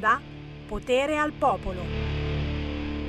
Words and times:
onda 0.00 0.20
Potere 0.66 1.18
al 1.18 1.32
Popolo. 1.32 2.08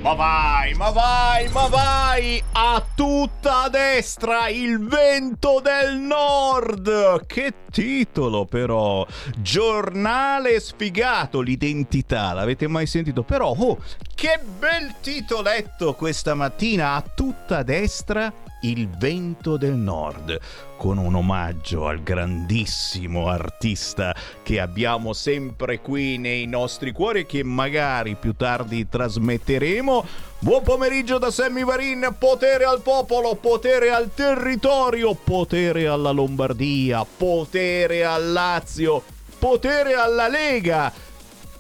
Ma 0.02 0.14
vai, 0.14 0.74
ma 0.74 0.90
vai, 0.90 1.48
ma 1.50 1.68
vai! 1.68 2.44
A 2.54 2.84
tutta 2.96 3.70
destra 3.70 4.48
il 4.50 4.80
vento 4.80 5.62
del 5.62 5.98
nord! 5.98 7.28
Che 7.28 7.54
titolo 7.70 8.46
però! 8.46 9.06
Giornale 9.38 10.60
sfigato 10.60 11.40
l'identità, 11.40 12.34
l'avete 12.34 12.68
mai 12.68 12.88
sentito? 12.88 13.22
Però, 13.22 13.54
oh, 13.56 13.78
che 14.16 14.40
bel 14.58 14.96
titoletto 15.02 15.94
questa 15.94 16.34
mattina! 16.34 16.96
A 16.96 17.04
tutta 17.04 17.62
destra 17.62 18.34
il 18.62 18.90
vento 18.90 19.58
del 19.58 19.74
nord, 19.74 20.40
con 20.78 20.98
un 20.98 21.16
omaggio 21.16 21.88
al 21.88 22.04
grandissimo 22.04 23.28
artista 23.28 24.16
che 24.44 24.60
abbiamo 24.60 25.14
sempre 25.14 25.80
qui 25.80 26.18
nei 26.18 26.46
nostri 26.46 26.92
cuori 26.92 27.22
e 27.22 27.26
che 27.26 27.44
magari 27.44 28.16
più 28.16 28.36
tardi 28.36 28.88
trasmetteremo. 28.88 30.06
Buon 30.40 30.64
pomeriggio 30.64 31.18
da 31.18 31.30
Sammy 31.30 31.64
Varin, 31.64 32.16
potere 32.18 32.66
al 32.66 32.82
popolo, 32.82 33.36
potere 33.36 33.92
al 33.92 34.12
territorio, 34.14 35.14
potere 35.14 35.88
alla 35.88 36.12
Lombardia, 36.12 37.06
potere 37.06 38.04
al 38.04 38.32
Lazio, 38.32 39.04
potere 39.38 39.94
alla 39.94 40.28
Lega 40.28 41.10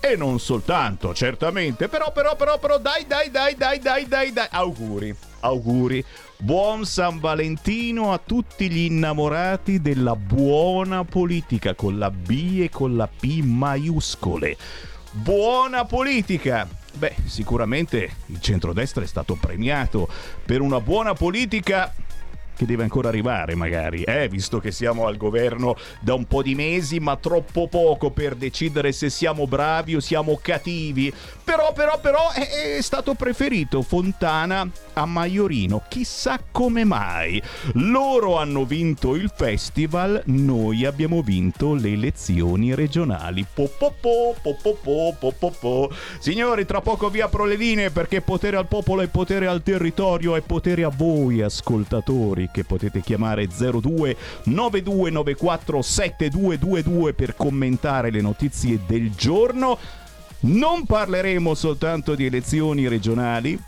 e 0.03 0.15
non 0.15 0.39
soltanto, 0.39 1.13
certamente, 1.13 1.87
però 1.87 2.11
però 2.11 2.35
però 2.35 2.57
però 2.57 2.79
dai 2.79 3.05
dai 3.05 3.29
dai 3.29 3.55
dai 3.55 3.77
dai 3.77 4.07
dai 4.07 4.33
dai 4.33 4.47
auguri, 4.49 5.15
auguri 5.41 6.03
Buon 6.43 6.87
San 6.87 7.19
Valentino 7.19 8.13
a 8.13 8.17
tutti 8.17 8.67
gli 8.67 8.91
innamorati 8.91 9.79
della 9.79 10.15
buona 10.15 11.03
politica 11.03 11.75
con 11.75 11.99
la 11.99 12.09
B 12.09 12.61
e 12.61 12.69
con 12.71 12.95
la 12.95 13.07
P 13.07 13.43
maiuscole. 13.43 14.57
Buona 15.11 15.85
politica! 15.85 16.67
Beh, 16.93 17.13
sicuramente 17.25 18.15
il 18.25 18.41
centrodestra 18.41 19.03
è 19.03 19.05
stato 19.05 19.35
premiato 19.35 20.09
per 20.43 20.61
una 20.61 20.79
buona 20.81 21.13
politica 21.13 21.93
che 22.55 22.66
deve 22.66 22.84
ancora 22.84 23.10
arrivare 23.10 23.55
magari, 23.55 24.04
eh? 24.04 24.27
visto 24.30 24.60
che 24.60 24.71
siamo 24.71 25.07
al 25.07 25.18
governo 25.18 25.76
da 25.99 26.13
un 26.13 26.26
po' 26.26 26.41
di 26.41 26.55
mesi, 26.55 26.99
ma 26.99 27.16
troppo 27.16 27.68
poco 27.68 28.12
per 28.12 28.35
decidere 28.35 28.91
se 28.91 29.10
siamo 29.10 29.48
bravi 29.48 29.96
o 29.96 29.99
siamo 29.99 30.40
cattivi. 30.41 31.12
Però, 31.44 31.74
però, 31.74 31.99
però 31.99 32.32
è, 32.32 32.77
è 32.77 32.82
stato 32.82 33.13
preferito 33.16 33.82
Fontana 33.82 34.70
a 34.94 35.05
Maiorino, 35.05 35.84
chissà 35.90 36.40
come 36.52 36.84
mai. 36.85 37.41
Loro 37.74 38.38
hanno 38.38 38.66
vinto 38.66 39.16
il 39.16 39.32
festival, 39.35 40.22
noi 40.26 40.85
abbiamo 40.85 41.22
vinto 41.22 41.74
le 41.74 41.90
elezioni 41.90 42.76
regionali. 42.76 43.46
Po, 43.52 43.70
po, 43.77 43.94
po, 43.99 44.35
po, 44.41 44.55
po, 44.82 45.34
po, 45.38 45.52
po, 45.60 45.91
Signori, 46.20 46.66
tra 46.66 46.82
poco 46.82 47.10
vi 47.10 47.22
apro 47.22 47.46
le 47.46 47.55
linee 47.55 47.90
perché 47.90 48.22
potere 48.22 48.57
al 48.57 48.68
popolo 48.68 49.02
è 49.02 49.07
potere 49.07 49.48
al 49.48 49.63
territorio, 49.63 50.35
è 50.35 50.41
potere 50.41 50.84
a 50.84 50.91
voi 50.96 51.41
ascoltatori 51.41 52.40
che 52.51 52.63
potete 52.63 53.01
chiamare 53.01 53.47
02 53.47 54.15
9294 54.43 55.81
7222 55.81 57.13
per 57.13 57.35
commentare 57.35 58.09
le 58.09 58.21
notizie 58.21 58.79
del 58.87 59.11
giorno. 59.11 59.77
Non 60.41 60.85
parleremo 60.85 61.53
soltanto 61.53 62.15
di 62.15 62.25
elezioni 62.25 62.87
regionali, 62.87 63.59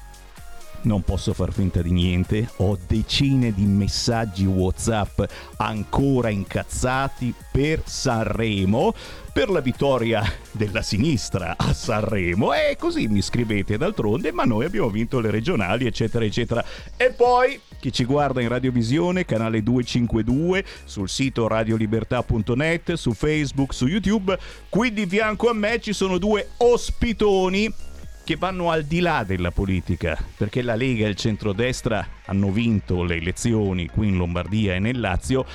non 0.84 1.02
posso 1.04 1.34
far 1.34 1.54
finta 1.54 1.82
di 1.82 1.92
niente, 1.92 2.48
ho 2.58 2.78
decine 2.88 3.54
di 3.54 3.66
messaggi 3.66 4.46
WhatsApp 4.46 5.22
ancora 5.58 6.30
incazzati 6.30 7.34
per 7.52 7.84
Sanremo, 7.86 8.94
per 9.32 9.50
la 9.50 9.62
vittoria 9.62 10.24
della 10.52 10.82
sinistra 10.82 11.56
a 11.58 11.74
Sanremo. 11.74 12.54
E 12.54 12.76
così 12.78 13.08
mi 13.08 13.22
scrivete 13.22 13.78
d'altronde, 13.78 14.32
ma 14.32 14.44
noi 14.44 14.66
abbiamo 14.66 14.90
vinto 14.90 15.20
le 15.20 15.32
regionali, 15.32 15.86
eccetera, 15.86 16.26
eccetera. 16.26 16.64
E 16.98 17.12
poi 17.12 17.60
chi 17.80 17.92
ci 17.92 18.06
guarda 18.06 18.42
in 18.42 18.48
radiovisione, 18.48 19.26
canale 19.26 19.62
252, 19.62 20.64
sul 20.86 21.10
sito 21.10 21.48
radiolibertà.net, 21.48 22.94
su 22.94 23.14
Facebook, 23.14 23.74
su 23.74 23.88
YouTube, 23.88 24.38
qui 24.70 24.94
di 24.94 25.06
fianco 25.06 25.50
a 25.50 25.54
me 25.54 25.80
ci 25.82 25.94
sono 25.94 26.18
due 26.18 26.50
ospitoni 26.58 27.92
che 28.24 28.36
vanno 28.38 28.72
al 28.72 28.84
di 28.84 29.00
là 29.00 29.24
della 29.26 29.52
politica, 29.52 30.18
perché 30.38 30.62
la 30.62 30.76
Lega 30.76 31.06
e 31.06 31.10
il 31.10 31.16
centrodestra 31.16 32.08
hanno 32.26 32.52
vinto 32.52 33.04
le 33.04 33.16
elezioni 33.16 33.88
qui 33.88 34.08
in 34.08 34.18
Lombardia 34.18 34.76
e 34.76 34.80
nel 34.80 35.00
Lazio, 35.00 35.46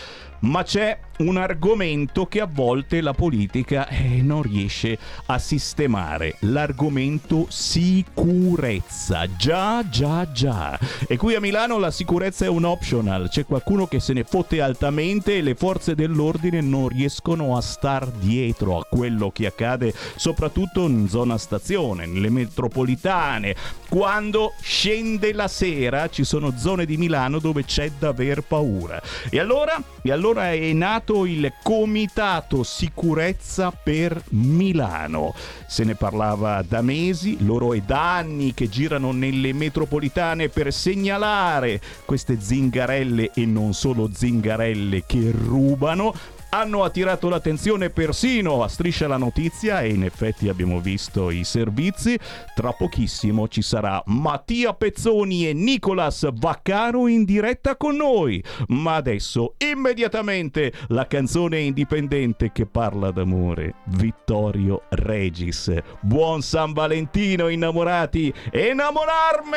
ma 0.41 0.63
c'è 0.63 0.99
un 1.19 1.37
argomento 1.37 2.27
che 2.27 2.41
a 2.41 2.49
volte 2.51 3.01
la 3.01 3.13
politica 3.13 3.89
eh, 3.89 4.23
non 4.23 4.43
riesce 4.43 4.97
a 5.27 5.39
sistemare, 5.39 6.37
l'argomento 6.41 7.47
sicurezza. 7.49 9.27
Già, 9.37 9.89
già, 9.89 10.31
già. 10.31 10.79
E 11.09 11.17
qui 11.17 11.35
a 11.35 11.41
Milano 11.41 11.79
la 11.79 11.91
sicurezza 11.91 12.45
è 12.45 12.49
un 12.49 12.65
optional, 12.65 13.29
c'è 13.31 13.45
qualcuno 13.45 13.87
che 13.87 13.99
se 14.01 14.13
ne 14.13 14.25
fotte 14.25 14.61
altamente 14.61 15.37
e 15.37 15.43
le 15.43 15.55
forze 15.55 15.95
dell'ordine 15.95 16.61
non 16.61 16.89
riescono 16.89 17.57
a 17.57 17.61
star 17.61 18.07
dietro 18.07 18.79
a 18.79 18.85
quello 18.89 19.31
che 19.31 19.47
accade 19.47 19.93
soprattutto 20.17 20.87
in 20.87 21.09
zona 21.09 21.37
stazione, 21.37 22.07
nelle 22.07 22.31
metropolitane. 22.31 23.57
Quando 23.89 24.53
scende 24.61 25.33
la 25.33 25.49
sera 25.49 26.11
ci 26.11 26.23
sono 26.23 26.53
zone 26.59 26.85
di 26.85 26.99
Milano 26.99 27.39
dove 27.39 27.65
c'è 27.65 27.91
da 27.99 28.09
aver 28.09 28.43
paura. 28.43 29.01
E 29.31 29.39
allora, 29.39 29.83
e 30.03 30.13
allora 30.13 30.53
è 30.53 30.73
nato 30.75 31.25
il 31.25 31.51
Comitato 31.63 32.63
Sicurezza 32.65 33.71
per 33.71 34.23
Milano. 34.31 35.35
Se 35.67 35.85
ne 35.85 35.95
parlava 35.95 36.63
da 36.69 36.83
mesi, 36.83 37.43
loro 37.45 37.73
è 37.73 37.81
da 37.81 38.17
anni 38.17 38.53
che 38.53 38.69
girano 38.69 39.13
nelle 39.13 39.55
metropolitane 39.55 40.51
per 40.51 40.71
segnalare 40.71 41.81
queste 42.05 42.39
zingarelle 42.41 43.31
e 43.33 43.47
non 43.47 43.73
solo 43.73 44.11
zingarelle 44.13 45.05
che 45.07 45.31
rubano, 45.33 46.15
hanno 46.51 46.85
attirato 46.85 47.29
l'attenzione 47.29 47.91
persino 47.91 48.63
a 48.63 48.69
Striscia 48.69 49.07
la 49.07 49.17
Notizia 49.17 49.81
e 49.83 49.89
in 49.89 50.05
effetti 50.05 50.49
abbiamo 50.49 50.81
visto 50.81 51.31
i 51.31 51.45
servizi. 51.45 52.19
Tra 52.55 52.73
pochissimo 52.73 53.49
ci 53.49 53.63
sarà 53.63 54.03
Mattia 54.07 54.73
Pezzoni 54.75 55.49
e 55.49 55.53
Nicolas 55.53 56.29
Vaccaro 56.33 57.07
in 57.07 57.25
diretta 57.25 57.77
con 57.77 57.97
noi. 57.97 58.43
Ma 58.69 58.95
adesso 58.95 59.55
immediatamente 59.59 60.73
la 60.89 61.07
canzone 61.07 61.61
indipendente 61.61 62.53
che 62.53 62.67
parla 62.67 63.11
d'amore, 63.11 63.75
Vittorio 63.87 64.83
Regis. 64.91 65.73
Buon 66.01 66.43
San 66.43 66.73
Valentino 66.73 67.49
innamorati, 67.49 68.33
innamorarmi! 68.53 69.57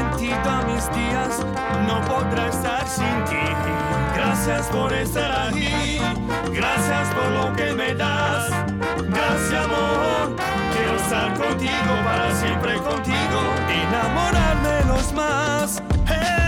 Sentido 0.00 0.50
a 0.50 0.62
mis 0.62 0.84
días, 0.92 1.44
no 1.86 2.00
podré 2.06 2.48
estar 2.48 2.86
sin 2.88 3.24
ti. 3.28 3.46
Gracias 4.14 4.66
por 4.68 4.92
estar 4.92 5.48
aquí, 5.48 5.98
gracias 6.52 7.08
por 7.14 7.28
lo 7.38 7.52
que 7.56 7.72
me 7.72 7.94
das. 7.94 8.50
Gracias 9.18 9.64
amor, 9.64 10.36
quiero 10.72 10.96
estar 10.96 11.34
contigo, 11.34 11.92
para 12.04 12.34
siempre 12.34 12.74
contigo. 12.76 13.38
Enamorarme 13.84 14.74
los 14.88 15.12
más 15.12 15.82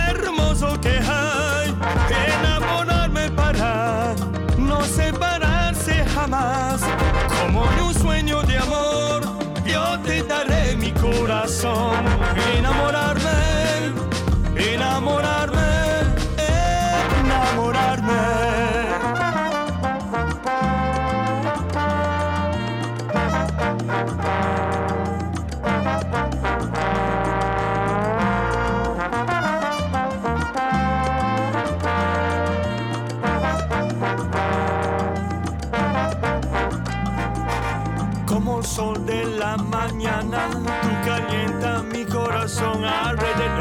hermoso 0.09 0.79
que 0.81 0.97
hay. 0.99 1.75
Enamorarme 2.39 3.29
para 3.31 4.15
no 4.57 4.81
separarse 4.83 6.05
jamás. 6.15 6.81
Como 7.41 7.71
en 7.71 7.79
un 7.81 7.93
sueño 7.93 8.41
de 8.43 8.57
amor 8.57 9.21
yo 9.65 9.99
te 9.99 10.23
daré 10.23 10.75
mi 10.75 10.91
corazón. 10.91 11.95
Enamorarme, 12.57 13.52
enamorarme, 14.93 15.69
enamorarme. 17.19 18.62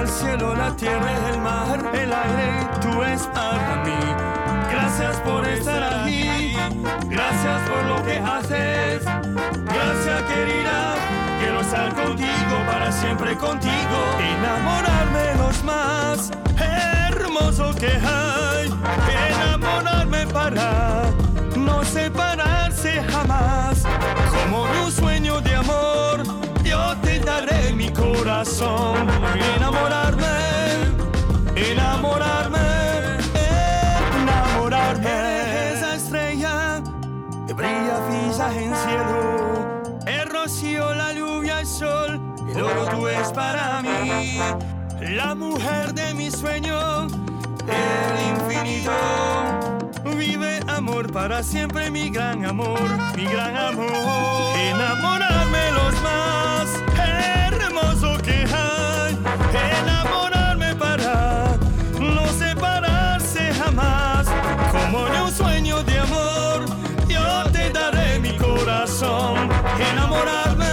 Del 0.03 0.11
cielo, 0.11 0.55
la 0.57 0.75
tierra, 0.75 1.13
el 1.29 1.39
mar, 1.39 1.79
el 1.95 2.13
aire, 2.13 2.69
tú 2.81 3.03
es 3.05 3.23
para 3.29 3.85
mí. 3.85 4.01
Gracias 4.69 5.17
por 5.19 5.47
estar 5.47 5.83
aquí, 5.83 6.57
gracias 7.09 7.61
por 7.69 7.85
lo 7.85 8.03
que 8.03 8.19
haces. 8.19 9.05
Gracias 9.05 10.23
querida, 10.23 10.95
quiero 11.39 11.61
estar 11.61 11.95
contigo, 11.95 12.55
para 12.67 12.91
siempre 12.91 13.37
contigo. 13.37 13.99
Enamorarme 14.19 15.35
los 15.39 15.63
más 15.63 16.31
hermoso 16.59 17.73
que 17.77 17.93
hay. 18.05 18.75
Enamorarme 19.31 20.27
para 20.27 21.03
no 21.57 21.85
separarse 21.85 23.05
jamás. 23.05 23.85
Como 24.33 24.63
un 24.85 24.91
sueño 24.91 25.41
de 25.41 25.55
amor, 25.55 26.23
corazón. 28.03 29.09
Enamorarme, 29.57 30.27
enamorarme, 31.57 32.59
enamorarme. 34.21 35.73
Esa 35.73 35.95
estrella 35.95 36.83
que 37.47 37.55
brilla 37.55 37.97
fija 38.09 38.47
en 38.61 38.75
cielo. 38.77 39.83
El 40.07 40.29
rocío, 40.31 40.95
la 40.95 41.13
lluvia, 41.13 41.61
el 41.61 41.67
sol, 41.67 42.21
el 42.55 42.63
oro 42.63 42.87
tú 42.87 43.09
es 43.09 43.33
para 43.33 43.83
mí. 43.83 44.39
La 45.01 45.35
mujer 45.35 45.95
de 45.95 46.15
mi 46.15 46.31
sueño, 46.31 47.07
el 47.69 48.17
infinito. 48.31 48.93
Vive 50.17 50.61
amor 50.69 51.11
para 51.13 51.43
siempre, 51.43 51.91
mi 51.91 52.11
gran 52.11 52.45
amor, 52.45 52.79
mi 53.17 53.25
gran 53.25 53.57
amor. 53.57 53.91
Enamorarme 54.57 55.71
los 55.73 55.95
más 56.03 56.92
Enamorarme 59.55 60.75
para 60.77 61.57
no 61.99 62.27
separarse 62.39 63.53
jamás. 63.55 64.27
Como 64.73 65.07
en 65.07 65.23
un 65.23 65.31
sueño 65.31 65.83
de 65.83 65.99
amor, 65.99 66.65
yo 67.09 67.51
te 67.53 67.71
daré 67.71 68.19
mi 68.19 68.37
corazón. 68.37 69.49
Enamorarme, 69.93 70.67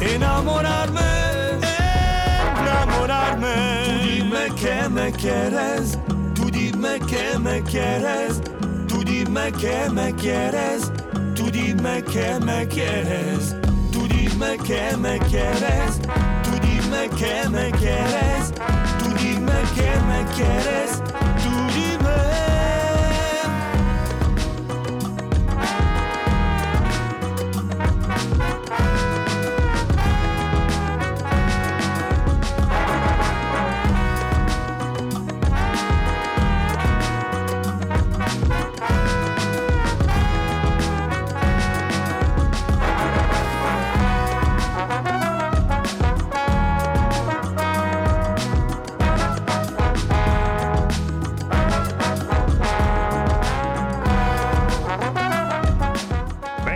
enamorarme, 0.00 1.00
enamorarme. 2.60 3.54
Dime 4.02 4.54
que 4.56 4.88
me 4.88 5.12
quieres. 5.12 5.98
Tú 6.34 6.50
dime 6.50 6.98
que 7.00 7.38
me 7.38 7.62
quieres, 7.62 8.40
tú 8.88 9.02
dime 9.04 9.52
que 9.52 9.88
me 9.90 10.12
quieres, 10.14 10.92
tú 11.34 11.50
dime 11.50 12.00
que 12.02 12.02
me 12.04 12.04
quieres, 12.04 12.04
tú 12.04 12.04
dime 12.04 12.04
que 12.04 12.38
me 12.40 12.66
quieres, 12.68 13.56
tú 16.42 16.58
dime 16.60 17.08
que 17.10 17.48
me 17.50 17.70
quieres, 17.70 18.52
tú 18.98 19.08
dime 19.22 19.62
que 19.74 19.90
me 20.08 20.24
quieres, 20.34 21.00
tú 21.42 21.50
dime. 21.72 22.53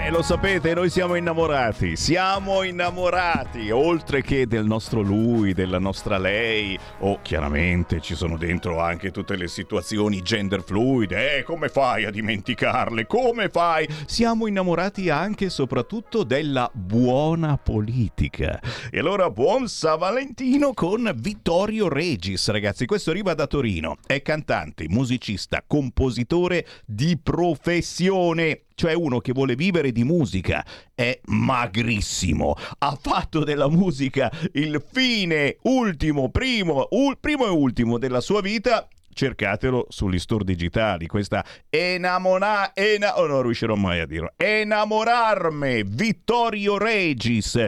Beh, 0.09 0.15
lo 0.15 0.23
sapete, 0.23 0.73
noi 0.73 0.89
siamo 0.89 1.17
innamorati, 1.17 1.95
siamo 1.95 2.63
innamorati, 2.63 3.71
oltre 3.71 4.23
che 4.23 4.47
del 4.47 4.65
nostro 4.65 5.03
lui, 5.03 5.53
della 5.53 5.79
nostra 5.79 6.17
lei, 6.17 6.79
o 7.01 7.19
chiaramente 7.21 8.01
ci 8.01 8.15
sono 8.15 8.39
dentro 8.39 8.81
anche 8.81 9.11
tutte 9.11 9.37
le 9.37 9.49
situazioni 9.49 10.23
gender 10.23 10.63
fluide, 10.63 11.37
eh, 11.37 11.43
come 11.43 11.69
fai 11.69 12.07
a 12.07 12.11
dimenticarle? 12.11 13.07
Come 13.07 13.51
fai? 13.51 13.87
Siamo 14.07 14.47
innamorati 14.47 15.11
anche 15.11 15.45
e 15.45 15.51
soprattutto 15.51 16.25
della 16.25 16.71
buona 16.73 17.59
politica. 17.59 18.63
E 18.91 18.99
allora 19.01 19.29
buon 19.29 19.69
San 19.69 19.99
Valentino 19.99 20.73
con 20.73 21.13
Vittorio 21.17 21.87
Regis, 21.91 22.49
ragazzi, 22.49 22.87
questo 22.87 23.11
arriva 23.11 23.35
da 23.35 23.47
Torino, 23.47 23.99
è 24.07 24.23
cantante, 24.23 24.87
musicista, 24.89 25.63
compositore 25.67 26.67
di 26.87 27.19
professione 27.23 28.63
cioè 28.79 28.95
uno 28.95 29.19
che 29.19 29.33
vuole 29.33 29.57
vivere 29.57 29.91
di 29.91 30.05
musica, 30.05 30.65
è 30.95 31.19
magrissimo. 31.25 32.55
Ha 32.79 32.97
fatto 33.01 33.43
della 33.43 33.69
musica 33.69 34.31
il 34.53 34.81
fine 34.89 35.57
ultimo, 35.63 36.31
primo, 36.31 36.87
ul- 36.91 37.19
primo 37.19 37.47
e 37.47 37.51
ultimo 37.51 37.99
della 37.99 38.21
sua 38.21 38.41
vita. 38.41 38.87
Cercatelo 39.13 39.87
sugli 39.89 40.21
store 40.21 40.45
digitali. 40.45 41.09
Questa 41.09 41.45
enamona, 41.69 42.73
ena, 42.73 43.19
oh, 43.19 43.27
non 43.27 43.43
riuscirò 43.43 43.75
mai 43.75 43.99
a 43.99 44.07
dirlo. 44.07 44.33
Enamorarme, 44.37 45.83
Vittorio 45.83 46.79
Regis. 46.79 47.67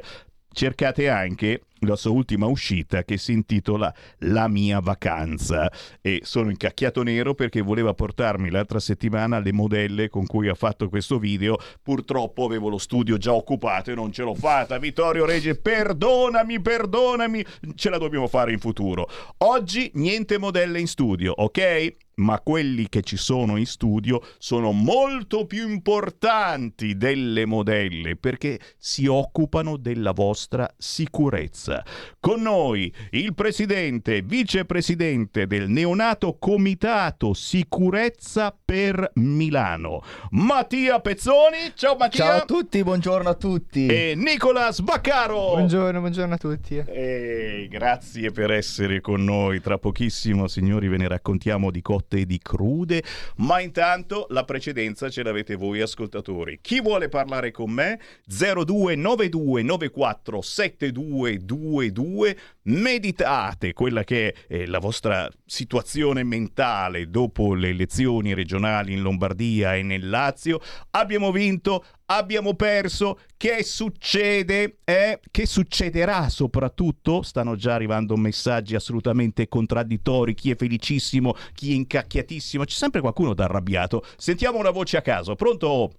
Cercate 0.52 1.08
anche 1.08 1.62
la 1.80 1.96
sua 1.96 2.10
ultima 2.10 2.46
uscita 2.46 3.04
che 3.04 3.16
si 3.18 3.32
intitola 3.32 3.92
La 4.18 4.48
mia 4.48 4.80
vacanza. 4.80 5.70
E 6.00 6.20
sono 6.22 6.50
incacchiato 6.50 7.02
nero 7.02 7.34
perché 7.34 7.60
voleva 7.60 7.94
portarmi 7.94 8.50
l'altra 8.50 8.80
settimana 8.80 9.38
le 9.38 9.52
modelle 9.52 10.08
con 10.08 10.26
cui 10.26 10.48
ha 10.48 10.54
fatto 10.54 10.88
questo 10.88 11.18
video. 11.18 11.58
Purtroppo 11.82 12.44
avevo 12.44 12.68
lo 12.68 12.78
studio 12.78 13.16
già 13.16 13.32
occupato 13.32 13.90
e 13.90 13.94
non 13.94 14.12
ce 14.12 14.22
l'ho 14.22 14.34
fatta. 14.34 14.78
Vittorio 14.78 15.24
Regge 15.24 15.56
perdonami 15.56 16.60
perdonami. 16.60 17.44
Ce 17.74 17.90
la 17.90 17.98
dobbiamo 17.98 18.28
fare 18.28 18.52
in 18.52 18.58
futuro. 18.58 19.08
Oggi 19.38 19.90
niente 19.94 20.38
modelle 20.38 20.80
in 20.80 20.86
studio 20.86 21.32
ok? 21.32 21.96
Ma 22.20 22.40
quelli 22.40 22.88
che 22.88 23.02
ci 23.02 23.16
sono 23.16 23.56
in 23.56 23.66
studio 23.66 24.22
sono 24.38 24.72
molto 24.72 25.46
più 25.46 25.68
importanti 25.68 26.96
delle 26.96 27.46
modelle 27.46 28.16
perché 28.16 28.60
si 28.76 29.06
occupano 29.06 29.76
della 29.76 30.12
vostra 30.12 30.72
sicurezza. 30.76 31.84
Con 32.20 32.42
noi 32.42 32.92
il 33.10 33.34
presidente, 33.34 34.22
vicepresidente 34.22 35.46
del 35.46 35.68
neonato 35.68 36.36
comitato 36.38 37.32
sicurezza 37.32 38.56
per 38.64 39.12
Milano, 39.14 40.02
Mattia 40.30 41.00
Pezzoni. 41.00 41.72
Ciao 41.74 41.96
Mattia. 41.96 42.24
Ciao 42.24 42.36
a 42.42 42.44
tutti, 42.44 42.82
buongiorno 42.82 43.28
a 43.28 43.34
tutti. 43.34 43.86
E 43.86 44.12
Nicolas 44.14 44.80
Baccaro. 44.80 45.52
Buongiorno, 45.52 46.00
buongiorno 46.00 46.34
a 46.34 46.38
tutti. 46.38 46.76
E 46.76 47.66
grazie 47.70 48.30
per 48.30 48.50
essere 48.50 49.00
con 49.00 49.24
noi. 49.24 49.60
Tra 49.60 49.78
pochissimo, 49.78 50.46
signori, 50.46 50.88
ve 50.88 50.98
ne 50.98 51.08
raccontiamo 51.08 51.70
di 51.70 51.80
cotte 51.80 52.09
e 52.18 52.26
di 52.26 52.38
crude. 52.38 53.02
Ma 53.36 53.60
intanto 53.60 54.26
la 54.30 54.44
precedenza 54.44 55.08
ce 55.08 55.22
l'avete 55.22 55.54
voi, 55.54 55.80
ascoltatori. 55.80 56.58
Chi 56.60 56.80
vuole 56.80 57.08
parlare 57.08 57.50
con 57.50 57.70
me? 57.70 58.00
0292 58.26 59.62
94 59.62 60.40
7222. 60.40 62.36
Meditate 62.62 63.72
quella 63.72 64.04
che 64.04 64.34
è 64.46 64.66
la 64.66 64.78
vostra 64.78 65.28
situazione 65.44 66.22
mentale 66.22 67.08
dopo 67.10 67.54
le 67.54 67.68
elezioni 67.70 68.34
regionali 68.34 68.92
in 68.92 69.02
Lombardia 69.02 69.74
e 69.74 69.82
nel 69.82 70.08
Lazio. 70.08 70.60
Abbiamo 70.90 71.32
vinto, 71.32 71.84
abbiamo 72.10 72.54
perso, 72.54 73.18
che 73.36 73.62
succede? 73.62 74.78
Eh? 74.84 75.20
Che 75.30 75.46
succederà 75.46 76.28
soprattutto? 76.28 77.22
Stanno 77.22 77.56
già 77.56 77.74
arrivando 77.74 78.16
messaggi 78.16 78.74
assolutamente 78.74 79.48
contraddittori, 79.48 80.34
chi 80.34 80.50
è 80.50 80.56
felicissimo, 80.56 81.34
chi 81.54 81.72
è 81.72 81.74
incacchiatissimo, 81.76 82.64
c'è 82.64 82.74
sempre 82.74 83.00
qualcuno 83.00 83.34
da 83.34 83.44
arrabbiato. 83.44 84.02
Sentiamo 84.16 84.58
una 84.58 84.70
voce 84.70 84.96
a 84.96 85.02
caso, 85.02 85.34
pronto? 85.36 85.92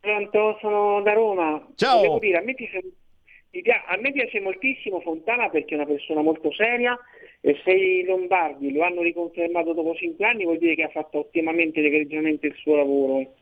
Pronto, 0.00 0.58
sono 0.60 1.02
da 1.02 1.12
Roma. 1.12 1.64
Ciao. 1.76 2.00
Devo 2.00 2.18
dire, 2.18 2.38
a 2.38 2.42
me 2.42 2.54
piace, 2.54 2.80
a 3.86 3.96
me 4.00 4.12
piace 4.12 4.40
moltissimo 4.40 5.00
Fontana 5.00 5.48
perché 5.48 5.74
è 5.74 5.76
una 5.76 5.86
persona 5.86 6.22
molto 6.22 6.52
seria 6.52 6.98
e 7.40 7.60
se 7.64 7.70
i 7.70 8.04
Lombardi 8.04 8.72
lo 8.72 8.82
hanno 8.82 9.02
riconfermato 9.02 9.72
dopo 9.74 9.94
cinque 9.94 10.24
anni 10.26 10.44
vuol 10.44 10.58
dire 10.58 10.74
che 10.74 10.84
ha 10.84 10.88
fatto 10.88 11.18
ottimamente 11.18 11.80
ed 11.80 11.86
egregiamente 11.86 12.46
il 12.46 12.54
suo 12.56 12.76
lavoro. 12.76 13.34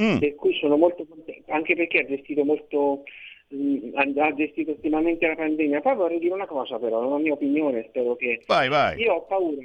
Mm. 0.00 0.18
Per 0.18 0.34
cui 0.36 0.54
sono 0.54 0.76
molto 0.76 1.04
contento, 1.06 1.50
anche 1.52 1.74
perché 1.74 1.98
ha 2.00 2.06
gestito 2.06 2.44
molto 2.44 3.02
mh, 3.48 3.90
ha 3.94 4.34
gestito 4.34 4.72
ottimamente 4.72 5.26
la 5.26 5.34
pandemia. 5.34 5.80
Poi 5.80 5.96
vorrei 5.96 6.18
dire 6.18 6.34
una 6.34 6.46
cosa 6.46 6.78
però, 6.78 7.06
una 7.06 7.18
mia 7.18 7.32
opinione, 7.32 7.86
spero 7.88 8.16
che 8.16 8.42
Vai, 8.46 8.68
vai. 8.68 9.00
io 9.00 9.14
ho 9.14 9.22
paura, 9.22 9.62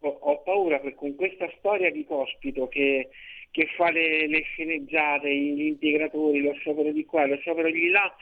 ho, 0.00 0.08
ho 0.08 0.42
paura 0.42 0.78
per 0.78 0.94
con 0.94 1.14
questa 1.14 1.50
storia 1.58 1.90
di 1.90 2.04
Cospito 2.04 2.68
che, 2.68 3.08
che 3.50 3.66
fa 3.76 3.90
le, 3.90 4.26
le 4.26 4.42
sceneggiate, 4.42 5.34
gli 5.34 5.66
integratori, 5.66 6.40
lo 6.40 6.52
sciopero 6.54 6.92
di 6.92 7.04
qua, 7.04 7.26
lo 7.26 7.36
sciopero 7.36 7.70
di 7.70 7.88
là, 7.88 8.14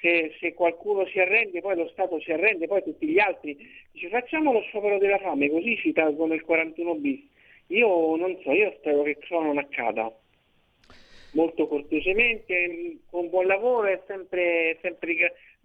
se, 0.00 0.34
se 0.40 0.52
qualcuno 0.54 1.06
si 1.06 1.18
arrende, 1.18 1.60
poi 1.60 1.76
lo 1.76 1.88
Stato 1.88 2.20
si 2.20 2.30
arrende, 2.32 2.66
poi 2.66 2.82
tutti 2.82 3.06
gli 3.06 3.18
altri 3.18 3.56
dice 3.92 4.08
facciamo 4.08 4.52
lo 4.52 4.60
sciopero 4.60 4.98
della 4.98 5.18
fame, 5.18 5.48
così 5.48 5.76
ci 5.78 5.92
tolgono 5.92 6.34
il 6.34 6.42
41 6.42 6.94
bis. 6.96 7.20
Io 7.68 8.14
non 8.16 8.38
so, 8.42 8.52
io 8.52 8.72
spero 8.78 9.02
che 9.02 9.16
ciò 9.22 9.40
non 9.42 9.58
accada. 9.58 10.12
Molto 11.36 11.68
cortesemente, 11.68 12.96
con 13.10 13.28
buon 13.28 13.46
lavoro 13.46 13.86
e 13.86 14.00
sempre, 14.06 14.78
sempre 14.80 15.14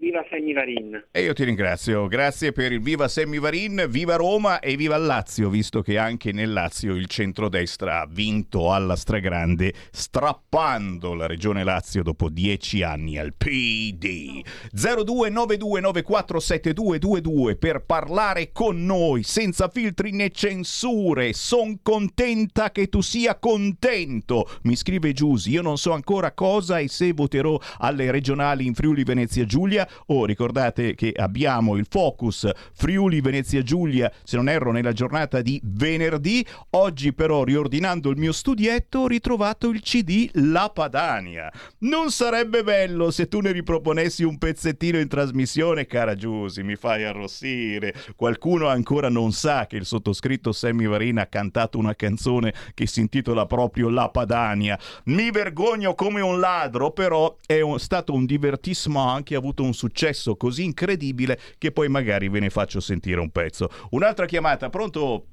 Viva 0.01 0.25
Semivarin. 0.31 1.09
E 1.11 1.21
io 1.21 1.33
ti 1.33 1.43
ringrazio, 1.43 2.07
grazie 2.07 2.51
per 2.51 2.71
il 2.71 2.81
Viva 2.81 3.07
Semivarin, 3.07 3.85
viva 3.87 4.15
Roma 4.15 4.57
e 4.57 4.75
viva 4.75 4.97
Lazio, 4.97 5.47
visto 5.47 5.83
che 5.83 5.99
anche 5.99 6.31
nel 6.31 6.51
Lazio 6.51 6.95
il 6.95 7.05
centrodestra 7.05 7.99
ha 7.99 8.07
vinto 8.09 8.73
alla 8.73 8.95
stragrande, 8.95 9.71
strappando 9.91 11.13
la 11.13 11.27
regione 11.27 11.63
Lazio 11.63 12.01
dopo 12.01 12.29
dieci 12.29 12.81
anni 12.81 13.19
al 13.19 13.35
PD. 13.35 14.41
0292947222 14.75 17.59
per 17.59 17.85
parlare 17.85 18.51
con 18.51 18.83
noi, 18.83 19.21
senza 19.21 19.69
filtri 19.69 20.13
né 20.13 20.31
censure. 20.31 21.31
Son 21.33 21.79
contenta 21.83 22.71
che 22.71 22.89
tu 22.89 23.01
sia 23.01 23.37
contento. 23.37 24.49
Mi 24.63 24.75
scrive 24.75 25.13
Giusy, 25.13 25.51
io 25.51 25.61
non 25.61 25.77
so 25.77 25.91
ancora 25.91 26.31
cosa 26.31 26.79
e 26.79 26.87
se 26.87 27.11
voterò 27.11 27.55
alle 27.77 28.09
regionali 28.09 28.65
in 28.65 28.73
Friuli 28.73 29.03
Venezia 29.03 29.45
Giulia 29.45 29.89
Oh, 30.07 30.25
ricordate 30.25 30.95
che 30.95 31.13
abbiamo 31.15 31.75
il 31.75 31.85
focus 31.89 32.49
Friuli 32.73 33.21
Venezia 33.21 33.61
Giulia, 33.61 34.11
se 34.23 34.35
non 34.35 34.49
erro, 34.49 34.71
nella 34.71 34.93
giornata 34.93 35.41
di 35.41 35.59
venerdì. 35.63 36.45
Oggi 36.71 37.13
però, 37.13 37.43
riordinando 37.43 38.09
il 38.09 38.17
mio 38.17 38.31
studietto, 38.31 38.99
ho 38.99 39.07
ritrovato 39.07 39.69
il 39.69 39.81
CD 39.81 40.29
La 40.33 40.71
Padania. 40.73 41.51
Non 41.79 42.11
sarebbe 42.11 42.63
bello 42.63 43.11
se 43.11 43.27
tu 43.27 43.39
ne 43.39 43.51
riproponessi 43.51 44.23
un 44.23 44.37
pezzettino 44.37 44.99
in 44.99 45.07
trasmissione, 45.07 45.85
cara 45.85 46.15
Giusy, 46.15 46.63
mi 46.63 46.75
fai 46.75 47.03
arrossire. 47.03 47.93
Qualcuno 48.15 48.67
ancora 48.67 49.09
non 49.09 49.31
sa 49.31 49.67
che 49.67 49.77
il 49.77 49.85
sottoscritto 49.85 50.51
Sammy 50.51 50.87
Varina 50.87 51.23
ha 51.23 51.27
cantato 51.27 51.77
una 51.77 51.95
canzone 51.95 52.53
che 52.73 52.87
si 52.87 52.99
intitola 52.99 53.45
proprio 53.45 53.89
La 53.89 54.09
Padania. 54.09 54.77
Mi 55.05 55.31
vergogno 55.31 55.95
come 55.95 56.21
un 56.21 56.39
ladro, 56.39 56.91
però 56.91 57.35
è 57.45 57.61
un, 57.61 57.79
stato 57.79 58.13
un 58.13 58.25
divertissement 58.25 59.23
che 59.23 59.35
ha 59.35 59.37
avuto 59.37 59.63
un 59.63 59.70
successo 59.73 60.35
così 60.35 60.63
incredibile 60.63 61.37
che 61.57 61.71
poi 61.71 61.87
magari 61.89 62.29
ve 62.29 62.39
ne 62.39 62.49
faccio 62.49 62.79
sentire 62.79 63.19
un 63.19 63.29
pezzo. 63.29 63.67
Un'altra 63.91 64.25
chiamata, 64.25 64.69
pronto? 64.69 65.25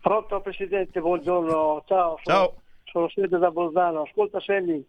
Pronto 0.00 0.40
Presidente, 0.40 1.00
buongiorno, 1.00 1.84
ciao. 1.86 2.18
Sono, 2.22 2.36
Ciao. 2.36 2.62
Sono 2.84 3.08
Sergio 3.08 3.38
da 3.38 3.50
Bolzano. 3.50 4.02
Ascolta 4.02 4.40
Selli, 4.40 4.84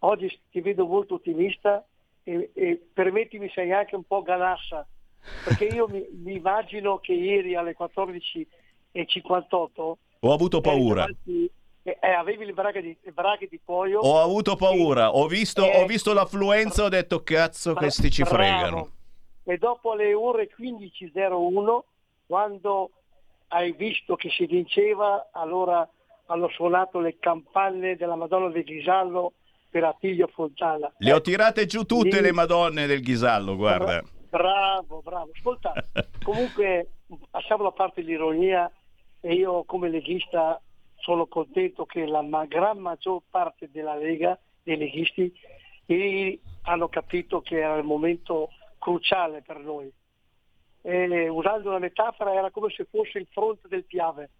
oggi 0.00 0.38
ti 0.50 0.60
vedo 0.60 0.86
molto 0.86 1.14
ottimista 1.14 1.84
e, 2.22 2.50
e 2.54 2.80
permettimi 2.92 3.50
sei 3.54 3.72
anche 3.72 3.96
un 3.96 4.04
po' 4.04 4.22
ganassa, 4.22 4.86
perché 5.44 5.64
io 5.64 5.88
mi, 5.88 6.04
mi 6.22 6.34
immagino 6.36 6.98
che 6.98 7.14
ieri 7.14 7.54
alle 7.56 7.74
14.58 7.78 9.92
Ho 10.20 10.32
avuto 10.32 10.60
paura. 10.60 11.06
davanti- 11.06 11.50
eh, 11.82 11.98
eh, 12.00 12.10
avevi 12.12 12.44
le 12.44 12.52
braghe 12.52 12.80
di, 12.80 12.96
le 13.00 13.12
braghe 13.12 13.48
di 13.48 13.58
Poio. 13.64 14.00
Ho 14.00 14.20
avuto 14.22 14.56
paura, 14.56 15.10
ho 15.14 15.26
visto, 15.26 15.64
Eh, 15.64 15.82
ho 15.82 15.86
visto 15.86 16.12
l'affluenza, 16.12 16.84
ho 16.84 16.88
detto 16.88 17.22
cazzo 17.22 17.74
questi 17.74 18.10
ci 18.10 18.22
bravo. 18.22 18.36
fregano. 18.36 18.90
E 19.44 19.56
dopo 19.58 19.94
le 19.94 20.14
ore 20.14 20.48
15.01, 20.56 21.82
quando 22.26 22.90
hai 23.48 23.72
visto 23.72 24.14
che 24.16 24.30
si 24.30 24.46
vinceva, 24.46 25.28
allora 25.32 25.86
hanno 26.26 26.48
suonato 26.48 27.00
le 27.00 27.16
campane 27.18 27.96
della 27.96 28.14
Madonna 28.14 28.48
del 28.48 28.62
Ghisallo 28.62 29.32
per 29.68 29.84
Attilio 29.84 30.28
Fontana. 30.28 30.90
Le 30.98 31.12
ho 31.12 31.20
tirate 31.20 31.66
giù 31.66 31.82
tutte 31.84 32.16
Lì- 32.16 32.22
le 32.22 32.32
madonne 32.32 32.86
del 32.86 33.00
Ghisallo, 33.02 33.56
guarda. 33.56 34.02
Bravo, 34.30 35.02
bravo. 35.02 35.30
Ascolta, 35.34 35.72
comunque 36.22 36.88
lasciamo 37.32 37.64
da 37.64 37.72
parte 37.72 38.00
l'ironia 38.00 38.70
e 39.20 39.34
io 39.34 39.64
come 39.64 39.88
leghista 39.90 40.58
sono 41.02 41.26
contento 41.26 41.84
che 41.84 42.06
la 42.06 42.22
ma- 42.22 42.46
gran 42.46 42.78
maggior 42.78 43.22
parte 43.28 43.68
della 43.70 43.96
Lega, 43.96 44.38
dei 44.62 44.76
leghisti, 44.76 45.32
ieri 45.86 46.40
hanno 46.62 46.88
capito 46.88 47.42
che 47.42 47.58
era 47.58 47.76
il 47.76 47.84
momento 47.84 48.50
cruciale 48.78 49.42
per 49.42 49.58
noi. 49.58 49.92
E, 50.80 51.28
usando 51.28 51.68
una 51.68 51.78
metafora 51.78 52.32
era 52.32 52.50
come 52.50 52.70
se 52.70 52.86
fosse 52.88 53.18
il 53.18 53.26
fronte 53.30 53.66
del 53.68 53.84
Piave. 53.84 54.30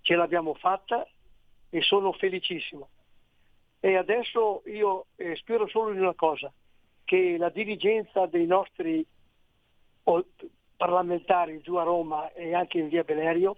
Ce 0.00 0.14
l'abbiamo 0.14 0.54
fatta 0.54 1.06
e 1.68 1.80
sono 1.82 2.12
felicissimo. 2.12 2.88
E 3.78 3.96
adesso 3.96 4.62
io 4.66 5.06
eh, 5.16 5.36
spero 5.36 5.68
solo 5.68 5.92
in 5.92 6.00
una 6.00 6.14
cosa, 6.14 6.50
che 7.04 7.36
la 7.36 7.50
dirigenza 7.50 8.26
dei 8.26 8.46
nostri 8.46 9.04
parlamentari 10.76 11.60
giù 11.60 11.74
a 11.76 11.82
Roma 11.82 12.32
e 12.32 12.54
anche 12.54 12.78
in 12.78 12.88
via 12.88 13.04
Belerio 13.04 13.56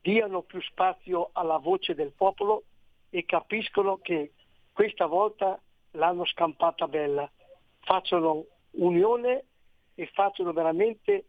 diano 0.00 0.42
più 0.42 0.60
spazio 0.62 1.30
alla 1.32 1.58
voce 1.58 1.94
del 1.94 2.12
popolo 2.12 2.64
e 3.10 3.24
capiscono 3.24 3.98
che 3.98 4.32
questa 4.72 5.06
volta 5.06 5.60
l'hanno 5.92 6.24
scampata 6.26 6.86
bella. 6.86 7.30
Facciano 7.80 8.46
unione 8.72 9.44
e 9.94 10.06
facciano 10.12 10.52
veramente 10.52 11.24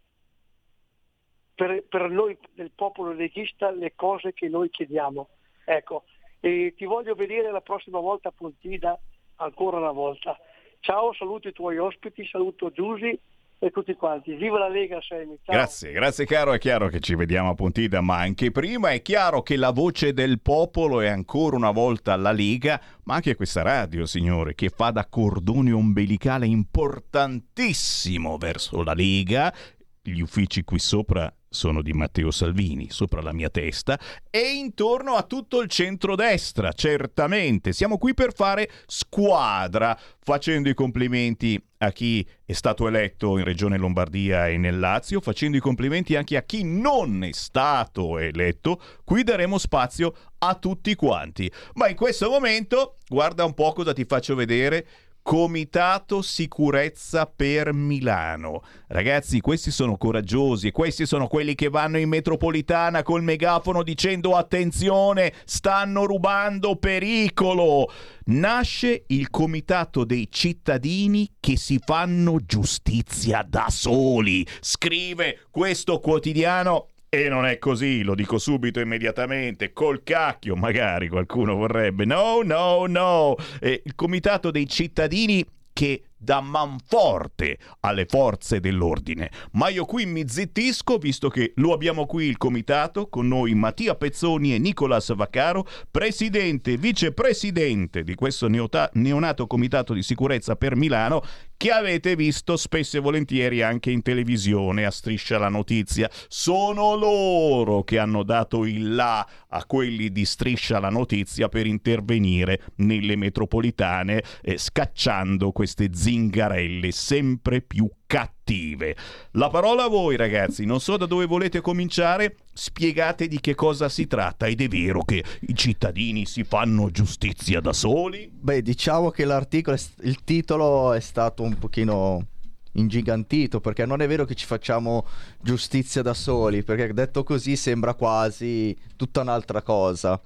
per, 1.55 1.83
per 1.87 2.09
noi 2.09 2.37
del 2.53 2.71
popolo 2.71 3.11
leghista 3.11 3.71
le 3.71 3.93
cose 3.95 4.33
che 4.33 4.47
noi 4.47 4.69
chiediamo. 4.69 5.27
Ecco, 5.65 6.03
e 6.39 6.73
ti 6.75 6.85
voglio 6.85 7.15
vedere 7.15 7.51
la 7.51 7.61
prossima 7.61 7.99
volta 7.99 8.29
a 8.29 8.33
Pontida 8.35 8.99
ancora 9.37 9.77
una 9.77 9.91
volta. 9.91 10.37
Ciao, 10.79 11.13
saluto 11.13 11.47
i 11.47 11.53
tuoi 11.53 11.77
ospiti, 11.77 12.25
saluto 12.25 12.71
Giusy 12.71 13.19
e 13.59 13.71
tutti 13.71 13.93
quanti. 13.93 14.33
Viva 14.35 14.57
la 14.57 14.69
Lega, 14.69 14.99
Semi. 15.01 15.37
Grazie, 15.45 15.91
grazie 15.91 16.25
caro, 16.25 16.53
è 16.53 16.57
chiaro 16.57 16.87
che 16.87 16.99
ci 16.99 17.15
vediamo 17.15 17.49
a 17.49 17.53
Pontida, 17.53 18.01
ma 18.01 18.19
anche 18.19 18.51
prima 18.51 18.91
è 18.91 19.01
chiaro 19.01 19.41
che 19.41 19.57
la 19.57 19.71
voce 19.71 20.13
del 20.13 20.39
popolo 20.39 21.01
è 21.01 21.07
ancora 21.07 21.57
una 21.57 21.71
volta 21.71 22.15
la 22.15 22.31
Lega, 22.31 22.81
ma 23.03 23.15
anche 23.15 23.35
questa 23.35 23.61
radio, 23.61 24.05
signore, 24.05 24.55
che 24.55 24.69
fa 24.69 24.91
da 24.91 25.05
cordone 25.07 25.71
ombelicale 25.71 26.45
importantissimo 26.47 28.37
verso 28.37 28.81
la 28.81 28.93
Lega. 28.93 29.53
Gli 30.01 30.21
uffici 30.21 30.63
qui 30.63 30.79
sopra 30.79 31.31
sono 31.49 31.81
di 31.81 31.93
Matteo 31.93 32.31
Salvini, 32.31 32.89
sopra 32.91 33.21
la 33.21 33.33
mia 33.33 33.49
testa, 33.49 33.99
e 34.29 34.51
intorno 34.53 35.15
a 35.15 35.23
tutto 35.23 35.61
il 35.61 35.67
centrodestra, 35.67 36.71
certamente. 36.71 37.73
Siamo 37.73 37.97
qui 37.97 38.13
per 38.13 38.33
fare 38.33 38.69
squadra, 38.85 39.99
facendo 40.21 40.69
i 40.69 40.73
complimenti 40.73 41.61
a 41.79 41.91
chi 41.91 42.27
è 42.45 42.53
stato 42.53 42.87
eletto 42.87 43.37
in 43.37 43.45
Regione 43.45 43.77
Lombardia 43.77 44.47
e 44.47 44.57
nel 44.57 44.79
Lazio, 44.79 45.21
facendo 45.21 45.57
i 45.57 45.61
complimenti 45.61 46.15
anche 46.15 46.37
a 46.37 46.43
chi 46.43 46.63
non 46.63 47.23
è 47.23 47.31
stato 47.31 48.17
eletto. 48.19 48.81
Qui 49.03 49.23
daremo 49.23 49.57
spazio 49.57 50.13
a 50.39 50.55
tutti 50.55 50.93
quanti. 50.95 51.51
Ma 51.73 51.89
in 51.89 51.95
questo 51.95 52.29
momento, 52.29 52.97
guarda 53.07 53.45
un 53.45 53.53
po' 53.53 53.73
cosa 53.73 53.93
ti 53.93 54.05
faccio 54.05 54.35
vedere. 54.35 54.85
Comitato 55.29 56.23
Sicurezza 56.23 57.27
per 57.27 57.71
Milano. 57.71 58.63
Ragazzi, 58.87 59.41
questi 59.41 59.69
sono 59.69 59.95
coraggiosi, 59.95 60.71
questi 60.71 61.05
sono 61.05 61.27
quelli 61.27 61.53
che 61.53 61.69
vanno 61.69 61.99
in 61.99 62.09
metropolitana 62.09 63.03
col 63.03 63.21
megafono 63.21 63.83
dicendo 63.83 64.35
attenzione, 64.35 65.31
stanno 65.45 66.05
rubando 66.05 66.77
pericolo. 66.77 67.91
Nasce 68.25 69.03
il 69.05 69.29
Comitato 69.29 70.03
dei 70.03 70.29
cittadini 70.31 71.29
che 71.39 71.57
si 71.57 71.79
fanno 71.85 72.39
giustizia 72.43 73.45
da 73.47 73.67
soli. 73.69 74.43
Scrive 74.61 75.45
questo 75.51 75.99
quotidiano 75.99 76.87
e 77.09 77.27
non 77.27 77.45
è 77.45 77.57
così, 77.57 78.03
lo 78.03 78.13
dico 78.13 78.37
subito 78.37 78.79
immediatamente, 78.79 79.73
col 79.73 80.03
cacchio 80.03 80.55
magari 80.55 81.09
qualcuno 81.09 81.55
vorrebbe. 81.55 82.05
No, 82.05 82.41
no, 82.43 82.85
no. 82.85 83.35
Eh, 83.59 83.81
il 83.83 83.95
comitato 83.95 84.51
dei 84.51 84.67
cittadini 84.67 85.43
che 85.73 86.03
dà 86.19 86.41
manforte 86.41 87.57
alle 87.79 88.05
forze 88.05 88.59
dell'ordine. 88.59 89.31
Ma 89.53 89.69
io 89.69 89.85
qui 89.85 90.05
mi 90.05 90.27
zittisco 90.27 90.97
visto 90.97 91.29
che 91.29 91.53
lo 91.55 91.73
abbiamo 91.73 92.05
qui 92.05 92.25
il 92.25 92.37
comitato 92.37 93.07
con 93.07 93.27
noi 93.27 93.55
Mattia 93.55 93.95
Pezzoni 93.95 94.53
e 94.53 94.59
Nicolas 94.59 95.13
Vaccaro, 95.15 95.65
presidente 95.89 96.73
e 96.73 96.77
vicepresidente 96.77 98.03
di 98.03 98.15
questo 98.15 98.47
neota- 98.47 98.89
neonato 98.93 99.47
comitato 99.47 99.93
di 99.93 100.03
sicurezza 100.03 100.55
per 100.55 100.75
Milano 100.75 101.23
che 101.59 101.71
avete 101.71 102.15
visto 102.15 102.55
spesso 102.55 102.95
e 102.95 102.99
volentieri 103.01 103.61
anche 103.61 103.91
in 103.91 104.01
televisione 104.01 104.85
a 104.85 104.91
striscia 104.91 105.37
la 105.37 105.49
notizia. 105.49 106.09
Sono 106.29 106.95
loro 106.95 107.83
che 107.83 107.99
hanno 107.99 108.23
dato 108.23 108.65
il 108.65 108.95
là 108.95 109.27
a 109.49 109.65
quelli 109.65 110.09
di 110.09 110.23
striscia 110.23 110.79
la 110.79 110.89
notizia 110.89 111.49
per 111.49 111.65
intervenire 111.65 112.61
nelle 112.75 113.17
metropolitane 113.17 114.23
eh, 114.41 114.57
scacciando 114.57 115.51
queste 115.51 115.93
zingarelle 116.09 116.91
sempre 116.91 117.61
più 117.61 117.89
cattive. 118.07 118.95
La 119.31 119.49
parola 119.49 119.83
a 119.83 119.87
voi 119.87 120.15
ragazzi, 120.15 120.65
non 120.65 120.79
so 120.79 120.97
da 120.97 121.05
dove 121.05 121.25
volete 121.25 121.61
cominciare, 121.61 122.37
spiegate 122.51 123.27
di 123.27 123.39
che 123.39 123.53
cosa 123.53 123.87
si 123.89 124.07
tratta 124.07 124.47
ed 124.47 124.61
è 124.61 124.67
vero 124.67 125.03
che 125.03 125.23
i 125.41 125.55
cittadini 125.55 126.25
si 126.25 126.43
fanno 126.43 126.89
giustizia 126.89 127.61
da 127.61 127.73
soli? 127.73 128.29
Beh, 128.31 128.63
diciamo 128.63 129.11
che 129.11 129.25
l'articolo, 129.25 129.77
il 130.01 130.23
titolo 130.23 130.93
è 130.93 130.99
stato 130.99 131.43
un 131.43 131.57
pochino 131.59 132.25
ingigantito 132.73 133.59
perché 133.59 133.85
non 133.85 134.01
è 134.01 134.07
vero 134.07 134.25
che 134.25 134.35
ci 134.35 134.45
facciamo 134.45 135.05
giustizia 135.39 136.01
da 136.01 136.15
soli, 136.15 136.63
perché 136.63 136.91
detto 136.91 137.23
così 137.23 137.55
sembra 137.55 137.93
quasi 137.93 138.75
tutta 138.95 139.21
un'altra 139.21 139.61
cosa. 139.61 140.19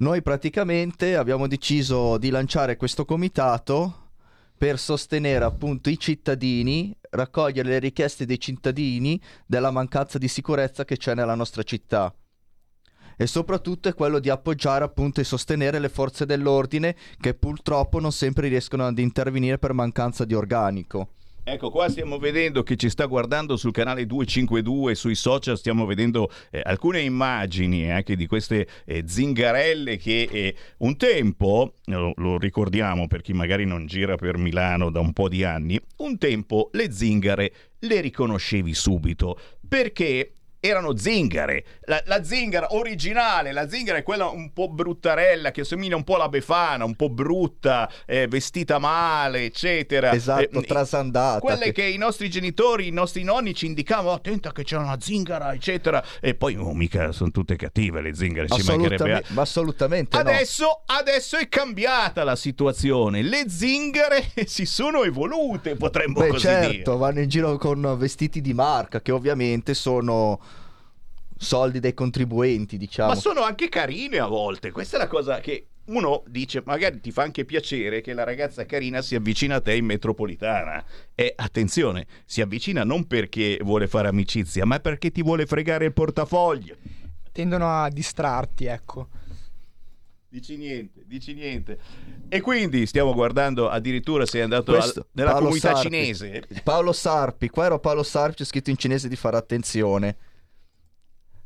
Noi 0.00 0.22
praticamente 0.22 1.16
abbiamo 1.16 1.48
deciso 1.48 2.18
di 2.18 2.30
lanciare 2.30 2.76
questo 2.76 3.04
comitato 3.04 4.06
per 4.58 4.78
sostenere 4.78 5.44
appunto 5.44 5.88
i 5.88 5.98
cittadini, 5.98 6.94
raccogliere 7.10 7.68
le 7.68 7.78
richieste 7.78 8.26
dei 8.26 8.40
cittadini 8.40 9.20
della 9.46 9.70
mancanza 9.70 10.18
di 10.18 10.26
sicurezza 10.26 10.84
che 10.84 10.96
c'è 10.96 11.14
nella 11.14 11.36
nostra 11.36 11.62
città. 11.62 12.12
E 13.16 13.26
soprattutto 13.26 13.88
è 13.88 13.94
quello 13.94 14.18
di 14.18 14.30
appoggiare 14.30 14.84
appunto 14.84 15.20
e 15.20 15.24
sostenere 15.24 15.78
le 15.78 15.88
forze 15.88 16.26
dell'ordine 16.26 16.96
che 17.20 17.34
purtroppo 17.34 18.00
non 18.00 18.12
sempre 18.12 18.48
riescono 18.48 18.84
ad 18.84 18.98
intervenire 18.98 19.58
per 19.58 19.72
mancanza 19.72 20.24
di 20.24 20.34
organico. 20.34 21.14
Ecco, 21.50 21.70
qua 21.70 21.88
stiamo 21.88 22.18
vedendo 22.18 22.62
che 22.62 22.76
ci 22.76 22.90
sta 22.90 23.06
guardando 23.06 23.56
sul 23.56 23.72
canale 23.72 24.04
252, 24.04 24.94
sui 24.94 25.14
social 25.14 25.56
stiamo 25.56 25.86
vedendo 25.86 26.30
eh, 26.50 26.60
alcune 26.62 27.00
immagini 27.00 27.90
anche 27.90 28.16
di 28.16 28.26
queste 28.26 28.68
eh, 28.84 29.04
zingarelle 29.06 29.96
che 29.96 30.28
eh, 30.30 30.54
un 30.80 30.98
tempo, 30.98 31.72
lo, 31.86 32.12
lo, 32.16 32.36
ricordiamo 32.36 33.06
per 33.06 33.22
chi 33.22 33.32
magari 33.32 33.64
non 33.64 33.86
gira 33.86 34.16
per 34.16 34.36
Milano 34.36 34.90
da 34.90 35.00
un 35.00 35.14
po' 35.14 35.30
di 35.30 35.42
anni, 35.42 35.80
un 35.96 36.18
tempo 36.18 36.68
le 36.72 36.92
zingare 36.92 37.52
le 37.78 38.00
riconoscevi 38.02 38.74
subito. 38.74 39.40
Perché 39.66 40.37
erano 40.60 40.96
zingare. 40.96 41.64
La, 41.82 42.02
la, 42.06 42.24
zingara 42.24 42.74
originale, 42.74 43.52
la 43.52 43.68
zingara 43.68 43.98
è 43.98 44.02
quella 44.02 44.28
un 44.28 44.52
po' 44.52 44.68
bruttarella, 44.68 45.50
che 45.50 45.62
assomiglia 45.62 45.96
un 45.96 46.04
po' 46.04 46.16
alla 46.16 46.28
Befana, 46.28 46.84
un 46.84 46.94
po' 46.94 47.10
brutta, 47.10 47.90
eh, 48.06 48.26
vestita 48.26 48.78
male, 48.78 49.44
eccetera. 49.44 50.12
Esatto, 50.12 50.60
eh, 50.60 50.62
trasandata. 50.62 51.40
Quelle 51.40 51.72
che... 51.72 51.84
i 51.84 51.96
nostri 51.96 52.28
genitori, 52.28 52.88
i 52.88 52.92
nostri 52.92 53.22
nonni 53.22 53.54
ci 53.54 53.66
indicavano, 53.66 54.12
attenta 54.12 54.52
che 54.52 54.64
c'è 54.64 54.76
una 54.76 54.98
zingara, 55.00 55.52
eccetera. 55.52 56.02
E 56.20 56.34
poi, 56.34 56.56
oh, 56.56 56.74
mica 56.74 57.12
sono 57.12 57.30
tutte 57.30 57.56
cattive 57.56 58.00
le 58.00 58.14
zingare, 58.14 58.48
ci 58.48 58.62
mancherebbe. 58.64 59.24
Ma 59.28 59.42
assolutamente 59.42 60.16
adesso, 60.16 60.64
no. 60.64 60.82
adesso 60.86 61.36
è 61.36 61.48
cambiata 61.48 62.24
la 62.24 62.36
situazione. 62.36 63.22
Le 63.22 63.48
zingare 63.48 64.30
si 64.46 64.66
sono 64.66 65.04
evolute, 65.04 65.76
potremmo 65.76 66.20
Beh, 66.20 66.28
così 66.28 66.46
certo, 66.46 66.70
dire. 66.70 66.96
vanno 66.96 67.20
in 67.20 67.28
giro 67.28 67.56
con 67.56 67.96
vestiti 67.98 68.40
di 68.40 68.52
marca, 68.52 69.00
che 69.00 69.12
ovviamente 69.12 69.74
sono 69.74 70.40
soldi 71.38 71.80
dei 71.80 71.94
contribuenti, 71.94 72.76
diciamo. 72.76 73.10
Ma 73.10 73.14
sono 73.14 73.42
anche 73.42 73.68
carine 73.68 74.18
a 74.18 74.26
volte. 74.26 74.70
Questa 74.70 74.96
è 74.96 74.98
la 74.98 75.06
cosa 75.08 75.40
che 75.40 75.68
uno 75.86 76.22
dice, 76.26 76.62
magari 76.66 77.00
ti 77.00 77.10
fa 77.10 77.22
anche 77.22 77.44
piacere 77.46 78.02
che 78.02 78.12
la 78.12 78.24
ragazza 78.24 78.66
carina 78.66 79.00
si 79.00 79.14
avvicina 79.14 79.56
a 79.56 79.60
te 79.60 79.74
in 79.74 79.86
metropolitana. 79.86 80.84
E 81.14 81.32
attenzione, 81.34 82.06
si 82.26 82.40
avvicina 82.42 82.84
non 82.84 83.06
perché 83.06 83.58
vuole 83.62 83.86
fare 83.86 84.08
amicizia, 84.08 84.66
ma 84.66 84.80
perché 84.80 85.10
ti 85.10 85.22
vuole 85.22 85.46
fregare 85.46 85.86
il 85.86 85.92
portafoglio. 85.94 86.76
Tendono 87.32 87.68
a 87.68 87.88
distrarti, 87.88 88.66
ecco. 88.66 89.08
Dici 90.30 90.58
niente, 90.58 91.04
dici 91.06 91.32
niente. 91.32 91.78
E 92.28 92.42
quindi 92.42 92.84
stiamo 92.84 93.14
guardando 93.14 93.70
addirittura 93.70 94.26
sei 94.26 94.42
andato 94.42 94.76
al, 94.76 95.06
nella 95.12 95.30
Paolo 95.30 95.44
comunità 95.44 95.74
Sarpi. 95.74 95.82
cinese. 95.84 96.46
Paolo 96.62 96.92
Sarpi, 96.92 97.48
qua 97.48 97.64
ero 97.64 97.78
Paolo 97.78 98.02
Sarpi, 98.02 98.36
c'è 98.36 98.44
scritto 98.44 98.68
in 98.68 98.76
cinese 98.76 99.08
di 99.08 99.16
fare 99.16 99.38
attenzione. 99.38 100.16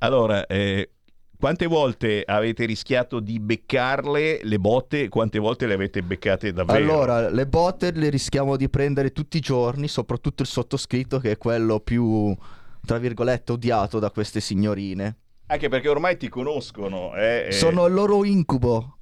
Allora, 0.02 0.46
eh, 0.46 0.90
quante 1.38 1.66
volte 1.66 2.24
avete 2.26 2.64
rischiato 2.64 3.20
di 3.20 3.38
beccarle 3.38 4.40
le 4.42 4.58
botte? 4.58 5.08
Quante 5.08 5.38
volte 5.38 5.66
le 5.66 5.74
avete 5.74 6.02
beccate 6.02 6.52
davvero? 6.52 6.78
Allora, 6.78 7.30
le 7.30 7.46
botte 7.46 7.92
le 7.92 8.08
rischiamo 8.10 8.56
di 8.56 8.68
prendere 8.68 9.12
tutti 9.12 9.36
i 9.36 9.40
giorni, 9.40 9.86
soprattutto 9.86 10.42
il 10.42 10.48
sottoscritto 10.48 11.18
che 11.20 11.32
è 11.32 11.38
quello 11.38 11.78
più, 11.78 12.36
tra 12.84 12.98
virgolette, 12.98 13.52
odiato 13.52 14.00
da 14.00 14.10
queste 14.10 14.40
signorine. 14.40 15.18
Anche 15.46 15.68
perché 15.68 15.88
ormai 15.88 16.16
ti 16.16 16.28
conoscono. 16.28 17.14
Eh, 17.14 17.48
Sono 17.50 17.86
il 17.86 17.94
loro 17.94 18.24
incubo. 18.24 18.96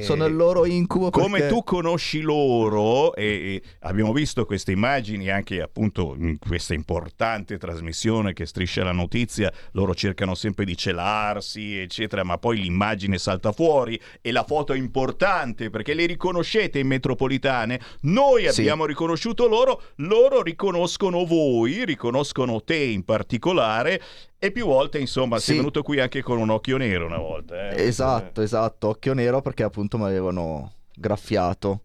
Sono 0.00 0.24
il 0.26 0.34
loro 0.34 0.66
incubo. 0.66 1.10
Come 1.10 1.38
perché... 1.38 1.54
tu 1.54 1.62
conosci 1.62 2.20
loro, 2.20 3.14
e, 3.14 3.24
e, 3.24 3.62
abbiamo 3.80 4.12
visto 4.12 4.44
queste 4.44 4.72
immagini 4.72 5.28
anche 5.30 5.60
appunto 5.60 6.14
in 6.18 6.38
questa 6.38 6.74
importante 6.74 7.58
trasmissione 7.58 8.32
che 8.32 8.46
striscia 8.46 8.84
la 8.84 8.92
notizia, 8.92 9.52
loro 9.72 9.94
cercano 9.94 10.34
sempre 10.34 10.64
di 10.64 10.76
celarsi, 10.76 11.78
eccetera, 11.78 12.24
ma 12.24 12.38
poi 12.38 12.60
l'immagine 12.60 13.18
salta 13.18 13.52
fuori 13.52 14.00
e 14.20 14.32
la 14.32 14.44
foto 14.44 14.72
è 14.72 14.76
importante 14.76 15.70
perché 15.70 15.94
le 15.94 16.06
riconoscete 16.06 16.78
in 16.78 16.86
metropolitane. 16.86 17.80
Noi 18.02 18.46
abbiamo 18.46 18.82
sì. 18.82 18.88
riconosciuto 18.88 19.46
loro, 19.46 19.82
loro 19.96 20.42
riconoscono 20.42 21.24
voi, 21.24 21.84
riconoscono 21.84 22.62
te 22.62 22.76
in 22.76 23.04
particolare 23.04 24.00
e 24.44 24.52
più 24.52 24.66
volte, 24.66 24.98
insomma, 24.98 25.38
sì. 25.38 25.46
sei 25.46 25.56
venuto 25.56 25.82
qui 25.82 26.00
anche 26.00 26.20
con 26.20 26.38
un 26.38 26.50
occhio 26.50 26.76
nero 26.76 27.06
una 27.06 27.16
volta. 27.16 27.70
Eh? 27.70 27.82
Esatto, 27.82 28.42
esatto, 28.42 28.88
occhio 28.88 29.14
nero 29.14 29.40
perché 29.40 29.62
appunto 29.62 29.96
mi 29.96 30.04
avevano 30.04 30.72
graffiato. 30.94 31.84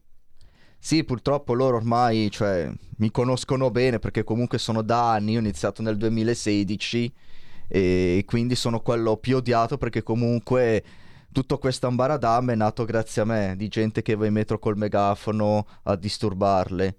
Sì, 0.78 1.06
purtroppo 1.06 1.54
loro 1.54 1.78
ormai, 1.78 2.30
cioè, 2.30 2.70
mi 2.98 3.12
conoscono 3.12 3.72
bene 3.72 4.00
perché 4.00 4.26
comunque 4.26 4.58
sono 4.58 4.82
da 4.82 5.14
anni, 5.14 5.38
ho 5.38 5.40
iniziato 5.40 5.82
nel 5.82 5.96
2016 5.96 7.14
e 7.70 8.24
quindi 8.26 8.56
sono 8.56 8.82
quello 8.82 9.16
più 9.16 9.38
odiato 9.38 9.78
perché 9.78 10.04
comunque 10.04 10.84
tutto 11.32 11.60
questo 11.60 11.88
ambaradam 11.88 12.52
è 12.52 12.56
nato 12.56 12.84
grazie 12.84 13.22
a 13.22 13.26
me, 13.26 13.54
di 13.56 13.70
gente 13.70 14.02
che 14.02 14.16
va 14.16 14.26
in 14.26 14.34
metro 14.34 14.60
col 14.60 14.76
megafono 14.76 15.66
a 15.84 15.96
disturbarle. 15.96 16.98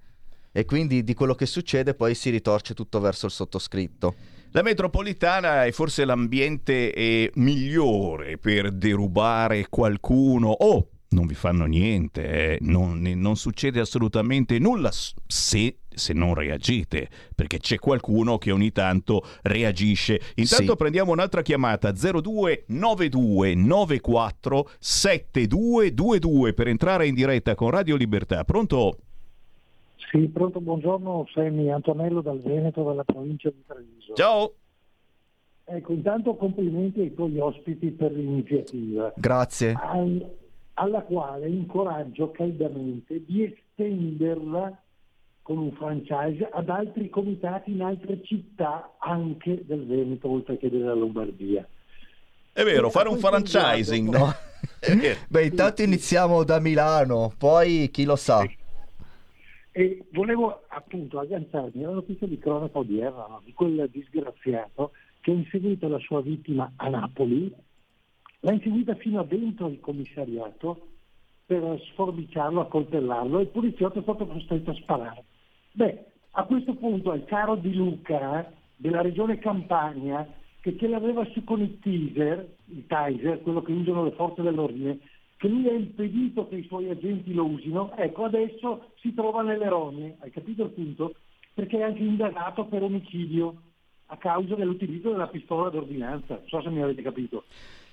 E 0.53 0.64
quindi 0.64 1.05
di 1.05 1.12
quello 1.12 1.35
che 1.35 1.44
succede 1.44 1.92
poi 1.92 2.14
si 2.14 2.31
ritorce 2.31 2.73
tutto 2.73 2.99
verso 2.99 3.27
il 3.27 3.33
sottoscritto. 3.33 4.14
La 4.53 4.63
metropolitana 4.63 5.65
è 5.65 5.71
forse 5.71 6.05
l'ambiente 6.05 6.93
eh, 6.93 7.31
migliore 7.35 8.37
per 8.37 8.73
derubare 8.73 9.69
qualcuno 9.69 10.49
o 10.49 10.77
oh, 10.77 10.89
non 11.11 11.27
vi 11.27 11.35
fanno 11.35 11.67
niente, 11.67 12.55
eh, 12.55 12.59
non, 12.63 13.01
non, 13.01 13.37
succede 13.37 13.79
assolutamente 13.79 14.59
nulla 14.59 14.91
se, 14.93 15.79
se, 15.89 16.13
non 16.13 16.35
reagite, 16.35 17.09
perché 17.35 17.59
c'è 17.59 17.79
qualcuno 17.79 18.39
che 18.39 18.51
ogni 18.51 18.73
tanto 18.73 19.25
reagisce. 19.43 20.21
Intanto 20.35 20.73
sì. 20.73 20.77
prendiamo 20.77 21.13
un'altra 21.13 21.43
chiamata 21.43 21.93
0292 21.93 23.55
94 23.55 24.71
7222 24.79 26.55
per 26.55 26.67
entrare 26.67 27.07
in 27.07 27.15
diretta 27.15 27.55
con 27.55 27.71
Radio 27.71 27.95
Libertà. 27.97 28.45
Pronto? 28.45 28.99
Sì, 30.11 30.27
pronto, 30.27 30.61
buongiorno, 30.61 31.29
Semmi 31.33 31.70
Antonello 31.70 32.20
dal 32.20 32.40
Veneto, 32.40 32.83
dalla 32.83 33.05
provincia 33.05 33.49
di 33.49 33.62
Treviso. 33.64 34.14
Ciao! 34.14 34.55
Ecco, 35.64 35.92
intanto 35.92 36.35
complimenti 36.35 37.01
ai 37.01 37.14
tuoi 37.14 37.38
ospiti 37.38 37.90
per 37.90 38.11
l'iniziativa. 38.11 39.12
Grazie. 39.14 39.73
Al, 39.81 40.29
alla 40.75 41.03
quale 41.03 41.49
incoraggio 41.49 42.33
caldamente 42.33 43.25
di 43.25 43.44
estenderla 43.44 44.83
con 45.42 45.59
un 45.59 45.70
franchise 45.75 46.49
ad 46.51 46.68
altri 46.68 47.09
comitati 47.09 47.70
in 47.70 47.83
altre 47.83 48.20
città 48.25 48.96
anche 48.99 49.64
del 49.64 49.87
Veneto 49.87 50.29
oltre 50.29 50.59
che 50.59 50.68
della 50.70 50.94
Lombardia. 50.94 51.64
È 52.53 52.64
vero, 52.64 52.90
fare 52.90 53.09
un 53.09 53.18
franchising, 53.18 54.09
no? 54.09 54.35
Beh, 55.29 55.44
intanto 55.44 55.83
iniziamo 55.83 56.42
da 56.42 56.59
Milano, 56.59 57.33
poi 57.38 57.90
chi 57.92 58.03
lo 58.03 58.16
sa. 58.16 58.44
E 59.72 60.04
volevo 60.12 60.62
appunto 60.68 61.20
agganciarmi 61.20 61.85
alla 61.85 61.94
notizia 61.94 62.26
di 62.26 62.38
cronaca 62.38 62.78
odierna, 62.78 63.40
di 63.44 63.52
quel 63.52 63.88
disgraziato 63.90 64.92
che 65.20 65.30
ha 65.30 65.35
inseguito 65.35 65.87
la 65.88 65.98
sua 65.98 66.20
vittima 66.20 66.72
a 66.76 66.88
Napoli, 66.88 67.52
l'ha 68.40 68.52
inseguita 68.52 68.94
fino 68.96 69.20
a 69.20 69.24
dentro 69.24 69.68
il 69.68 69.80
commissariato 69.80 70.88
per 71.46 71.80
sforbiciarlo, 71.92 72.61
accoltellarlo 72.61 73.38
e 73.38 73.42
il 73.42 73.48
poliziotto 73.48 73.98
è 73.98 74.02
stato 74.02 74.26
costretto 74.26 74.70
a 74.70 74.74
sparare. 74.74 75.24
Beh, 75.72 76.04
a 76.33 76.44
questo 76.44 76.74
punto 76.74 77.12
il 77.12 77.24
caro 77.24 77.56
di 77.56 77.74
Luca 77.74 78.52
della 78.76 79.02
regione 79.02 79.38
Campania, 79.38 80.26
che 80.61 80.76
ce 80.78 80.88
l'aveva 80.88 81.24
su 81.33 81.44
con 81.44 81.61
il 81.61 81.78
teaser, 81.80 82.56
il 82.66 82.87
taser, 82.87 83.42
quello 83.42 83.62
che 83.62 83.72
usano 83.72 84.04
le 84.04 84.12
forze 84.12 84.42
dell'ordine, 84.42 84.98
che 85.40 85.48
lui 85.48 85.66
ha 85.68 85.72
impedito 85.72 86.46
che 86.48 86.57
i 86.57 86.66
suoi 86.66 86.90
agenti 86.90 87.33
lo 87.33 87.46
usino, 87.46 87.96
ecco 87.96 88.24
adesso 88.24 88.90
si 88.96 89.14
trova 89.14 89.40
nelle 89.40 89.70
rogne, 89.70 90.16
hai 90.20 90.31
capito 90.31 90.64
il 90.64 90.70
punto? 90.70 91.14
Perché 91.55 91.79
è 91.79 91.83
anche 91.83 92.03
indagato 92.03 92.66
per 92.66 92.83
omicidio 92.83 93.62
a 94.09 94.18
causa 94.18 94.55
dell'utilizzo 94.55 95.12
della 95.12 95.29
pistola 95.29 95.70
d'ordinanza, 95.70 96.35
non 96.35 96.46
so 96.46 96.61
se 96.61 96.68
mi 96.68 96.83
avete 96.83 97.00
capito. 97.00 97.44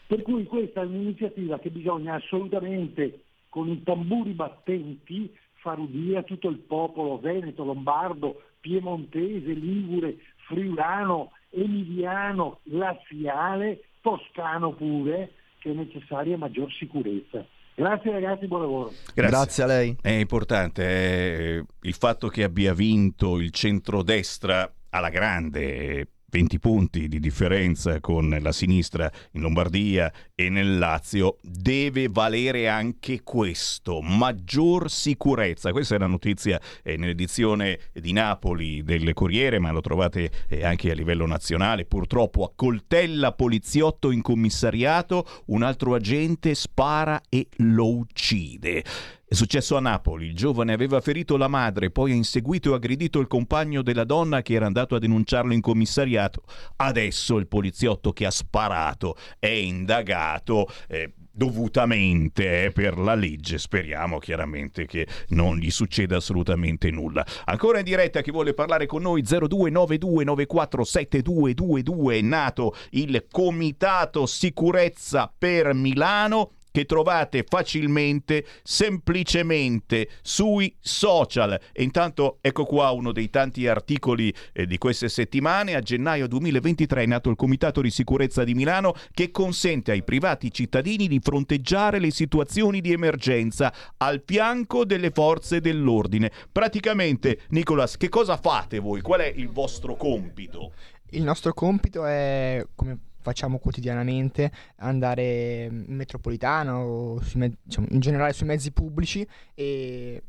Per 0.07 0.23
cui 0.23 0.43
questa 0.43 0.81
è 0.81 0.85
un'iniziativa 0.85 1.57
che 1.59 1.69
bisogna 1.69 2.15
assolutamente 2.15 3.23
con 3.47 3.69
i 3.69 3.81
tamburi 3.81 4.31
battenti 4.31 5.33
far 5.53 5.79
udire 5.79 6.17
a 6.17 6.23
tutto 6.23 6.49
il 6.49 6.57
popolo 6.57 7.17
veneto, 7.17 7.63
lombardo, 7.63 8.41
piemontese, 8.59 9.53
ligure, 9.53 10.17
friulano, 10.47 11.31
emiliano, 11.51 12.59
laziale, 12.63 13.83
toscano 14.01 14.73
pure, 14.73 15.31
che 15.59 15.71
è 15.71 15.73
necessaria 15.73 16.37
maggior 16.37 16.71
sicurezza. 16.73 17.45
Grazie 17.75 18.11
ragazzi, 18.11 18.47
buon 18.47 18.61
lavoro. 18.61 18.93
Grazie. 19.13 19.29
Grazie, 19.29 19.63
a 19.63 19.67
lei. 19.67 19.95
È 20.01 20.09
importante 20.09 20.83
eh, 20.83 21.63
il 21.81 21.93
fatto 21.93 22.27
che 22.27 22.43
abbia 22.43 22.73
vinto 22.73 23.37
il 23.37 23.51
centrodestra 23.51 24.71
alla 24.89 25.09
grande 25.09 26.07
20 26.29 26.59
punti 26.59 27.07
di 27.07 27.19
differenza 27.19 28.01
con 28.01 28.37
la 28.41 28.51
sinistra 28.51 29.09
in 29.31 29.41
Lombardia 29.41 30.11
e 30.35 30.49
nel 30.49 30.77
Lazio, 30.77 31.37
deve 31.41 32.09
valere 32.09 32.67
anche 32.67 33.23
questo, 33.23 34.01
maggior 34.01 34.91
sicurezza. 34.91 35.71
Questa 35.71 35.95
è 35.95 35.97
la 35.97 36.07
notizia 36.07 36.59
eh, 36.83 36.97
nell'edizione 36.97 37.79
di 37.93 38.11
Napoli 38.11 38.83
del 38.83 39.13
Corriere, 39.13 39.59
ma 39.59 39.71
lo 39.71 39.79
trovate 39.79 40.29
eh, 40.49 40.65
anche 40.65 40.91
a 40.91 40.95
livello 40.95 41.25
nazionale. 41.25 41.85
Purtroppo 41.85 42.43
accoltella 42.43 43.31
poliziotto 43.31 44.11
in 44.11 44.21
commissariato, 44.21 45.25
un 45.45 45.63
altro 45.63 45.95
agente 45.95 46.55
spara 46.55 47.21
e 47.29 47.47
lo 47.57 47.95
uccide. 47.95 48.83
È 49.29 49.33
successo 49.33 49.75
a 49.75 49.81
Napoli, 49.81 50.27
il 50.27 50.35
giovane 50.35 50.71
aveva 50.71 51.01
ferito 51.01 51.35
la 51.35 51.49
madre, 51.49 51.91
poi 51.91 52.13
ha 52.13 52.15
inseguito 52.15 52.71
e 52.71 52.75
aggredito 52.75 53.19
il 53.19 53.27
compagno 53.27 53.81
della 53.81 54.05
donna 54.05 54.41
che 54.41 54.53
era 54.53 54.67
andato 54.67 54.95
a 54.95 54.99
denunciarlo 54.99 55.51
in 55.51 55.59
commissariato. 55.59 56.43
Adesso 56.77 57.35
il 57.35 57.47
poliziotto 57.47 58.13
che 58.13 58.25
ha 58.25 58.31
sparato 58.31 59.17
è 59.37 59.47
indagato. 59.47 60.71
Eh, 60.87 61.11
dovutamente 61.37 62.63
eh, 62.63 62.71
per 62.71 62.97
la 62.97 63.13
legge. 63.13 63.59
Speriamo 63.59 64.17
chiaramente 64.17 64.87
che 64.87 65.05
non 65.29 65.57
gli 65.57 65.69
succeda 65.69 66.17
assolutamente 66.17 66.89
nulla. 66.89 67.23
Ancora 67.45 67.77
in 67.79 67.83
diretta 67.83 68.21
chi 68.21 68.31
vuole 68.31 68.55
parlare 68.55 68.87
con 68.87 69.03
noi 69.03 69.21
0292947222 69.21 72.13
è 72.13 72.21
nato 72.21 72.73
il 72.91 73.27
Comitato 73.29 74.25
Sicurezza 74.25 75.29
per 75.37 75.73
Milano 75.73 76.53
che 76.77 76.85
trovate 76.85 77.43
facilmente, 77.43 78.45
semplicemente 78.61 80.09
sui 80.21 80.75
social. 80.79 81.59
E 81.73 81.81
intanto 81.81 82.37
ecco 82.39 82.65
qua 82.65 82.91
uno 82.91 83.11
dei 83.11 83.31
tanti 83.31 83.65
articoli 83.67 84.31
eh, 84.53 84.67
di 84.67 84.77
queste 84.77 85.09
settimane. 85.09 85.73
A 85.73 85.79
gennaio 85.79 86.27
2023 86.27 87.01
è 87.01 87.05
nato 87.07 87.31
il 87.31 87.35
Comitato 87.35 87.81
di 87.81 87.89
Sicurezza 87.89 88.43
di 88.43 88.53
Milano 88.53 88.93
che 89.11 89.31
consente 89.31 89.89
ai 89.89 90.03
privati 90.03 90.51
cittadini 90.51 91.07
di 91.07 91.19
fronteggiare 91.19 91.97
le 91.97 92.11
situazioni 92.11 92.79
di 92.79 92.91
emergenza 92.91 93.73
al 93.97 94.21
fianco 94.23 94.85
delle 94.85 95.09
forze 95.09 95.59
dell'ordine. 95.59 96.31
Praticamente, 96.51 97.39
Nicolas, 97.49 97.97
che 97.97 98.09
cosa 98.09 98.37
fate 98.37 98.77
voi? 98.77 99.01
Qual 99.01 99.21
è 99.21 99.33
il 99.35 99.49
vostro 99.49 99.95
compito? 99.95 100.73
Il 101.09 101.23
nostro 101.23 101.55
compito 101.55 102.05
è, 102.05 102.63
come 102.75 102.99
facciamo 103.27 103.59
quotidianamente, 103.59 104.49
andare 104.77 105.65
in 105.65 105.95
metropolitana 105.95 106.77
o 106.77 107.21
me- 107.33 107.57
diciamo, 107.61 107.87
in 107.89 107.99
generale 107.99 108.31
sui 108.31 108.45
mezzi 108.45 108.71
pubblici 108.71 109.27
e 109.53 110.23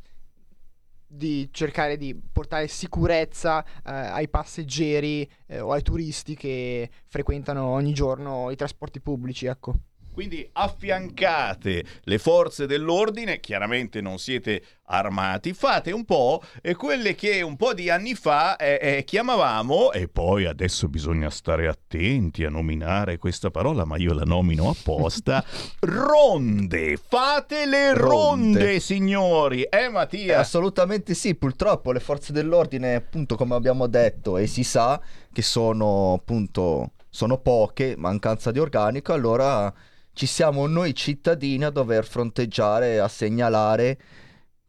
di 1.07 1.47
cercare 1.51 1.95
di 1.95 2.13
portare 2.13 2.67
sicurezza 2.67 3.63
eh, 3.63 3.91
ai 3.91 4.27
passeggeri 4.27 5.27
eh, 5.47 5.61
o 5.61 5.71
ai 5.71 5.81
turisti 5.81 6.35
che 6.35 6.89
frequentano 7.07 7.63
ogni 7.67 7.93
giorno 7.93 8.51
i 8.51 8.57
trasporti 8.57 8.99
pubblici, 8.99 9.45
ecco. 9.45 9.75
Quindi 10.19 10.45
affiancate 10.51 11.85
le 12.03 12.17
forze 12.17 12.67
dell'ordine, 12.67 13.39
chiaramente 13.39 14.01
non 14.01 14.19
siete 14.19 14.61
armati, 14.87 15.53
fate 15.53 15.93
un 15.93 16.03
po' 16.03 16.43
quelle 16.75 17.15
che 17.15 17.41
un 17.41 17.55
po' 17.55 17.73
di 17.73 17.89
anni 17.89 18.15
fa 18.15 18.57
eh, 18.57 18.79
eh, 18.81 19.03
chiamavamo, 19.05 19.93
e 19.93 20.09
poi 20.09 20.43
adesso 20.43 20.89
bisogna 20.89 21.29
stare 21.29 21.69
attenti 21.69 22.43
a 22.43 22.49
nominare 22.49 23.17
questa 23.17 23.49
parola, 23.49 23.85
ma 23.85 23.95
io 23.95 24.13
la 24.13 24.25
nomino 24.25 24.67
apposta, 24.67 25.41
ronde, 25.79 26.97
fate 26.97 27.65
le 27.65 27.93
ronde, 27.93 28.59
ronde 28.59 28.79
signori, 28.81 29.61
eh 29.61 29.87
Mattia? 29.87 30.33
Eh, 30.33 30.37
assolutamente 30.37 31.13
sì, 31.13 31.33
purtroppo 31.35 31.93
le 31.93 32.01
forze 32.01 32.33
dell'ordine, 32.33 32.95
appunto 32.95 33.37
come 33.37 33.55
abbiamo 33.55 33.87
detto, 33.87 34.35
e 34.35 34.47
si 34.47 34.65
sa 34.65 34.99
che 35.31 35.41
sono 35.41 36.11
appunto 36.11 36.91
sono 37.09 37.39
poche, 37.39 37.95
mancanza 37.97 38.51
di 38.51 38.59
organico, 38.59 39.13
allora 39.13 39.73
ci 40.19 40.25
siamo 40.25 40.67
noi 40.67 40.93
cittadini 40.93 41.63
a 41.63 41.69
dover 41.69 42.05
fronteggiare, 42.05 42.99
a 42.99 43.07
segnalare 43.07 43.97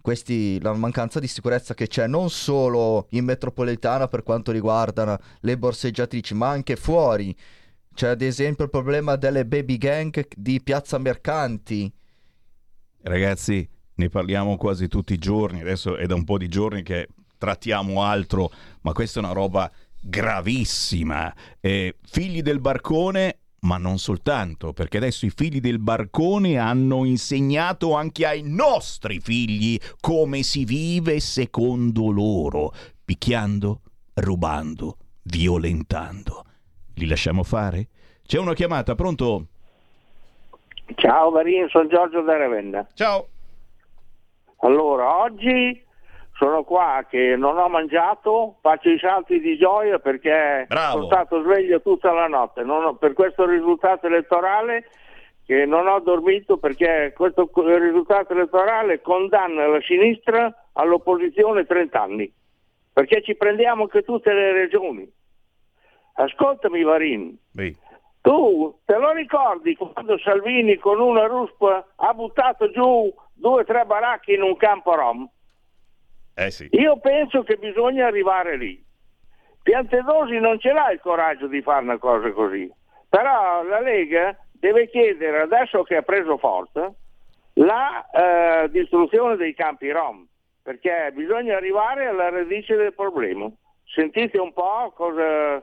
questi, 0.01 0.61
la 0.61 0.73
mancanza 0.75 1.19
di 1.19 1.27
sicurezza 1.27 1.75
che 1.75 1.89
c'è 1.89 2.07
non 2.07 2.31
solo 2.31 3.09
in 3.11 3.25
metropolitana 3.25 4.07
per 4.07 4.23
quanto 4.23 4.53
riguarda 4.53 5.21
le 5.41 5.59
borseggiatrici, 5.59 6.35
ma 6.35 6.51
anche 6.51 6.77
fuori. 6.77 7.37
C'è 7.93 8.11
ad 8.11 8.23
esempio 8.23 8.63
il 8.63 8.71
problema 8.71 9.17
delle 9.17 9.45
baby 9.45 9.77
gang 9.77 10.25
di 10.37 10.63
Piazza 10.63 10.99
Mercanti. 10.99 11.93
Ragazzi, 13.03 13.69
ne 13.95 14.09
parliamo 14.09 14.57
quasi 14.57 14.87
tutti 14.87 15.15
i 15.15 15.19
giorni, 15.19 15.63
adesso 15.63 15.97
è 15.97 16.07
da 16.07 16.15
un 16.15 16.23
po' 16.23 16.39
di 16.39 16.47
giorni 16.47 16.85
che 16.85 17.09
trattiamo 17.37 18.05
altro, 18.05 18.53
ma 18.83 18.93
questa 18.93 19.19
è 19.19 19.25
una 19.25 19.33
roba 19.33 19.69
gravissima. 20.01 21.35
Eh, 21.59 21.97
figli 22.03 22.41
del 22.41 22.61
barcone 22.61 23.39
ma 23.61 23.77
non 23.77 23.99
soltanto, 23.99 24.73
perché 24.73 24.97
adesso 24.97 25.27
i 25.27 25.31
figli 25.31 25.61
del 25.61 25.79
barcone 25.79 26.59
hanno 26.59 27.05
insegnato 27.05 27.95
anche 27.95 28.27
ai 28.27 28.43
nostri 28.45 29.21
figli 29.21 29.79
come 30.01 30.43
si 30.43 30.65
vive 30.65 31.21
secondo 31.21 32.11
loro, 32.11 32.73
picchiando, 33.05 33.81
rubando, 34.15 34.97
violentando. 35.23 36.45
Li 36.95 37.07
lasciamo 37.07 37.43
fare? 37.43 37.89
C'è 38.23 38.39
una 38.39 38.55
chiamata, 38.55 38.95
pronto? 38.95 39.47
Ciao 40.95 41.31
Marin, 41.31 41.69
sono 41.69 41.89
Giorgio 41.89 42.23
da 42.23 42.37
Ravenna. 42.37 42.87
Ciao. 42.95 43.29
Allora, 44.63 45.23
oggi 45.23 45.83
sono 46.41 46.65
qua 46.65 47.05
che 47.07 47.37
non 47.37 47.59
ho 47.59 47.69
mangiato, 47.69 48.57
faccio 48.63 48.89
i 48.89 48.99
salti 48.99 49.41
di 49.41 49.59
gioia 49.59 49.99
perché 49.99 50.65
Bravo. 50.67 50.93
sono 50.93 51.05
stato 51.05 51.43
sveglio 51.43 51.83
tutta 51.83 52.13
la 52.13 52.29
notte. 52.29 52.63
Ho, 52.63 52.95
per 52.95 53.13
questo 53.13 53.45
risultato 53.45 54.07
elettorale 54.07 54.89
che 55.45 55.67
non 55.67 55.87
ho 55.87 56.01
dormito 56.01 56.57
perché 56.57 57.13
questo 57.15 57.51
risultato 57.79 58.33
elettorale 58.33 59.03
condanna 59.03 59.67
la 59.67 59.83
sinistra 59.83 60.51
all'opposizione 60.73 61.67
30 61.67 62.01
anni. 62.01 62.33
Perché 62.91 63.23
ci 63.23 63.35
prendiamo 63.35 63.83
anche 63.83 64.03
tutte 64.03 64.33
le 64.33 64.53
regioni. 64.53 65.07
Ascoltami 66.15 66.83
Varin. 66.83 67.37
Beh. 67.53 67.77
Tu 68.23 68.81
te 68.87 68.97
lo 68.97 69.13
ricordi 69.13 69.77
quando 69.77 70.19
Salvini 70.19 70.77
con 70.77 71.01
una 71.01 71.27
ruspa 71.27 71.87
ha 71.97 72.15
buttato 72.15 72.71
giù 72.71 73.13
due 73.35 73.61
o 73.61 73.65
tre 73.65 73.85
baracche 73.85 74.33
in 74.33 74.43
un 74.43 74.57
campo 74.57 74.95
rom? 74.95 75.29
Eh 76.41 76.51
sì. 76.51 76.69
Io 76.71 76.99
penso 77.01 77.43
che 77.43 77.57
bisogna 77.57 78.07
arrivare 78.07 78.57
lì. 78.57 78.83
Piantedosi 79.63 80.39
non 80.39 80.59
ce 80.59 80.73
l'ha 80.73 80.91
il 80.91 81.01
coraggio 81.01 81.47
di 81.47 81.61
fare 81.61 81.83
una 81.83 81.99
cosa 81.99 82.31
così, 82.33 82.71
però 83.11 83.63
la 83.63 83.81
Lega 83.81 84.35
deve 84.51 84.89
chiedere, 84.89 85.43
adesso 85.43 85.83
che 85.83 85.97
ha 85.97 86.03
preso 86.03 86.39
forza, 86.39 86.91
la 87.55 88.07
eh, 88.11 88.71
distruzione 88.71 89.37
dei 89.37 89.53
campi 89.53 89.91
Rom, 89.91 90.27
perché 90.63 91.11
bisogna 91.13 91.57
arrivare 91.57 92.07
alla 92.07 92.31
radice 92.31 92.75
del 92.75 92.95
problema. 92.95 93.51
Sentite 93.85 94.39
un 94.39 94.55
po' 94.55 94.93
cosa, 94.97 95.63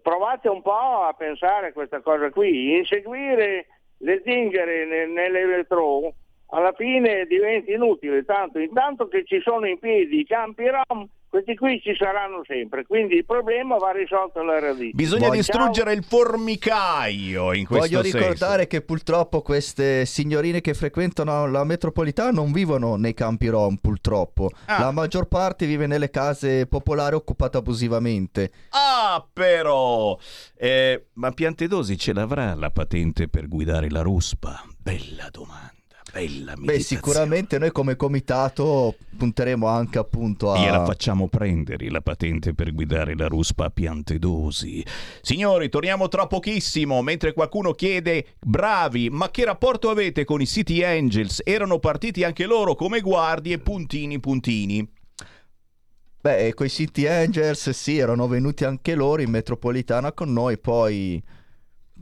provate 0.00 0.48
un 0.48 0.62
po' 0.62 1.02
a 1.02 1.12
pensare 1.12 1.66
a 1.66 1.72
questa 1.72 2.00
cosa 2.00 2.30
qui, 2.30 2.78
inseguire 2.78 3.66
le 3.98 4.22
zingare 4.24 5.06
nelle 5.06 5.44
metro 5.44 6.14
alla 6.50 6.72
fine 6.76 7.26
diventa 7.26 7.72
inutile, 7.72 8.24
tanto 8.24 8.58
intanto 8.58 9.08
che 9.08 9.24
ci 9.24 9.40
sono 9.42 9.66
in 9.66 9.78
piedi 9.78 10.20
i 10.20 10.24
campi 10.24 10.64
rom, 10.68 11.06
questi 11.28 11.54
qui 11.56 11.78
ci 11.82 11.94
saranno 11.94 12.42
sempre, 12.46 12.86
quindi 12.86 13.16
il 13.16 13.26
problema 13.26 13.76
va 13.76 13.90
risolto 13.90 14.40
alla 14.40 14.58
radice. 14.58 14.92
Bisogna 14.94 15.26
Buon 15.26 15.36
distruggere 15.36 15.90
ciao. 15.90 15.98
il 15.98 16.04
formicaio 16.04 17.52
in 17.52 17.66
questo 17.66 17.86
Voglio 17.86 18.02
senso. 18.02 18.18
ricordare 18.18 18.66
che 18.66 18.80
purtroppo 18.80 19.42
queste 19.42 20.06
signorine 20.06 20.62
che 20.62 20.72
frequentano 20.72 21.46
la 21.46 21.64
metropolitana 21.64 22.30
non 22.30 22.50
vivono 22.50 22.96
nei 22.96 23.12
campi 23.12 23.48
rom, 23.48 23.76
purtroppo. 23.76 24.48
Ah. 24.66 24.80
La 24.80 24.90
maggior 24.90 25.28
parte 25.28 25.66
vive 25.66 25.86
nelle 25.86 26.08
case 26.08 26.66
popolari 26.66 27.14
occupate 27.14 27.58
abusivamente. 27.58 28.50
Ah, 28.70 29.22
però! 29.30 30.16
Eh, 30.56 31.08
ma 31.14 31.30
Piantedosi 31.30 31.98
ce 31.98 32.14
l'avrà 32.14 32.54
la 32.54 32.70
patente 32.70 33.28
per 33.28 33.48
guidare 33.48 33.90
la 33.90 34.00
ruspa? 34.00 34.62
Bella 34.82 35.28
domanda. 35.30 35.76
Bella 36.10 36.54
Beh, 36.56 36.80
sicuramente 36.80 37.58
noi 37.58 37.70
come 37.70 37.94
comitato 37.94 38.96
punteremo 39.16 39.66
anche 39.66 39.98
appunto 39.98 40.52
a... 40.52 40.58
Gliela 40.58 40.84
facciamo 40.84 41.28
prendere 41.28 41.90
la 41.90 42.00
patente 42.00 42.54
per 42.54 42.72
guidare 42.72 43.14
la 43.14 43.26
ruspa 43.26 43.66
a 43.66 43.70
piante 43.70 44.18
dosi. 44.18 44.84
Signori, 45.20 45.68
torniamo 45.68 46.08
tra 46.08 46.26
pochissimo, 46.26 47.02
mentre 47.02 47.32
qualcuno 47.32 47.72
chiede, 47.72 48.36
bravi, 48.40 49.10
ma 49.10 49.30
che 49.30 49.44
rapporto 49.44 49.90
avete 49.90 50.24
con 50.24 50.40
i 50.40 50.46
City 50.46 50.82
Angels? 50.82 51.42
Erano 51.44 51.78
partiti 51.78 52.24
anche 52.24 52.46
loro 52.46 52.74
come 52.74 53.00
guardie, 53.00 53.58
puntini, 53.58 54.18
puntini. 54.18 54.90
Beh, 56.20 56.54
quei 56.54 56.70
City 56.70 57.06
Angels 57.06 57.70
sì, 57.70 57.98
erano 57.98 58.26
venuti 58.26 58.64
anche 58.64 58.94
loro 58.94 59.22
in 59.22 59.30
metropolitana 59.30 60.12
con 60.12 60.32
noi, 60.32 60.58
poi 60.58 61.22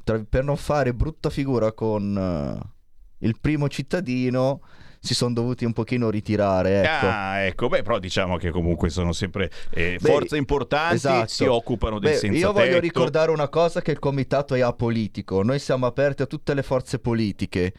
per 0.02 0.44
non 0.44 0.56
fare 0.56 0.94
brutta 0.94 1.28
figura 1.28 1.72
con 1.72 2.74
il 3.18 3.36
primo 3.40 3.68
cittadino 3.68 4.60
si 4.98 5.14
sono 5.14 5.34
dovuti 5.34 5.64
un 5.64 5.72
pochino 5.72 6.10
ritirare. 6.10 6.82
Ecco. 6.82 7.06
Ah, 7.06 7.38
ecco, 7.40 7.68
beh, 7.68 7.82
però 7.82 7.98
diciamo 7.98 8.36
che 8.36 8.50
comunque 8.50 8.90
sono 8.90 9.12
sempre 9.12 9.50
eh, 9.70 9.98
Beh, 10.00 10.08
forze 10.08 10.36
importanti, 10.36 10.96
esatto. 10.96 11.28
si 11.28 11.44
occupano 11.44 11.98
del 11.98 12.12
Beh, 12.12 12.18
senza 12.18 12.38
Io 12.38 12.52
voglio 12.52 12.66
tetto. 12.66 12.80
ricordare 12.80 13.30
una 13.30 13.48
cosa 13.48 13.80
che 13.80 13.92
il 13.92 13.98
comitato 13.98 14.54
è 14.54 14.60
apolitico, 14.60 15.42
noi 15.42 15.58
siamo 15.58 15.86
aperti 15.86 16.22
a 16.22 16.26
tutte 16.26 16.54
le 16.54 16.62
forze 16.62 16.98
politiche, 16.98 17.72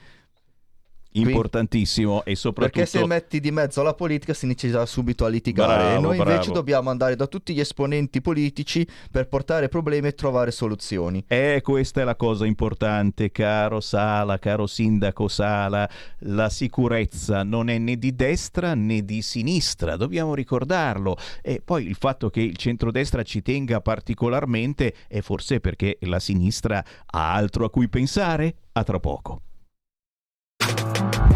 importantissimo 1.13 2.24
e 2.24 2.36
soprattutto 2.36 2.80
perché 2.80 2.89
se 2.89 3.06
metti 3.06 3.39
di 3.39 3.52
mezzo 3.52 3.82
la 3.82 3.93
politica 3.93 4.34
si 4.34 4.46
inizia 4.46 4.86
subito 4.86 5.26
a 5.26 5.30
litigare 5.30 5.74
e 5.74 5.86
Bravo, 5.91 6.02
noi 6.02 6.17
invece 6.17 6.38
bravo. 6.38 6.54
dobbiamo 6.54 6.89
andare 6.89 7.15
da 7.15 7.28
tutti 7.28 7.54
gli 7.54 7.60
esponenti 7.60 8.22
politici 8.22 8.88
per 9.12 9.28
portare 9.28 9.70
problemi 9.70 10.08
e 10.08 10.13
trovare 10.13 10.52
soluzioni. 10.52 11.24
Eh, 11.28 11.62
questa 11.63 12.02
è 12.02 12.04
la 12.04 12.15
cosa 12.15 12.46
importante, 12.46 13.32
caro 13.32 13.80
Sala, 13.80 14.38
caro 14.39 14.67
sindaco 14.67 15.28
Sala. 15.28 15.89
La 16.20 16.50
sicurezza 16.50 17.43
non 17.43 17.70
è 17.70 17.78
né 17.78 17.98
di 17.98 18.15
destra 18.15 18.74
né 18.74 19.04
di 19.04 19.22
sinistra, 19.22 19.96
dobbiamo 19.96 20.36
ricordarlo. 20.36 21.17
E 21.41 21.62
poi 21.63 21.88
il 21.88 21.96
fatto 21.96 22.30
che 22.30 22.41
il 22.41 22.58
centrodestra 22.58 23.24
ci 23.24 23.41
tenga 23.41 23.82
particolarmente 23.82 24.93
è 25.08 25.22
forse 25.22 25.60
perché 25.60 25.98
la 26.02 26.20
sinistra 26.20 26.84
ha 27.06 27.34
altro 27.34 27.65
a 27.65 27.70
cui 27.70 27.89
pensare? 27.89 28.56
A 28.74 28.84
tra 28.84 29.00
poco. 29.00 29.41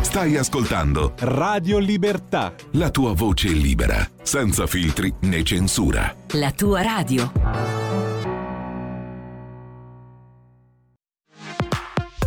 Stai 0.01 0.35
ascoltando 0.35 1.13
Radio 1.19 1.77
Libertà. 1.77 2.53
la 2.71 2.89
tua 2.89 3.13
voce 3.13 3.47
libera, 3.49 4.05
senza 4.21 4.67
filtri 4.67 5.13
né 5.21 5.43
censura. 5.43 6.13
La 6.33 6.51
tua 6.51 6.81
radio. 6.81 7.31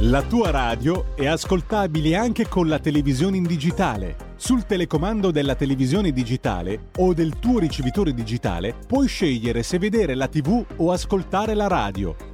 La 0.00 0.22
tua 0.22 0.50
radio 0.50 1.14
è 1.14 1.26
ascoltabile 1.26 2.16
anche 2.16 2.48
con 2.48 2.68
la 2.68 2.78
televisione 2.78 3.36
in 3.36 3.44
digitale. 3.44 4.32
Sul 4.36 4.64
telecomando 4.64 5.30
della 5.30 5.54
televisione 5.54 6.12
digitale 6.12 6.90
o 6.98 7.14
del 7.14 7.38
tuo 7.38 7.58
ricevitore 7.58 8.12
digitale 8.12 8.74
puoi 8.86 9.08
scegliere 9.08 9.62
se 9.62 9.78
vedere 9.78 10.14
la 10.14 10.28
TV 10.28 10.64
o 10.76 10.92
ascoltare 10.92 11.54
la 11.54 11.68
radio. 11.68 12.33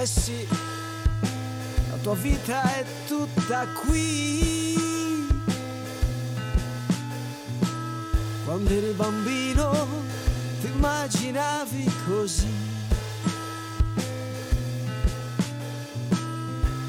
Eh 0.00 0.06
sì, 0.06 0.48
la 1.90 1.96
tua 2.00 2.14
vita 2.14 2.62
è 2.74 2.86
tutta 3.06 3.66
qui. 3.84 4.74
Quando 8.46 8.70
eri 8.70 8.92
bambino 8.92 9.70
ti 10.62 10.68
immaginavi 10.68 11.92
così. 12.08 12.48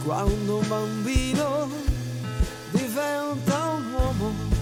Quando 0.05 0.55
un 0.59 0.67
bambino 0.69 1.69
diventa 2.71 3.71
un 3.71 3.91
uomo. 3.91 4.60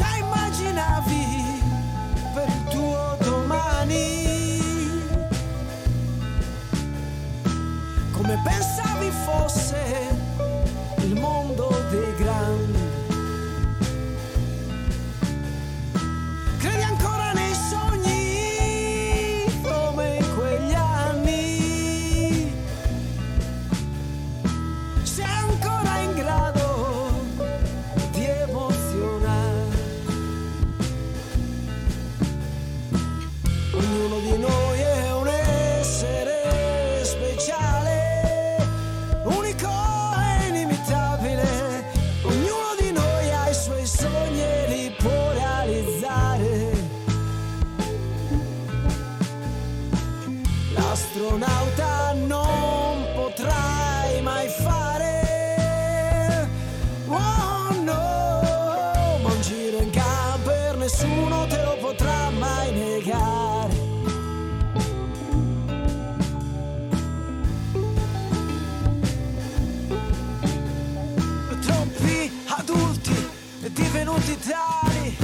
Cosa 0.00 0.16
immaginavi 0.16 1.62
per 2.32 2.48
il 2.48 2.64
tuo 2.70 3.18
domani? 3.20 4.24
Come 8.12 8.40
pensavi 8.42 9.10
fosse 9.26 10.19
nessuno 60.80 61.46
te 61.46 61.62
lo 61.62 61.76
potrà 61.78 62.30
mai 62.30 62.72
negare. 62.72 63.88
Troppi 71.60 72.44
adulti 72.46 73.28
divenuti 73.72 74.38
tali 74.38 75.16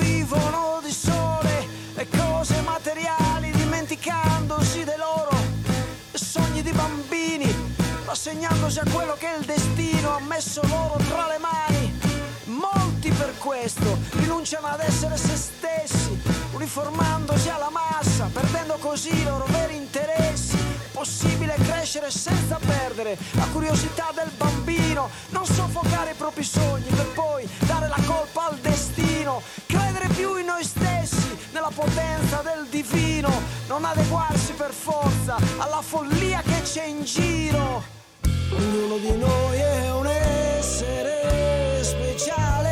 vivono 0.00 0.80
di 0.82 0.90
sole 0.90 1.66
le 1.94 2.08
cose 2.08 2.60
materiali 2.62 3.50
dimenticandosi 3.50 4.84
dei 4.84 4.96
loro 4.96 5.36
sogni 6.12 6.62
di 6.62 6.72
bambini 6.72 7.54
rassegnandosi 8.06 8.78
a 8.78 8.84
quello 8.90 9.14
che 9.18 9.28
il 9.38 9.44
destino 9.44 10.16
ha 10.16 10.20
messo 10.20 10.62
loro 10.66 10.96
tra 11.08 11.26
le 11.26 11.38
mani 11.38 11.47
per 13.18 13.36
questo 13.38 13.98
rinunciano 14.12 14.68
ad 14.68 14.80
essere 14.80 15.16
se 15.16 15.36
stessi 15.36 16.18
uniformandosi 16.52 17.48
alla 17.48 17.70
massa 17.70 18.30
perdendo 18.32 18.76
così 18.78 19.14
i 19.14 19.24
loro 19.24 19.44
veri 19.48 19.76
interessi. 19.76 20.56
Possibile 20.92 21.54
crescere 21.62 22.10
senza 22.10 22.58
perdere 22.64 23.16
la 23.32 23.46
curiosità 23.52 24.10
del 24.14 24.30
bambino, 24.36 25.08
non 25.30 25.44
soffocare 25.44 26.12
i 26.12 26.14
propri 26.14 26.42
sogni 26.42 26.88
per 26.88 27.06
poi 27.14 27.48
dare 27.60 27.88
la 27.88 28.00
colpa 28.04 28.48
al 28.48 28.58
destino, 28.58 29.42
credere 29.66 30.08
più 30.08 30.36
in 30.36 30.46
noi 30.46 30.64
stessi, 30.64 31.38
nella 31.52 31.70
potenza 31.72 32.42
del 32.42 32.66
divino, 32.68 33.30
non 33.68 33.84
adeguarsi 33.84 34.52
per 34.52 34.72
forza 34.72 35.36
alla 35.58 35.82
follia 35.82 36.42
che 36.42 36.62
c'è 36.62 36.84
in 36.86 37.04
giro. 37.04 37.82
Ognuno 38.50 38.96
di 38.96 39.16
noi 39.16 39.58
è 39.58 39.92
un 39.92 40.06
essere 40.06 41.82
speciale, 41.82 42.67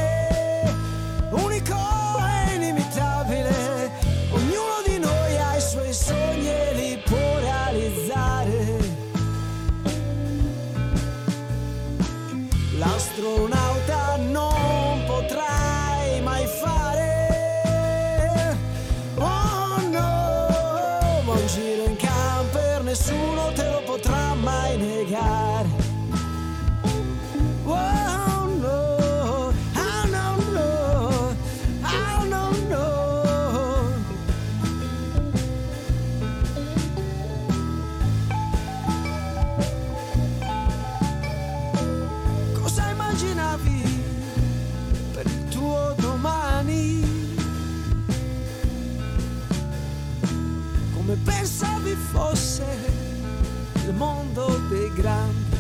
grande. 54.95 55.57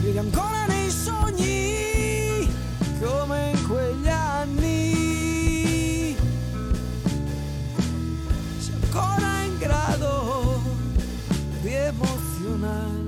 Credi 0.00 0.18
ancora 0.18 0.66
nei 0.66 0.90
sogni 0.90 2.50
come 3.00 3.52
in 3.54 3.66
quegli 3.66 4.08
anni. 4.08 4.94
Sei 8.58 8.74
ancora 8.82 9.42
in 9.42 9.58
grado 9.58 10.60
di 11.62 11.72
emozionare. 11.72 13.00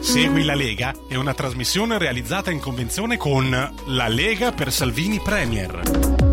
Segui 0.00 0.44
la 0.44 0.54
Lega 0.54 0.94
è 1.08 1.14
una 1.14 1.34
trasmissione 1.34 1.98
realizzata 1.98 2.50
in 2.50 2.60
convenzione 2.60 3.16
con 3.16 3.50
La 3.86 4.08
Lega 4.08 4.52
per 4.52 4.72
Salvini 4.72 5.20
Premier. 5.20 6.23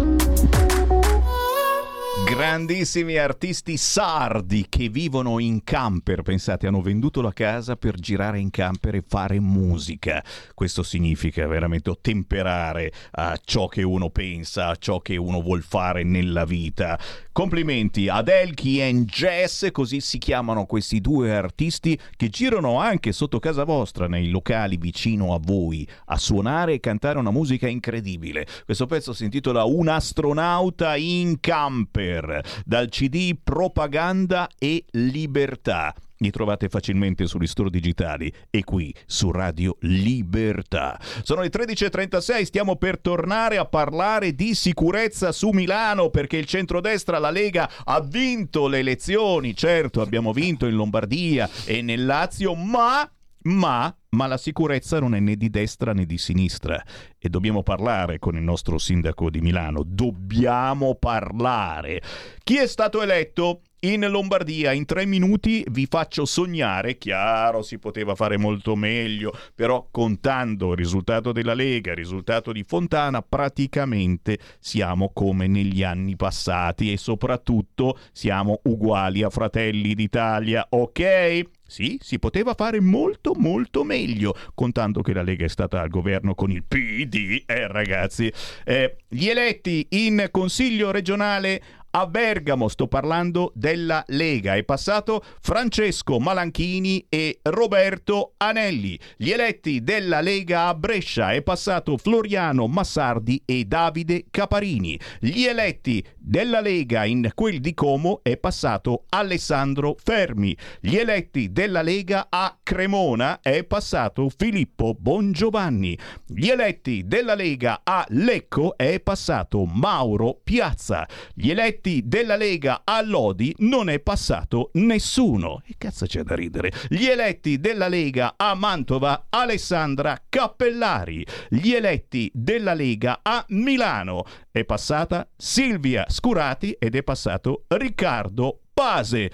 Grandissimi 2.32 3.18
artisti 3.18 3.76
sardi 3.76 4.68
che 4.70 4.88
vivono 4.88 5.40
in 5.40 5.66
camper, 5.66 6.22
pensate, 6.22 6.66
hanno 6.66 6.82
venduto 6.82 7.20
la 7.20 7.34
casa 7.34 7.76
per 7.76 8.00
girare 8.00 8.40
in 8.40 8.50
camper 8.50 8.96
e 8.96 9.04
fare 9.06 9.38
musica. 9.42 10.24
Questo 10.54 10.82
significa 10.82 11.46
veramente 11.46 11.90
ottemperare 11.90 12.90
a 13.12 13.38
ciò 13.44 13.68
che 13.68 13.84
uno 13.84 14.10
pensa, 14.12 14.68
a 14.68 14.78
ciò 14.78 15.00
che 15.00 15.18
uno 15.18 15.42
vuol 15.42 15.62
fare 15.62 16.04
nella 16.04 16.46
vita. 16.46 16.98
Complimenti 17.34 18.08
ad 18.08 18.30
Elky 18.30 18.82
and 18.82 19.06
Jess, 19.08 19.70
così 19.72 20.00
si 20.00 20.18
chiamano 20.18 20.66
questi 20.66 21.02
due 21.02 21.36
artisti 21.36 22.00
che 22.16 22.30
girano 22.30 22.80
anche 22.80 23.12
sotto 23.12 23.40
casa 23.40 23.66
vostra, 23.66 24.08
nei 24.08 24.30
locali 24.30 24.78
vicino 24.78 25.34
a 25.34 25.40
voi, 25.42 25.88
a 26.06 26.18
suonare 26.18 26.74
e 26.74 26.80
cantare 26.80 27.20
una 27.20 27.32
musica 27.32 27.68
incredibile. 27.68 28.48
Questo 28.64 28.86
pezzo 28.86 29.12
si 29.12 29.26
intitola 29.26 29.66
Un 29.66 29.90
astronauta 29.90 30.96
in 30.96 31.40
camper 31.42 32.21
dal 32.66 32.90
CD 32.90 33.36
Propaganda 33.42 34.50
e 34.58 34.86
Libertà. 34.92 35.94
Li 36.22 36.30
trovate 36.30 36.70
facilmente 36.70 37.26
sugli 37.26 37.48
store 37.48 37.72
digitali 37.72 38.32
e 38.52 38.64
qui 38.64 38.94
su 39.08 39.32
Radio 39.32 39.78
Libertà. 39.82 41.00
Sono 41.24 41.42
le 41.42 41.50
13.36, 41.50 42.44
stiamo 42.44 42.76
per 42.76 43.00
tornare 43.00 43.58
a 43.58 43.66
parlare 43.66 44.36
di 44.36 44.54
sicurezza 44.54 45.32
su 45.32 45.50
Milano 45.50 46.10
perché 46.10 46.38
il 46.38 46.46
centrodestra, 46.46 47.18
la 47.18 47.32
Lega, 47.32 47.70
ha 47.86 48.00
vinto 48.02 48.68
le 48.68 48.80
elezioni. 48.80 49.56
Certo, 49.56 50.02
abbiamo 50.02 50.32
vinto 50.32 50.68
in 50.68 50.76
Lombardia 50.76 51.50
e 51.66 51.82
nel 51.82 52.06
Lazio, 52.06 52.54
ma 52.54 53.10
ma, 53.44 53.94
ma, 54.10 54.28
la 54.28 54.38
sicurezza 54.38 55.00
non 55.00 55.16
è 55.16 55.20
né 55.20 55.36
di 55.36 55.50
destra 55.50 55.94
né 55.94 56.06
di 56.06 56.18
sinistra 56.18 56.84
e 57.18 57.30
dobbiamo 57.30 57.64
parlare 57.64 58.20
con 58.20 58.36
il 58.36 58.44
nostro 58.44 58.78
sindaco 58.78 59.30
di 59.30 59.42
Milano. 59.42 59.84
Dobbiamo 59.86 60.96
parlare. 60.96 62.02
Chi 62.44 62.58
è 62.58 62.68
stato 62.68 63.02
eletto? 63.02 63.62
In 63.84 64.08
Lombardia 64.08 64.74
in 64.74 64.86
tre 64.86 65.08
minuti 65.08 65.66
vi 65.72 65.88
faccio 65.90 66.24
sognare, 66.26 67.00
chiaro 67.00 67.64
si 67.64 67.80
poteva 67.80 68.14
fare 68.14 68.38
molto 68.38 68.76
meglio, 68.76 69.34
però 69.56 69.88
contando 69.90 70.70
il 70.74 70.78
risultato 70.78 71.32
della 71.32 71.56
Lega, 71.56 71.90
il 71.90 71.98
risultato 71.98 72.52
di 72.52 72.64
Fontana, 72.64 73.24
praticamente 73.24 74.38
siamo 74.60 75.10
come 75.12 75.48
negli 75.48 75.82
anni 75.82 76.16
passati 76.16 76.92
e 76.92 76.98
soprattutto 76.98 77.98
siamo 78.12 78.60
uguali 78.66 79.24
a 79.24 79.32
Fratelli 79.32 79.96
d'Italia, 79.96 80.68
ok? 80.70 81.42
Sì, 81.72 81.98
si 82.02 82.20
poteva 82.20 82.54
fare 82.54 82.82
molto 82.82 83.32
molto 83.34 83.86
meglio, 83.86 84.36
contando 84.54 85.02
che 85.02 85.14
la 85.14 85.22
Lega 85.22 85.46
è 85.46 85.48
stata 85.48 85.80
al 85.80 85.88
governo 85.88 86.36
con 86.36 86.52
il 86.52 86.66
PD, 86.66 87.44
eh 87.46 87.66
ragazzi. 87.66 88.30
Eh, 88.66 88.98
gli 89.08 89.30
eletti 89.30 89.88
in 89.92 90.28
Consiglio 90.32 90.92
regionale 90.92 91.62
a 91.92 92.08
Bergamo, 92.08 92.68
sto 92.70 92.88
parlando 92.88 93.52
della 93.56 94.04
Lega, 94.08 94.56
è 94.56 94.64
passato 94.64 95.24
Francesco 95.42 96.20
Malanchini 96.20 97.06
e 97.10 97.40
Roberto 97.44 98.34
Anelli. 98.38 98.98
Gli 99.18 99.32
eletti 99.32 99.84
della 99.84 100.22
Lega 100.22 100.68
a 100.68 100.76
Brescia 100.76 101.32
è 101.32 101.42
passato 101.42 101.98
Floriano 101.98 102.68
Massardi 102.68 103.42
e 103.46 103.66
Davide 103.66 104.26
Caparini. 104.32 104.98
Gli 105.20 105.44
eletti 105.44 106.06
della 106.18 106.62
Lega 106.62 107.04
in 107.04 107.30
quel 107.36 107.60
di 107.60 107.74
Como 107.74 108.22
è 108.24 108.38
passato 108.38 109.06
Alessandro 109.10 109.96
Fermi. 110.02 110.56
Gli 110.80 110.96
eletti 110.96 111.52
della 111.52 111.82
Lega 111.82 112.28
a 112.30 112.58
Cremona 112.62 113.42
è 113.42 113.64
passato 113.64 114.30
Filippo 114.36 114.96
Bongiovanni. 114.98 115.98
Gli 116.26 116.48
eletti 116.48 117.04
della 117.06 117.36
Lega 117.36 117.82
a 117.84 118.06
Lecco 118.10 118.78
è 118.78 119.00
passato 119.02 119.66
Mauro 119.66 120.40
Piazza. 120.44 121.08
Gli 121.34 121.50
eletti 121.50 121.80
della 121.82 122.36
Lega 122.36 122.82
a 122.84 123.02
Lodi 123.02 123.54
non 123.60 123.90
è 123.90 124.00
passato 124.00 124.70
nessuno. 124.74 125.62
E 125.66 125.74
cazzo 125.78 126.06
c'è 126.06 126.22
da 126.22 126.36
ridere? 126.36 126.72
Gli 126.88 127.06
eletti 127.06 127.60
della 127.60 127.88
Lega 127.88 128.36
a 128.38 128.54
Mantova 128.54 129.26
Alessandra 129.30 130.22
Cappellari. 130.30 131.26
Gli 131.50 131.72
eletti 131.72 132.30
della 132.34 132.74
Lega 132.74 133.20
a 133.24 133.44
Milano 133.50 134.24
è 134.52 134.64
passata 134.64 135.28
Silvia 135.36 136.06
Scurati 136.08 136.76
ed 136.78 136.96
è 136.96 137.04
passato 137.04 137.64
Riccardo 137.68 138.60
Pase. 138.74 139.32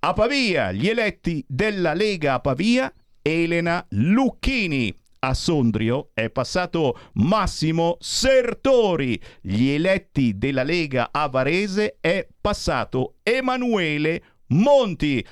A 0.00 0.12
Pavia, 0.12 0.72
gli 0.72 0.88
eletti 0.88 1.42
della 1.48 1.94
Lega 1.94 2.34
a 2.34 2.40
Pavia, 2.40 2.92
Elena 3.22 3.84
Lucchini. 3.90 4.94
A 5.26 5.34
Sondrio 5.34 6.10
è 6.14 6.30
passato 6.30 6.96
Massimo 7.14 7.96
Sertori. 7.98 9.20
Gli 9.40 9.70
eletti 9.70 10.38
della 10.38 10.62
Lega 10.62 11.08
a 11.10 11.28
Varese 11.28 11.96
è 12.00 12.28
passato 12.40 13.16
Emanuele 13.24 14.22
Monti. 14.50 15.26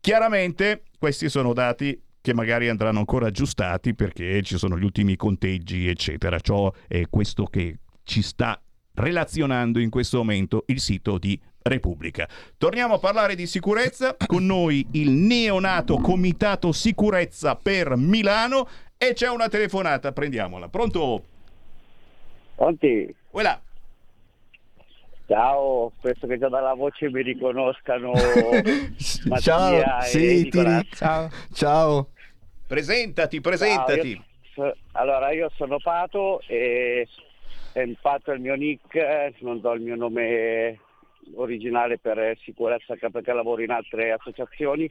Chiaramente 0.00 0.84
questi 0.96 1.28
sono 1.28 1.52
dati 1.52 2.00
che 2.20 2.32
magari 2.32 2.68
andranno 2.68 3.00
ancora 3.00 3.26
aggiustati 3.26 3.92
perché 3.92 4.40
ci 4.42 4.56
sono 4.56 4.78
gli 4.78 4.84
ultimi 4.84 5.16
conteggi, 5.16 5.88
eccetera. 5.88 6.38
Ciò 6.38 6.72
è 6.86 7.06
questo 7.10 7.46
che 7.46 7.80
ci 8.04 8.22
sta 8.22 8.62
relazionando 8.94 9.80
in 9.80 9.90
questo 9.90 10.18
momento 10.18 10.62
il 10.66 10.78
sito 10.78 11.18
di 11.18 11.40
Repubblica. 11.62 12.28
Torniamo 12.56 12.94
a 12.94 12.98
parlare 12.98 13.34
di 13.34 13.48
sicurezza 13.48 14.16
con 14.26 14.46
noi 14.46 14.86
il 14.92 15.10
neonato 15.10 15.96
Comitato 15.96 16.70
Sicurezza 16.70 17.56
per 17.56 17.96
Milano 17.96 18.68
e 19.02 19.14
c'è 19.14 19.30
una 19.30 19.48
telefonata, 19.48 20.12
prendiamola. 20.12 20.68
Pronto? 20.68 21.24
Pronti? 22.54 23.14
Voilà. 23.30 23.58
Ciao, 25.26 25.90
penso 26.02 26.26
che 26.26 26.36
già 26.38 26.50
dalla 26.50 26.74
voce 26.74 27.08
mi 27.08 27.22
riconoscano 27.22 28.12
Ciao, 29.40 29.80
e 29.80 30.02
sì, 30.02 30.48
ti- 30.50 30.88
Ciao. 31.54 32.08
Presentati, 32.66 33.40
Ciao, 33.40 33.50
presentati. 33.50 34.08
io 34.10 34.24
so- 34.52 34.76
allora, 34.92 35.30
io 35.32 35.50
sono 35.56 35.78
Pato 35.78 36.42
e 36.46 37.08
e 37.72 37.96
Pato 38.02 38.32
è 38.32 38.34
il 38.34 38.40
mio 38.42 38.54
nick, 38.54 38.96
non 39.38 39.60
do 39.62 39.72
il 39.72 39.80
mio 39.80 39.96
nome 39.96 40.78
originale 41.36 41.96
per 41.98 42.36
sicurezza 42.44 42.96
perché 43.10 43.32
lavoro 43.32 43.62
in 43.62 43.70
altre 43.70 44.12
associazioni 44.12 44.90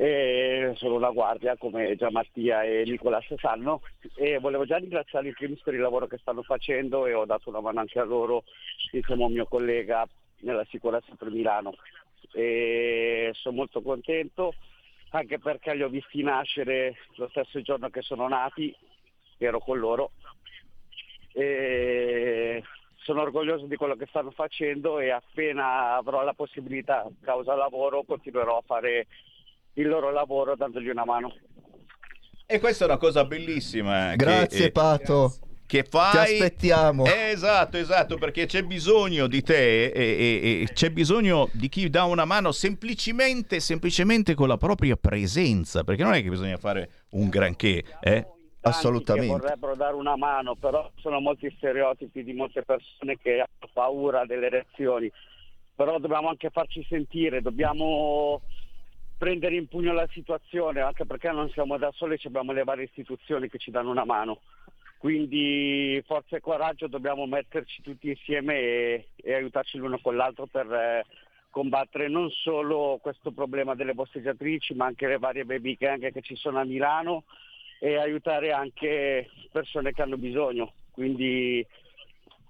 e 0.00 0.74
sono 0.76 0.94
una 0.94 1.10
guardia 1.10 1.56
come 1.56 1.96
già 1.96 2.08
Mattia 2.08 2.62
e 2.62 2.84
Nicola 2.86 3.20
sanno. 3.36 3.82
E 4.14 4.38
volevo 4.38 4.64
già 4.64 4.76
ringraziarli 4.76 5.26
in 5.26 5.34
primis 5.34 5.60
per 5.60 5.74
il 5.74 5.80
lavoro 5.80 6.06
che 6.06 6.18
stanno 6.18 6.44
facendo 6.44 7.04
e 7.06 7.14
ho 7.14 7.24
dato 7.24 7.48
una 7.48 7.60
mano 7.60 7.80
anche 7.80 7.98
a 7.98 8.04
loro 8.04 8.44
insieme 8.92 9.24
a 9.24 9.26
un 9.26 9.32
mio 9.32 9.46
collega 9.46 10.06
nella 10.42 10.64
sicurezza 10.70 11.12
per 11.18 11.30
Milano. 11.30 11.74
E 12.32 13.32
sono 13.34 13.56
molto 13.56 13.82
contento 13.82 14.54
anche 15.10 15.40
perché 15.40 15.74
li 15.74 15.82
ho 15.82 15.88
visti 15.88 16.22
nascere 16.22 16.94
lo 17.16 17.26
stesso 17.30 17.60
giorno 17.60 17.90
che 17.90 18.02
sono 18.02 18.28
nati, 18.28 18.72
ero 19.36 19.58
con 19.58 19.80
loro. 19.80 20.12
E 21.32 22.62
sono 23.02 23.22
orgoglioso 23.22 23.66
di 23.66 23.74
quello 23.74 23.96
che 23.96 24.06
stanno 24.06 24.30
facendo 24.30 25.00
e 25.00 25.10
appena 25.10 25.96
avrò 25.96 26.22
la 26.22 26.34
possibilità, 26.34 27.04
causa 27.20 27.56
lavoro, 27.56 28.04
continuerò 28.04 28.58
a 28.58 28.64
fare 28.64 29.08
il 29.80 29.88
loro 29.88 30.10
lavoro 30.10 30.56
dandogli 30.56 30.88
una 30.88 31.04
mano. 31.04 31.34
E 32.46 32.58
questa 32.60 32.84
è 32.84 32.88
una 32.88 32.96
cosa 32.96 33.24
bellissima. 33.24 34.14
Grazie, 34.16 34.66
che, 34.66 34.72
Pato. 34.72 35.34
Che 35.66 35.82
fai. 35.84 36.10
Ti 36.12 36.16
aspettiamo. 36.42 37.04
Esatto, 37.04 37.76
esatto, 37.76 38.16
perché 38.16 38.46
c'è 38.46 38.62
bisogno 38.62 39.26
di 39.26 39.42
te 39.42 39.86
e, 39.86 40.00
e- 40.00 40.62
e 40.62 40.72
c'è 40.72 40.90
bisogno 40.90 41.50
di 41.52 41.68
chi 41.68 41.90
dà 41.90 42.04
una 42.04 42.24
mano 42.24 42.52
semplicemente, 42.52 43.60
semplicemente 43.60 44.34
con 44.34 44.48
la 44.48 44.56
propria 44.56 44.96
presenza, 44.96 45.84
perché 45.84 46.02
non 46.02 46.14
è 46.14 46.22
che 46.22 46.30
bisogna 46.30 46.56
fare 46.56 47.04
un 47.10 47.28
granché, 47.28 47.84
eh? 48.00 48.26
Che 48.60 49.26
vorrebbero 49.26 49.76
dare 49.76 49.94
una 49.94 50.16
mano, 50.16 50.54
però 50.56 50.90
sono 50.96 51.20
molti 51.20 51.52
stereotipi 51.56 52.24
di 52.24 52.32
molte 52.32 52.62
persone 52.62 53.16
che 53.16 53.34
hanno 53.34 53.70
paura 53.72 54.26
delle 54.26 54.48
reazioni. 54.48 55.10
Però 55.74 55.98
dobbiamo 55.98 56.28
anche 56.28 56.50
farci 56.50 56.84
sentire, 56.88 57.40
dobbiamo 57.40 58.42
prendere 59.18 59.56
in 59.56 59.66
pugno 59.66 59.92
la 59.92 60.08
situazione, 60.12 60.80
anche 60.80 61.04
perché 61.04 61.30
non 61.32 61.50
siamo 61.50 61.76
da 61.76 61.90
soli, 61.92 62.18
abbiamo 62.24 62.52
le 62.52 62.62
varie 62.62 62.84
istituzioni 62.84 63.48
che 63.48 63.58
ci 63.58 63.72
danno 63.72 63.90
una 63.90 64.04
mano. 64.04 64.40
Quindi 64.96 66.02
forza 66.06 66.36
e 66.36 66.40
coraggio 66.40 66.88
dobbiamo 66.88 67.26
metterci 67.26 67.82
tutti 67.82 68.08
insieme 68.08 68.54
e, 68.54 69.08
e 69.16 69.34
aiutarci 69.34 69.78
l'uno 69.78 69.98
con 69.98 70.16
l'altro 70.16 70.46
per 70.46 70.72
eh, 70.72 71.04
combattere 71.50 72.08
non 72.08 72.30
solo 72.30 72.98
questo 73.00 73.30
problema 73.30 73.74
delle 73.76 73.94
bosseggiatrici 73.94 74.74
ma 74.74 74.86
anche 74.86 75.06
le 75.06 75.18
varie 75.18 75.44
baby 75.44 75.76
gang 75.76 76.10
che 76.12 76.20
ci 76.20 76.34
sono 76.34 76.58
a 76.58 76.64
Milano 76.64 77.24
e 77.78 77.96
aiutare 77.96 78.50
anche 78.50 79.30
persone 79.52 79.92
che 79.92 80.02
hanno 80.02 80.16
bisogno. 80.16 80.72
Quindi 80.90 81.64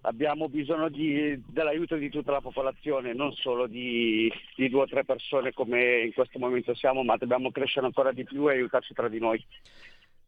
abbiamo 0.03 0.49
bisogno 0.49 0.89
di, 0.89 1.43
dell'aiuto 1.47 1.97
di 1.97 2.09
tutta 2.09 2.33
la 2.33 2.41
popolazione, 2.41 3.15
non 3.15 3.33
solo 3.33 3.67
di, 3.67 4.33
di 4.57 4.69
due 4.69 4.83
o 4.83 4.87
tre 4.87 5.05
persone 5.05 5.53
come 5.53 6.03
in 6.03 6.13
questo 6.13 6.39
momento 6.39 6.75
siamo, 6.75 7.03
ma 7.03 7.17
dobbiamo 7.17 7.51
crescere 7.51 7.87
ancora 7.87 8.13
di 8.13 8.25
più 8.25 8.49
e 8.49 8.55
aiutarci 8.55 8.95
tra 8.95 9.09
di 9.09 9.19
noi. 9.19 9.45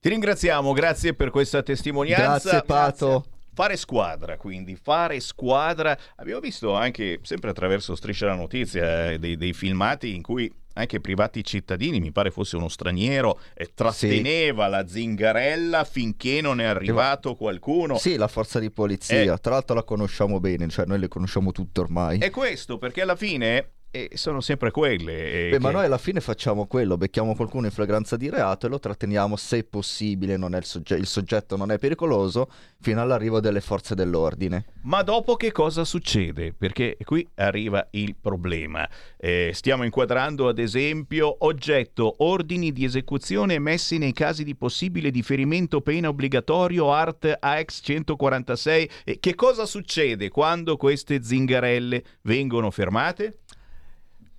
Ti 0.00 0.08
ringraziamo, 0.08 0.72
grazie 0.72 1.14
per 1.14 1.30
questa 1.30 1.62
testimonianza. 1.62 2.50
Grazie 2.50 2.62
Pato. 2.62 3.24
Fare 3.61 3.76
squadra, 3.76 4.38
quindi 4.38 4.74
fare 4.74 5.20
squadra. 5.20 5.94
Abbiamo 6.16 6.40
visto 6.40 6.72
anche, 6.72 7.20
sempre 7.20 7.50
attraverso 7.50 7.94
Striscia 7.94 8.24
la 8.24 8.34
Notizia, 8.34 9.11
eh, 9.11 9.18
dei, 9.18 9.36
dei 9.36 9.52
filmati 9.52 10.14
in 10.14 10.22
cui 10.22 10.50
anche 10.72 10.98
privati 10.98 11.44
cittadini, 11.44 12.00
mi 12.00 12.11
pare 12.11 12.30
fosse 12.30 12.56
uno 12.56 12.68
straniero, 12.68 13.38
e 13.52 13.72
tratteneva 13.74 14.66
la 14.66 14.86
zingarella 14.86 15.84
finché 15.84 16.40
non 16.40 16.58
è 16.62 16.64
arrivato 16.64 17.34
qualcuno. 17.34 17.98
Sì, 17.98 18.16
la 18.16 18.28
forza 18.28 18.58
di 18.58 18.70
polizia. 18.70 19.34
Eh. 19.34 19.38
Tra 19.40 19.52
l'altro 19.52 19.74
la 19.74 19.82
conosciamo 19.82 20.40
bene, 20.40 20.66
cioè 20.68 20.86
noi 20.86 20.98
le 20.98 21.08
conosciamo 21.08 21.52
tutte 21.52 21.80
ormai. 21.80 22.16
È 22.18 22.30
questo, 22.30 22.78
perché 22.78 23.02
alla 23.02 23.16
fine 23.16 23.72
eh, 23.91 24.11
sono 24.14 24.41
sempre 24.41 24.70
quelle. 24.70 25.47
eh, 25.47 25.51
Beh, 25.51 25.59
ma 25.59 25.68
che- 25.68 25.74
noi 25.74 25.84
alla 25.86 25.99
fine 25.99 26.20
facciamo 26.20 26.66
quello, 26.66 26.97
becchiamo 26.97 27.34
qualcuno 27.34 27.66
in 27.66 27.72
flagranza 27.72 28.16
di 28.16 28.30
reato 28.30 28.66
e 28.66 28.68
lo 28.68 28.78
tratteniamo 28.78 29.36
se 29.36 29.64
possibile, 29.64 30.36
non 30.36 30.55
è 30.55 30.59
il, 30.59 30.64
sogge- 30.64 30.97
il 30.97 31.07
soggetto 31.07 31.57
non 31.57 31.70
è 31.70 31.78
pericoloso, 31.78 32.51
fino 32.80 33.01
all'arrivo 33.01 33.41
delle 33.41 33.61
forze 33.61 33.95
dell'ordine. 33.95 34.64
Ma 34.82 35.03
dopo 35.03 35.36
che 35.36 35.53
cosa 35.53 35.84
succede? 35.84 36.53
Perché 36.53 36.97
qui 37.05 37.26
arriva 37.34 37.86
il 37.93 38.14
problema. 38.20 38.88
Eh, 39.16 39.51
stiamo 39.55 39.84
inquadrando 39.84 40.49
ad 40.49 40.59
esempio 40.59 41.36
oggetto 41.41 42.14
ordini 42.18 42.72
di 42.72 42.84
esecuzione 42.84 43.55
emessi 43.55 43.99
nei 43.99 44.12
casi 44.12 44.45
di 44.45 44.55
possibile 44.55 45.11
differimento 45.11 45.80
pena 45.80 46.09
obbligatorio 46.09 46.93
ART 46.93 47.36
AX 47.38 47.80
146. 47.82 48.91
E 49.05 49.18
che 49.20 49.34
cosa 49.34 49.66
succede 49.66 50.28
quando 50.28 50.76
queste 50.76 51.22
zingarelle 51.22 52.03
vengono 52.22 52.70
fermate? 52.70 53.39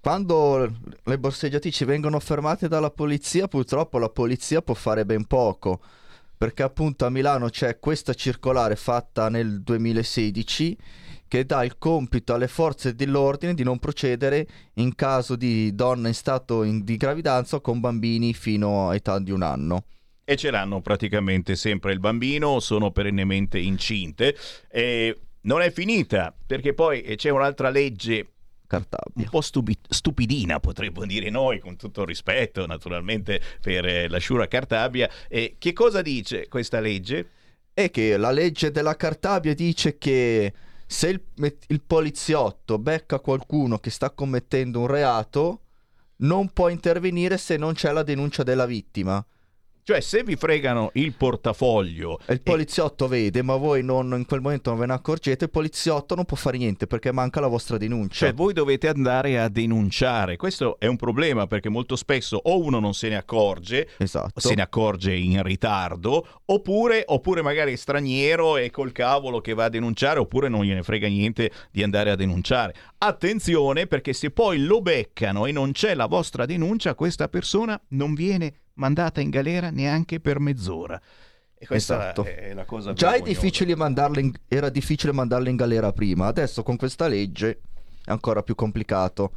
Quando 0.02 0.68
le 1.04 1.20
borseggiatrici 1.20 1.86
vengono 1.86 2.20
fermate 2.20 2.68
dalla 2.68 2.90
polizia, 2.90 3.48
purtroppo 3.48 4.00
la 4.00 4.10
polizia 4.10 4.64
può 4.64 4.74
fare 4.74 5.06
ben 5.06 5.28
poco, 5.28 5.80
perché 6.36 6.64
appunto 6.64 7.06
a 7.06 7.12
Milano 7.12 7.50
c'è 7.50 7.78
questa 7.78 8.16
circolare 8.16 8.76
fatta 8.76 9.30
nel 9.30 9.62
2016 9.62 10.76
che 11.28 11.46
dà 11.46 11.64
il 11.64 11.78
compito 11.78 12.34
alle 12.34 12.48
forze 12.48 12.96
dell'ordine 12.96 13.54
di 13.54 13.62
non 13.62 13.78
procedere 13.78 14.48
in 14.74 14.96
caso 14.96 15.36
di 15.36 15.76
donna 15.76 16.08
in 16.08 16.16
stato 16.16 16.64
in- 16.64 16.84
di 16.84 16.98
gravidanza 16.98 17.58
o 17.58 17.62
con 17.62 17.80
bambini 17.80 18.34
fino 18.34 18.90
a 18.90 18.96
età 18.96 19.20
di 19.20 19.30
un 19.30 19.44
anno. 19.44 19.84
E 20.24 20.36
ce 20.36 20.50
l'hanno 20.50 20.82
praticamente 20.82 21.56
sempre 21.56 21.94
il 21.94 22.00
bambino, 22.00 22.60
sono 22.60 22.90
perennemente 22.90 23.60
incinte. 23.60 24.36
E 24.68 25.20
non 25.42 25.62
è 25.62 25.70
finita, 25.70 26.36
perché 26.44 26.74
poi 26.74 27.04
c'è 27.18 27.30
un'altra 27.30 27.70
legge 27.70 28.32
un 28.78 29.30
po' 29.30 29.42
stupi- 29.42 29.78
stupidina, 29.88 30.60
potremmo 30.60 31.06
dire 31.06 31.30
noi, 31.30 31.60
con 31.60 31.76
tutto 31.76 32.02
il 32.02 32.08
rispetto 32.08 32.66
naturalmente 32.66 33.42
per 33.62 33.86
eh, 33.86 34.08
la 34.08 34.20
Shura 34.20 34.48
Cartabia. 34.48 35.10
E 35.28 35.56
che 35.58 35.74
cosa 35.74 36.02
dice 36.02 36.48
questa 36.48 36.80
legge? 36.80 37.30
È 37.74 37.90
che 37.90 38.18
la 38.18 38.32
legge 38.32 38.72
della 38.72 38.96
Cartabia 38.96 39.54
dice 39.54 39.98
che 39.98 40.54
se 40.86 41.08
il, 41.08 41.22
il 41.68 41.82
poliziotto 41.82 42.78
becca 42.78 43.20
qualcuno 43.20 43.80
che 43.80 43.90
sta 43.90 44.12
commettendo 44.12 44.82
un 44.82 44.88
reato, 44.88 45.62
non 46.18 46.50
può 46.50 46.70
intervenire 46.70 47.38
se 47.38 47.58
non 47.58 47.74
c'è 47.74 47.92
la 47.92 48.04
denuncia 48.04 48.44
della 48.44 48.66
vittima. 48.66 49.26
Cioè, 49.84 50.00
se 50.00 50.24
vi 50.24 50.36
fregano 50.36 50.92
il 50.94 51.14
portafoglio 51.14 52.20
E 52.28 52.34
il 52.34 52.42
poliziotto 52.42 53.08
vede, 53.08 53.42
ma 53.42 53.56
voi 53.56 53.84
non, 53.84 54.14
in 54.16 54.26
quel 54.26 54.40
momento 54.40 54.70
non 54.70 54.80
ve 54.80 54.86
ne 54.86 54.94
accorgete, 54.94 55.46
il 55.46 55.50
poliziotto 55.50 56.14
non 56.14 56.26
può 56.26 56.38
fare 56.38 56.58
niente 56.58 56.86
perché 56.86 57.12
manca 57.12 57.40
la 57.40 57.48
vostra 57.48 57.78
denuncia. 57.78 58.26
Cioè, 58.26 58.34
voi 58.34 58.54
dovete 58.54 58.88
andare 58.88 59.40
a 59.40 59.50
denunciare. 59.50 60.38
Questo 60.38 60.78
è 60.80 60.86
un 60.86 60.98
problema 60.98 61.48
perché 61.48 61.70
molto 61.70 61.96
spesso 61.96 62.40
o 62.44 62.62
uno 62.62 62.80
non 62.80 62.94
se 62.94 63.10
ne 63.10 63.18
accorge, 63.18 63.90
Esatto. 63.98 64.40
se 64.40 64.54
ne 64.54 64.62
accorge 64.62 65.16
in 65.16 65.42
ritardo, 65.42 66.28
oppure, 66.46 67.04
oppure 67.08 67.42
magari 67.42 67.74
è 67.74 67.76
straniero 67.76 68.58
e 68.58 68.70
col 68.70 68.92
cavolo 68.92 69.42
che 69.42 69.54
va 69.54 69.66
a 69.66 69.70
denunciare, 69.70 70.20
oppure 70.20 70.48
non 70.48 70.64
gliene 70.64 70.84
frega 70.84 71.08
niente 71.08 71.52
di 71.72 71.82
andare 71.82 72.12
a 72.12 72.16
denunciare. 72.16 72.76
Attenzione 73.04 73.88
perché 73.88 74.14
se 74.14 74.30
poi 74.30 74.60
lo 74.64 74.80
beccano 74.80 75.48
e 75.48 75.52
non 75.52 75.72
c'è 75.72 75.96
la 75.96 76.06
vostra 76.06 76.46
denuncia, 76.46 76.94
questa 76.94 77.28
persona 77.30 77.82
non 77.90 78.14
viene 78.14 78.54
mandata 78.76 79.22
in 79.22 79.32
galera 79.32 79.72
neanche 79.72 80.20
per 80.20 80.40
mezz'ora. 80.40 81.02
E 81.58 81.66
questa 81.66 81.96
Esatto. 82.12 82.24
è 82.26 82.54
la 82.54 82.64
cosa 82.64 82.94
Già 82.94 83.18
difficile 83.24 83.72
in- 83.74 84.32
era 84.48 84.70
difficile 84.70 85.12
mandarle 85.14 85.50
in 85.50 85.56
galera 85.56 85.92
prima, 85.92 86.28
adesso 86.28 86.62
con 86.62 86.76
questa 86.76 87.08
legge 87.08 87.62
è 88.06 88.12
ancora 88.12 88.44
più 88.44 88.54
complicato. 88.54 89.32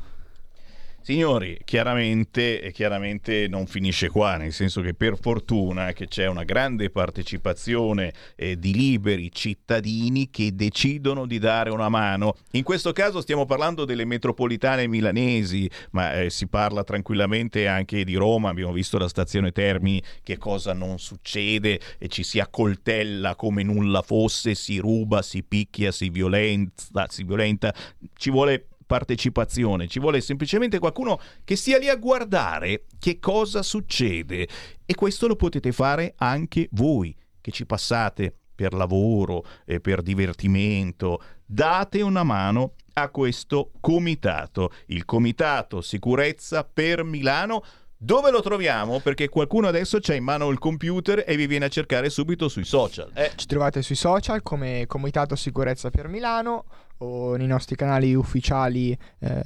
Signori, 1.06 1.58
chiaramente, 1.66 2.70
chiaramente 2.72 3.46
non 3.46 3.66
finisce 3.66 4.08
qua, 4.08 4.38
nel 4.38 4.54
senso 4.54 4.80
che 4.80 4.94
per 4.94 5.18
fortuna 5.20 5.92
che 5.92 6.06
c'è 6.08 6.26
una 6.26 6.44
grande 6.44 6.88
partecipazione 6.88 8.14
eh, 8.36 8.58
di 8.58 8.72
liberi 8.72 9.30
cittadini 9.30 10.30
che 10.30 10.54
decidono 10.54 11.26
di 11.26 11.38
dare 11.38 11.68
una 11.68 11.90
mano. 11.90 12.36
In 12.52 12.62
questo 12.62 12.92
caso 12.92 13.20
stiamo 13.20 13.44
parlando 13.44 13.84
delle 13.84 14.06
metropolitane 14.06 14.86
milanesi, 14.86 15.68
ma 15.90 16.22
eh, 16.22 16.30
si 16.30 16.46
parla 16.46 16.82
tranquillamente 16.84 17.68
anche 17.68 18.02
di 18.02 18.14
Roma. 18.14 18.48
Abbiamo 18.48 18.72
visto 18.72 18.96
la 18.96 19.08
stazione 19.08 19.52
Termini, 19.52 20.02
che 20.22 20.38
cosa 20.38 20.72
non 20.72 20.98
succede 20.98 21.80
e 21.98 22.08
ci 22.08 22.22
si 22.22 22.40
accoltella 22.40 23.34
come 23.34 23.62
nulla 23.62 24.00
fosse, 24.00 24.54
si 24.54 24.78
ruba, 24.78 25.20
si 25.20 25.42
picchia, 25.42 25.92
si 25.92 26.08
violenta, 26.08 27.08
si 27.10 27.24
violenta. 27.24 27.74
Ci 28.16 28.30
vuole 28.30 28.68
partecipazione, 28.94 29.88
ci 29.88 29.98
vuole 29.98 30.20
semplicemente 30.20 30.78
qualcuno 30.78 31.18
che 31.42 31.56
stia 31.56 31.78
lì 31.78 31.88
a 31.88 31.96
guardare 31.96 32.84
che 33.00 33.18
cosa 33.18 33.60
succede 33.64 34.46
e 34.86 34.94
questo 34.94 35.26
lo 35.26 35.34
potete 35.34 35.72
fare 35.72 36.14
anche 36.16 36.68
voi 36.70 37.12
che 37.40 37.50
ci 37.50 37.66
passate 37.66 38.32
per 38.54 38.72
lavoro 38.72 39.44
e 39.64 39.80
per 39.80 40.00
divertimento. 40.00 41.20
Date 41.44 42.02
una 42.02 42.22
mano 42.22 42.74
a 42.92 43.08
questo 43.08 43.72
comitato, 43.80 44.70
il 44.86 45.04
Comitato 45.04 45.80
Sicurezza 45.80 46.62
per 46.62 47.02
Milano. 47.02 47.64
Dove 48.04 48.30
lo 48.30 48.42
troviamo? 48.42 49.00
Perché 49.00 49.30
qualcuno 49.30 49.66
adesso 49.66 49.96
c'ha 49.98 50.12
in 50.12 50.24
mano 50.24 50.50
il 50.50 50.58
computer 50.58 51.24
e 51.26 51.36
vi 51.36 51.46
viene 51.46 51.64
a 51.64 51.68
cercare 51.68 52.10
subito 52.10 52.50
sui 52.50 52.66
social. 52.66 53.10
Eh, 53.14 53.32
Ci 53.34 53.46
trovate 53.46 53.80
sui 53.80 53.94
social 53.94 54.42
come 54.42 54.84
Comitato 54.86 55.34
Sicurezza 55.34 55.88
per 55.88 56.08
Milano 56.08 56.66
o 56.98 57.34
nei 57.36 57.46
nostri 57.46 57.76
canali 57.76 58.14
ufficiali 58.14 58.94
eh, 59.20 59.42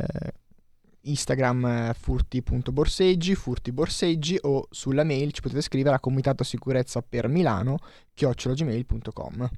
Instagram 1.02 1.64
eh, 1.66 1.94
furti.borseggi, 1.96 3.36
furtiborseggi 3.36 4.38
o 4.40 4.66
sulla 4.70 5.04
mail 5.04 5.30
ci 5.30 5.40
potete 5.40 5.60
scrivere 5.60 5.94
a 5.94 6.00
Comitato 6.00 6.42
Sicurezza 6.42 7.00
per 7.00 7.28
Milano 7.28 7.78
chiocciolagmail.com. 8.12 9.48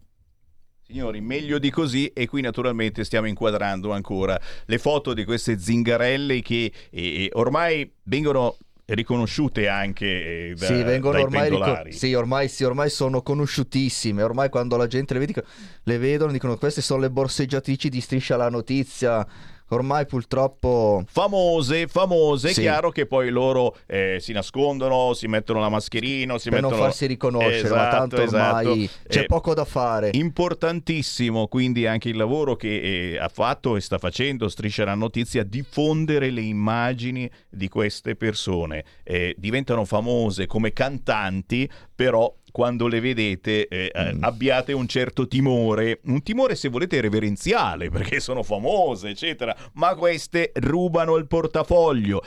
Signori, 0.82 1.22
meglio 1.22 1.58
di 1.58 1.70
così 1.70 2.08
e 2.08 2.26
qui 2.26 2.42
naturalmente 2.42 3.04
stiamo 3.04 3.28
inquadrando 3.28 3.92
ancora 3.92 4.38
le 4.66 4.76
foto 4.76 5.14
di 5.14 5.24
queste 5.24 5.58
zingarelle 5.58 6.42
che 6.42 6.70
eh, 6.90 7.30
ormai 7.32 7.90
vengono 8.02 8.56
riconosciute 8.94 9.68
anche 9.68 10.50
eh, 10.50 10.54
da, 10.54 10.66
sì, 10.66 10.82
vengono 10.82 11.14
dai 11.14 11.22
ormai, 11.22 11.48
rico- 11.48 11.58
pendolari. 11.58 11.92
sì, 11.92 12.14
ormai, 12.14 12.48
sì, 12.48 12.64
ormai 12.64 12.90
sono 12.90 13.22
conosciutissime. 13.22 14.22
Ormai 14.22 14.48
quando 14.48 14.76
la 14.76 14.86
gente 14.86 15.14
le, 15.14 15.20
vede, 15.20 15.44
le 15.82 15.98
vedono 15.98 16.32
dicono 16.32 16.56
queste 16.56 16.82
sono 16.82 17.00
le 17.00 17.10
borseggiatrici 17.10 17.88
di 17.88 18.00
Striscia 18.00 18.36
la 18.36 18.48
Notizia. 18.48 19.26
Ormai 19.72 20.06
purtroppo... 20.06 21.04
famose, 21.06 21.86
famose, 21.86 22.50
è 22.50 22.52
Sì. 22.52 22.60
chiaro 22.62 22.90
che 22.90 23.06
poi 23.06 23.30
loro 23.30 23.76
eh, 23.86 24.18
si 24.20 24.32
nascondono, 24.32 25.14
si 25.14 25.26
mettono 25.28 25.60
la 25.60 25.68
mascherina, 25.68 26.38
si 26.38 26.50
per 26.50 26.60
non 26.60 26.70
mettono... 26.70 26.88
farsi 26.88 27.06
riconoscere, 27.06 27.68
ma 27.68 27.88
Esatto, 27.88 27.96
tanto 27.96 28.22
ormai 28.22 28.84
esatto. 28.84 29.00
c'è 29.08 29.20
Eh, 29.20 29.26
poco 29.26 29.54
da 29.54 29.64
fare. 29.64 30.10
Importantissimo 30.12 31.46
quindi 31.48 31.86
anche 31.86 32.08
il 32.08 32.16
lavoro 32.16 32.56
che 32.56 33.12
eh, 33.12 33.18
ha 33.18 33.28
fatto 33.28 33.76
e 33.76 33.80
sta 33.80 33.98
facendo 33.98 34.48
Striscia 34.48 34.84
la 34.84 34.94
Notizia, 34.94 35.42
diffondere 35.44 36.30
le 36.30 36.40
immagini 36.42 37.30
di 37.48 37.68
queste 37.68 38.16
persone. 38.16 38.84
Eh, 39.04 39.34
diventano 39.38 39.84
famose 39.84 40.46
come 40.46 40.72
cantanti, 40.72 41.68
però 41.94 42.32
quando 42.50 42.86
le 42.86 43.00
vedete 43.00 43.68
eh, 43.68 43.90
eh, 43.94 44.16
abbiate 44.20 44.72
un 44.72 44.86
certo 44.86 45.26
timore, 45.26 46.00
un 46.04 46.22
timore 46.22 46.54
se 46.54 46.68
volete 46.68 47.00
reverenziale, 47.00 47.88
perché 47.90 48.20
sono 48.20 48.42
famose, 48.42 49.08
eccetera, 49.10 49.56
ma 49.74 49.94
queste 49.94 50.52
rubano 50.54 51.16
il 51.16 51.26
portafoglio. 51.26 52.22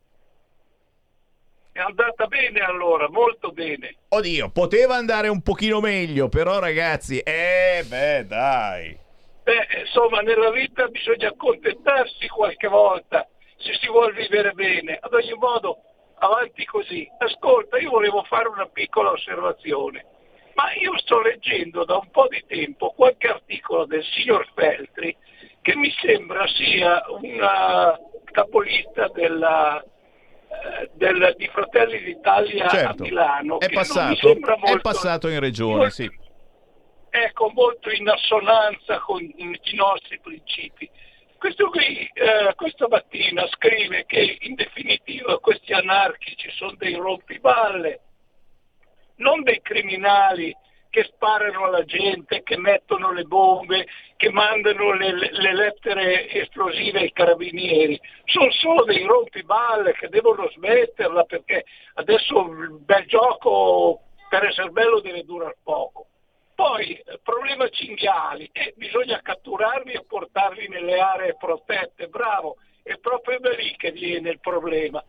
È 1.72 1.80
andata 1.80 2.26
bene 2.26 2.60
allora, 2.62 3.08
molto 3.08 3.52
bene. 3.52 3.98
Oddio, 4.10 4.50
poteva 4.50 4.96
andare 4.96 5.28
un 5.28 5.44
pochino 5.44 5.80
meglio, 5.80 6.28
però 6.28 6.58
ragazzi, 6.58 7.20
eh 7.20 7.84
beh, 7.88 8.26
dai. 8.26 8.98
Beh, 9.44 9.68
insomma, 9.80 10.22
nella 10.22 10.50
vita 10.50 10.88
bisogna 10.88 11.28
accontentarsi 11.28 12.28
qualche 12.30 12.68
volta 12.68 13.30
se 13.58 13.76
si 13.80 13.88
vuole 13.90 14.14
vivere 14.14 14.54
bene. 14.54 14.98
Ad 15.00 15.14
ogni 15.14 15.34
modo, 15.34 15.84
avanti 16.18 16.66
così. 16.66 17.08
Ascolta, 17.20 17.78
io 17.78 17.92
volevo 17.92 18.24
fare 18.24 18.48
una 18.48 18.66
piccola 18.66 19.12
osservazione. 19.12 20.04
Ma 20.56 20.74
io 20.74 20.98
sto 20.98 21.22
leggendo 21.22 21.86
da 21.86 21.98
un 21.98 22.10
po' 22.10 22.28
di 22.28 22.44
tempo 22.48 22.90
qualche 22.90 23.28
articolo 23.28 23.86
del 23.86 24.04
signor 24.04 24.48
Feltri 24.56 25.16
che 25.62 25.76
mi 25.76 25.92
sembra 26.02 26.46
sia 26.48 27.04
una 27.10 28.00
capolista 28.32 29.08
della, 29.10 29.82
eh, 29.82 30.90
del- 30.94 31.36
di 31.38 31.48
Fratelli 31.48 32.02
d'Italia 32.02 32.68
Certo, 32.68 33.04
a 33.04 33.06
Milano. 33.06 33.60
È 33.60 33.70
passato, 33.70 34.16
sembra 34.16 34.56
è 34.56 34.60
molto- 34.60 34.82
passato 34.82 35.28
in 35.28 35.40
regione, 35.40 35.76
molto- 35.76 35.90
sì. 35.92 36.10
ecco, 37.10 37.52
molto 37.54 37.90
in 37.92 38.08
assonanza 38.10 39.00
con 39.00 39.22
i 39.22 39.60
nostri 39.74 40.20
principi. 40.20 40.90
Questo 41.38 41.70
qui, 41.70 42.08
eh, 42.14 42.54
questa 42.56 42.88
mattina 42.88 43.48
scrive 43.48 44.06
che 44.06 44.38
in 44.42 44.54
definitiva 44.56 45.40
questi 45.40 45.74
anarchici 45.74 46.50
sono 46.52 46.74
dei 46.78 46.94
rompiballe, 46.96 48.00
non 49.18 49.42
dei 49.44 49.60
criminali 49.62 50.56
che 50.92 51.06
sparano 51.06 51.64
alla 51.64 51.86
gente, 51.86 52.44
che 52.44 52.58
mettono 52.58 53.12
le 53.14 53.24
bombe, 53.24 53.88
che 54.18 54.30
mandano 54.30 54.92
le, 54.92 55.14
le- 55.14 55.32
le 55.32 55.54
lettere 55.56 56.30
esplosive 56.30 57.00
ai 57.00 57.12
carabinieri. 57.14 58.00
Sono 58.26 58.52
solo 58.52 58.84
dei 58.84 59.04
rompiballe 59.04 59.94
che 59.94 60.10
devono 60.10 60.48
smetterla 60.50 61.24
perché 61.24 61.66
adesso 61.96 62.42
il 62.42 62.78
bel 62.84 63.06
gioco 63.08 64.02
per 64.30 64.44
essere 64.44 64.70
bello 64.70 65.00
deve 65.00 65.24
durare 65.24 65.58
poco. 65.64 66.08
Poi, 66.54 66.94
eh, 66.94 67.20
problema 67.24 67.70
cinghiali, 67.70 68.50
eh, 68.52 68.74
bisogna 68.76 69.22
catturarli 69.22 69.94
e 69.94 70.04
portarli 70.06 70.68
nelle 70.68 71.00
aree 71.00 71.38
protette, 71.38 72.08
bravo, 72.08 72.58
è 72.84 72.98
proprio 72.98 73.40
da 73.40 73.52
lì 73.52 73.76
che 73.78 73.92
viene 73.92 74.30
il 74.30 74.40
problema. 74.40 75.04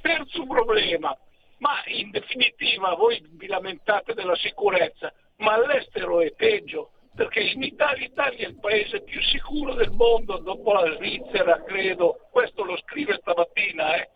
Terzo 0.00 0.44
problema, 0.46 1.16
ma 1.58 1.82
in 1.86 2.10
definitiva 2.10 2.94
voi 2.94 3.24
vi 3.30 3.46
lamentate 3.46 4.14
della 4.14 4.36
sicurezza, 4.36 5.12
ma 5.38 5.54
all'estero 5.54 6.20
è 6.20 6.32
peggio, 6.32 6.90
perché 7.14 7.40
in 7.40 7.62
Italia, 7.62 8.06
l'Italia 8.06 8.46
è 8.46 8.50
il 8.50 8.58
paese 8.58 9.02
più 9.02 9.20
sicuro 9.22 9.74
del 9.74 9.90
mondo 9.90 10.38
dopo 10.38 10.72
la 10.72 10.94
Svizzera, 10.96 11.62
credo, 11.64 12.28
questo 12.30 12.64
lo 12.64 12.76
scrive 12.78 13.18
stamattina, 13.20 13.96
eh. 13.96 14.10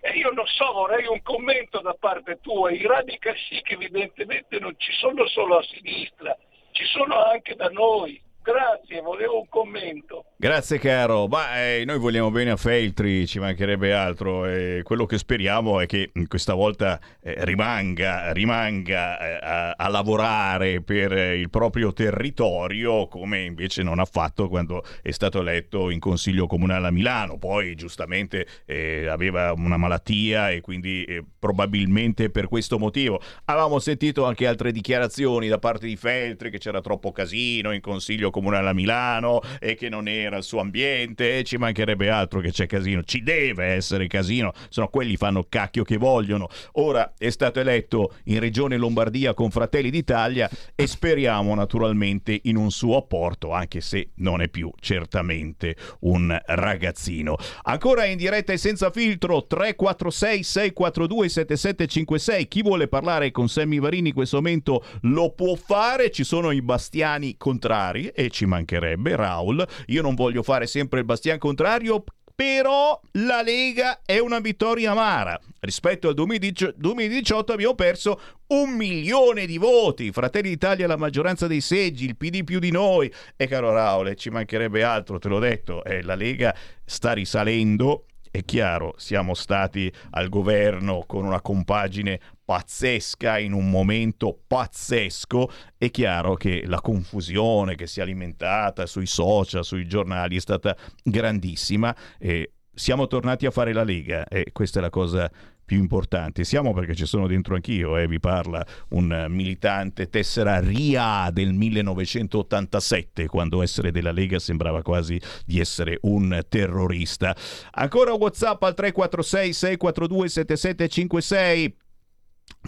E 0.00 0.10
io 0.18 0.30
non 0.30 0.46
so, 0.46 0.72
vorrei 0.72 1.06
un 1.06 1.20
commento 1.22 1.80
da 1.80 1.94
parte 1.98 2.38
tua. 2.40 2.70
I 2.70 2.86
radical 2.86 3.34
chic 3.34 3.72
evidentemente 3.72 4.60
non 4.60 4.74
ci 4.78 4.92
sono 4.92 5.26
solo 5.26 5.56
a 5.56 5.62
sinistra, 5.64 6.36
ci 6.70 6.84
sono 6.84 7.24
anche 7.24 7.56
da 7.56 7.68
noi. 7.70 8.22
Grazie, 8.46 9.00
volevo 9.00 9.40
un 9.40 9.48
commento. 9.48 10.26
Grazie 10.36 10.78
caro, 10.78 11.26
ma 11.26 11.60
eh, 11.60 11.82
noi 11.84 11.98
vogliamo 11.98 12.30
bene 12.30 12.52
a 12.52 12.56
Feltri, 12.56 13.26
ci 13.26 13.40
mancherebbe 13.40 13.92
altro. 13.92 14.46
e 14.46 14.82
quello 14.84 15.04
che 15.04 15.18
speriamo 15.18 15.80
è 15.80 15.86
che 15.86 16.12
questa 16.28 16.54
volta 16.54 17.00
eh, 17.20 17.44
rimanga, 17.44 18.32
rimanga 18.32 19.18
eh, 19.18 19.38
a, 19.44 19.70
a 19.72 19.88
lavorare 19.88 20.80
per 20.80 21.12
eh, 21.12 21.40
il 21.40 21.50
proprio 21.50 21.92
territorio, 21.92 23.08
come 23.08 23.40
invece 23.42 23.82
non 23.82 23.98
ha 23.98 24.04
fatto 24.04 24.48
quando 24.48 24.84
è 25.02 25.10
stato 25.10 25.40
eletto 25.40 25.90
in 25.90 25.98
Consiglio 25.98 26.46
Comunale 26.46 26.86
a 26.86 26.92
Milano. 26.92 27.38
Poi 27.38 27.74
giustamente 27.74 28.46
eh, 28.64 29.08
aveva 29.08 29.54
una 29.54 29.76
malattia 29.76 30.50
e 30.50 30.60
quindi 30.60 31.02
eh, 31.02 31.24
probabilmente 31.36 32.30
per 32.30 32.46
questo 32.46 32.78
motivo. 32.78 33.20
Avevamo 33.46 33.80
sentito 33.80 34.24
anche 34.24 34.46
altre 34.46 34.70
dichiarazioni 34.70 35.48
da 35.48 35.58
parte 35.58 35.86
di 35.86 35.96
Feltri 35.96 36.50
che 36.50 36.58
c'era 36.58 36.80
troppo 36.80 37.10
casino 37.10 37.72
in 37.72 37.80
Consiglio 37.80 38.34
Comunale 38.36 38.68
a 38.68 38.74
Milano 38.74 39.40
e 39.58 39.76
che 39.76 39.88
non 39.88 40.08
era 40.08 40.36
il 40.36 40.42
suo 40.42 40.60
ambiente 40.60 41.38
e 41.38 41.42
ci 41.42 41.56
mancherebbe 41.56 42.10
altro 42.10 42.40
che 42.40 42.50
c'è 42.50 42.66
casino. 42.66 43.02
Ci 43.02 43.22
deve 43.22 43.64
essere 43.68 44.06
casino, 44.08 44.52
sono 44.68 44.88
quelli 44.88 45.16
fanno 45.16 45.46
cacchio 45.48 45.84
che 45.84 45.96
vogliono. 45.96 46.48
Ora 46.72 47.14
è 47.16 47.30
stato 47.30 47.60
eletto 47.60 48.12
in 48.24 48.38
Regione 48.38 48.76
Lombardia 48.76 49.32
con 49.32 49.50
Fratelli 49.50 49.88
d'Italia 49.88 50.50
e 50.74 50.86
speriamo 50.86 51.54
naturalmente 51.54 52.38
in 52.42 52.56
un 52.56 52.70
suo 52.70 52.98
apporto, 52.98 53.52
anche 53.52 53.80
se 53.80 54.10
non 54.16 54.42
è 54.42 54.50
più 54.50 54.70
certamente 54.80 55.74
un 56.00 56.38
ragazzino. 56.44 57.36
Ancora 57.62 58.04
in 58.04 58.18
diretta 58.18 58.52
e 58.52 58.58
senza 58.58 58.90
filtro 58.90 59.46
346 59.46 60.42
642 60.42 61.28
7756. 61.30 62.48
Chi 62.48 62.60
vuole 62.60 62.86
parlare 62.86 63.30
con 63.30 63.48
Sammy 63.48 63.80
Varini 63.80 64.08
in 64.08 64.14
questo 64.14 64.36
momento 64.36 64.84
lo 65.02 65.30
può 65.30 65.54
fare. 65.54 66.10
Ci 66.10 66.22
sono 66.22 66.50
i 66.50 66.60
bastiani 66.60 67.38
contrari 67.38 68.08
e 68.08 68.25
ci 68.30 68.46
mancherebbe 68.46 69.16
Raul. 69.16 69.66
Io 69.86 70.02
non 70.02 70.14
voglio 70.14 70.42
fare 70.42 70.66
sempre 70.66 71.00
il 71.00 71.04
bastian 71.04 71.38
contrario. 71.38 72.04
Però 72.36 73.00
la 73.12 73.40
Lega 73.40 74.00
è 74.04 74.18
una 74.18 74.40
vittoria 74.40 74.90
amara. 74.90 75.40
Rispetto 75.58 76.08
al 76.08 76.14
2018 76.14 76.74
2018 76.76 77.52
abbiamo 77.54 77.74
perso 77.74 78.20
un 78.48 78.72
milione 78.76 79.46
di 79.46 79.56
voti. 79.56 80.12
Fratelli 80.12 80.50
d'Italia 80.50 80.86
la 80.86 80.98
maggioranza 80.98 81.46
dei 81.46 81.62
seggi, 81.62 82.04
il 82.04 82.14
PD 82.14 82.44
più 82.44 82.58
di 82.58 82.70
noi. 82.70 83.10
E 83.36 83.46
caro 83.46 83.72
Raul, 83.72 84.14
ci 84.16 84.28
mancherebbe 84.28 84.82
altro, 84.82 85.18
te 85.18 85.28
l'ho 85.28 85.38
detto. 85.38 85.82
eh, 85.82 86.02
la 86.02 86.14
Lega 86.14 86.54
sta 86.84 87.12
risalendo 87.12 88.04
è 88.30 88.44
chiaro, 88.44 88.94
siamo 88.96 89.34
stati 89.34 89.92
al 90.10 90.28
governo 90.28 91.04
con 91.06 91.24
una 91.24 91.40
compagine 91.40 92.20
pazzesca 92.44 93.38
in 93.38 93.52
un 93.52 93.68
momento 93.68 94.38
pazzesco. 94.46 95.50
È 95.76 95.90
chiaro 95.90 96.34
che 96.34 96.62
la 96.66 96.80
confusione 96.80 97.74
che 97.74 97.86
si 97.86 98.00
è 98.00 98.02
alimentata 98.02 98.86
sui 98.86 99.06
social, 99.06 99.64
sui 99.64 99.86
giornali 99.86 100.36
è 100.36 100.40
stata 100.40 100.76
grandissima. 101.02 101.94
E 102.18 102.52
siamo 102.72 103.06
tornati 103.06 103.46
a 103.46 103.50
fare 103.50 103.72
la 103.72 103.84
Lega 103.84 104.26
e 104.28 104.50
questa 104.52 104.78
è 104.78 104.82
la 104.82 104.90
cosa 104.90 105.30
più 105.66 105.76
importante. 105.76 106.44
Siamo 106.44 106.72
perché 106.72 106.94
ci 106.94 107.04
sono 107.04 107.26
dentro 107.26 107.56
anch'io, 107.56 107.98
eh, 107.98 108.06
vi 108.06 108.20
parla 108.20 108.64
un 108.90 109.26
militante 109.28 110.08
tessera 110.08 110.60
RIA 110.60 111.28
del 111.30 111.52
1987, 111.52 113.26
quando 113.26 113.60
essere 113.60 113.90
della 113.90 114.12
Lega 114.12 114.38
sembrava 114.38 114.80
quasi 114.80 115.20
di 115.44 115.60
essere 115.60 115.98
un 116.02 116.40
terrorista. 116.48 117.36
Ancora 117.72 118.14
WhatsApp 118.14 118.62
al 118.62 118.74
346 118.74 119.52
642 119.52 120.28
7756. 120.28 121.76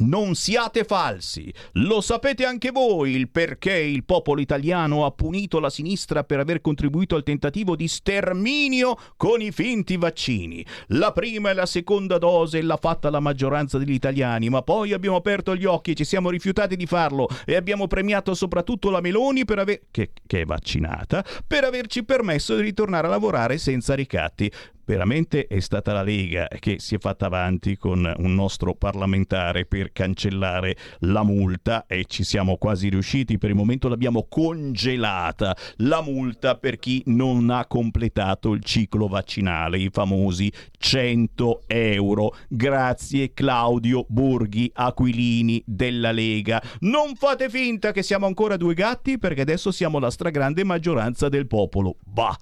Non 0.01 0.37
siate 0.37 0.85
falsi, 0.85 1.53
lo 1.73 2.01
sapete 2.01 2.45
anche 2.45 2.71
voi 2.71 3.17
il 3.17 3.29
perché 3.29 3.75
il 3.75 4.05
popolo 4.05 4.41
italiano 4.41 5.05
ha 5.05 5.11
punito 5.11 5.59
la 5.59 5.71
sinistra 5.71 6.23
per 6.23 6.39
aver 6.39 6.61
contribuito 6.61 7.17
al 7.17 7.25
tentativo 7.25 7.75
di 7.75 7.89
sterminio 7.89 8.97
con 9.17 9.41
i 9.41 9.51
finti 9.51 9.97
vaccini. 9.97 10.65
La 10.89 11.11
prima 11.11 11.51
e 11.51 11.55
la 11.55 11.67
seconda 11.67 12.19
dose 12.19 12.63
l'ha 12.63 12.77
fatta 12.77 13.11
la 13.11 13.19
maggioranza 13.19 13.77
degli 13.77 13.93
italiani, 13.93 14.49
ma 14.49 14.63
poi 14.63 14.93
abbiamo 14.93 15.17
aperto 15.17 15.57
gli 15.57 15.65
occhi 15.65 15.91
e 15.91 15.95
ci 15.95 16.05
siamo 16.05 16.31
rifiutati 16.31 16.77
di 16.77 16.87
farlo 16.87 17.29
e 17.45 17.57
abbiamo 17.57 17.89
premiato 17.89 18.35
soprattutto 18.35 18.91
la 18.91 19.01
Meloni 19.01 19.45
per 19.45 19.59
aver... 19.59 19.81
che, 19.91 20.11
che 20.27 20.43
è 20.43 20.45
vaccinata, 20.45 21.25
per 21.45 21.65
averci 21.65 22.05
permesso 22.05 22.55
di 22.55 22.63
ritornare 22.63 23.09
a 23.09 23.11
lavorare 23.11 23.59
senza 23.59 23.95
ricatti 23.95 24.51
veramente 24.89 25.47
è 25.47 25.61
stata 25.61 25.93
la 25.93 26.03
Lega 26.03 26.49
che 26.59 26.77
si 26.79 26.95
è 26.95 26.99
fatta 26.99 27.27
avanti 27.27 27.77
con 27.77 28.11
un 28.17 28.35
nostro 28.35 28.75
parlamentare 28.75 29.67
per 29.67 29.93
cancellare 29.93 30.77
la 31.01 31.23
multa 31.23 31.85
e 31.87 32.07
ci 32.07 32.25
siamo 32.25 32.57
quasi 32.57 32.89
riusciti, 32.89 33.37
per 33.37 33.51
il 33.51 33.55
momento 33.55 33.89
l'abbiamo 33.89 34.27
congelata, 34.31 35.55
la 35.77 36.01
multa 36.01 36.57
per 36.57 36.79
chi 36.79 37.03
non 37.07 37.51
ha 37.51 37.67
completato 37.67 38.55
il 38.55 38.65
ciclo 38.65 39.09
vaccinale, 39.09 39.79
i 39.79 39.91
famosi 39.93 40.51
100 40.79 41.65
euro. 41.67 42.35
Grazie 42.49 43.35
Claudio 43.35 44.07
Borghi 44.09 44.71
Aquilini 44.73 45.63
della 45.67 46.13
Lega. 46.13 46.63
Non 46.81 47.15
fate 47.15 47.51
finta 47.51 47.93
che 47.93 48.03
siamo 48.03 48.25
ancora 48.25 48.57
due 48.57 48.73
gatti 48.73 49.19
perché 49.19 49.43
adesso 49.43 49.71
siamo 49.71 49.99
la 49.99 50.11
stragrande 50.11 50.65
maggioranza 50.65 51.29
del 51.29 51.47
popolo. 51.47 51.97
Bah! 52.07 52.37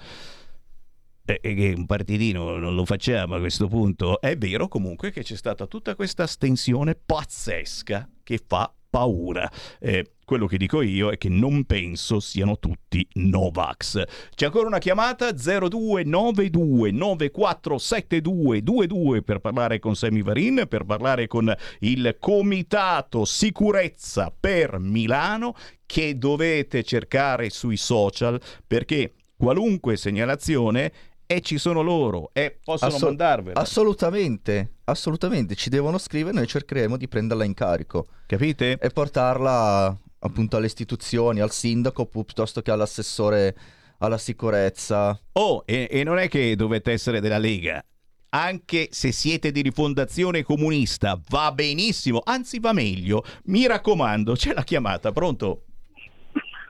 E 1.26 1.54
che 1.54 1.74
un 1.76 1.86
partitino 1.86 2.56
non 2.56 2.74
lo 2.74 2.84
facciamo 2.84 3.34
a 3.34 3.38
questo 3.38 3.68
punto. 3.68 4.20
È 4.20 4.36
vero 4.36 4.68
comunque 4.68 5.10
che 5.10 5.22
c'è 5.22 5.36
stata 5.36 5.66
tutta 5.66 5.94
questa 5.94 6.26
stensione 6.26 6.94
pazzesca 6.94 8.08
che 8.22 8.40
fa 8.44 8.70
paura. 8.88 9.50
Eh, 9.78 10.12
quello 10.24 10.46
che 10.46 10.56
dico 10.56 10.80
io 10.80 11.10
è 11.10 11.18
che 11.18 11.28
non 11.28 11.64
penso 11.64 12.18
siano 12.18 12.58
tutti 12.58 13.06
Novax. 13.14 14.02
C'è 14.34 14.46
ancora 14.46 14.68
una 14.68 14.78
chiamata 14.78 15.32
0292 15.32 16.90
947222 16.92 19.22
per 19.22 19.40
parlare 19.40 19.78
con 19.78 19.94
Sammy 19.94 20.22
Varin, 20.22 20.64
per 20.68 20.84
parlare 20.84 21.26
con 21.26 21.54
il 21.80 22.16
Comitato 22.18 23.26
Sicurezza 23.26 24.32
per 24.38 24.78
Milano 24.78 25.54
che 25.84 26.16
dovete 26.16 26.82
cercare 26.82 27.50
sui 27.50 27.76
social 27.76 28.40
perché 28.66 29.12
qualunque 29.36 29.96
segnalazione 29.96 30.92
e 31.26 31.40
ci 31.40 31.58
sono 31.58 31.82
loro 31.82 32.30
e 32.32 32.58
possono 32.62 32.94
Assol- 32.94 33.08
mandarvela. 33.08 33.60
Assolutamente, 33.60 34.74
assolutamente, 34.84 35.54
ci 35.54 35.68
devono 35.68 35.98
scrivere, 35.98 36.34
noi 36.34 36.46
cercheremo 36.46 36.96
di 36.96 37.08
prenderla 37.08 37.44
in 37.44 37.54
carico. 37.54 38.06
Capite? 38.26 38.78
E 38.80 38.90
portarla 38.90 39.96
appunto 40.20 40.56
alle 40.56 40.66
istituzioni, 40.66 41.40
al 41.40 41.52
sindaco 41.52 42.06
piuttosto 42.06 42.62
che 42.62 42.70
all'assessore 42.70 43.56
alla 43.98 44.18
sicurezza. 44.18 45.18
Oh, 45.32 45.62
e, 45.64 45.88
e 45.90 46.04
non 46.04 46.18
è 46.18 46.28
che 46.28 46.54
dovete 46.56 46.92
essere 46.92 47.20
della 47.20 47.38
Lega. 47.38 47.84
Anche 48.30 48.88
se 48.90 49.12
siete 49.12 49.50
di 49.50 49.62
rifondazione 49.62 50.42
comunista, 50.42 51.18
va 51.28 51.52
benissimo, 51.52 52.20
anzi 52.22 52.58
va 52.58 52.72
meglio. 52.72 53.24
Mi 53.44 53.66
raccomando, 53.66 54.34
c'è 54.34 54.52
la 54.52 54.64
chiamata, 54.64 55.12
pronto? 55.12 55.65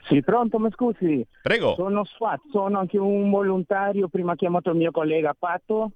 Sì, 0.08 0.22
pronto, 0.22 0.58
mi 0.58 0.70
scusi. 0.70 1.26
Prego. 1.42 1.74
Sono 1.76 2.04
Sfat, 2.04 2.40
sono 2.50 2.78
anche 2.78 2.98
un 2.98 3.28
volontario, 3.30 4.08
prima 4.08 4.32
ha 4.32 4.36
chiamato 4.36 4.70
il 4.70 4.76
mio 4.76 4.90
collega 4.90 5.34
Pato. 5.38 5.92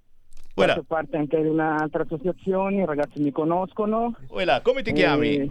Faccio 0.52 0.82
parte 0.82 1.16
anche 1.16 1.40
di 1.40 1.48
un'altra 1.48 2.02
associazione, 2.02 2.82
i 2.82 2.84
ragazzi 2.84 3.22
mi 3.22 3.30
conoscono. 3.30 4.14
Voilà, 4.28 4.61
come 4.61 4.82
ti 4.82 4.92
chiami? 4.92 5.36
E- 5.36 5.50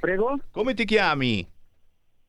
Prego? 0.00 0.38
Come 0.50 0.74
ti 0.74 0.84
chiami? 0.84 1.48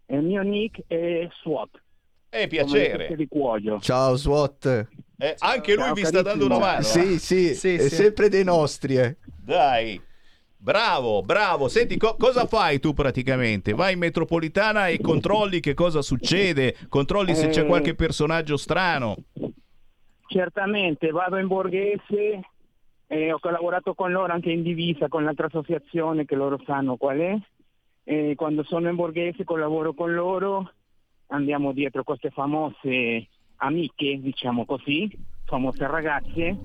Il 0.08 0.22
mio 0.22 0.42
nick 0.44 0.84
è 0.88 1.28
SWAT. 1.42 1.82
Eh, 2.30 2.48
piacere. 2.48 3.14
di 3.16 3.28
cuoio. 3.28 3.80
Ciao 3.80 4.16
SWAT. 4.16 4.88
Eh, 5.18 5.36
anche 5.40 5.74
lui 5.76 5.86
Ciao, 5.86 5.94
vi 5.94 6.06
sta 6.06 6.22
dando 6.22 6.46
una 6.46 6.60
mano. 6.60 6.82
Sì, 6.84 7.18
sì, 7.20 7.56
Sì, 7.56 7.76
è 7.76 7.88
sì. 7.88 7.96
sempre 7.96 8.30
dei 8.30 8.44
nostri, 8.44 8.98
eh. 8.98 9.18
Dai. 9.44 10.00
Bravo, 10.66 11.22
bravo. 11.22 11.68
Senti, 11.68 11.96
co- 11.96 12.16
cosa 12.18 12.48
fai 12.48 12.80
tu 12.80 12.94
praticamente? 12.94 13.74
Vai 13.74 13.94
in 13.94 14.00
metropolitana 14.00 14.88
e 14.88 15.00
controlli 15.00 15.60
che 15.60 15.76
cosa 15.76 16.02
succede, 16.02 16.76
controlli 16.90 17.36
se 17.36 17.50
c'è 17.50 17.62
Eh. 17.62 17.68
qualche 17.68 17.94
personaggio 17.94 18.58
strano. 18.58 19.16
Certamente, 20.26 21.12
vado 21.12 21.38
in 21.38 21.46
borghese 21.46 22.40
e 23.06 23.32
ho 23.32 23.38
collaborato 23.38 23.94
con 23.94 24.12
loro 24.12 24.34
anche 24.34 24.50
in 24.50 24.64
divisa 24.64 25.08
con 25.08 25.24
l'altra 25.24 25.46
associazione 25.46 26.26
che 26.26 26.34
loro 26.34 26.60
sanno 26.66 26.96
qual 26.96 27.20
è. 27.20 27.38
E 28.04 28.34
quando 28.36 28.64
sono 28.64 28.90
in 28.90 28.96
borghese 28.96 29.44
collaboro 29.44 29.94
con 29.94 30.16
loro, 30.16 30.72
andiamo 31.28 31.74
dietro 31.74 32.04
queste 32.04 32.32
famose 32.32 33.28
amiche, 33.58 34.20
diciamo 34.20 34.66
così, 34.66 35.16
famose 35.46 35.86
ragazze, 35.86 36.58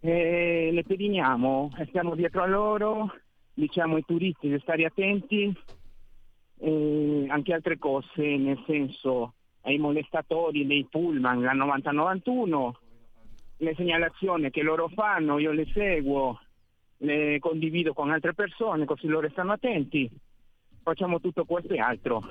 e 0.00 0.70
le 0.72 0.82
pediniamo 0.84 1.72
stiamo 1.88 2.14
dietro 2.14 2.42
a 2.42 2.46
loro, 2.46 3.14
diciamo 3.52 3.96
ai 3.96 4.04
turisti 4.04 4.48
di 4.48 4.58
stare 4.60 4.84
attenti 4.84 5.52
e 6.58 7.26
anche 7.28 7.52
altre 7.52 7.78
cose, 7.78 8.36
nel 8.36 8.62
senso 8.66 9.34
ai 9.62 9.78
molestatori 9.78 10.66
dei 10.66 10.86
pullman, 10.88 11.40
la 11.42 11.52
90-91, 11.54 12.70
le 13.58 13.74
segnalazioni 13.74 14.50
che 14.50 14.62
loro 14.62 14.88
fanno, 14.88 15.38
io 15.38 15.52
le 15.52 15.66
seguo, 15.72 16.40
le 16.98 17.38
condivido 17.40 17.92
con 17.92 18.10
altre 18.10 18.32
persone 18.32 18.84
così 18.84 19.06
loro 19.06 19.28
stanno 19.30 19.52
attenti, 19.52 20.08
facciamo 20.82 21.20
tutto 21.20 21.44
questo 21.44 21.72
e 21.72 21.78
altro, 21.78 22.22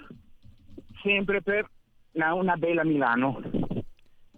sempre 1.01 1.41
per 1.41 1.69
una 2.13 2.55
bella 2.55 2.83
Milano. 2.83 3.41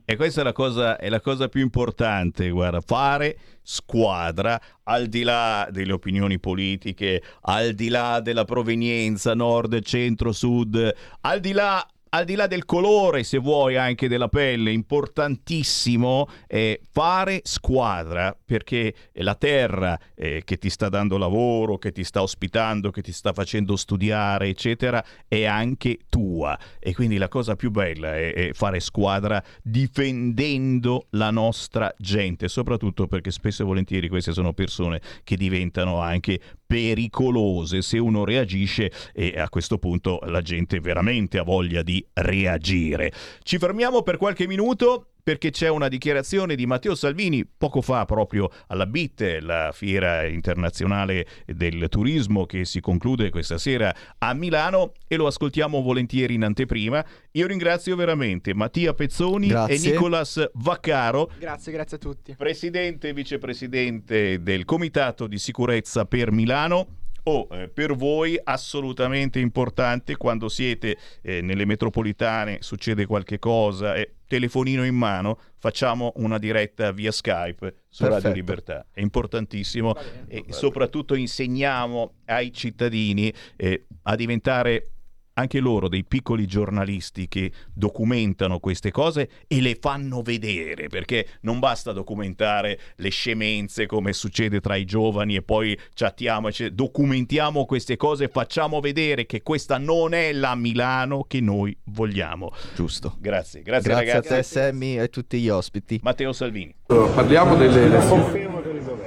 E 0.09 0.15
questa 0.15 0.39
è 0.39 0.43
la 0.45 0.53
cosa, 0.53 0.95
è 0.95 1.09
la 1.09 1.19
cosa 1.19 1.49
più 1.49 1.59
importante, 1.59 2.49
guarda, 2.49 2.79
fare 2.79 3.37
squadra 3.61 4.57
al 4.83 5.07
di 5.07 5.23
là 5.23 5.67
delle 5.69 5.91
opinioni 5.91 6.39
politiche, 6.39 7.21
al 7.41 7.73
di 7.73 7.89
là 7.89 8.21
della 8.21 8.45
provenienza, 8.45 9.35
nord, 9.35 9.81
centro, 9.81 10.31
sud, 10.31 10.95
al 11.19 11.41
di 11.41 11.51
là, 11.51 11.85
al 12.09 12.25
di 12.25 12.35
là 12.35 12.47
del 12.47 12.65
colore, 12.65 13.23
se 13.23 13.37
vuoi, 13.37 13.75
anche 13.75 14.07
della 14.07 14.27
pelle, 14.27 14.71
importantissimo 14.71 16.27
è 16.45 16.79
fare 16.91 17.41
squadra 17.43 18.35
perché 18.45 18.93
la 19.13 19.35
terra 19.35 19.97
eh, 20.15 20.41
che 20.45 20.57
ti 20.57 20.69
sta 20.69 20.89
dando 20.89 21.17
lavoro, 21.17 21.77
che 21.77 21.91
ti 21.91 22.03
sta 22.03 22.21
ospitando, 22.21 22.91
che 22.91 23.01
ti 23.01 23.11
sta 23.11 23.33
facendo 23.33 23.75
studiare, 23.75 24.47
eccetera, 24.47 25.03
è 25.27 25.45
anche 25.45 25.99
tua. 26.09 26.57
E 26.79 26.93
quindi 26.93 27.17
la 27.17 27.27
cosa 27.27 27.55
più 27.55 27.71
bella 27.71 28.15
è, 28.15 28.33
è 28.33 28.53
fare 28.53 28.79
squadra 28.79 29.43
difendendo 29.61 31.07
la 31.11 31.31
nostra 31.31 31.93
gente, 31.97 32.47
soprattutto 32.47 33.07
perché 33.07 33.31
spesso 33.31 33.63
e 33.63 33.65
volentieri 33.65 34.07
queste 34.07 34.31
sono 34.31 34.53
persone 34.53 35.01
che 35.23 35.35
diventano 35.35 35.99
anche 35.99 36.39
pericolose 36.67 37.81
se 37.81 37.97
uno 37.97 38.25
reagisce 38.25 38.91
e 39.13 39.39
a 39.39 39.49
questo 39.49 39.77
punto 39.77 40.19
la 40.25 40.41
gente 40.41 40.81
veramente 40.81 41.39
ha 41.39 41.43
voglia 41.43 41.81
di 41.81 41.96
reagire. 42.13 43.11
Ci 43.43 43.57
fermiamo 43.57 44.01
per 44.01 44.17
qualche 44.17 44.47
minuto 44.47 45.07
perché 45.27 45.49
c'è 45.49 45.67
una 45.67 45.89
dichiarazione 45.89 46.55
di 46.55 46.65
Matteo 46.65 46.95
Salvini 46.95 47.45
poco 47.45 47.81
fa 47.81 48.05
proprio 48.05 48.49
alla 48.67 48.85
BIT, 48.85 49.39
la 49.41 49.71
fiera 49.73 50.25
internazionale 50.25 51.27
del 51.45 51.87
turismo 51.89 52.45
che 52.45 52.63
si 52.63 52.79
conclude 52.79 53.29
questa 53.29 53.57
sera 53.57 53.93
a 54.19 54.33
Milano 54.33 54.93
e 55.05 55.17
lo 55.17 55.27
ascoltiamo 55.27 55.81
volentieri 55.81 56.35
in 56.35 56.45
anteprima. 56.45 57.05
Io 57.31 57.45
ringrazio 57.45 57.97
veramente 57.97 58.53
Mattia 58.53 58.93
Pezzoni 58.93 59.47
Grazie. 59.47 59.75
e 59.75 59.91
Nicolas 59.91 60.49
Vaccaro. 60.53 61.29
Grazie, 61.37 61.73
grazie 61.73 61.97
a 61.97 61.99
tutti. 61.99 62.33
Presidente 62.37 63.09
e 63.09 63.13
vicepresidente 63.13 64.41
del 64.41 64.63
Comitato 64.63 65.27
di 65.27 65.39
Sicurezza 65.39 66.05
per 66.05 66.31
Milano. 66.31 67.06
Oh, 67.27 67.45
eh, 67.51 67.67
per 67.67 67.93
voi 67.93 68.39
assolutamente 68.41 69.37
importante 69.39 70.15
quando 70.15 70.47
siete 70.47 70.97
eh, 71.21 71.41
nelle 71.41 71.65
metropolitane, 71.65 72.59
succede 72.61 73.05
qualche 73.05 73.37
cosa 73.37 73.95
e 73.95 74.13
telefonino 74.27 74.85
in 74.85 74.95
mano, 74.95 75.37
facciamo 75.57 76.13
una 76.15 76.37
diretta 76.37 76.93
via 76.93 77.11
Skype 77.11 77.83
su 77.89 78.03
Radio 78.03 78.15
Perfetto. 78.15 78.33
Libertà. 78.33 78.85
È 78.93 79.01
importantissimo 79.01 79.93
e 80.25 80.45
soprattutto 80.51 81.15
insegniamo 81.15 82.13
ai 82.27 82.53
cittadini 82.53 83.33
eh, 83.57 83.87
a 84.03 84.15
diventare 84.15 84.91
anche 85.37 85.59
loro 85.59 85.87
dei 85.87 86.03
piccoli 86.03 86.45
giornalisti 86.47 87.27
che 87.27 87.51
documentano 87.73 88.59
queste 88.59 88.91
cose 88.91 89.29
e 89.47 89.61
le 89.61 89.77
fanno 89.79 90.21
vedere, 90.21 90.87
perché 90.87 91.27
non 91.41 91.59
basta 91.59 91.91
documentare 91.91 92.79
le 92.95 93.09
scemenze 93.09 93.85
come 93.85 94.13
succede 94.13 94.59
tra 94.59 94.75
i 94.75 94.85
giovani 94.85 95.35
e 95.35 95.43
poi 95.43 95.77
chattiamo, 95.93 96.49
documentiamo 96.71 97.65
queste 97.65 97.97
cose, 97.97 98.27
facciamo 98.27 98.79
vedere 98.79 99.25
che 99.25 99.41
questa 99.43 99.77
non 99.77 100.13
è 100.13 100.33
la 100.33 100.55
Milano 100.55 101.23
che 101.27 101.39
noi 101.39 101.77
vogliamo. 101.85 102.51
Giusto. 102.75 103.15
Grazie, 103.19 103.61
grazie, 103.61 103.89
Grazie 103.91 104.11
a 104.11 104.15
ragazzi. 104.15 104.33
te, 104.33 104.43
Sammy, 104.43 104.95
e 104.95 105.01
a 105.01 105.07
tutti 105.07 105.39
gli 105.39 105.49
ospiti. 105.49 105.99
Matteo 106.01 106.33
Salvini. 106.33 106.73
Parliamo 106.87 107.55
delle. 107.55 107.99
Confermo 108.07 108.61
del 108.61 108.83
governo. 108.83 109.06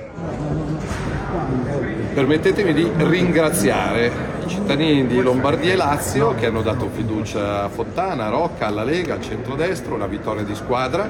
Permettetemi 2.13 2.73
di 2.73 2.91
ringraziare 2.97 4.11
i 4.45 4.49
cittadini 4.49 5.07
di 5.07 5.23
Lombardia 5.23 5.73
e 5.73 5.77
Lazio 5.77 6.35
che 6.35 6.47
hanno 6.47 6.61
dato 6.61 6.89
fiducia 6.89 7.63
a 7.63 7.69
Fontana, 7.69 8.27
a 8.27 8.31
Rocca, 8.31 8.67
alla 8.67 8.83
Lega, 8.83 9.15
al 9.15 9.23
centrodestra, 9.23 9.95
una 9.95 10.09
vittoria 10.09 10.43
di 10.43 10.57
squadra. 10.57 11.09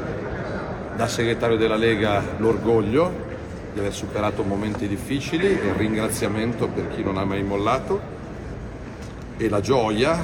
Da 0.94 1.08
segretario 1.08 1.56
della 1.56 1.76
Lega 1.76 2.22
l'orgoglio 2.36 3.28
di 3.72 3.78
aver 3.78 3.94
superato 3.94 4.42
momenti 4.42 4.86
difficili 4.86 5.46
e 5.46 5.68
il 5.68 5.74
ringraziamento 5.74 6.68
per 6.68 6.88
chi 6.88 7.02
non 7.02 7.16
ha 7.16 7.24
mai 7.24 7.42
mollato 7.42 8.00
e 9.38 9.48
la 9.48 9.60
gioia 9.60 10.18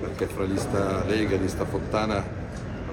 perché 0.00 0.26
fra 0.26 0.44
lista 0.44 1.04
Lega 1.06 1.34
e 1.34 1.38
lista 1.38 1.66
Fontana 1.66 2.24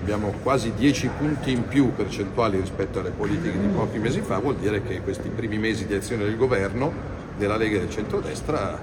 abbiamo 0.02 0.34
quasi 0.44 0.74
10 0.76 1.10
punti 1.18 1.52
in 1.52 1.68
più 1.68 1.94
percentuali 1.94 2.60
rispetto 2.60 3.00
alle 3.00 3.12
politiche 3.12 3.60
di 3.60 3.68
pochi 3.68 4.00
mesi 4.00 4.20
fa, 4.22 4.40
vuol 4.40 4.56
dire 4.56 4.82
che 4.84 5.02
questi 5.02 5.30
primi 5.30 5.60
mesi 5.60 5.86
di 5.86 5.94
azione 5.94 6.24
del 6.24 6.36
governo, 6.36 7.20
della 7.42 7.58
Lega 7.58 7.80
del 7.80 7.90
centrodestra 7.90 8.80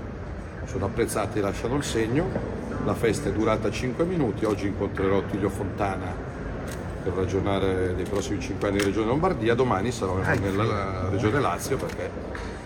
sono 0.65 0.87
apprezzati 0.87 1.39
e 1.39 1.41
lasciano 1.41 1.77
il 1.77 1.85
segno. 1.85 2.29
La 2.85 2.95
festa 2.95 3.29
è 3.29 3.33
durata 3.33 3.71
5 3.71 4.05
minuti, 4.05 4.45
oggi 4.45 4.67
incontrerò 4.67 5.23
Tullio 5.23 5.49
Fontana 5.49 6.27
per 7.05 7.13
ragionare 7.13 7.95
dei 7.95 8.05
prossimi 8.05 8.41
5 8.41 8.69
anni 8.69 8.79
in 8.79 8.85
Regione 8.85 9.07
Lombardia, 9.07 9.55
domani 9.55 9.93
sarò 9.93 10.17
nella 10.17 11.09
Regione 11.09 11.39
Lazio 11.41 11.77
perché 11.77 12.11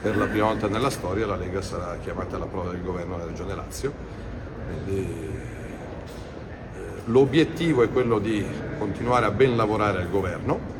per 0.00 0.16
la 0.16 0.26
prima 0.26 0.46
volta 0.46 0.66
nella 0.66 0.90
storia 0.90 1.26
la 1.26 1.36
Lega 1.36 1.60
sarà 1.60 1.98
chiamata 2.02 2.36
alla 2.36 2.46
prova 2.46 2.70
del 2.70 2.82
governo 2.82 3.16
della 3.16 3.28
Regione 3.28 3.54
Lazio. 3.54 3.92
Quindi 4.66 5.30
L'obiettivo 7.06 7.82
è 7.82 7.90
quello 7.90 8.20
di 8.20 8.46
continuare 8.78 9.26
a 9.26 9.32
ben 9.32 9.56
lavorare 9.56 9.98
al 9.98 10.08
governo 10.08 10.71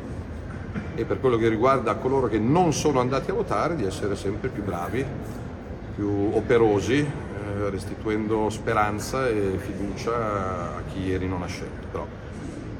e 0.95 1.05
per 1.05 1.19
quello 1.19 1.37
che 1.37 1.49
riguarda 1.49 1.95
coloro 1.95 2.27
che 2.27 2.39
non 2.39 2.73
sono 2.73 2.99
andati 2.99 3.31
a 3.31 3.33
votare 3.33 3.75
di 3.75 3.85
essere 3.85 4.15
sempre 4.15 4.49
più 4.49 4.63
bravi, 4.63 5.05
più 5.95 6.31
operosi, 6.33 6.99
eh, 6.99 7.69
restituendo 7.69 8.49
speranza 8.49 9.27
e 9.27 9.57
fiducia 9.57 10.75
a 10.75 10.81
chi 10.91 11.01
ieri 11.01 11.27
non 11.27 11.41
ha 11.41 11.47
scelto. 11.47 11.87
Però 11.91 12.07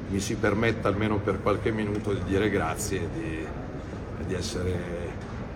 mi 0.08 0.20
si 0.20 0.36
permetta 0.36 0.88
almeno 0.88 1.18
per 1.18 1.40
qualche 1.42 1.70
minuto 1.70 2.12
di 2.12 2.22
dire 2.24 2.50
grazie 2.50 2.98
e 2.98 3.08
di, 3.12 3.46
di 4.26 4.34
essere 4.34 5.03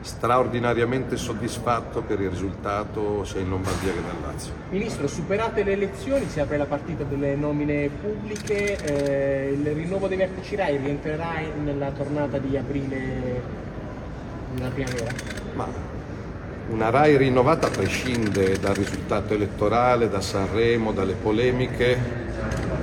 straordinariamente 0.09 1.18
soddisfatto 1.18 2.00
per 2.00 2.18
il 2.18 2.30
risultato 2.30 3.24
sia 3.24 3.40
in 3.40 3.50
Lombardia 3.50 3.92
che 3.92 4.00
nel 4.00 4.14
Lazio. 4.22 4.52
Ministro, 4.70 5.06
superate 5.06 5.62
le 5.62 5.72
elezioni, 5.72 6.26
si 6.28 6.40
apre 6.40 6.56
la 6.56 6.64
partita 6.64 7.04
delle 7.04 7.36
nomine 7.36 7.90
pubbliche, 7.90 8.76
eh, 8.76 9.52
il 9.52 9.66
rinnovo 9.74 10.09
dei 10.09 10.16
vertici 10.16 10.56
RAI 10.56 10.78
rientrerà 10.78 11.32
nella 11.62 11.90
tornata 11.90 12.38
di 12.38 12.56
aprile 12.56 13.42
nella 14.54 14.70
primavera? 14.70 15.11
Ma 15.52 15.68
una 16.70 16.88
RAI 16.88 17.16
rinnovata 17.18 17.68
prescinde 17.68 18.59
dal 18.59 18.74
risultato 18.74 19.34
elettorale, 19.34 20.09
da 20.09 20.22
Sanremo, 20.22 20.92
dalle 20.92 21.14
polemiche, 21.14 21.98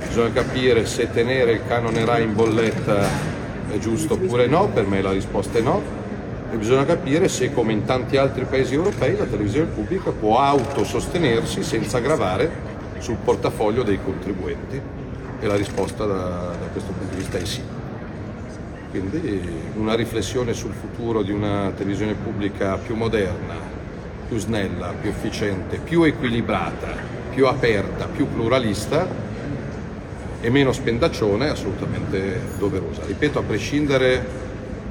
bisogna 0.06 0.32
capire 0.32 0.86
se 0.86 1.10
tenere 1.10 1.52
il 1.52 1.66
canone 1.66 2.04
RAI 2.04 2.22
in 2.22 2.34
bolletta 2.34 3.34
è 3.68 3.78
giusto 3.78 4.14
oppure 4.14 4.46
no, 4.46 4.68
per 4.68 4.86
me 4.86 5.02
la 5.02 5.10
risposta 5.10 5.58
è 5.58 5.60
no 5.60 5.95
e 6.50 6.56
bisogna 6.56 6.84
capire 6.84 7.28
se 7.28 7.52
come 7.52 7.72
in 7.72 7.84
tanti 7.84 8.16
altri 8.16 8.44
paesi 8.44 8.74
europei 8.74 9.16
la 9.16 9.24
televisione 9.24 9.66
pubblica 9.66 10.10
può 10.10 10.38
autosostenersi 10.38 11.62
senza 11.62 11.98
gravare 11.98 12.74
sul 12.98 13.16
portafoglio 13.22 13.82
dei 13.82 13.98
contribuenti 14.02 14.80
e 15.40 15.46
la 15.46 15.56
risposta 15.56 16.04
da, 16.04 16.54
da 16.58 16.66
questo 16.72 16.92
punto 16.92 17.14
di 17.14 17.20
vista 17.20 17.38
è 17.38 17.44
sì. 17.44 17.62
Quindi 18.90 19.42
una 19.76 19.94
riflessione 19.94 20.54
sul 20.54 20.72
futuro 20.72 21.22
di 21.22 21.32
una 21.32 21.72
televisione 21.76 22.14
pubblica 22.14 22.76
più 22.76 22.94
moderna, 22.94 23.54
più 24.28 24.38
snella, 24.38 24.94
più 24.98 25.10
efficiente, 25.10 25.78
più 25.78 26.02
equilibrata, 26.04 26.88
più 27.34 27.46
aperta, 27.46 28.06
più 28.06 28.28
pluralista 28.28 29.06
e 30.40 30.50
meno 30.50 30.72
spendaccione 30.72 31.46
è 31.46 31.50
assolutamente 31.50 32.40
doverosa. 32.58 33.02
Ripeto, 33.04 33.40
a 33.40 33.42
prescindere 33.42 34.45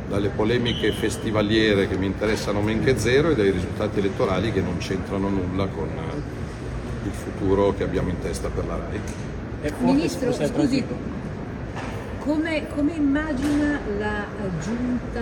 dalle 0.08 0.30
polemiche 0.30 0.92
festivaliere 0.92 1.88
che 1.88 1.98
mi 1.98 2.06
interessano 2.06 2.62
men 2.62 2.84
che 2.84 2.98
zero 2.98 3.30
e 3.30 3.36
dai 3.36 3.52
risultati 3.52 4.00
elettorali 4.00 4.52
che 4.52 4.62
non 4.62 4.78
c'entrano 4.78 5.30
nulla 5.30 5.68
con 5.68 5.90
il 7.04 7.12
futuro 7.12 7.74
che 7.74 7.84
abbiamo 7.84 8.10
in 8.10 8.20
testa 8.20 8.50
per 8.50 8.66
la 8.66 8.76
RAI. 8.76 9.74
Ministro, 9.80 10.32
scusi, 10.32 10.84
come, 12.20 12.68
come 12.74 12.94
immagina 12.94 13.80
la 13.98 14.26
giunta 14.62 15.20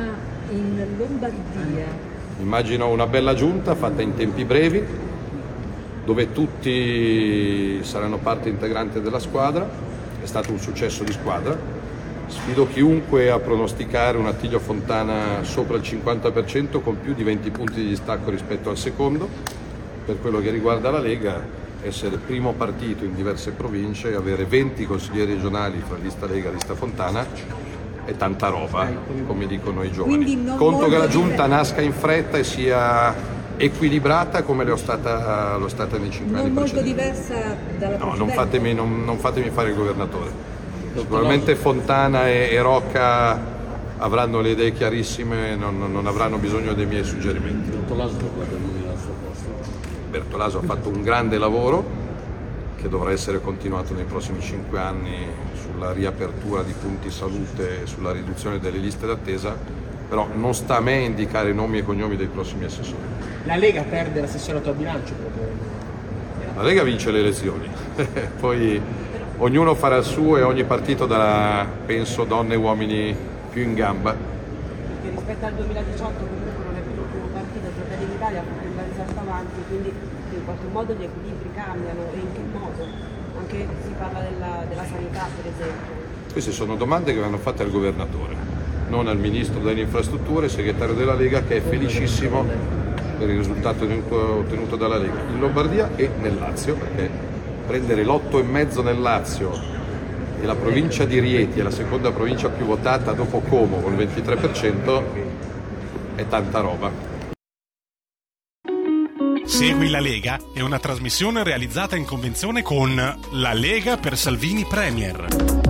in 0.50 0.86
Lombardia? 0.98 2.12
Immagino 2.42 2.90
una 2.90 3.08
bella 3.08 3.34
giunta 3.34 3.76
fatta 3.76 4.02
in 4.02 4.16
tempi 4.16 4.44
brevi, 4.44 4.84
dove 6.04 6.32
tutti 6.34 7.82
saranno 7.84 8.18
parte 8.18 8.50
integrante 8.50 9.02
della 9.02 9.20
squadra, 9.20 9.70
è 10.22 10.26
stato 10.26 10.52
un 10.52 10.60
successo 10.60 11.04
di 11.04 11.14
squadra, 11.14 11.58
Sfido 12.28 12.67
chiunque 12.67 13.30
a 13.30 13.39
pronosticare 13.39 14.17
un 14.17 14.26
Attilio 14.28 14.59
Fontana 14.59 15.43
sopra 15.43 15.76
il 15.78 15.84
50% 15.84 16.82
con 16.82 16.99
più 16.99 17.13
di 17.13 17.24
20 17.24 17.51
punti 17.51 17.82
di 17.82 17.88
distacco 17.88 18.30
rispetto 18.30 18.69
al 18.69 18.78
secondo. 18.78 19.28
Per 20.05 20.19
quello 20.19 20.39
che 20.39 20.49
riguarda 20.49 20.89
la 20.89 20.99
Lega, 20.99 21.41
essere 21.82 22.17
primo 22.17 22.53
partito 22.53 23.03
in 23.05 23.13
diverse 23.13 23.51
province 23.51 24.11
e 24.11 24.15
avere 24.15 24.45
20 24.45 24.86
consiglieri 24.86 25.34
regionali 25.34 25.82
fra 25.86 25.97
lista 26.01 26.26
Lega 26.26 26.49
e 26.49 26.53
lista 26.53 26.74
Fontana 26.76 27.26
è 28.05 28.15
tanta 28.17 28.47
roba, 28.49 28.88
come 29.28 29.45
dicono 29.45 29.84
i 29.84 29.91
giovani. 29.91 30.45
Conto 30.57 30.88
che 30.88 30.97
la 30.97 31.07
giunta 31.07 31.45
nasca 31.45 31.82
in 31.82 31.93
fretta 31.93 32.38
e 32.38 32.43
sia 32.43 33.13
equilibrata 33.55 34.43
come 34.43 34.63
lo 34.65 34.74
è 34.74 34.78
stata, 34.78 35.57
è 35.63 35.69
stata 35.69 35.97
nei 35.97 36.09
5 36.09 36.36
non 36.36 36.45
anni 36.45 36.53
molto 36.53 36.71
precedenti. 36.71 37.01
diversa 37.01 37.55
dalla 37.78 37.97
No, 37.97 38.15
non 38.15 38.30
fatemi, 38.30 38.74
non- 38.74 39.03
non 39.05 39.17
fatemi 39.19 39.49
fare 39.51 39.69
il 39.69 39.76
governatore. 39.76 40.51
Sicuramente 40.96 41.56
Fontana 41.56 42.28
e, 42.28 42.50
e 42.52 42.62
Rocca 42.62 43.39
avranno 43.98 44.41
le 44.41 44.50
idee 44.50 44.74
chiarissime 44.74 45.52
e 45.52 45.56
non, 45.56 45.78
non- 45.80 45.91
non 45.91 46.06
avranno 46.08 46.38
bisogno 46.38 46.74
dei 46.74 46.86
miei 46.86 47.04
suggerimenti. 47.04 47.72
Bertolaso 50.10 50.60
ha 50.60 50.62
fatto 50.62 50.89
un 50.89 51.02
grande 51.02 51.38
lavoro 51.38 52.02
che 52.76 52.88
dovrà 52.89 53.12
essere 53.12 53.39
continuato 53.41 53.94
nei 53.94 54.04
prossimi 54.04 54.41
cinque 54.41 54.78
anni 54.80 55.26
sulla 55.56 55.91
riapertura 55.94 56.62
di 56.64 56.74
punti 56.80 57.10
salute 57.10 57.84
e 57.84 57.86
sulla 57.88 58.12
riduzione 58.12 58.60
delle 58.60 58.78
liste 58.78 59.08
d'attesa, 59.08 59.56
però 60.08 60.28
non 60.36 60.54
sta 60.54 60.78
a 60.78 60.82
me 60.82 60.98
indicare 60.98 61.50
i 61.50 61.54
nomi 61.56 61.80
e 61.80 61.84
cognomi 61.84 62.16
dei 62.18 62.28
prossimi 62.28 62.66
assessori. 62.66 63.02
La 63.46 63.56
Lega 63.56 63.82
perde 63.84 64.22
l'assessorato 64.22 64.70
a 64.70 64.74
bilancio 64.74 65.14
proprio. 65.14 65.72
La 66.56 66.62
Lega 66.62 66.84
vince 66.84 67.10
le 67.10 67.20
elezioni, 67.20 67.68
poi 68.39 68.80
ognuno 69.44 69.76
farà 69.76 69.98
il 69.98 70.06
suo 70.06 70.38
e 70.38 70.41
ogni 70.41 70.64
partito 70.64 71.06
darà, 71.06 71.68
penso, 71.86 72.24
donne 72.24 72.54
e 72.54 72.58
uomini 72.58 73.16
più 73.52 73.62
in 73.62 73.74
gamba. 73.74 74.16
che 75.02 75.10
rispetto 75.10 75.46
al 75.46 75.54
2018 75.54 76.12
comunque 76.18 76.64
non 76.64 76.76
è 76.76 76.80
più 76.80 77.04
primo 77.12 77.28
partito, 77.34 77.68
Fratelli 77.76 78.06
d'Italia 78.10 78.39
ha 78.39 78.44
fatto 78.44 78.66
un 78.66 78.76
bel 78.76 78.91
salto 78.96 79.20
avanti, 79.20 79.60
quindi 79.68 79.91
in 80.34 80.46
qualche 80.46 80.68
modo 80.72 80.94
gli 80.94 81.04
equilibri 81.04 81.50
cambiano 81.54 82.02
e 82.14 82.18
in 82.18 82.32
che 82.32 82.58
modo? 82.58 82.88
Anche 83.38 83.68
si 83.84 83.94
parla 83.98 84.20
della, 84.22 84.64
della 84.70 84.86
sanità 84.86 85.28
per 85.36 85.52
esempio. 85.52 85.91
Queste 86.32 86.52
sono 86.52 86.76
domande 86.76 87.14
che 87.14 87.20
vanno 87.20 87.38
fatte 87.38 87.64
al 87.64 87.72
governatore, 87.72 88.36
non 88.88 89.08
al 89.08 89.18
ministro 89.18 89.60
delle 89.60 89.82
infrastrutture, 89.82 90.48
segretario 90.48 90.96
della 90.96 91.16
Lega, 91.16 91.44
che 91.44 91.58
è 91.58 91.62
felicissimo 91.62 92.46
per 93.18 93.30
il 93.30 93.38
risultato 93.38 93.86
ottenuto 94.10 94.78
dalla 94.78 94.98
Lega 94.98 95.20
in 95.34 95.39
Lombardia 95.39 95.89
e 95.98 96.10
nel 96.20 96.38
Lazio, 96.39 96.76
perché 96.76 97.32
prendere 97.66 98.03
l'otto 98.03 98.39
e 98.39 98.43
mezzo 98.43 98.82
nel 98.82 98.99
Lazio 98.99 99.51
e 100.41 100.45
la 100.45 100.55
provincia 100.55 101.05
di 101.05 101.20
Rieti 101.20 101.59
è 101.59 101.64
la 101.64 101.72
seconda 101.72 102.11
provincia 102.11 102.49
più 102.49 102.66
votata 102.66 103.14
dopo 103.14 103.39
Como 103.39 103.80
con 103.80 103.97
il 103.97 104.07
23% 104.07 105.03
è 106.16 106.28
tanta 106.28 106.59
roba. 106.59 106.91
Segui 109.45 109.89
la 109.89 109.99
Lega 109.99 110.39
è 110.53 110.61
una 110.61 110.80
trasmissione 110.80 111.43
realizzata 111.43 111.95
in 111.95 112.05
convenzione 112.05 112.61
con 112.61 112.95
La 113.32 113.53
Lega 113.53 113.97
per 113.97 114.18
Salvini 114.18 114.66
Premier. 114.66 115.61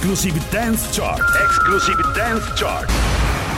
Exclusive 0.00 0.40
Dance 0.50 0.88
Chart. 0.92 1.20
Exclusive 1.44 2.00
Dance 2.14 2.52
Chart. 2.54 3.19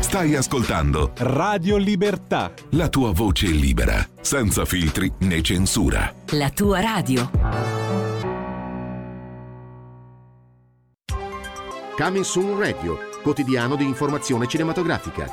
Stai 0.00 0.34
ascoltando 0.34 1.12
Radio 1.18 1.76
Libertà. 1.76 2.52
la 2.70 2.88
tua 2.88 3.12
voce 3.12 3.46
libera, 3.46 4.04
senza 4.20 4.64
filtri 4.64 5.12
né 5.20 5.40
censura. 5.42 6.12
La 6.30 6.50
tua 6.50 6.80
radio. 6.80 7.30
Coming 11.96 12.24
Soon 12.24 12.58
Radio, 12.58 12.98
quotidiano 13.22 13.76
di 13.76 13.84
informazione 13.84 14.46
cinematografica. 14.46 15.30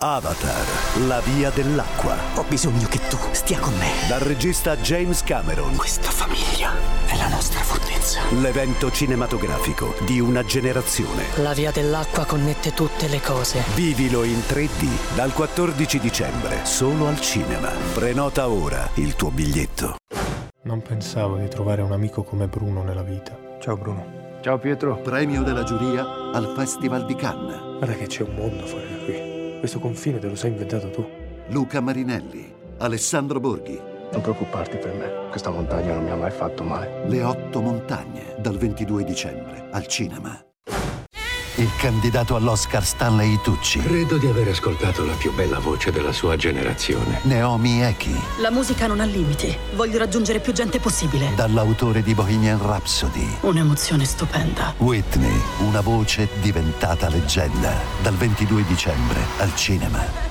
Avatar, 0.00 0.66
la 1.06 1.20
via 1.20 1.50
dell'acqua. 1.50 2.16
Ho 2.36 2.44
bisogno 2.48 2.88
che 2.88 2.98
tu 3.08 3.16
stia 3.30 3.60
con 3.60 3.76
me. 3.78 3.90
Dal 4.08 4.20
regista 4.20 4.76
James 4.78 5.22
Cameron. 5.22 5.76
Questa 5.76 6.10
famiglia 6.10 7.01
la 7.22 7.28
nostra 7.28 7.60
fortezza. 7.60 8.20
L'evento 8.40 8.90
cinematografico 8.90 9.94
di 10.04 10.18
una 10.18 10.44
generazione. 10.44 11.26
La 11.36 11.52
via 11.52 11.70
dell'acqua 11.70 12.24
connette 12.24 12.74
tutte 12.74 13.06
le 13.06 13.20
cose. 13.20 13.62
Vivilo 13.74 14.24
in 14.24 14.38
3D 14.38 15.14
dal 15.14 15.32
14 15.32 16.00
dicembre, 16.00 16.64
solo 16.64 17.06
al 17.06 17.20
cinema. 17.20 17.70
Prenota 17.94 18.48
ora 18.48 18.90
il 18.94 19.14
tuo 19.14 19.30
biglietto. 19.30 19.96
Non 20.62 20.82
pensavo 20.82 21.36
di 21.36 21.46
trovare 21.48 21.82
un 21.82 21.92
amico 21.92 22.24
come 22.24 22.48
Bruno 22.48 22.82
nella 22.82 23.02
vita. 23.02 23.38
Ciao 23.60 23.76
Bruno. 23.76 24.40
Ciao 24.40 24.58
Pietro. 24.58 24.96
Premio 24.96 25.44
della 25.44 25.62
giuria 25.62 26.32
al 26.32 26.52
Festival 26.56 27.06
di 27.06 27.14
Cannes. 27.14 27.78
Guarda 27.78 27.94
che 27.94 28.06
c'è 28.08 28.22
un 28.22 28.34
mondo 28.34 28.66
fuori 28.66 28.86
da 28.88 29.04
qui. 29.04 29.58
Questo 29.60 29.78
confine 29.78 30.18
te 30.18 30.26
lo 30.26 30.34
sei 30.34 30.50
inventato 30.50 30.90
tu. 30.90 31.08
Luca 31.50 31.80
Marinelli, 31.80 32.52
Alessandro 32.78 33.38
Borghi. 33.38 33.91
Non 34.12 34.20
preoccuparti 34.20 34.76
per 34.76 34.92
me. 34.94 35.28
Questa 35.30 35.50
montagna 35.50 35.94
non 35.94 36.04
mi 36.04 36.10
ha 36.10 36.16
mai 36.16 36.30
fatto 36.30 36.62
male. 36.62 37.04
Le 37.06 37.22
otto 37.22 37.60
montagne, 37.60 38.34
dal 38.38 38.56
22 38.58 39.04
dicembre, 39.04 39.68
al 39.70 39.86
cinema. 39.86 40.38
Il 41.56 41.68
candidato 41.78 42.34
all'Oscar 42.34 42.82
Stanley 42.84 43.38
Tucci. 43.42 43.78
Credo 43.80 44.16
di 44.16 44.26
aver 44.26 44.48
ascoltato 44.48 45.04
la 45.04 45.12
più 45.12 45.32
bella 45.34 45.58
voce 45.58 45.92
della 45.92 46.10
sua 46.12 46.34
generazione. 46.36 47.20
Naomi 47.22 47.82
Eki, 47.82 48.14
La 48.40 48.50
musica 48.50 48.86
non 48.86 49.00
ha 49.00 49.04
limiti. 49.04 49.54
Voglio 49.74 49.98
raggiungere 49.98 50.40
più 50.40 50.52
gente 50.52 50.80
possibile. 50.80 51.30
dall'autore 51.34 52.02
di 52.02 52.14
Bohemian 52.14 52.58
Rhapsody. 52.60 53.36
Un'emozione 53.42 54.04
stupenda. 54.06 54.74
Whitney, 54.78 55.40
una 55.60 55.80
voce 55.82 56.28
diventata 56.40 57.08
leggenda. 57.08 57.72
Dal 58.02 58.14
22 58.14 58.64
dicembre, 58.64 59.18
al 59.38 59.54
cinema. 59.54 60.30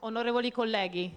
onorevoli 0.00 0.50
colleghi. 0.50 1.12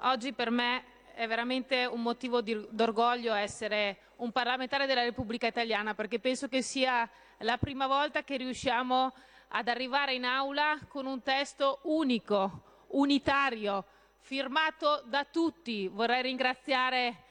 Oggi 0.00 0.32
per 0.32 0.50
me 0.50 0.84
è 1.14 1.26
veramente 1.26 1.84
un 1.84 2.02
motivo 2.02 2.40
d'orgoglio 2.42 3.34
essere 3.34 3.98
un 4.16 4.32
parlamentare 4.32 4.86
della 4.86 5.02
Repubblica 5.02 5.46
Italiana 5.46 5.94
perché 5.94 6.18
penso 6.18 6.48
che 6.48 6.62
sia 6.62 7.08
la 7.38 7.56
prima 7.58 7.86
volta 7.86 8.22
che 8.22 8.36
riusciamo 8.36 9.12
ad 9.48 9.68
arrivare 9.68 10.14
in 10.14 10.24
aula 10.24 10.78
con 10.88 11.06
un 11.06 11.22
testo 11.22 11.80
unico, 11.84 12.62
unitario, 12.88 13.84
firmato 14.18 15.02
da 15.06 15.24
tutti. 15.24 15.88
Vorrei 15.88 16.22
ringraziare 16.22 17.22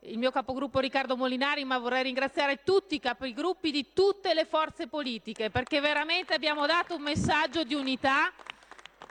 il 0.00 0.18
mio 0.18 0.30
capogruppo 0.30 0.80
Riccardo 0.80 1.16
Molinari, 1.16 1.64
ma 1.64 1.78
vorrei 1.78 2.02
ringraziare 2.02 2.62
tutti 2.64 2.96
i 2.96 3.00
capigruppi 3.00 3.70
di 3.70 3.92
tutte 3.92 4.34
le 4.34 4.44
forze 4.44 4.88
politiche, 4.88 5.50
perché 5.50 5.80
veramente 5.80 6.34
abbiamo 6.34 6.66
dato 6.66 6.96
un 6.96 7.02
messaggio 7.02 7.62
di 7.62 7.74
unità 7.74 8.32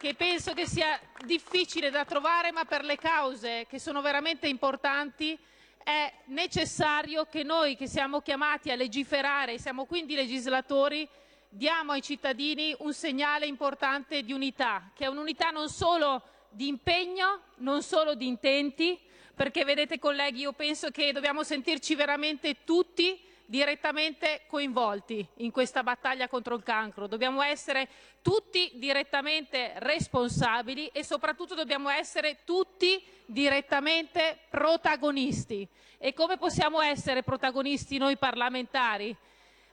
che 0.01 0.15
penso 0.15 0.53
che 0.55 0.65
sia 0.65 0.99
difficile 1.25 1.91
da 1.91 2.05
trovare, 2.05 2.51
ma 2.51 2.65
per 2.65 2.83
le 2.83 2.97
cause 2.97 3.67
che 3.69 3.77
sono 3.77 4.01
veramente 4.01 4.47
importanti 4.47 5.37
è 5.83 6.11
necessario 6.25 7.25
che 7.25 7.43
noi 7.43 7.75
che 7.75 7.85
siamo 7.85 8.19
chiamati 8.19 8.71
a 8.71 8.75
legiferare, 8.75 9.59
siamo 9.59 9.85
quindi 9.85 10.15
legislatori, 10.15 11.07
diamo 11.47 11.91
ai 11.91 12.01
cittadini 12.01 12.75
un 12.79 12.95
segnale 12.95 13.45
importante 13.45 14.23
di 14.23 14.33
unità, 14.33 14.89
che 14.95 15.05
è 15.05 15.07
un'unità 15.07 15.51
non 15.51 15.69
solo 15.69 16.23
di 16.49 16.67
impegno, 16.67 17.41
non 17.57 17.83
solo 17.83 18.15
di 18.15 18.25
intenti, 18.25 18.99
perché 19.35 19.63
vedete 19.63 19.99
colleghi, 19.99 20.39
io 20.39 20.53
penso 20.53 20.89
che 20.89 21.11
dobbiamo 21.11 21.43
sentirci 21.43 21.93
veramente 21.93 22.63
tutti 22.63 23.21
direttamente 23.51 24.43
coinvolti 24.47 25.27
in 25.39 25.51
questa 25.51 25.83
battaglia 25.83 26.29
contro 26.29 26.55
il 26.55 26.63
cancro. 26.63 27.05
Dobbiamo 27.05 27.41
essere 27.41 27.89
tutti 28.21 28.71
direttamente 28.75 29.73
responsabili 29.75 30.87
e 30.87 31.03
soprattutto 31.03 31.53
dobbiamo 31.53 31.89
essere 31.89 32.45
tutti 32.45 33.03
direttamente 33.25 34.37
protagonisti. 34.49 35.67
E 35.97 36.13
come 36.13 36.37
possiamo 36.37 36.79
essere 36.79 37.23
protagonisti 37.23 37.97
noi 37.97 38.15
parlamentari? 38.15 39.13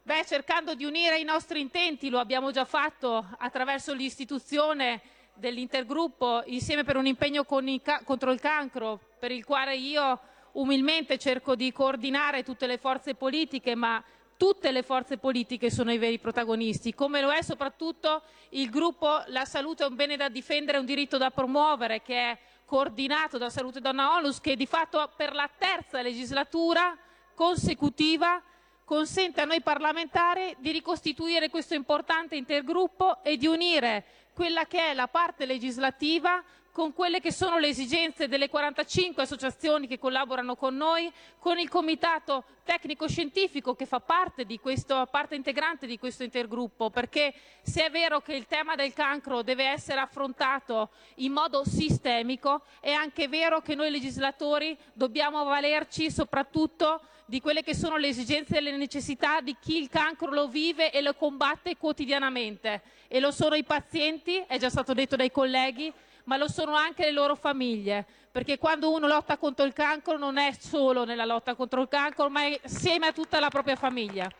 Beh, 0.02 0.24
cercando 0.26 0.74
di 0.74 0.84
unire 0.84 1.20
i 1.20 1.24
nostri 1.24 1.60
intenti, 1.60 2.08
lo 2.08 2.18
abbiamo 2.18 2.50
già 2.50 2.64
fatto 2.64 3.24
attraverso 3.38 3.94
l'istituzione 3.94 5.02
dell'intergruppo 5.34 6.42
Insieme 6.46 6.82
per 6.82 6.96
un 6.96 7.06
impegno 7.06 7.44
con 7.44 7.68
i 7.68 7.80
ca- 7.80 8.02
contro 8.02 8.32
il 8.32 8.40
cancro, 8.40 8.98
per 9.20 9.30
il 9.30 9.44
quale 9.44 9.76
io 9.76 10.18
umilmente 10.58 11.18
cerco 11.18 11.54
di 11.54 11.72
coordinare 11.72 12.42
tutte 12.42 12.66
le 12.66 12.78
forze 12.78 13.14
politiche, 13.14 13.74
ma 13.74 14.02
tutte 14.36 14.70
le 14.70 14.82
forze 14.82 15.18
politiche 15.18 15.70
sono 15.70 15.92
i 15.92 15.98
veri 15.98 16.18
protagonisti, 16.18 16.94
come 16.94 17.20
lo 17.20 17.30
è 17.32 17.42
soprattutto 17.42 18.22
il 18.50 18.70
gruppo 18.70 19.22
La 19.26 19.44
salute 19.44 19.84
è 19.84 19.86
un 19.86 19.96
bene 19.96 20.16
da 20.16 20.28
difendere, 20.28 20.76
è 20.76 20.80
un 20.80 20.86
diritto 20.86 21.16
da 21.16 21.30
promuovere, 21.30 22.02
che 22.02 22.16
è 22.16 22.38
coordinato 22.64 23.38
da 23.38 23.50
Salute 23.50 23.80
Donna 23.80 24.14
Onlus, 24.14 24.40
che 24.40 24.54
di 24.54 24.66
fatto 24.66 25.10
per 25.16 25.32
la 25.32 25.48
terza 25.56 26.02
legislatura 26.02 26.96
consecutiva 27.34 28.42
consente 28.84 29.40
a 29.40 29.44
noi 29.44 29.60
parlamentari 29.60 30.54
di 30.58 30.72
ricostituire 30.72 31.50
questo 31.50 31.74
importante 31.74 32.36
intergruppo 32.36 33.22
e 33.22 33.36
di 33.36 33.46
unire 33.46 34.04
quella 34.32 34.66
che 34.66 34.90
è 34.90 34.94
la 34.94 35.08
parte 35.08 35.46
legislativa 35.46 36.42
con 36.78 36.92
quelle 36.92 37.18
che 37.18 37.32
sono 37.32 37.58
le 37.58 37.66
esigenze 37.66 38.28
delle 38.28 38.48
45 38.48 39.24
associazioni 39.24 39.88
che 39.88 39.98
collaborano 39.98 40.54
con 40.54 40.76
noi, 40.76 41.12
con 41.40 41.58
il 41.58 41.68
comitato 41.68 42.44
tecnico-scientifico 42.62 43.74
che 43.74 43.84
fa 43.84 43.98
parte, 43.98 44.46
questo, 44.60 45.04
parte 45.10 45.34
integrante 45.34 45.88
di 45.88 45.98
questo 45.98 46.22
intergruppo, 46.22 46.88
perché 46.88 47.34
se 47.62 47.86
è 47.86 47.90
vero 47.90 48.20
che 48.20 48.36
il 48.36 48.46
tema 48.46 48.76
del 48.76 48.92
cancro 48.92 49.42
deve 49.42 49.64
essere 49.64 49.98
affrontato 49.98 50.90
in 51.16 51.32
modo 51.32 51.64
sistemico, 51.64 52.62
è 52.78 52.92
anche 52.92 53.26
vero 53.26 53.60
che 53.60 53.74
noi 53.74 53.90
legislatori 53.90 54.78
dobbiamo 54.92 55.40
avvalerci 55.40 56.12
soprattutto 56.12 57.00
di 57.24 57.40
quelle 57.40 57.64
che 57.64 57.74
sono 57.74 57.96
le 57.96 58.06
esigenze 58.06 58.56
e 58.56 58.60
le 58.60 58.76
necessità 58.76 59.40
di 59.40 59.56
chi 59.60 59.78
il 59.78 59.88
cancro 59.88 60.30
lo 60.30 60.46
vive 60.46 60.92
e 60.92 61.02
lo 61.02 61.14
combatte 61.14 61.76
quotidianamente. 61.76 62.82
E 63.08 63.18
lo 63.18 63.32
sono 63.32 63.56
i 63.56 63.64
pazienti, 63.64 64.44
è 64.46 64.58
già 64.58 64.70
stato 64.70 64.94
detto 64.94 65.16
dai 65.16 65.32
colleghi, 65.32 65.92
ma 66.28 66.36
lo 66.36 66.46
sono 66.46 66.74
anche 66.74 67.06
le 67.06 67.10
loro 67.10 67.34
famiglie, 67.34 68.04
perché 68.30 68.58
quando 68.58 68.92
uno 68.92 69.06
lotta 69.06 69.38
contro 69.38 69.64
il 69.64 69.72
cancro 69.72 70.18
non 70.18 70.36
è 70.36 70.52
solo 70.52 71.04
nella 71.04 71.24
lotta 71.24 71.54
contro 71.54 71.80
il 71.80 71.88
cancro, 71.88 72.28
ma 72.28 72.42
è 72.42 72.60
insieme 72.62 73.06
a 73.06 73.12
tutta 73.12 73.40
la 73.40 73.48
propria 73.48 73.76
famiglia. 73.76 74.30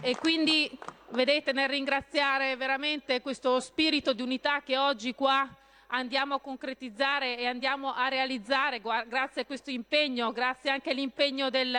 E 0.00 0.16
quindi, 0.16 0.78
vedete, 1.10 1.52
nel 1.52 1.68
ringraziare 1.68 2.56
veramente 2.56 3.20
questo 3.20 3.60
spirito 3.60 4.14
di 4.14 4.22
unità 4.22 4.62
che 4.62 4.78
oggi 4.78 5.14
qua 5.14 5.46
andiamo 5.88 6.36
a 6.36 6.40
concretizzare 6.40 7.36
e 7.36 7.46
andiamo 7.46 7.92
a 7.92 8.08
realizzare, 8.08 8.80
grazie 8.80 9.42
a 9.42 9.44
questo 9.44 9.70
impegno, 9.70 10.32
grazie 10.32 10.70
anche 10.70 10.90
all'impegno 10.90 11.50
del, 11.50 11.76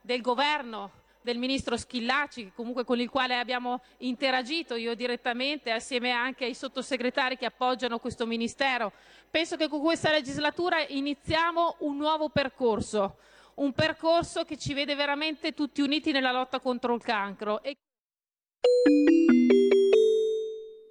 del 0.00 0.22
governo, 0.22 0.97
del 1.22 1.38
ministro 1.38 1.76
Schillaci, 1.76 2.52
con 2.54 3.00
il 3.00 3.10
quale 3.10 3.38
abbiamo 3.38 3.82
interagito 3.98 4.74
io 4.74 4.94
direttamente, 4.94 5.70
assieme 5.70 6.10
anche 6.10 6.44
ai 6.44 6.54
sottosegretari 6.54 7.36
che 7.36 7.46
appoggiano 7.46 7.98
questo 7.98 8.26
ministero. 8.26 8.92
Penso 9.30 9.56
che 9.56 9.68
con 9.68 9.80
questa 9.80 10.10
legislatura 10.10 10.80
iniziamo 10.86 11.76
un 11.80 11.96
nuovo 11.96 12.28
percorso, 12.28 13.18
un 13.56 13.72
percorso 13.72 14.44
che 14.44 14.56
ci 14.56 14.74
vede 14.74 14.94
veramente 14.94 15.52
tutti 15.52 15.80
uniti 15.80 16.12
nella 16.12 16.32
lotta 16.32 16.60
contro 16.60 16.94
il 16.94 17.02
cancro. 17.02 17.62
E... 17.62 17.76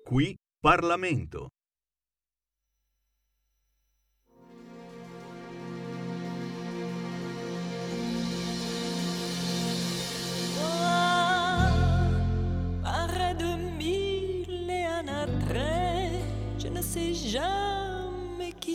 Qui 0.03 0.35
Parlamento. 0.59 1.49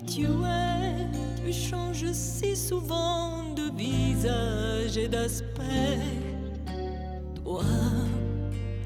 Tu 0.06 0.24
es, 0.24 1.44
tu 1.44 1.52
changes 1.52 2.12
si 2.12 2.56
souvent 2.56 3.54
de 3.54 3.70
visage 3.76 4.96
et 4.96 5.08
d'aspect. 5.08 5.98
Toi, 7.34 7.64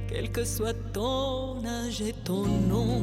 quel 0.08 0.30
que 0.30 0.44
soit 0.44 0.76
ton 0.92 1.64
âge 1.64 2.00
et 2.00 2.14
ton 2.24 2.44
nom, 2.44 3.02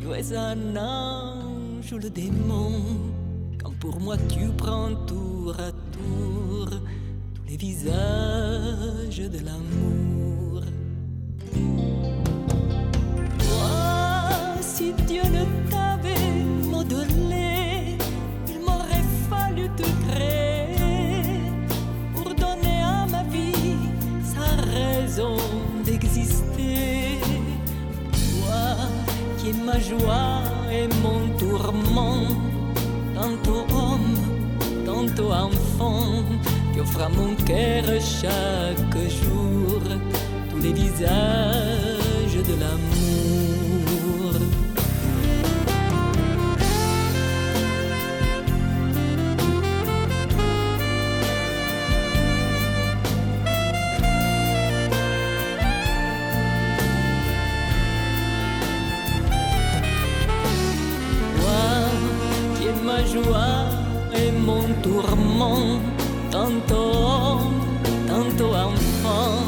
tu 0.00 0.12
es 0.12 0.36
un 0.36 0.76
ange 0.76 1.92
ou 1.92 1.98
le 1.98 2.10
démon. 2.10 2.72
Quand 3.62 3.76
pour 3.78 4.00
moi 4.00 4.16
tu 4.28 4.48
prends 4.56 4.94
tour 5.06 5.54
à 5.58 5.70
tour 5.92 6.70
tous 7.34 7.42
les 7.48 7.56
visages 7.56 9.18
de 9.18 9.44
l'amour. 9.44 10.35
Si 14.86 14.92
Dieu 15.04 15.22
ne 15.22 15.44
t'avait 15.70 16.44
modelé, 16.70 17.96
il 18.48 18.60
m'aurait 18.60 19.08
fallu 19.28 19.68
te 19.80 19.86
créer 20.04 21.40
pour 22.14 22.34
donner 22.34 22.78
à 22.82 23.06
ma 23.10 23.22
vie 23.24 23.76
sa 24.32 24.46
raison 24.76 25.36
d'exister. 25.84 27.18
Toi, 28.12 28.62
qui 29.38 29.50
est 29.50 29.64
ma 29.64 29.78
joie 29.80 30.42
et 30.70 30.88
mon 31.04 31.20
tourment, 31.38 32.28
tantôt 33.14 33.64
homme, 33.74 34.16
tantôt 34.84 35.32
enfant, 35.32 36.22
qui 36.72 36.80
offre 36.80 37.02
à 37.02 37.08
mon 37.08 37.34
cœur 37.44 37.84
chaque 38.00 38.98
jour 39.20 39.80
tous 40.50 40.60
les 40.62 40.72
visages 40.72 42.38
de 42.50 42.54
l'amour. 42.60 43.05
Tantôt 66.30 67.40
tantôt 68.06 68.54
enfant, 68.54 69.42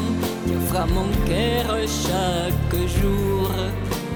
offre 0.55 0.75
à 0.75 0.85
mon 0.85 1.07
cœur 1.25 1.77
chaque 1.87 2.87
jour 2.87 3.49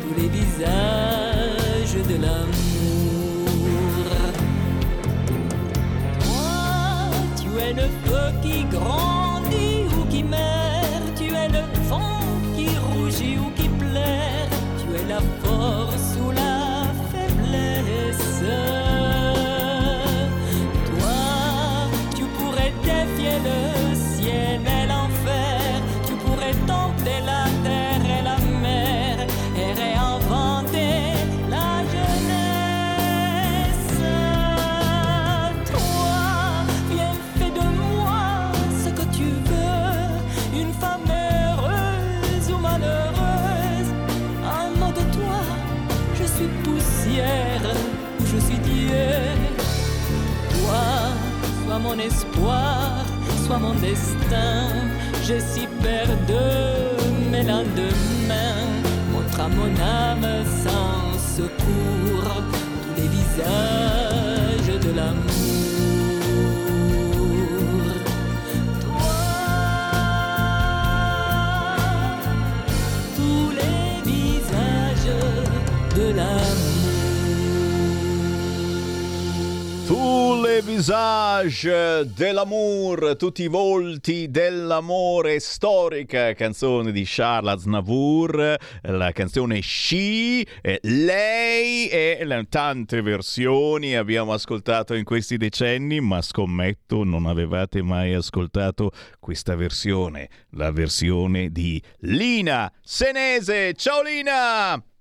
tous 0.01 0.21
les 0.21 0.29
visages 0.29 1.97
de 2.07 2.15
l'amour. 2.21 3.47
Toi, 6.19 6.41
tu 7.37 7.47
es 7.61 7.73
le 7.73 7.87
feu 8.05 8.25
qui 8.41 8.63
grandit 8.65 9.85
ou 9.97 10.05
qui 10.09 10.23
meurt, 10.23 11.15
tu 11.15 11.25
es 11.25 11.47
le 11.47 11.63
vent 11.89 12.19
qui 12.55 12.67
rougit 12.87 13.37
ou 13.37 13.49
qui 13.55 13.69
plaire, 13.69 14.49
tu 14.79 14.95
es 14.99 15.05
la 15.07 15.21
force 15.43 16.12
mon 53.59 53.73
destin. 53.75 54.67
Je 55.23 55.35
suis 55.39 55.67
père 55.81 56.15
de 56.27 57.31
mes 57.31 57.43
lendemains. 57.43 58.67
Montre 59.11 59.39
à 59.39 59.47
mon 59.47 59.71
âme 59.79 60.45
sans 60.63 61.17
secours 61.37 62.33
tous 62.51 63.01
les 63.01 63.07
visages 63.07 64.79
de 64.85 64.91
l'amour. 64.95 65.32
Les 80.43 80.61
visages 80.61 82.01
dell'amour, 82.01 83.15
tutti 83.17 83.43
i 83.43 83.47
volti 83.47 84.29
dell'amore, 84.29 85.39
storica 85.39 86.33
canzone 86.33 86.91
di 86.91 87.03
Charles 87.05 87.53
Aznavour, 87.53 88.57
la 88.81 89.11
canzone 89.13 89.61
She, 89.61 90.45
eh, 90.61 90.79
lei 90.81 91.87
e 91.87 92.19
le 92.25 92.45
tante 92.49 93.01
versioni 93.01 93.95
abbiamo 93.95 94.33
ascoltato 94.33 94.95
in 94.95 95.05
questi 95.05 95.37
decenni, 95.37 96.01
ma 96.01 96.21
scommetto 96.21 97.05
non 97.05 97.25
avevate 97.25 97.81
mai 97.81 98.13
ascoltato 98.13 98.91
questa 99.19 99.55
versione, 99.55 100.29
la 100.51 100.71
versione 100.71 101.51
di 101.51 101.81
Lina 101.99 102.69
Senese. 102.81 103.73
Ciao 103.75 104.01
Lina! 104.01 104.92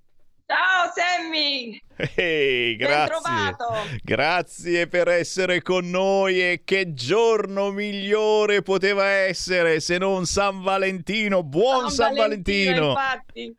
Ciao 0.53 0.91
Sammy! 0.93 1.81
Ben 1.95 2.77
grazie. 2.77 3.55
Grazie 4.03 4.87
per 4.87 5.07
essere 5.07 5.63
con 5.63 5.89
noi 5.89 6.39
e 6.43 6.61
che 6.63 6.93
giorno 6.93 7.71
migliore 7.71 8.61
poteva 8.61 9.07
essere 9.07 9.79
se 9.79 9.97
non 9.97 10.27
San 10.27 10.61
Valentino. 10.61 11.41
Buon 11.41 11.89
San, 11.89 12.13
Valentino! 12.13 12.89
Infatti, 12.89 13.57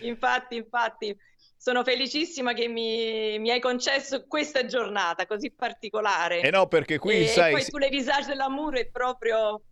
infatti, 0.00 0.56
infatti. 0.56 1.16
Sono 1.56 1.84
felicissima 1.84 2.54
che 2.54 2.66
mi, 2.66 3.38
mi 3.38 3.50
hai 3.52 3.60
concesso 3.60 4.26
questa 4.26 4.66
giornata 4.66 5.26
così 5.26 5.52
particolare. 5.52 6.40
Eh 6.40 6.50
no, 6.50 6.66
perché 6.66 6.98
qui 6.98 7.22
e, 7.22 7.26
sai- 7.28 7.50
E 7.50 7.52
poi 7.52 7.62
sulle 7.62 7.88
visage 7.88 8.30
dell'amour 8.30 8.78
è 8.78 8.88
proprio 8.90 9.62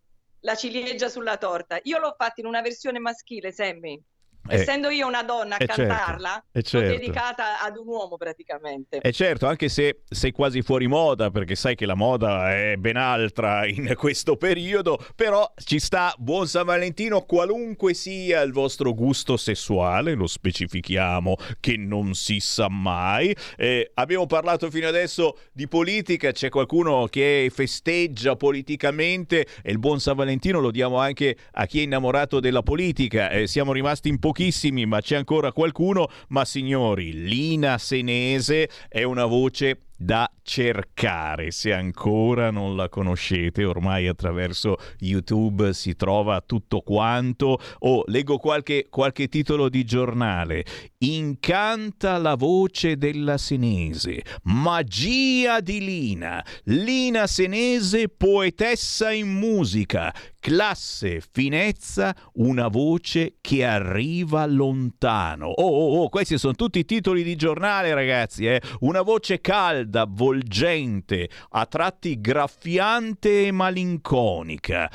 la 0.43 0.55
ciliegia 0.55 1.09
sulla 1.09 1.37
torta. 1.37 1.81
Io 1.83 1.99
l'ho 1.99 2.15
fatta 2.17 2.41
in 2.41 2.47
una 2.47 2.61
versione 2.61 3.01
maschile, 3.01 3.51
Sammy. 3.51 4.01
Eh, 4.49 4.57
Essendo 4.57 4.89
io 4.89 5.07
una 5.07 5.23
donna 5.23 5.57
a 5.57 5.59
eh, 5.61 5.67
certo, 5.67 5.83
cantarla, 5.83 6.45
l'ho 6.51 6.63
certo. 6.63 6.97
dedicata 6.97 7.63
ad 7.63 7.77
un 7.77 7.87
uomo 7.87 8.17
praticamente. 8.17 8.99
E 8.99 9.13
certo, 9.13 9.47
anche 9.47 9.69
se 9.69 10.01
sei 10.09 10.33
quasi 10.33 10.63
fuori 10.63 10.87
moda, 10.87 11.31
perché 11.31 11.55
sai 11.55 11.75
che 11.75 11.87
la 11.87 11.95
moda 11.95 12.51
è 12.51 12.77
ben 12.77 12.97
altra 12.97 13.67
in 13.67 13.93
questo 13.97 14.37
periodo, 14.37 14.99
però 15.15 15.53
ci 15.63 15.79
sta 15.79 16.15
buon 16.19 16.47
San 16.47 16.65
Valentino, 16.65 17.23
qualunque 17.23 17.95
sia 17.95 18.41
il 18.41 18.53
vostro 18.53 18.95
gusto 18.95 19.37
sessuale, 19.37 20.15
lo 20.15 20.27
specifichiamo 20.27 21.37
che 21.61 21.77
non 21.77 22.15
si 22.15 22.41
sa 22.41 22.69
mai. 22.69 23.37
Eh, 23.57 23.91
abbiamo 23.95 24.27
parlato 24.27 24.71
fino 24.71 24.89
adesso 24.89 25.39
di 25.53 25.69
politica, 25.69 26.33
c'è 26.33 26.49
qualcuno 26.49 27.07
che 27.07 27.51
festeggia 27.55 28.37
politicamente 28.37 29.47
e 29.63 29.71
il 29.71 29.79
buon 29.79 30.01
San 30.01 30.17
Valentino 30.17 30.61
lo 30.61 30.71
diamo 30.71 30.99
anche 30.99 31.37
a 31.53 31.67
chi 31.67 31.81
è 31.81 31.83
innamorato 31.83 32.41
della 32.41 32.63
politica. 32.63 33.31
Eh, 33.31 33.47
siamo 33.47 33.73
rimasti 33.73 34.09
in 34.09 34.19
pochissimi, 34.31 34.87
ma 34.87 35.01
c'è 35.01 35.17
ancora 35.17 35.53
qualcuno. 35.53 36.09
Ma 36.29 36.45
signori, 36.45 37.13
Lina 37.13 37.79
Senese 37.79 38.71
è 38.89 39.03
una 39.03 39.27
voce 39.27 39.81
da 39.97 40.31
cercare. 40.43 41.51
Se 41.51 41.75
ancora 41.75 42.51
non 42.51 42.75
la 42.75 42.89
conoscete 42.89 43.65
ormai 43.65 44.07
attraverso 44.07 44.77
YouTube 45.01 45.75
si 45.75 45.95
trova 45.97 46.41
tutto 46.41 46.81
quanto. 46.81 47.59
O 47.81 48.05
leggo 48.07 48.39
qualche, 48.39 48.87
qualche 48.89 49.29
titolo 49.29 49.69
di 49.69 49.85
giornale. 49.85 50.65
Incanta 50.99 52.17
la 52.19 52.37
voce 52.37 52.97
della 52.97 53.37
Senese. 53.37 54.23
Magia 54.45 55.61
di 55.61 55.81
Lina. 55.81 56.45
Lina 56.65 57.27
Senese 57.27 58.09
poetessa 58.09 59.11
in 59.11 59.29
musica 59.29 60.15
classe 60.41 61.23
finezza 61.31 62.15
una 62.35 62.69
voce 62.69 63.37
che 63.41 63.65
arriva 63.65 64.47
lontano 64.47 65.47
oh 65.47 65.63
oh 65.63 66.03
oh 66.03 66.09
questi 66.09 66.39
sono 66.39 66.55
tutti 66.55 66.85
titoli 66.85 67.23
di 67.23 67.37
giornale 67.37 67.95
ragazzi 67.95 68.47
eh? 68.47 68.61
una 68.81 69.03
voce 69.03 69.41
calda 69.41 70.03
avvolgente 70.03 71.29
a 71.51 71.67
tratti 71.67 72.21
graffiante 72.21 73.47
e 73.47 73.53
malinconica 73.53 74.91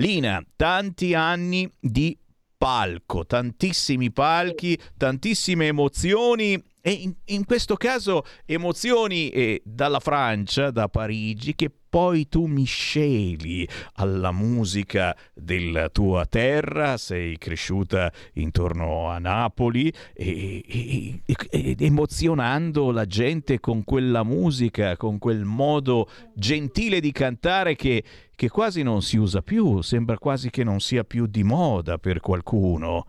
Lina 0.00 0.42
tanti 0.56 1.12
anni 1.12 1.70
di 1.78 2.16
palco, 2.60 3.24
tantissimi 3.24 4.12
palchi, 4.12 4.78
tantissime 4.96 5.68
emozioni 5.68 6.62
E 6.82 6.90
in, 6.92 7.14
in, 7.26 7.44
questo 7.44 7.76
caso 7.76 8.24
emozioni 8.46 9.28
eh, 9.28 9.60
dalla 9.64 10.00
Francia, 10.00 10.70
da 10.70 10.88
Parigi, 10.88 11.54
che 11.54 11.70
poi 11.90 12.28
tu 12.28 12.46
misceli 12.46 13.68
alla 13.94 14.30
musica 14.30 15.14
della 15.34 15.88
tua 15.88 16.24
terra, 16.24 16.96
sei 16.96 17.36
cresciuta 17.36 18.10
intorno 18.34 19.08
a 19.08 19.18
Napoli 19.18 19.92
e, 20.14 20.64
e, 20.66 21.22
e, 21.50 21.76
emozionando 21.80 22.92
la 22.92 23.06
gente 23.06 23.58
con 23.58 23.82
quella 23.82 24.22
musica, 24.22 24.96
con 24.96 25.18
quel 25.18 25.44
modo 25.44 26.08
gentile 26.32 27.00
di 27.00 27.10
cantare 27.10 27.74
che, 27.74 28.04
che 28.36 28.48
quasi 28.48 28.82
non 28.82 29.02
si 29.02 29.16
usa 29.16 29.42
più, 29.42 29.82
sembra 29.82 30.16
quasi 30.16 30.48
che 30.48 30.62
non 30.62 30.78
sia 30.80 31.02
più 31.02 31.26
di 31.26 31.42
moda 31.42 31.98
per 31.98 32.20
qualcuno 32.20 33.04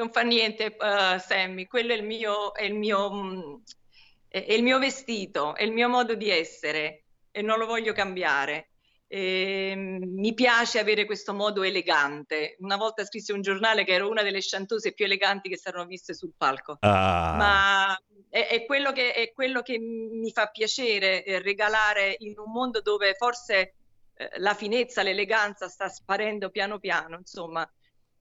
non 0.00 0.10
fa 0.10 0.22
niente, 0.22 0.76
uh, 0.78 1.18
Sammy, 1.18 1.66
quello 1.66 1.92
è 1.92 1.96
il 1.96 2.04
mio, 2.04 2.54
è 2.54 2.64
il 2.64 2.74
mio, 2.74 3.12
mm, 3.12 3.54
è 4.28 4.52
il 4.52 4.62
mio 4.62 4.78
vestito, 4.78 5.54
è 5.54 5.62
il 5.62 5.72
mio 5.72 5.90
modo 5.90 6.14
di 6.14 6.30
essere 6.30 7.04
e 7.30 7.42
non 7.42 7.58
lo 7.58 7.66
voglio 7.66 7.92
cambiare. 7.92 8.70
E, 9.06 9.74
mi 9.76 10.32
piace 10.32 10.78
avere 10.78 11.04
questo 11.04 11.34
modo 11.34 11.62
elegante. 11.62 12.56
Una 12.60 12.76
volta 12.76 13.04
scrissi 13.04 13.32
un 13.32 13.42
giornale 13.42 13.84
che 13.84 13.92
ero 13.92 14.08
una 14.08 14.22
delle 14.22 14.38
chantose 14.40 14.94
più 14.94 15.04
eleganti 15.04 15.50
che 15.50 15.58
si 15.58 15.68
erano 15.68 15.84
viste 15.84 16.14
sul 16.14 16.32
palco. 16.34 16.78
Ah. 16.80 17.34
Ma 17.36 18.02
è, 18.30 18.46
è, 18.46 18.64
quello 18.64 18.92
che, 18.92 19.12
è, 19.12 19.32
quello 19.32 19.60
che, 19.60 19.78
mi 19.78 20.32
fa 20.32 20.46
piacere 20.46 21.24
eh, 21.24 21.42
regalare 21.42 22.16
in 22.20 22.38
un 22.38 22.50
mondo 22.50 22.80
dove 22.80 23.14
forse 23.18 23.74
eh, 24.14 24.30
la 24.38 24.54
finezza, 24.54 25.02
l'eleganza 25.02 25.68
sta 25.68 25.88
sparendo 25.88 26.48
piano 26.48 26.78
piano. 26.78 27.18
Insomma, 27.18 27.70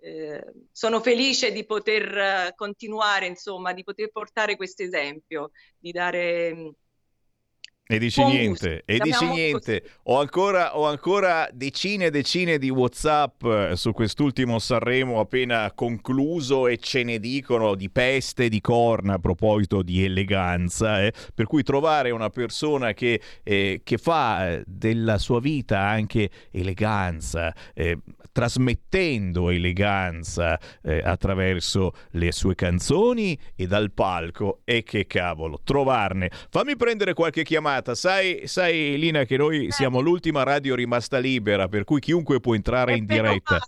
eh, 0.02 0.54
sono 0.72 1.02
felice 1.02 1.52
di 1.52 1.66
poter 1.66 2.18
eh, 2.18 2.54
continuare, 2.56 3.28
insomma, 3.28 3.74
di 3.74 3.84
poter 3.84 4.12
portare 4.12 4.56
questo 4.56 4.84
esempio, 4.84 5.52
di 5.78 5.92
dare 5.92 6.54
mm, 6.54 6.70
e 7.92 7.98
dici 7.98 8.22
Buon 8.22 8.34
niente, 8.34 8.84
e 8.86 9.00
dici 9.00 9.26
niente. 9.26 9.84
Ho 10.04 10.20
ancora, 10.20 10.78
ho 10.78 10.86
ancora, 10.86 11.50
decine 11.52 12.06
e 12.06 12.10
decine 12.12 12.60
di 12.60 12.70
WhatsApp 12.70 13.44
eh, 13.44 13.76
su 13.76 13.94
quest'ultimo 13.94 14.60
Sanremo 14.60 15.20
appena 15.20 15.72
concluso 15.74 16.68
e 16.68 16.78
ce 16.78 17.02
ne 17.02 17.18
dicono 17.18 17.74
di 17.74 17.90
peste 17.90 18.48
di 18.48 18.62
corna 18.62 19.16
a 19.16 19.18
proposito 19.18 19.82
di 19.82 20.04
eleganza. 20.04 21.04
Eh? 21.04 21.12
Per 21.34 21.48
cui 21.48 21.64
trovare 21.64 22.12
una 22.12 22.30
persona 22.30 22.94
che, 22.94 23.20
eh, 23.42 23.82
che 23.84 23.98
fa 23.98 24.52
eh, 24.52 24.64
della 24.68 25.18
sua 25.18 25.40
vita 25.40 25.80
anche 25.80 26.30
eleganza, 26.52 27.52
eh, 27.74 27.98
trasmettendo 28.32 29.50
eleganza 29.50 30.60
eh, 30.84 31.02
attraverso 31.04 31.94
le 32.12 32.32
sue 32.32 32.56
canzoni 32.56 33.38
e 33.56 33.68
dal 33.68 33.92
palco, 33.92 34.62
e 34.64 34.84
che 34.84 35.06
cavolo, 35.08 35.60
trovarne. 35.64 36.30
Fammi 36.50 36.76
prendere 36.76 37.14
qualche 37.14 37.44
chiamata. 37.44 37.96
Sai, 37.96 38.42
sai, 38.46 38.98
Lina, 38.98 39.24
che 39.26 39.38
noi 39.38 39.68
eh. 39.68 39.72
siamo 39.72 40.00
l'ultima 40.00 40.44
radio 40.44 40.76
rimasta 40.76 41.18
libera, 41.18 41.68
per 41.68 41.84
cui 41.84 42.00
chiunque 42.00 42.40
può 42.40 42.56
entrare 42.56 42.96
in 42.96 43.06
diretta. 43.06 43.60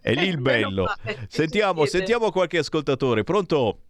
È 0.00 0.12
lì 0.12 0.26
il 0.26 0.38
bello. 0.42 0.86
Sentiamo, 1.28 1.84
sentiamo 1.86 2.30
qualche 2.30 2.58
ascoltatore. 2.58 3.24
Pronto? 3.24 3.87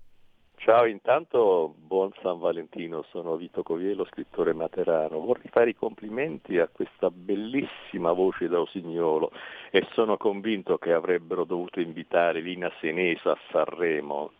Ciao, 0.59 0.87
intanto 0.87 1.73
buon 1.79 2.11
San 2.21 2.41
Valentino, 2.41 3.05
sono 3.11 3.37
Vito 3.37 3.63
Coviello, 3.63 4.05
scrittore 4.05 4.53
materano. 4.53 5.21
Vorrei 5.21 5.49
fare 5.51 5.71
i 5.71 5.77
complimenti 5.77 6.59
a 6.59 6.69
questa 6.69 7.11
bellissima 7.11 8.13
voce 8.13 8.49
da 8.49 8.61
Osignolo 8.61 9.31
e 9.71 9.87
sono 9.93 10.17
convinto 10.17 10.77
che 10.77 10.93
avrebbero 10.93 11.45
dovuto 11.45 11.81
invitare 11.81 12.41
Lina 12.41 12.71
Senesa 12.81 13.31
a 13.31 13.39
Sanremo. 13.51 14.33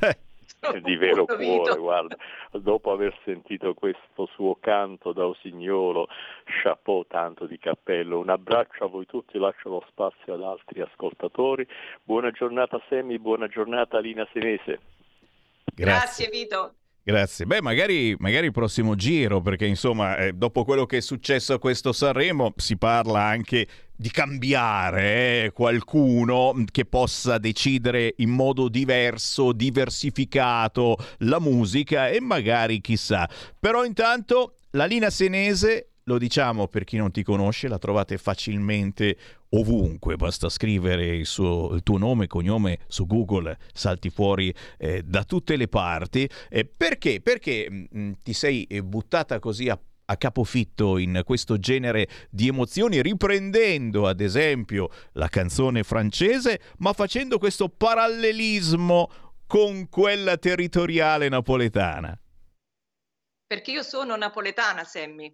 Eh 0.00 0.16
di 0.80 0.96
vero 0.96 1.24
cuore, 1.24 1.76
guarda, 1.76 2.16
dopo 2.52 2.90
aver 2.90 3.16
sentito 3.24 3.74
questo 3.74 4.26
suo 4.26 4.56
canto 4.58 5.12
da 5.12 5.26
Osignolo, 5.26 6.08
chapeau 6.62 7.04
tanto 7.06 7.46
di 7.46 7.58
cappello, 7.58 8.18
un 8.18 8.30
abbraccio 8.30 8.84
a 8.84 8.88
voi 8.88 9.06
tutti, 9.06 9.38
lascio 9.38 9.68
lo 9.68 9.84
spazio 9.88 10.34
ad 10.34 10.42
altri 10.42 10.80
ascoltatori, 10.80 11.66
buona 12.02 12.30
giornata 12.30 12.80
Semi, 12.88 13.18
buona 13.18 13.46
giornata 13.48 13.98
Lina 13.98 14.26
Senese. 14.32 14.96
Grazie, 15.74 16.26
Grazie 16.26 16.28
Vito. 16.30 16.72
Grazie. 17.08 17.46
Beh, 17.46 17.62
magari, 17.62 18.14
magari 18.18 18.44
il 18.44 18.52
prossimo 18.52 18.94
giro, 18.94 19.40
perché 19.40 19.64
insomma, 19.64 20.18
eh, 20.18 20.34
dopo 20.34 20.62
quello 20.64 20.84
che 20.84 20.98
è 20.98 21.00
successo 21.00 21.54
a 21.54 21.58
questo 21.58 21.90
Sanremo, 21.94 22.52
si 22.56 22.76
parla 22.76 23.22
anche 23.22 23.66
di 23.96 24.10
cambiare 24.10 25.44
eh, 25.44 25.52
qualcuno 25.52 26.52
che 26.70 26.84
possa 26.84 27.38
decidere 27.38 28.12
in 28.18 28.28
modo 28.28 28.68
diverso, 28.68 29.52
diversificato 29.52 30.96
la 31.20 31.40
musica 31.40 32.08
e 32.08 32.20
magari 32.20 32.82
chissà. 32.82 33.26
Però 33.58 33.86
intanto 33.86 34.56
la 34.72 34.84
Lina 34.84 35.08
Senese 35.08 35.92
lo 36.08 36.18
diciamo 36.18 36.66
per 36.66 36.84
chi 36.84 36.96
non 36.96 37.12
ti 37.12 37.22
conosce, 37.22 37.68
la 37.68 37.78
trovate 37.78 38.16
facilmente 38.16 39.16
ovunque, 39.50 40.16
basta 40.16 40.48
scrivere 40.48 41.14
il, 41.14 41.26
suo, 41.26 41.74
il 41.74 41.82
tuo 41.82 41.98
nome 41.98 42.24
e 42.24 42.26
cognome 42.26 42.78
su 42.88 43.06
Google, 43.06 43.58
salti 43.72 44.10
fuori 44.10 44.52
eh, 44.78 45.02
da 45.04 45.22
tutte 45.24 45.56
le 45.56 45.68
parti. 45.68 46.28
Eh, 46.48 46.64
perché? 46.64 47.20
Perché 47.20 47.70
mh, 47.70 47.86
mm, 47.96 48.12
ti 48.22 48.32
sei 48.32 48.66
buttata 48.82 49.38
così 49.38 49.68
a 49.68 49.78
a 50.10 50.16
capofitto 50.16 50.96
in 50.96 51.20
questo 51.22 51.58
genere 51.58 52.08
di 52.30 52.48
emozioni, 52.48 53.02
riprendendo 53.02 54.06
ad 54.06 54.22
esempio 54.22 54.88
la 55.12 55.28
canzone 55.28 55.82
francese, 55.82 56.62
ma 56.78 56.94
facendo 56.94 57.36
questo 57.36 57.68
parallelismo 57.68 59.10
con 59.46 59.90
quella 59.90 60.38
territoriale 60.38 61.28
napoletana. 61.28 62.18
Perché 63.46 63.70
io 63.70 63.82
sono 63.82 64.16
napoletana, 64.16 64.82
Sammy 64.84 65.30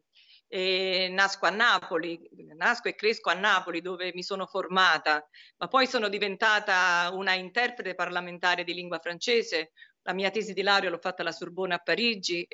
e 0.49 1.09
nasco 1.11 1.47
a 1.47 1.51
Napoli, 1.51 2.20
nasco 2.55 2.88
e 2.88 2.95
cresco 2.95 3.30
a 3.30 3.34
Napoli 3.34 3.80
dove 3.80 4.12
mi 4.14 4.22
sono 4.22 4.47
formata, 4.47 5.28
ma 5.57 5.68
poi 5.68 5.86
sono 5.86 6.09
diventata 6.09 7.11
una 7.12 7.34
interprete 7.34 7.95
parlamentare 7.95 8.64
di 8.64 8.74
lingua 8.74 8.99
francese. 8.99 9.72
La 10.03 10.12
mia 10.12 10.30
tesi 10.30 10.53
di 10.53 10.62
laurea 10.62 10.90
l'ho 10.90 10.99
fatta 10.99 11.22
alla 11.22 11.32
Sorbona 11.32 11.76
a 11.76 11.78
Parigi, 11.78 12.47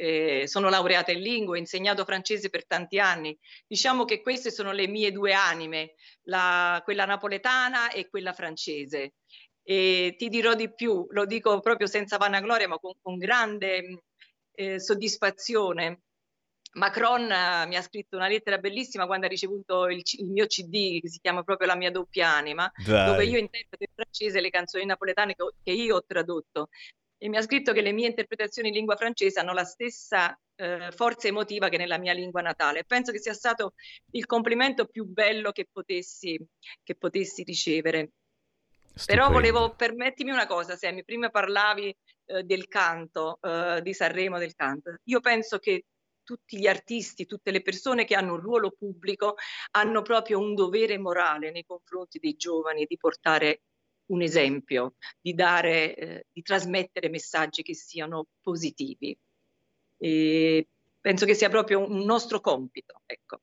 sono 0.45 0.69
laureata 0.69 1.11
in 1.11 1.21
lingua, 1.21 1.57
ho 1.57 1.59
insegnato 1.59 2.05
francese 2.05 2.49
per 2.49 2.65
tanti 2.65 3.01
anni. 3.01 3.37
Diciamo 3.67 4.05
che 4.05 4.23
queste 4.23 4.53
sono 4.53 4.71
le 4.71 4.87
mie 4.87 5.11
due 5.11 5.33
anime, 5.33 5.95
la, 6.23 6.81
quella 6.85 7.05
napoletana 7.07 7.91
e 7.91 8.09
quella 8.09 8.33
francese. 8.33 9.15
E 9.63 10.15
ti 10.17 10.29
dirò 10.29 10.55
di 10.55 10.73
più, 10.73 11.07
lo 11.11 11.27
dico 11.27 11.59
proprio 11.61 11.89
senza 11.89 12.17
vanagloria, 12.19 12.69
ma 12.69 12.79
con, 12.79 12.93
con 13.03 13.19
grande 13.19 14.05
eh, 14.53 14.81
soddisfazione 14.81 16.03
Macron 16.73 17.23
uh, 17.23 17.67
mi 17.67 17.77
ha 17.77 17.83
scritto 17.83 18.17
una 18.17 18.29
lettera 18.29 18.59
bellissima 18.59 19.07
quando 19.07 19.27
ha 19.27 19.29
ricevuto 19.29 19.89
il, 19.89 20.03
il, 20.19 20.31
mio 20.31 20.47
CD 20.47 21.01
che 21.01 21.09
si 21.09 21.19
chiama 21.21 21.43
proprio 21.43 21.67
La 21.67 21.77
mia 21.77 21.91
doppia 21.91 22.29
anima, 22.29 22.71
Dai. 22.85 23.11
dove 23.11 23.25
io 23.25 23.39
interpreto 23.39 23.85
in 23.85 23.95
francese 23.95 24.41
le 24.41 24.51
canzoni 24.51 24.85
napoletane 24.85 25.35
che, 25.35 25.45
che, 25.63 25.73
io 25.73 25.97
ho 25.97 26.05
tradotto. 26.07 26.69
E 27.19 27.29
mi 27.29 27.37
ha 27.37 27.43
scritto 27.43 27.73
che 27.73 27.83
le 27.83 27.93
mie 27.93 28.07
interpretazioni 28.07 28.69
in 28.69 28.75
lingua 28.75 28.97
francese 28.97 29.41
hanno 29.41 29.53
la 29.53 29.65
stessa 29.65 30.39
uh, 30.57 30.93
forza 30.93 31.27
emotiva 31.27 31.69
che 31.69 31.77
nella 31.77 31.99
mia 31.99 32.13
lingua 32.13 32.41
natale. 32.41 32.85
Penso 32.85 33.11
che 33.11 33.19
sia 33.19 33.35
stato 33.35 33.75
il 34.13 34.27
complimento 34.27 34.87
più 34.87 35.05
bello 35.05 35.51
che 35.51 35.67
potessi, 35.71 36.39
che 36.83 36.95
potessi 36.95 37.43
ricevere. 37.43 38.11
Stupendo. 38.95 39.23
Però 39.23 39.31
volevo 39.31 39.75
permettermi 39.75 40.31
una 40.31 40.47
cosa, 40.47 40.77
Sammy, 40.77 41.03
prima 41.03 41.31
parlavi 41.31 41.95
uh, 42.27 42.43
del 42.43 42.69
canto, 42.69 43.39
di 43.83 43.93
Sanremo 43.93 44.39
del 44.39 44.55
canto. 44.55 44.95
Io 45.05 45.21
penso 45.21 45.59
che 45.59 45.85
tutti 46.23 46.59
gli 46.59 46.67
artisti, 46.67 47.27
tutte 47.27 47.51
le 47.51 47.63
persone 47.63 48.05
che 48.05 48.15
hanno 48.15 48.35
un 48.35 48.41
ruolo 48.41 48.71
pubblico 48.71 49.37
hanno 49.73 50.03
proprio 50.03 50.39
un 50.39 50.55
dovere 50.55 50.99
morale 50.99 51.51
nei 51.51 51.65
confronti 51.65 52.19
dei 52.19 52.35
giovani 52.37 52.87
di 52.87 52.97
portare 52.97 53.63
un 54.07 54.23
esempio, 54.23 54.95
di, 55.21 55.35
dare, 55.35 55.95
eh, 55.95 56.27
di 56.33 56.43
trasmettere 56.43 57.09
messaggi 57.09 57.63
che 57.63 57.75
siano 57.75 58.27
positivi. 58.41 59.17
E 59.99 60.69
penso 61.01 61.27
che 61.27 61.35
sia 61.35 61.49
proprio 61.49 61.87
un 61.89 62.05
nostro 62.05 62.41
compito. 62.41 63.03
Ecco. 63.07 63.41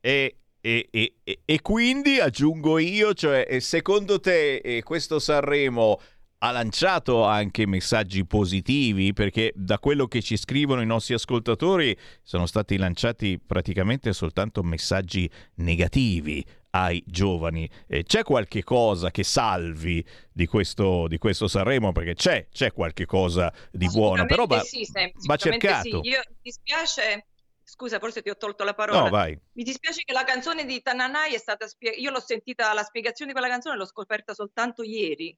E 0.00 0.36
e, 0.60 0.88
e, 0.90 1.14
e, 1.44 1.62
quindi 1.62 2.18
aggiungo 2.18 2.78
io, 2.78 3.14
cioè, 3.14 3.60
secondo 3.60 4.18
te 4.18 4.56
eh, 4.56 4.82
questo 4.82 5.20
Sanremo 5.20 6.00
ha 6.38 6.50
lanciato 6.52 7.24
anche 7.24 7.66
messaggi 7.66 8.24
positivi 8.24 9.12
perché 9.12 9.52
da 9.56 9.78
quello 9.78 10.06
che 10.06 10.22
ci 10.22 10.36
scrivono 10.36 10.80
i 10.80 10.86
nostri 10.86 11.14
ascoltatori 11.14 11.96
sono 12.22 12.46
stati 12.46 12.76
lanciati 12.76 13.40
praticamente 13.44 14.12
soltanto 14.12 14.62
messaggi 14.62 15.28
negativi 15.56 16.44
ai 16.70 17.02
giovani. 17.06 17.68
Eh, 17.88 18.04
c'è 18.04 18.22
qualche 18.22 18.62
cosa 18.62 19.10
che 19.10 19.24
salvi 19.24 20.04
di 20.30 20.46
questo, 20.46 21.08
di 21.08 21.18
questo 21.18 21.48
Sanremo? 21.48 21.90
Perché 21.90 22.14
c'è, 22.14 22.46
c'è 22.52 22.72
qualche 22.72 23.04
cosa 23.04 23.52
di 23.72 23.88
buono, 23.88 24.24
però 24.26 24.46
va, 24.46 24.60
sì, 24.60 24.84
Sam, 24.84 25.10
va 25.26 25.36
cercato. 25.36 26.02
Sì. 26.02 26.08
Io 26.08 26.20
mi 26.28 26.36
dispiace 26.42 27.26
scusa, 27.64 27.98
forse 27.98 28.22
ti 28.22 28.30
ho 28.30 28.36
tolto 28.36 28.64
la 28.64 28.74
parola. 28.74 29.02
No, 29.02 29.08
vai. 29.10 29.38
Mi 29.52 29.62
dispiace 29.64 30.02
che 30.04 30.12
la 30.12 30.24
canzone 30.24 30.64
di 30.64 30.80
Tananai 30.80 31.34
è 31.34 31.38
stata 31.38 31.66
spiegata. 31.66 32.00
Io 32.00 32.10
l'ho 32.10 32.20
sentita, 32.20 32.72
la 32.72 32.82
spiegazione 32.84 33.32
di 33.32 33.36
quella 33.36 33.52
canzone 33.52 33.76
l'ho 33.76 33.86
scoperta 33.86 34.34
soltanto 34.34 34.82
ieri 34.82 35.36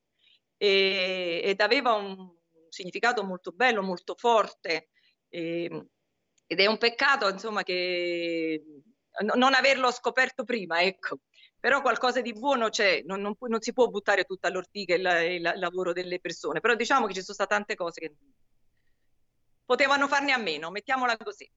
e, 0.62 1.40
ed 1.42 1.60
aveva 1.62 1.94
un, 1.94 2.30
significato 2.68 3.24
molto 3.24 3.50
bello, 3.50 3.82
molto 3.82 4.14
forte. 4.14 4.90
E, 5.30 5.86
ed 6.46 6.60
è 6.60 6.66
un 6.66 6.76
peccato, 6.76 7.28
insomma, 7.30 7.62
che 7.62 8.62
non 9.22 9.54
averlo 9.54 9.90
scoperto 9.90 10.44
prima, 10.44 10.82
ecco. 10.82 11.20
Però 11.58 11.80
qualcosa 11.80 12.20
di 12.20 12.32
buono 12.32 12.68
c'è, 12.68 13.02
non, 13.04 13.20
non, 13.20 13.34
non 13.38 13.60
si 13.60 13.72
può 13.72 13.86
buttare 13.86 14.24
tutta 14.24 14.48
all'ortica 14.48 14.94
il, 14.94 15.00
il, 15.00 15.52
il 15.54 15.58
lavoro 15.58 15.92
delle 15.92 16.20
persone, 16.20 16.60
però 16.60 16.74
diciamo 16.74 17.06
che 17.06 17.14
ci 17.14 17.22
sono 17.22 17.34
state 17.34 17.54
tante 17.54 17.74
cose 17.74 18.00
che 18.00 18.14
potevano 19.64 20.08
farne 20.08 20.32
a 20.32 20.38
meno, 20.38 20.70
mettiamola 20.70 21.16
così 21.16 21.50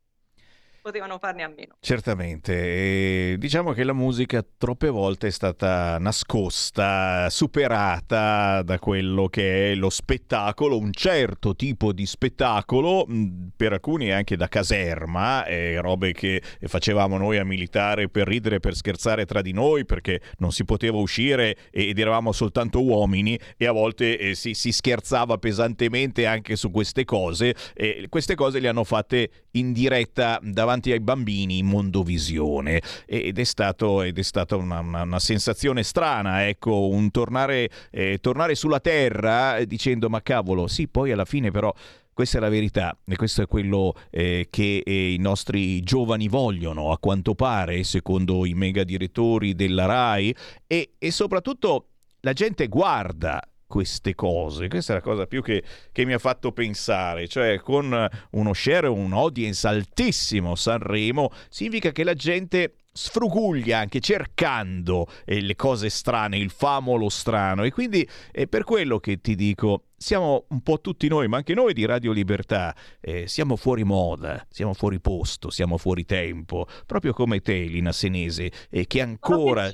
potevano 0.84 1.18
farne 1.18 1.44
a 1.44 1.48
meno. 1.48 1.76
Certamente, 1.80 2.54
e 2.54 3.36
diciamo 3.40 3.72
che 3.72 3.86
la 3.86 3.94
musica 3.94 4.46
troppe 4.58 4.90
volte 4.90 5.28
è 5.28 5.30
stata 5.32 5.98
nascosta, 5.98 7.30
superata 7.30 8.62
da 8.64 8.78
quello 8.80 9.28
che 9.28 9.72
è 9.72 9.76
lo 9.76 9.90
spettacolo, 9.90 10.78
un 10.78 10.92
certo 10.92 11.56
tipo 11.56 11.94
di 11.94 12.06
spettacolo, 12.06 13.08
per 13.56 13.72
alcuni 13.72 14.12
anche 14.12 14.36
da 14.36 14.50
caserma, 14.50 15.46
eh, 15.46 15.80
robe 15.80 16.12
che 16.12 16.42
facevamo 16.64 17.18
noi 17.18 17.38
a 17.38 17.46
militare 17.46 18.10
per 18.10 18.28
ridere, 18.28 18.60
per 18.60 18.76
scherzare 18.76 19.26
tra 19.26 19.42
di 19.42 19.54
noi, 19.54 19.86
perché 19.86 20.20
non 20.40 20.52
si 20.52 20.66
poteva 20.66 20.98
uscire 20.98 21.56
ed 21.72 21.98
eravamo 21.98 22.34
soltanto 22.34 22.84
uomini 22.84 23.40
e 23.56 23.68
a 23.68 23.72
volte 23.72 24.18
eh, 24.18 24.36
si, 24.36 24.54
si, 24.54 24.74
scherzava 24.74 25.38
pesantemente 25.38 26.26
anche 26.26 26.58
su 26.58 26.72
queste 26.72 27.06
cose 27.06 27.56
e 27.74 28.08
queste 28.10 28.36
cose 28.36 28.60
le 28.60 28.68
hanno 28.68 28.84
fatte 28.84 29.30
in 29.52 29.72
diretta 29.72 30.40
davanti 30.42 30.72
davanti 30.74 30.91
ai 30.91 31.00
bambini 31.00 31.60
in 31.60 31.68
mondovisione. 31.68 32.82
Ed 33.06 33.38
è, 33.38 33.44
stato, 33.44 34.02
ed 34.02 34.18
è 34.18 34.24
stata 34.24 34.56
una, 34.56 34.80
una, 34.80 35.04
una, 35.04 35.20
sensazione 35.20 35.84
strana, 35.84 36.48
ecco, 36.48 36.88
un 36.88 37.12
tornare, 37.12 37.70
eh, 37.91 38.18
tornare 38.20 38.56
sulla 38.56 38.80
terra 38.80 39.58
eh, 39.58 39.68
dicendo 39.68 40.10
ma 40.10 40.22
cavolo, 40.22 40.68
sì, 40.68 40.88
poi 40.88 41.12
alla 41.12 41.26
fine 41.26 41.52
però 41.52 41.74
questa 42.14 42.38
è 42.38 42.41
la 42.41 42.50
verità 42.50 42.95
e 43.06 43.16
questo 43.16 43.41
è 43.41 43.48
quello 43.48 43.95
eh, 44.12 44.48
che 44.50 44.84
eh, 44.86 45.14
i 45.14 45.18
nostri 45.18 45.82
giovani 45.82 46.28
vogliono, 46.28 46.91
a 46.91 47.00
quanto 47.00 47.34
pare, 47.36 47.84
secondo 47.84 48.45
i 48.45 48.54
mega 48.54 48.84
direttori 48.84 49.56
della 49.56 49.86
RAI. 49.86 50.36
E, 50.68 50.94
e 50.98 51.12
soprattutto 51.12 51.88
la 52.22 52.34
gente 52.34 52.68
guarda 52.68 53.41
queste 53.74 54.14
cose. 54.14 54.68
Questa 54.68 54.94
è 54.94 54.95
la 54.98 55.02
cosa 55.02 55.26
più 55.26 55.41
che, 55.41 55.64
che 55.91 56.06
mi 56.06 56.14
ha 56.14 56.20
fatto 56.20 56.52
pensare, 56.52 57.28
cioè 57.28 57.60
con 57.60 58.08
uno 58.30 58.54
share, 58.54 58.86
un 58.86 59.14
audience 59.14 59.68
altissimo 59.68 60.54
Sanremo, 60.54 61.32
significa 61.50 61.91
che 61.91 62.04
la 62.04 62.14
gente 62.14 62.76
sfruguglia 62.91 63.80
anche 63.80 64.00
cercando 64.00 65.08
eh, 65.26 65.41
le 65.41 65.56
cose 65.56 65.90
strane, 65.90 66.38
il 66.38 66.52
famolo 66.52 67.10
strano. 67.10 67.64
E 67.64 67.72
quindi 67.72 68.08
è 68.32 68.45
per 68.45 68.64
quello 68.64 69.00
che 69.00 69.20
ti 69.22 69.34
dico 69.34 69.86
siamo 69.98 70.45
un 70.50 70.62
po' 70.62 70.80
tutti 70.80 71.08
noi, 71.08 71.28
ma 71.28 71.38
anche 71.38 71.56
noi 71.56 71.74
di 71.74 71.84
Radio 71.86 72.12
Libertà, 72.12 72.76
eh, 73.02 73.26
siamo 73.26 73.56
fuori 73.56 73.84
moda, 73.84 74.45
siamo 74.52 74.76
fuori 74.76 75.00
posto, 75.00 75.50
siamo 75.50 75.80
fuori 75.80 76.06
tempo, 76.06 76.68
proprio 76.86 77.12
come 77.12 77.40
te, 77.40 77.56
Lina 77.64 77.91
Senese, 77.91 78.52
eh, 78.70 78.86
che 78.86 79.02
ancora 79.02 79.68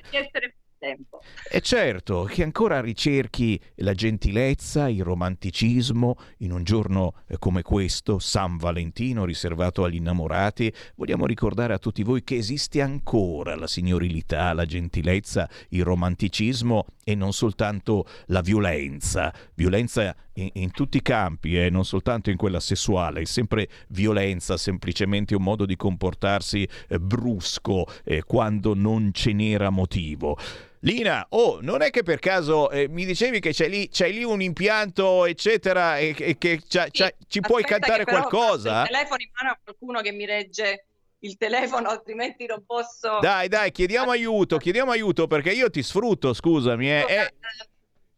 tempo. 0.79 1.21
E 1.51 1.61
certo, 1.61 2.23
che 2.23 2.41
ancora 2.41 2.81
ricerchi 2.81 3.59
la 3.75 3.93
gentilezza, 3.93 4.89
il 4.89 5.03
romanticismo 5.03 6.15
in 6.37 6.51
un 6.51 6.63
giorno 6.63 7.13
eh, 7.27 7.37
come 7.37 7.61
questo, 7.61 8.17
San 8.17 8.57
Valentino, 8.57 9.25
riservato 9.25 9.83
agli 9.83 9.95
innamorati, 9.95 10.73
vogliamo 10.95 11.25
ricordare 11.25 11.73
a 11.73 11.77
tutti 11.77 12.01
voi 12.01 12.23
che 12.23 12.37
esiste 12.37 12.81
ancora 12.81 13.55
la 13.55 13.67
signorilità, 13.67 14.53
la 14.53 14.65
gentilezza, 14.65 15.47
il 15.69 15.83
romanticismo 15.83 16.85
e 17.03 17.13
non 17.13 17.33
soltanto 17.33 18.05
la 18.27 18.41
violenza. 18.41 19.33
Violenza 19.53 20.15
in, 20.33 20.49
in 20.53 20.71
tutti 20.71 20.97
i 20.97 21.01
campi, 21.01 21.57
eh, 21.57 21.69
non 21.69 21.83
soltanto 21.85 22.29
in 22.29 22.37
quella 22.37 22.59
sessuale, 22.59 23.21
è 23.21 23.25
sempre 23.25 23.67
violenza, 23.89 24.57
semplicemente 24.57 25.35
un 25.35 25.43
modo 25.43 25.65
di 25.65 25.75
comportarsi 25.75 26.67
eh, 26.87 26.99
brusco 26.99 27.85
eh, 28.03 28.23
quando 28.23 28.73
non 28.73 29.11
ce 29.13 29.33
n'era 29.33 29.69
motivo. 29.69 30.37
Lina, 30.81 31.25
oh, 31.31 31.59
non 31.61 31.81
è 31.81 31.89
che 31.89 32.03
per 32.03 32.19
caso 32.19 32.69
eh, 32.69 32.87
mi 32.87 33.03
dicevi 33.03 33.41
che 33.41 33.51
c'è 33.51 33.67
lì, 33.67 33.89
c'è 33.89 34.09
lì 34.09 34.23
un 34.23 34.41
impianto, 34.41 35.25
eccetera, 35.25 35.97
e, 35.97 36.15
e 36.17 36.37
che 36.37 36.61
c'ha, 36.65 36.83
sì, 36.85 36.91
c'ha, 36.91 37.11
ci 37.27 37.41
puoi 37.41 37.63
cantare 37.63 38.05
qualcosa? 38.05 38.83
Il 38.83 38.87
telefono 38.87 39.21
in 39.21 39.29
mano 39.33 39.49
a 39.51 39.59
qualcuno 39.61 40.01
che 40.01 40.11
mi 40.13 40.25
regge 40.25 40.85
il 41.19 41.35
telefono, 41.35 41.89
altrimenti 41.89 42.45
non 42.45 42.63
posso. 42.65 43.19
Dai, 43.19 43.49
dai, 43.49 43.71
chiediamo 43.71 44.11
aiuto, 44.11 44.57
chiediamo 44.57 44.91
aiuto 44.91 45.27
perché 45.27 45.51
io 45.51 45.69
ti 45.69 45.83
sfrutto, 45.83 46.33
scusami. 46.33 46.89
Eh, 46.89 47.05
eh. 47.09 47.33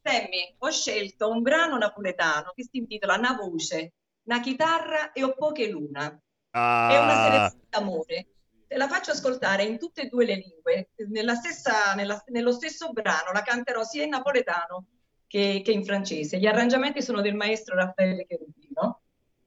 Sammy, 0.03 0.55
ho 0.59 0.69
scelto 0.69 1.31
un 1.31 1.41
brano 1.41 1.77
napoletano 1.79 2.53
che 2.55 2.63
si 2.63 2.77
intitola 2.77 3.15
Una 3.15 3.33
voce, 3.33 3.93
una 4.23 4.39
chitarra 4.39 5.13
e 5.13 5.23
ho 5.23 5.33
poche 5.33 5.67
luna. 5.67 6.15
Ah. 6.51 6.89
È 6.91 6.97
una 6.99 7.23
selezione 7.23 7.65
d'amore 7.69 8.30
te 8.71 8.77
la 8.77 8.87
faccio 8.87 9.11
ascoltare 9.11 9.63
in 9.63 9.77
tutte 9.77 10.03
e 10.03 10.07
due 10.07 10.25
le 10.25 10.35
lingue, 10.35 10.91
nella 11.09 11.35
stessa, 11.35 11.93
nella, 11.93 12.23
nello 12.27 12.53
stesso 12.53 12.93
brano, 12.93 13.33
la 13.33 13.41
canterò 13.41 13.83
sia 13.83 14.03
in 14.03 14.11
napoletano 14.11 14.85
che, 15.27 15.61
che, 15.61 15.73
in 15.73 15.83
francese. 15.83 16.39
Gli 16.39 16.47
arrangiamenti 16.47 17.01
sono 17.01 17.19
del 17.19 17.35
maestro 17.35 17.75
Raffaele 17.75 18.25
Cherubino. 18.25 19.01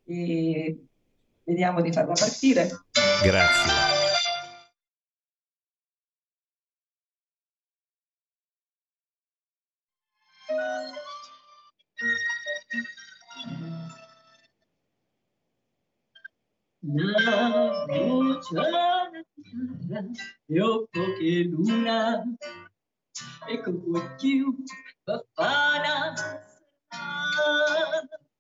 E 0.05 0.79
vediamo 1.43 1.81
di 1.81 1.91
farla 1.91 2.13
partire. 2.13 2.69
Grazie. 3.23 4.03
Una 16.87 19.04
luce 19.37 20.11
e 20.47 20.61
ho 20.61 20.87
poche 20.91 21.45
luna 21.45 22.23
e 23.49 23.61
con 23.63 24.15
più 24.19 24.57
bafana 25.05 26.15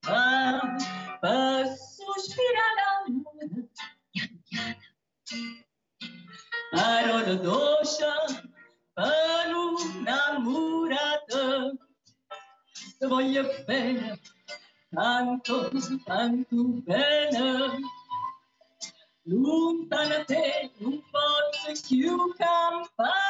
pa, 0.01 0.61
pa 1.21 1.65
sospira 1.66 2.66
l'amore 2.77 3.69
pian 4.11 4.43
piano 4.49 4.79
parola 6.71 7.35
doscia 7.35 8.15
per 8.93 9.53
una 9.55 10.39
murata 10.39 11.73
ti 12.99 13.07
voglio 13.07 13.45
bene 13.66 14.21
tanto 14.91 15.71
tanto 16.05 16.65
bene 16.87 17.81
lontana 19.27 20.25
te 20.25 20.71
non 20.79 21.03
posso 21.11 21.73
più 21.89 22.35
campare 22.37 23.23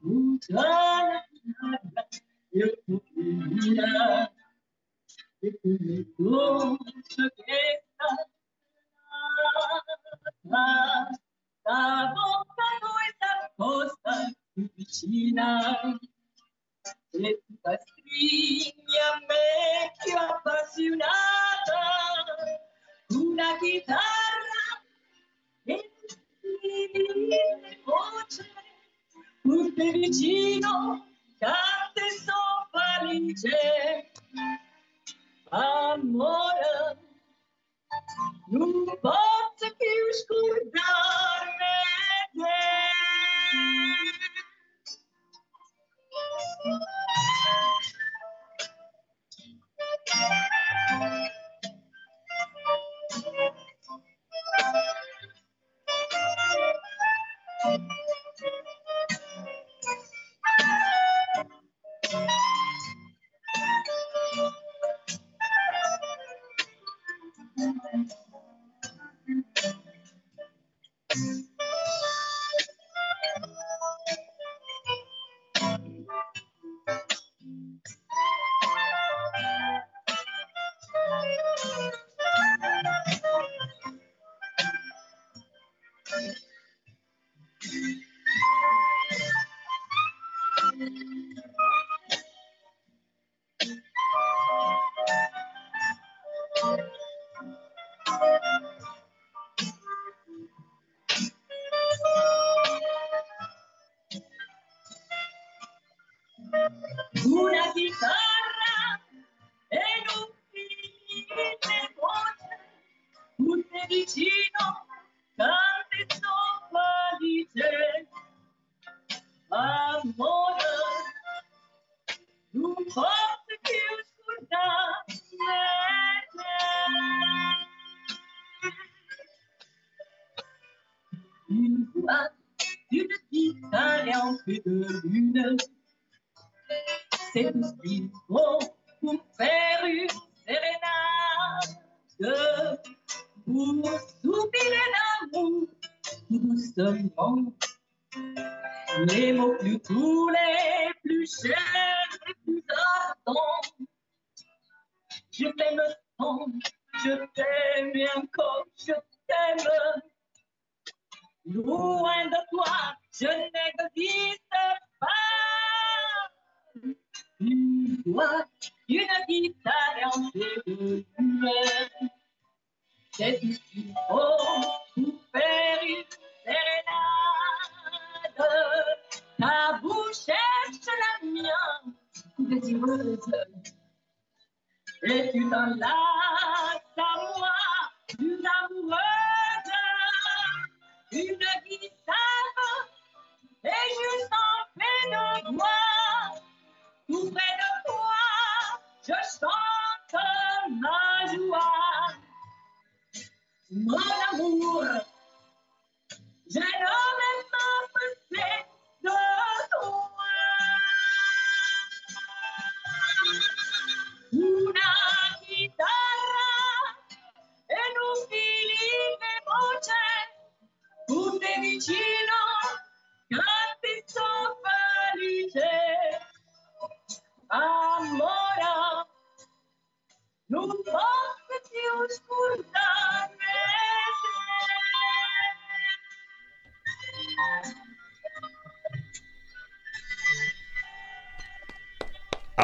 lontana 0.00 1.24
io 2.50 2.82
mia 3.14 4.32
e 5.40 5.58
come 5.62 6.06
dolce 6.16 7.32
che 7.34 7.84
sta 7.92 8.10
la 11.62 12.12
bocca 12.14 12.68
questa 12.80 13.32
posta 13.56 14.12
più 14.52 14.68
vicina 14.74 15.98
e 17.10 17.42
tu 17.46 17.54
stringi 17.62 18.96
a 18.98 19.18
me 19.26 19.92
più 20.04 20.14
appassionata 20.16 21.80
una 23.14 23.56
chitarra 23.58 24.82
e 25.64 25.90
voce, 27.84 28.50
urte 29.42 29.92
vicino, 29.92 31.06
canta 31.38 32.00
e 32.06 32.10
so 32.10 32.42
felice. 32.72 34.10
Amore, 35.50 36.98
non 38.48 38.84
posso 39.00 39.66
più 39.76 40.12
scordarne 40.12 40.85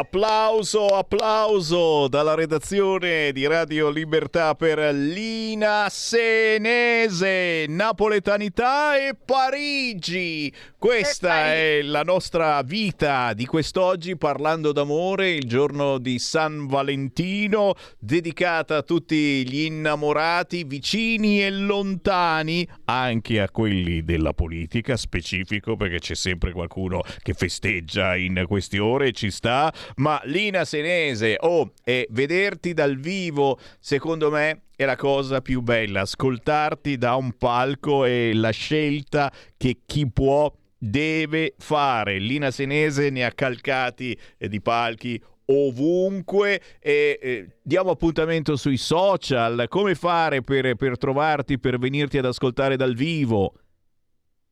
Applauso, 0.02 0.88
applauso 0.88 2.08
dalla 2.08 2.34
redazione 2.34 3.30
di 3.30 3.46
Radio 3.46 3.88
Libertà 3.88 4.56
per 4.56 4.92
Lina 4.92 5.86
Senese, 5.88 7.66
napoletanità 7.68 8.96
e 8.96 9.14
Parigi. 9.14 10.52
Questa 10.76 11.52
è 11.52 11.82
la 11.82 12.02
nostra 12.02 12.60
vita 12.62 13.32
di 13.34 13.46
quest'oggi 13.46 14.16
parlando 14.16 14.72
d'amore, 14.72 15.30
il 15.30 15.46
giorno 15.46 15.98
di 15.98 16.18
San 16.18 16.66
Valentino, 16.66 17.74
dedicata 18.00 18.78
a 18.78 18.82
tutti 18.82 19.48
gli 19.48 19.60
innamorati 19.60 20.64
vicini 20.64 21.44
e 21.44 21.52
lontani, 21.52 22.68
anche 22.86 23.40
a 23.40 23.48
quelli 23.48 24.02
della 24.02 24.32
politica, 24.32 24.96
specifico 24.96 25.76
perché 25.76 26.00
c'è 26.00 26.16
sempre 26.16 26.50
qualcuno 26.50 27.02
che 27.22 27.34
festeggia 27.34 28.16
in 28.16 28.44
queste 28.48 28.80
ore, 28.80 29.12
ci 29.12 29.30
sta 29.30 29.72
ma 29.96 30.20
Lina 30.24 30.64
Senese, 30.64 31.36
oh, 31.40 31.72
e 31.84 32.06
vederti 32.10 32.72
dal 32.74 32.96
vivo, 32.96 33.58
secondo 33.78 34.30
me 34.30 34.62
è 34.76 34.84
la 34.84 34.96
cosa 34.96 35.40
più 35.40 35.60
bella, 35.60 36.02
ascoltarti 36.02 36.98
da 36.98 37.14
un 37.14 37.32
palco 37.32 38.04
e 38.04 38.32
la 38.34 38.50
scelta 38.50 39.32
che 39.56 39.80
chi 39.86 40.10
può 40.10 40.52
deve 40.76 41.54
fare. 41.58 42.18
Lina 42.18 42.50
Senese 42.50 43.10
ne 43.10 43.24
ha 43.24 43.32
calcati 43.32 44.18
eh, 44.38 44.48
di 44.48 44.60
palchi 44.60 45.22
ovunque 45.44 46.60
e 46.78 47.18
eh, 47.20 47.56
diamo 47.62 47.90
appuntamento 47.90 48.56
sui 48.56 48.76
social 48.76 49.66
come 49.68 49.94
fare 49.94 50.40
per, 50.40 50.76
per 50.76 50.96
trovarti 50.96 51.58
per 51.58 51.78
venirti 51.78 52.16
ad 52.16 52.26
ascoltare 52.26 52.76
dal 52.76 52.94
vivo 52.94 53.54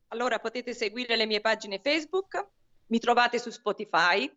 Allora 0.09 0.41
potete 0.41 0.75
seguire 0.75 1.17
le 1.17 1.27
mie 1.27 1.41
pagine 1.41 1.81
Facebook, 1.83 2.45
mi 2.87 2.99
trovate 2.99 3.39
su 3.39 3.51
Spotify 3.51 4.31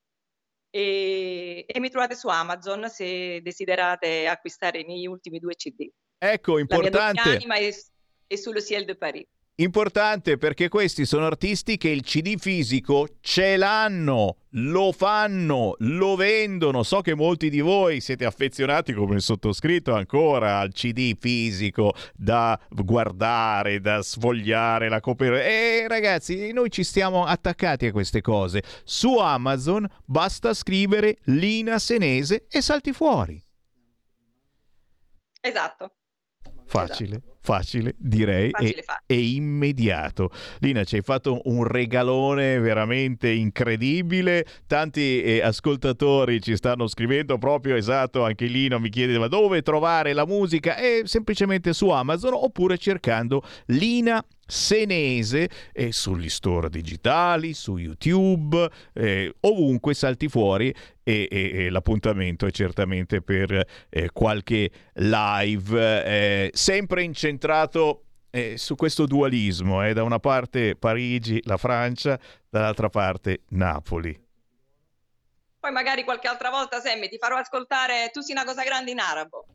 e, 0.75 1.65
e 1.67 1.79
mi 1.79 1.89
trovate 1.91 2.15
su 2.15 2.27
Amazon 2.29 2.89
se 2.89 3.41
desiderate 3.43 4.27
acquistare 4.27 4.79
i 4.79 4.85
miei 4.85 5.05
ultimi 5.05 5.37
due 5.37 5.53
CD. 5.53 5.87
ecco 6.17 6.57
La 6.57 6.63
mia 6.63 6.63
importante 6.63 7.21
anima 7.21 7.55
è, 7.57 7.69
è 8.25 8.35
sullo 8.35 8.59
Ciel 8.59 8.83
de 8.85 8.95
Paris. 8.95 9.27
Importante 9.57 10.37
perché 10.37 10.67
questi 10.67 11.05
sono 11.05 11.27
artisti 11.27 11.77
che 11.77 11.89
il 11.89 12.01
CD 12.01 12.39
fisico 12.39 13.07
ce 13.21 13.55
l'hanno, 13.55 14.37
lo 14.53 14.91
fanno, 14.91 15.75
lo 15.77 16.15
vendono. 16.15 16.81
So 16.81 17.01
che 17.01 17.13
molti 17.13 17.51
di 17.51 17.59
voi 17.59 18.01
siete 18.01 18.25
affezionati 18.25 18.93
come 18.93 19.13
il 19.13 19.21
sottoscritto 19.21 19.93
ancora 19.93 20.57
al 20.57 20.71
CD 20.71 21.15
fisico 21.19 21.93
da 22.15 22.59
guardare, 22.67 23.79
da 23.79 24.01
sfogliare 24.01 24.89
la 24.89 24.99
copertina. 24.99 25.43
E 25.43 25.85
ragazzi, 25.87 26.51
noi 26.51 26.71
ci 26.71 26.83
stiamo 26.83 27.23
attaccati 27.23 27.85
a 27.85 27.91
queste 27.91 28.21
cose. 28.21 28.63
Su 28.83 29.17
Amazon 29.19 29.87
basta 30.03 30.55
scrivere 30.55 31.17
Lina 31.25 31.77
Senese 31.77 32.47
e 32.49 32.59
salti 32.59 32.91
fuori. 32.91 33.39
Esatto. 35.39 35.91
Facile, 36.65 37.21
facile 37.43 37.93
direi 37.97 38.49
Facile, 38.51 38.79
e, 38.79 38.83
facile. 38.83 39.05
e 39.05 39.33
immediato. 39.35 40.29
Lina, 40.59 40.83
ci 40.85 40.95
hai 40.95 41.01
fatto 41.01 41.41
un 41.43 41.65
regalone 41.65 42.57
veramente 42.59 43.29
incredibile. 43.29 44.45
Tanti 44.65 45.21
eh, 45.21 45.41
ascoltatori 45.41 46.41
ci 46.41 46.55
stanno 46.55 46.87
scrivendo 46.87 47.37
proprio 47.37 47.75
esatto. 47.75 48.23
Anche 48.23 48.45
Lino 48.45 48.79
mi 48.79 48.89
chiede 48.89 49.19
ma 49.19 49.27
dove 49.27 49.61
trovare 49.61 50.13
la 50.13 50.25
musica? 50.25 50.77
E 50.77 51.01
semplicemente 51.03 51.73
su 51.73 51.89
Amazon 51.89 52.33
oppure 52.33 52.77
cercando 52.77 53.43
Lina 53.67 54.23
Senese 54.45 55.49
eh, 55.71 55.91
sugli 55.93 56.29
store 56.29 56.69
digitali, 56.69 57.53
su 57.53 57.77
YouTube, 57.77 58.69
eh, 58.93 59.33
ovunque 59.41 59.93
salti 59.93 60.27
fuori 60.27 60.73
e, 61.01 61.27
e- 61.31 61.51
e 61.53 61.69
l'appuntamento 61.69 62.45
è 62.45 62.51
certamente 62.51 63.21
per 63.21 63.65
eh, 63.89 64.09
qualche 64.11 64.69
live, 64.95 66.05
eh, 66.05 66.49
sempre 66.53 67.03
incentrato 67.03 67.32
eh, 68.29 68.57
su 68.57 68.75
questo 68.75 69.05
dualismo, 69.05 69.85
eh, 69.85 69.93
da 69.93 70.03
una 70.03 70.19
parte 70.19 70.75
Parigi, 70.75 71.41
la 71.45 71.57
Francia, 71.57 72.19
dall'altra 72.49 72.89
parte 72.89 73.41
Napoli. 73.49 74.19
Poi 75.59 75.71
magari 75.71 76.03
qualche 76.03 76.27
altra 76.27 76.49
volta, 76.49 76.81
Sammy, 76.81 77.07
ti 77.07 77.17
farò 77.17 77.37
ascoltare 77.37 78.09
Tu 78.11 78.21
sei 78.21 78.35
una 78.35 78.43
cosa 78.43 78.63
grande 78.63 78.91
in 78.91 78.99
arabo. 78.99 79.45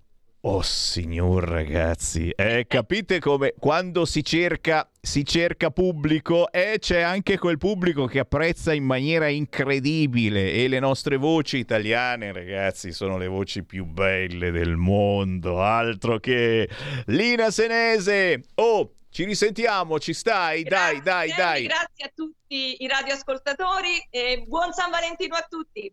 Oh 0.42 0.62
signor 0.62 1.42
ragazzi, 1.42 2.30
eh, 2.30 2.66
capite 2.68 3.18
come 3.18 3.54
quando 3.58 4.04
si 4.04 4.22
cerca, 4.22 4.88
si 5.00 5.24
cerca 5.24 5.72
pubblico 5.72 6.52
e 6.52 6.74
eh, 6.74 6.78
c'è 6.78 7.00
anche 7.00 7.38
quel 7.38 7.58
pubblico 7.58 8.06
che 8.06 8.20
apprezza 8.20 8.72
in 8.72 8.84
maniera 8.84 9.26
incredibile 9.26 10.52
e 10.52 10.68
le 10.68 10.78
nostre 10.78 11.16
voci 11.16 11.56
italiane 11.56 12.32
ragazzi 12.32 12.92
sono 12.92 13.18
le 13.18 13.26
voci 13.26 13.64
più 13.64 13.84
belle 13.84 14.52
del 14.52 14.76
mondo, 14.76 15.60
altro 15.60 16.20
che 16.20 16.68
Lina 17.06 17.50
Senese. 17.50 18.44
Oh, 18.54 18.92
ci 19.10 19.24
risentiamo, 19.24 19.98
ci 19.98 20.12
stai? 20.12 20.62
Grazie, 20.62 21.00
dai, 21.02 21.28
dai, 21.30 21.36
dai. 21.36 21.66
Grazie 21.66 22.04
a 22.04 22.12
tutti 22.14 22.76
i 22.78 22.86
radioascoltatori 22.86 24.06
e 24.08 24.44
buon 24.46 24.72
San 24.72 24.92
Valentino 24.92 25.34
a 25.34 25.44
tutti. 25.48 25.92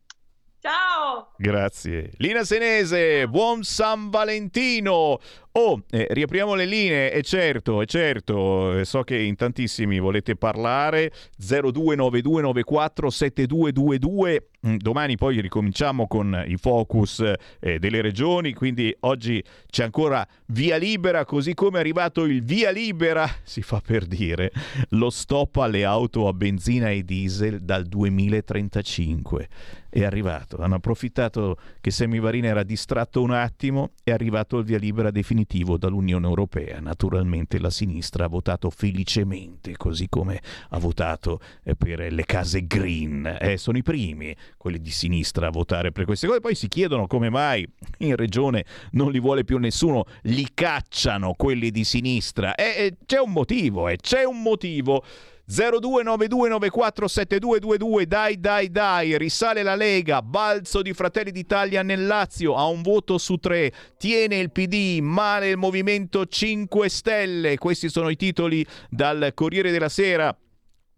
Ciao! 0.66 1.28
Grazie. 1.38 2.10
Lina 2.18 2.44
Senese, 2.44 3.28
buon 3.28 3.64
San 3.64 4.10
Valentino! 4.10 5.20
Oh, 5.58 5.84
eh, 5.90 6.08
riapriamo 6.10 6.54
le 6.54 6.66
linee, 6.66 7.12
è 7.12 7.24
certo, 7.24 7.82
è 7.82 7.86
certo, 7.86 8.84
so 8.84 9.04
che 9.04 9.18
in 9.18 9.38
tantissimi 9.38 10.00
volete 10.00 10.36
parlare, 10.36 11.14
0292947222, 11.42 14.38
mm, 14.68 14.76
domani 14.76 15.16
poi 15.16 15.40
ricominciamo 15.40 16.08
con 16.08 16.44
i 16.46 16.58
focus 16.58 17.24
eh, 17.62 17.80
delle 17.80 18.02
regioni, 18.02 18.54
quindi 18.54 18.94
oggi 19.02 19.42
c'è 19.68 19.84
ancora 19.86 20.28
via 20.48 20.76
libera, 20.76 21.24
così 21.24 21.54
come 21.54 21.78
è 21.78 21.80
arrivato 21.80 22.26
il 22.26 22.44
via 22.44 22.72
libera, 22.72 23.26
si 23.44 23.62
fa 23.62 23.80
per 23.80 24.08
dire, 24.08 24.52
lo 24.90 25.10
stop 25.10 25.56
alle 25.56 25.86
auto 25.86 26.28
a 26.28 26.34
benzina 26.34 26.90
e 26.90 27.04
diesel 27.04 27.62
dal 27.62 27.86
2035 27.86 29.48
è 29.88 30.04
arrivato. 30.04 30.58
Hanno 30.58 30.76
approfittato 30.76 31.56
che 31.80 31.90
Semivarina 31.90 32.48
era 32.48 32.64
distratto 32.64 33.22
un 33.22 33.32
attimo, 33.32 33.92
è 34.04 34.12
arrivato 34.12 34.58
il 34.58 34.66
via 34.66 34.78
libera 34.78 35.10
definitivo 35.10 35.44
dall'Unione 35.78 36.28
Europea. 36.28 36.80
Naturalmente 36.80 37.60
la 37.60 37.70
sinistra 37.70 38.26
ha 38.26 38.28
votato 38.28 38.70
felicemente, 38.70 39.78
così 39.78 40.08
come 40.10 40.42
ha 40.70 40.78
votato 40.78 41.40
eh, 41.64 41.76
per 41.76 42.12
le 42.12 42.26
case 42.26 42.66
green. 42.66 43.38
Eh, 43.40 43.58
sono 43.58 43.78
i 43.78 43.84
primi, 43.84 44.36
quelli 44.58 44.80
di 44.80 44.92
sinistra, 44.92 45.48
a 45.48 45.52
votare 45.52 45.92
per 45.92 46.06
queste 46.06 46.28
cose. 46.28 46.40
Poi 46.40 46.56
si 46.56 46.68
chiedono 46.68 47.08
come 47.08 47.30
mai 47.30 47.68
in 48.00 48.16
regione 48.16 48.66
non 48.92 49.12
li 49.12 49.20
vuole 49.20 49.44
più 49.44 49.58
nessuno, 49.58 50.06
li 50.24 50.48
cacciano 50.54 51.34
quelli 51.34 51.72
di 51.72 51.84
sinistra. 51.84 52.56
Eh, 52.56 52.64
eh 52.78 52.98
c'è 53.06 53.20
un 53.20 53.32
motivo, 53.32 53.88
eh, 53.88 53.98
c'è 53.98 54.24
un 54.24 54.42
motivo. 54.42 55.04
0292947222 55.50 58.04
dai 58.04 58.40
dai 58.40 58.72
dai 58.72 59.18
risale 59.18 59.64
la 59.64 59.76
Lega. 59.76 60.22
Balzo 60.22 60.82
di 60.82 60.94
Fratelli 60.94 61.32
d'Italia 61.32 61.84
nel 61.84 62.08
Lazio. 62.08 62.56
A 62.56 62.66
un 62.66 62.82
voto 62.82 63.18
su 63.18 63.36
tre. 63.38 63.72
Tiene 63.98 64.38
il 64.38 64.52
PD 64.52 65.00
male 65.02 65.50
il 65.50 65.58
Movimento 65.58 66.26
5 66.26 66.90
Stelle. 66.90 67.58
Questi 67.58 67.90
sono 67.90 68.10
i 68.10 68.16
titoli 68.16 68.66
dal 68.90 69.32
Corriere 69.34 69.72
della 69.72 69.90
Sera. 69.90 70.38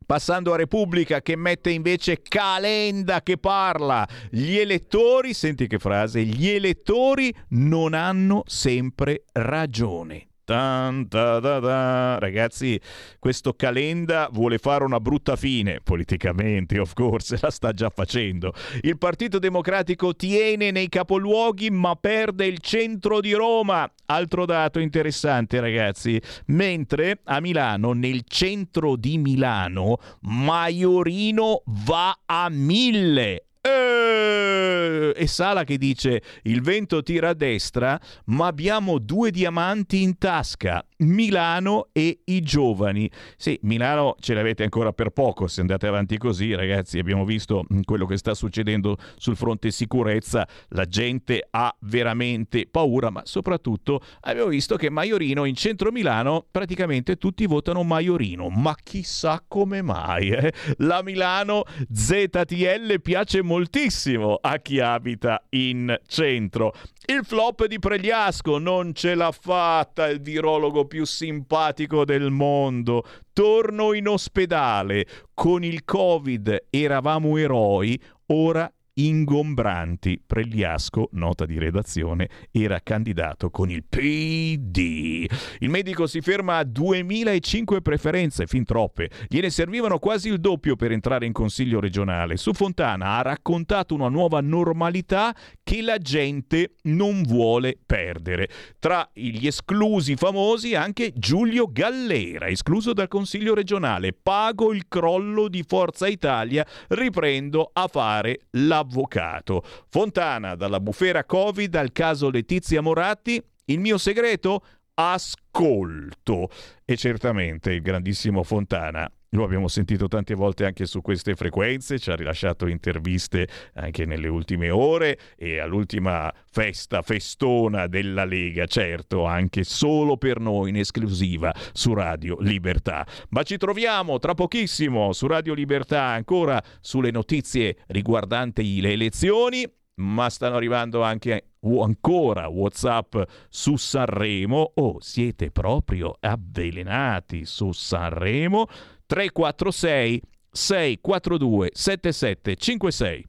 Passando 0.06 0.54
a 0.54 0.58
Repubblica 0.58 1.22
che 1.22 1.36
mette 1.36 1.70
invece 1.70 2.22
Calenda 2.22 3.22
che 3.22 3.38
parla. 3.38 4.08
Gli 4.30 4.56
elettori, 4.56 5.34
senti 5.34 5.68
che 5.68 5.80
frase, 5.80 6.24
gli 6.24 6.48
elettori 6.48 7.34
non 7.50 7.94
hanno 7.94 8.44
sempre 8.46 9.26
ragione. 9.34 10.27
Tan, 10.48 11.10
ta, 11.10 11.42
ta, 11.42 11.60
ta. 11.60 12.20
Ragazzi, 12.20 12.80
questo 13.20 13.52
Calenda 13.52 14.30
vuole 14.32 14.60
fare 14.60 14.86
una 14.86 15.02
brutta 15.02 15.36
fine, 15.36 15.82
politicamente, 15.84 16.80
of 16.80 16.94
course, 16.94 17.38
la 17.44 17.52
sta 17.52 17.74
già 17.74 17.90
facendo. 17.90 18.54
Il 18.80 18.98
Partito 18.98 19.40
Democratico 19.40 20.16
tiene 20.16 20.72
nei 20.72 20.88
capoluoghi 20.88 21.70
ma 21.70 21.98
perde 21.98 22.46
il 22.46 22.60
centro 22.60 23.20
di 23.20 23.34
Roma. 23.34 23.92
Altro 24.06 24.46
dato 24.46 24.80
interessante, 24.80 25.60
ragazzi. 25.60 26.18
Mentre 26.46 27.20
a 27.26 27.42
Milano, 27.42 27.92
nel 27.92 28.22
centro 28.26 28.96
di 28.96 29.18
Milano, 29.18 29.98
Maiorino 30.22 31.64
va 31.66 32.20
a 32.26 32.48
mille 32.50 33.47
e 33.62 35.28
Sala 35.28 35.64
che 35.64 35.78
dice 35.78 36.22
il 36.44 36.62
vento 36.62 37.02
tira 37.02 37.30
a 37.30 37.34
destra 37.34 38.00
ma 38.26 38.48
abbiamo 38.48 39.00
due 39.00 39.32
diamanti 39.32 40.02
in 40.02 40.18
tasca 40.18 40.86
Milano 41.00 41.90
e 41.92 42.22
i 42.26 42.42
giovani 42.42 43.10
sì 43.36 43.60
Milano 43.64 44.16
ce 44.20 44.34
l'avete 44.34 44.64
ancora 44.64 44.94
per 44.94 45.10
poco 45.10 45.48
se 45.48 45.62
andate 45.62 45.88
avanti 45.88 46.18
così 46.18 46.54
ragazzi 46.56 47.00
abbiamo 47.00 47.26
visto 47.26 47.66
quello 47.84 48.06
che 48.06 48.18
sta 48.18 48.34
succedendo 48.34 48.98
sul 49.18 49.36
fronte 49.36 49.72
sicurezza 49.72 50.48
la 50.70 50.86
gente 50.86 51.46
ha 51.50 51.76
veramente 51.82 52.68
paura 52.70 53.10
ma 53.10 53.22
soprattutto 53.26 54.02
abbiamo 54.22 54.50
visto 54.50 54.76
che 54.76 54.90
Maiorino 54.90 55.46
in 55.46 55.56
centro 55.56 55.92
Milano 55.92 56.46
praticamente 56.50 57.18
tutti 57.18 57.46
votano 57.46 57.84
Maiorino 57.84 58.50
ma 58.50 58.76
chissà 58.82 59.44
come 59.48 59.82
mai 59.82 60.30
eh? 60.30 60.54
la 60.78 61.02
Milano 61.04 61.64
ZTL 61.92 63.02
piace 63.02 63.42
molto 63.42 63.47
moltissimo 63.48 64.38
a 64.40 64.58
chi 64.60 64.80
abita 64.80 65.42
in 65.50 65.98
centro. 66.06 66.74
Il 67.06 67.24
flop 67.24 67.66
di 67.66 67.80
Pregliasco 67.80 68.60
non 68.60 68.94
ce 68.94 69.16
l'ha 69.16 69.32
fatta, 69.32 70.08
il 70.08 70.22
virologo 70.22 70.86
più 70.86 71.06
simpatico 71.06 72.06
del 72.06 72.30
mondo. 72.30 73.04
Torno 73.34 73.94
in 73.94 74.08
ospedale. 74.08 75.08
Con 75.34 75.64
il 75.64 75.86
Covid 75.86 76.66
eravamo 76.70 77.38
eroi, 77.38 78.00
ora 78.28 78.70
ingombranti. 78.98 80.22
Pregliasco, 80.26 81.10
nota 81.14 81.46
di 81.46 81.58
redazione, 81.58 82.30
era 82.52 82.80
candidato 82.82 83.50
con 83.50 83.70
il 83.70 83.84
PD. 83.84 85.26
Il 85.60 85.70
medico 85.70 86.08
si 86.08 86.22
ferma 86.22 86.58
a 86.58 86.64
2005 86.64 87.82
preferenze, 87.82 88.48
fin 88.48 88.64
troppe. 88.64 89.10
Gliene 89.28 89.50
servivano 89.50 90.00
quasi 90.00 90.30
il 90.30 90.40
doppio 90.40 90.76
per 90.76 90.92
entrare 90.92 91.26
in 91.26 91.34
consiglio 91.34 91.80
regionale. 91.80 92.38
Su 92.38 92.54
Fontana 92.54 93.18
ha 93.18 93.22
raccontato 93.22 93.94
una 93.94 94.10
nuova 94.10 94.42
normalità 94.42 95.36
che 95.64 95.82
la 95.82 95.98
gente 95.98 96.76
non 96.84 97.24
vuole 97.24 97.78
perdere. 97.86 98.50
Tra 98.80 99.08
gli 99.14 99.46
esclusi 99.46 100.16
famosi 100.16 100.76
anche 100.76 101.14
Giulio 101.16 101.70
Gallera, 101.72 102.48
escluso 102.48 102.94
dal 102.94 103.08
consiglio 103.08 103.54
regionale. 103.54 104.14
Pago 104.14 104.74
il 104.74 104.88
crollo 104.88 105.48
di 105.48 105.64
Forza 105.68 106.08
Italia, 106.08 106.66
riprendo 106.90 107.70
a 107.74 107.88
fare 107.88 108.40
la 108.52 108.86
avvocato. 108.88 109.64
Fontana, 109.90 110.56
dalla 110.56 110.80
bufera 110.80 111.26
Covid 111.26 111.76
al 111.76 111.92
caso 111.92 112.30
Letizia 112.30 112.82
Moratti, 112.82 113.44
il 113.66 113.80
mio 113.80 113.98
segreto? 113.98 114.64
Ascolto. 114.96 116.50
E 116.84 116.96
certamente 116.96 117.72
il 117.72 117.82
grandissimo 117.82 118.44
Fontana 118.44 119.12
lo 119.32 119.44
abbiamo 119.44 119.68
sentito 119.68 120.08
tante 120.08 120.34
volte 120.36 120.66
anche 120.66 120.86
su 120.86 121.02
queste 121.02 121.36
frequenze, 121.36 122.00
ci 122.00 122.10
ha 122.12 122.16
rilasciato 122.16 122.68
interviste 122.68 123.48
anche 123.74 124.06
nelle 124.06 124.28
ultime 124.28 124.70
ore 124.70 125.20
e 125.36 125.60
all'ultima 125.60 126.34
festa, 126.50 127.02
festona 127.02 127.88
della 127.88 128.24
Lega, 128.24 128.66
certo, 128.66 129.26
anche 129.26 129.64
solo 129.64 130.18
per 130.18 130.40
noi 130.40 130.70
in 130.70 130.78
esclusiva 130.78 131.54
su 131.74 131.94
Radio 131.94 132.38
Libertà. 132.40 133.06
Ma 133.30 133.44
ci 133.44 133.58
troviamo 133.58 134.18
tra 134.20 134.34
pochissimo 134.34 135.12
su 135.12 135.28
Radio 135.28 135.54
Libertà 135.54 136.04
ancora 136.04 136.64
sulle 136.80 137.12
notizie 137.12 137.78
riguardanti 137.88 138.80
le 138.80 138.94
elezioni, 138.94 139.70
ma 139.96 140.30
stanno 140.30 140.56
arrivando 140.56 141.02
anche 141.02 141.54
ancora 141.82 142.48
WhatsApp 142.48 143.16
su 143.50 143.76
Sanremo 143.76 144.72
o 144.76 144.84
oh, 144.84 145.00
siete 145.00 145.52
proprio 145.52 146.16
avvelenati 146.20 147.46
su 147.46 147.72
Sanremo 147.72 148.68
346 149.08 150.22
642 150.52 151.70
7756. 151.74 153.26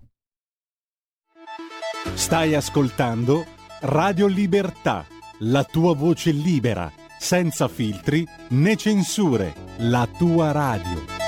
Stai 2.14 2.54
ascoltando 2.54 3.46
Radio 3.80 4.26
Libertà, 4.26 5.06
la 5.40 5.62
tua 5.64 5.94
voce 5.94 6.32
libera, 6.32 6.92
senza 7.18 7.68
filtri 7.68 8.26
né 8.50 8.76
censure, 8.76 9.54
la 9.78 10.08
tua 10.18 10.50
radio. 10.52 11.27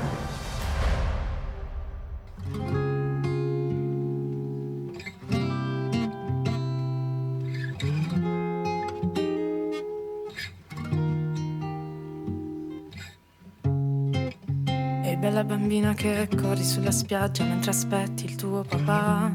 Bambina 15.91 15.93
che 15.93 16.27
corri 16.35 16.63
sulla 16.63 16.91
spiaggia 16.91 17.43
mentre 17.43 17.71
aspetti 17.71 18.25
il 18.25 18.35
tuo 18.35 18.63
papà. 18.63 19.31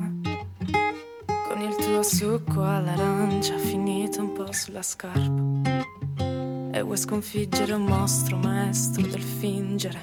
Con 1.49 1.61
il 1.61 1.74
tuo 1.77 2.03
succo 2.03 2.65
all'arancia 2.65 3.57
finito 3.59 4.20
un 4.20 4.33
po' 4.33 4.53
sulla 4.53 4.83
scarpa. 4.83 5.85
E 6.73 6.83
vuoi 6.83 6.97
sconfiggere 6.97 7.73
un 7.73 7.85
mostro 7.85 8.37
maestro 8.37 9.07
del 9.07 9.23
fingere. 9.23 10.01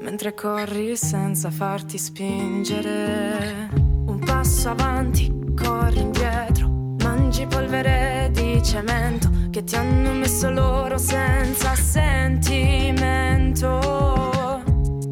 Mentre 0.00 0.34
corri 0.34 0.96
senza 0.96 1.50
farti 1.50 1.98
spingere. 1.98 3.70
Un 3.72 4.18
passo 4.24 4.70
avanti, 4.70 5.32
corri 5.54 6.00
indietro. 6.00 6.68
Mangi 7.02 7.46
polvere 7.46 8.30
di 8.32 8.60
cemento 8.62 9.41
che 9.52 9.62
ti 9.64 9.76
hanno 9.76 10.12
messo 10.14 10.48
loro 10.48 10.96
senza 10.96 11.74
sentimento. 11.74 13.68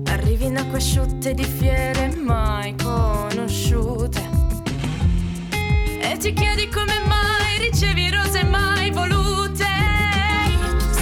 Arrivi 0.07 0.47
in 0.47 0.57
acque 0.57 0.79
asciutte 0.79 1.35
di 1.35 1.45
fiere 1.45 2.17
mai 2.17 2.75
conosciute. 2.83 4.19
E 5.51 6.17
ti 6.17 6.33
chiedi 6.33 6.71
come 6.71 7.03
mai 7.07 7.59
ricevi 7.69 8.09
rose 8.09 8.43
mai 8.45 8.91
volute. 8.91 9.67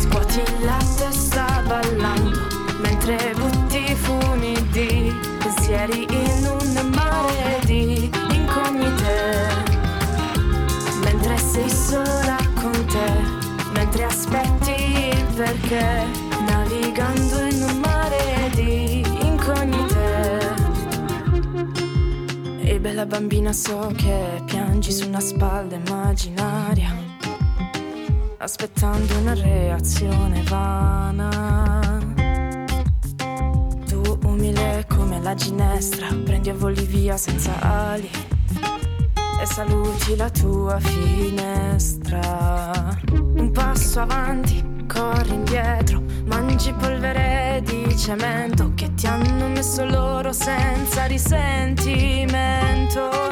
Scuoti 0.00 0.42
la 0.64 0.87
perché, 15.68 16.06
navigando 16.46 17.44
in 17.44 17.62
un 17.62 17.78
mare 17.80 18.50
di 18.54 19.04
incognite. 19.22 20.56
E 22.62 22.80
bella 22.80 23.04
bambina 23.04 23.52
so 23.52 23.92
che 23.94 24.42
piangi 24.46 24.90
su 24.90 25.06
una 25.06 25.20
spalla 25.20 25.74
immaginaria, 25.74 26.96
aspettando 28.38 29.18
una 29.18 29.34
reazione 29.34 30.42
vana. 30.44 31.98
Tu 33.86 34.18
umile 34.24 34.86
come 34.88 35.20
la 35.20 35.34
ginestra, 35.34 36.08
prendi 36.24 36.48
e 36.48 36.54
voli 36.54 36.84
via 36.84 37.18
senza 37.18 37.52
ali 37.60 38.08
e 39.40 39.46
saluti 39.46 40.16
la 40.16 40.30
tua 40.30 40.80
finestra. 40.80 42.26
Un 43.12 43.50
passo 43.52 44.00
avanti, 44.00 44.77
corri 44.88 45.34
indietro, 45.34 46.02
mangi 46.24 46.72
polvere 46.72 47.62
di 47.64 47.96
cemento 47.96 48.72
che 48.74 48.92
ti 48.94 49.06
hanno 49.06 49.46
messo 49.46 49.84
loro 49.84 50.32
senza 50.32 51.04
risentimento. 51.04 53.27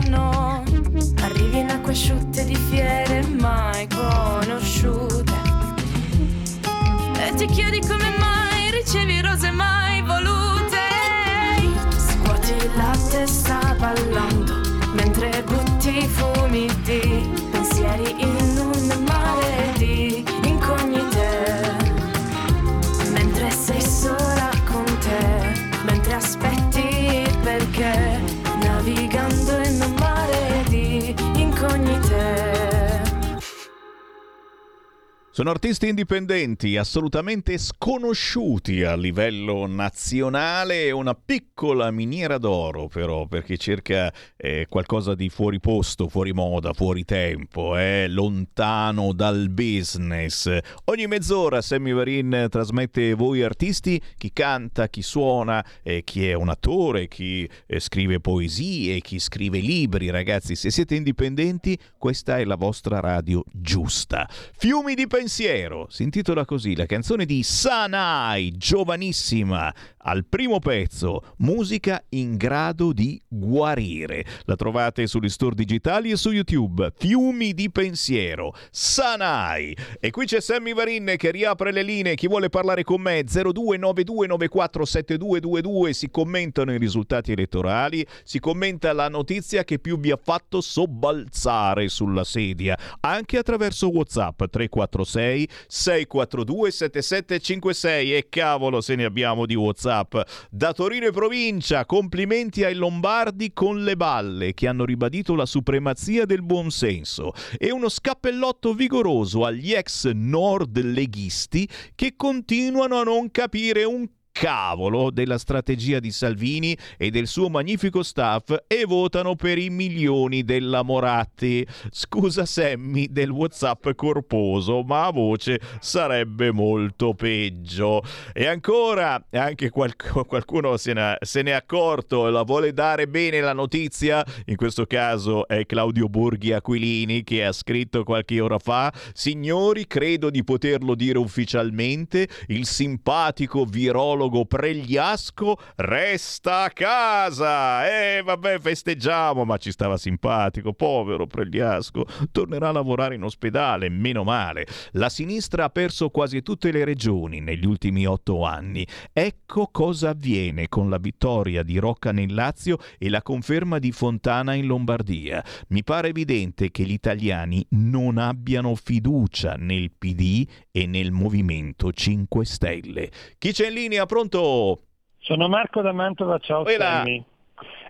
Sono 35.36 35.50
artisti 35.50 35.88
indipendenti, 35.88 36.78
assolutamente 36.78 37.58
sconosciuti 37.58 38.84
a 38.84 38.96
livello 38.96 39.66
nazionale, 39.66 40.90
una 40.92 41.12
piccola 41.12 41.90
miniera 41.90 42.38
d'oro 42.38 42.88
però 42.88 43.26
per 43.26 43.42
chi 43.42 43.58
cerca 43.58 44.10
eh, 44.34 44.64
qualcosa 44.66 45.14
di 45.14 45.28
fuori 45.28 45.60
posto, 45.60 46.08
fuori 46.08 46.32
moda, 46.32 46.72
fuori 46.72 47.04
tempo, 47.04 47.76
eh, 47.76 48.06
lontano 48.08 49.12
dal 49.12 49.50
business. 49.50 50.58
Ogni 50.84 51.06
mezz'ora 51.06 51.60
Sammy 51.60 51.92
Varin 51.92 52.46
trasmette 52.48 53.12
voi 53.12 53.42
artisti, 53.42 54.00
chi 54.16 54.32
canta, 54.32 54.88
chi 54.88 55.02
suona, 55.02 55.62
eh, 55.82 56.02
chi 56.02 56.26
è 56.26 56.32
un 56.32 56.48
attore, 56.48 57.08
chi 57.08 57.46
eh, 57.66 57.78
scrive 57.78 58.20
poesie, 58.20 59.02
chi 59.02 59.18
scrive 59.18 59.58
libri. 59.58 60.08
Ragazzi, 60.08 60.56
se 60.56 60.70
siete 60.70 60.94
indipendenti, 60.94 61.78
questa 61.98 62.38
è 62.38 62.44
la 62.44 62.56
vostra 62.56 63.00
radio 63.00 63.44
giusta. 63.52 64.26
Fiumi 64.56 64.94
di 64.94 65.06
pensiero 65.06 65.24
pensiero. 65.26 65.88
Si 65.90 66.04
intitola 66.04 66.44
così 66.44 66.76
la 66.76 66.86
canzone 66.86 67.26
di 67.26 67.42
Sanai, 67.42 68.56
giovanissima, 68.56 69.74
al 70.06 70.24
primo 70.24 70.60
pezzo, 70.60 71.34
musica 71.38 72.00
in 72.10 72.36
grado 72.36 72.92
di 72.92 73.20
guarire. 73.26 74.24
La 74.44 74.54
trovate 74.54 75.08
sugli 75.08 75.28
store 75.28 75.56
digitali 75.56 76.12
e 76.12 76.16
su 76.16 76.30
YouTube. 76.30 76.92
Fiumi 76.96 77.54
di 77.54 77.68
pensiero, 77.70 78.54
Sanai. 78.70 79.76
E 79.98 80.10
qui 80.10 80.26
c'è 80.26 80.40
Sammy 80.40 80.74
Varin 80.74 81.14
che 81.16 81.32
riapre 81.32 81.72
le 81.72 81.82
linee. 81.82 82.14
Chi 82.14 82.28
vuole 82.28 82.48
parlare 82.48 82.84
con 82.84 83.00
me? 83.00 83.24
0292947222. 83.24 85.90
Si 85.90 86.08
commentano 86.08 86.72
i 86.72 86.78
risultati 86.78 87.32
elettorali, 87.32 88.06
si 88.22 88.38
commenta 88.38 88.92
la 88.92 89.08
notizia 89.08 89.64
che 89.64 89.80
più 89.80 89.98
vi 89.98 90.12
ha 90.12 90.20
fatto 90.22 90.60
sobbalzare 90.60 91.88
sulla 91.88 92.22
sedia, 92.22 92.78
anche 93.00 93.38
attraverso 93.38 93.90
WhatsApp 93.90 94.44
346 94.44 95.48
642 95.66 96.70
7756 96.70 98.14
e 98.14 98.28
cavolo 98.28 98.80
se 98.80 98.94
ne 98.94 99.04
abbiamo 99.04 99.46
di 99.46 99.56
WhatsApp 99.56 99.94
WhatsApp. 99.96 100.16
Da 100.50 100.72
Torino 100.72 101.06
e 101.06 101.10
provincia, 101.10 101.84
complimenti 101.86 102.64
ai 102.64 102.74
lombardi 102.74 103.52
con 103.52 103.82
le 103.82 103.96
balle 103.96 104.54
che 104.54 104.68
hanno 104.68 104.84
ribadito 104.84 105.34
la 105.34 105.46
supremazia 105.46 106.24
del 106.26 106.42
buonsenso 106.42 107.32
e 107.56 107.70
uno 107.70 107.88
scappellotto 107.88 108.74
vigoroso 108.74 109.44
agli 109.44 109.72
ex 109.72 110.10
nord 110.12 110.80
leghisti 110.80 111.68
che 111.94 112.14
continuano 112.16 112.98
a 112.98 113.04
non 113.04 113.30
capire 113.30 113.84
un 113.84 114.06
cavolo 114.38 115.10
della 115.10 115.38
strategia 115.38 115.98
di 115.98 116.10
Salvini 116.10 116.76
e 116.98 117.08
del 117.10 117.26
suo 117.26 117.48
magnifico 117.48 118.02
staff 118.02 118.54
e 118.66 118.84
votano 118.84 119.34
per 119.34 119.56
i 119.56 119.70
milioni 119.70 120.44
della 120.44 120.82
Moratti. 120.82 121.66
Scusa 121.90 122.44
Sammy 122.44 123.06
del 123.10 123.30
WhatsApp 123.30 123.88
corposo, 123.94 124.82
ma 124.82 125.06
a 125.06 125.10
voce 125.10 125.58
sarebbe 125.80 126.52
molto 126.52 127.14
peggio. 127.14 128.02
E 128.34 128.44
ancora, 128.44 129.24
anche 129.30 129.70
qualc- 129.70 130.26
qualcuno 130.26 130.76
se 130.76 130.92
ne, 130.92 131.16
se 131.22 131.40
ne 131.40 131.52
è 131.52 131.54
accorto, 131.54 132.28
la 132.28 132.42
vuole 132.42 132.74
dare 132.74 133.08
bene 133.08 133.40
la 133.40 133.54
notizia, 133.54 134.22
in 134.44 134.56
questo 134.56 134.84
caso 134.84 135.48
è 135.48 135.64
Claudio 135.64 136.10
Borghi 136.10 136.52
Aquilini 136.52 137.24
che 137.24 137.42
ha 137.42 137.52
scritto 137.52 138.04
qualche 138.04 138.38
ora 138.38 138.58
fa, 138.58 138.92
signori, 139.14 139.86
credo 139.86 140.28
di 140.28 140.44
poterlo 140.44 140.94
dire 140.94 141.16
ufficialmente, 141.16 142.28
il 142.48 142.66
simpatico 142.66 143.64
virologo 143.64 144.24
psicologo 144.26 144.44
Pregliasco 144.44 145.58
resta 145.76 146.64
a 146.64 146.70
casa. 146.70 147.86
E 147.86 148.22
vabbè, 148.22 148.58
festeggiamo, 148.58 149.44
ma 149.44 149.56
ci 149.56 149.70
stava 149.70 149.96
simpatico, 149.96 150.72
povero 150.72 151.26
Pregliasco. 151.26 152.04
Tornerà 152.32 152.68
a 152.68 152.72
lavorare 152.72 153.14
in 153.14 153.22
ospedale, 153.22 153.88
meno 153.88 154.24
male. 154.24 154.66
La 154.92 155.08
sinistra 155.08 155.64
ha 155.64 155.70
perso 155.70 156.10
quasi 156.10 156.42
tutte 156.42 156.70
le 156.70 156.84
regioni 156.84 157.40
negli 157.40 157.64
ultimi 157.64 158.06
otto 158.06 158.44
anni. 158.44 158.86
Ecco 159.12 159.68
cosa 159.70 160.10
avviene 160.10 160.68
con 160.68 160.90
la 160.90 160.98
vittoria 160.98 161.62
di 161.62 161.78
Rocca 161.78 162.12
nel 162.12 162.34
Lazio 162.34 162.78
e 162.98 163.08
la 163.08 163.22
conferma 163.22 163.78
di 163.78 163.92
Fontana 163.92 164.54
in 164.54 164.66
Lombardia. 164.66 165.44
Mi 165.68 165.82
pare 165.84 166.08
evidente 166.08 166.70
che 166.70 166.84
gli 166.84 166.92
italiani 166.92 167.64
non 167.70 168.18
abbiano 168.18 168.74
fiducia 168.74 169.54
nel 169.58 169.90
PD 169.96 170.46
e 170.76 170.86
nel 170.86 171.10
Movimento 171.10 171.90
5 171.90 172.44
Stelle. 172.44 173.08
Chi 173.38 173.52
c'è 173.52 173.68
in 173.68 173.72
linea? 173.72 174.04
pronto? 174.04 174.80
Sono 175.16 175.48
Marco 175.48 175.80
da 175.80 175.92
Mantova, 175.92 176.36
ciao 176.36 176.66
Sammy. 176.66 177.24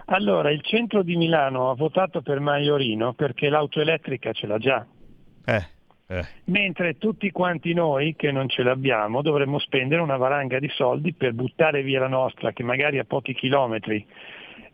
Allora, 0.04 0.52
il 0.52 0.62
centro 0.62 1.02
di 1.02 1.16
Milano 1.16 1.68
ha 1.68 1.74
votato 1.74 2.22
per 2.22 2.38
Maiorino 2.38 3.12
perché 3.14 3.48
l'auto 3.48 3.80
elettrica 3.80 4.32
ce 4.32 4.46
l'ha 4.46 4.58
già. 4.58 4.86
Eh, 5.44 5.66
eh. 6.06 6.24
Mentre 6.44 6.96
tutti 6.96 7.32
quanti 7.32 7.74
noi 7.74 8.14
che 8.14 8.30
non 8.30 8.48
ce 8.48 8.62
l'abbiamo 8.62 9.20
dovremmo 9.20 9.58
spendere 9.58 10.00
una 10.00 10.16
varanga 10.16 10.60
di 10.60 10.70
soldi 10.72 11.12
per 11.12 11.32
buttare 11.32 11.82
via 11.82 11.98
la 11.98 12.06
nostra, 12.06 12.52
che 12.52 12.62
magari 12.62 13.00
a 13.00 13.04
pochi 13.04 13.34
chilometri 13.34 14.06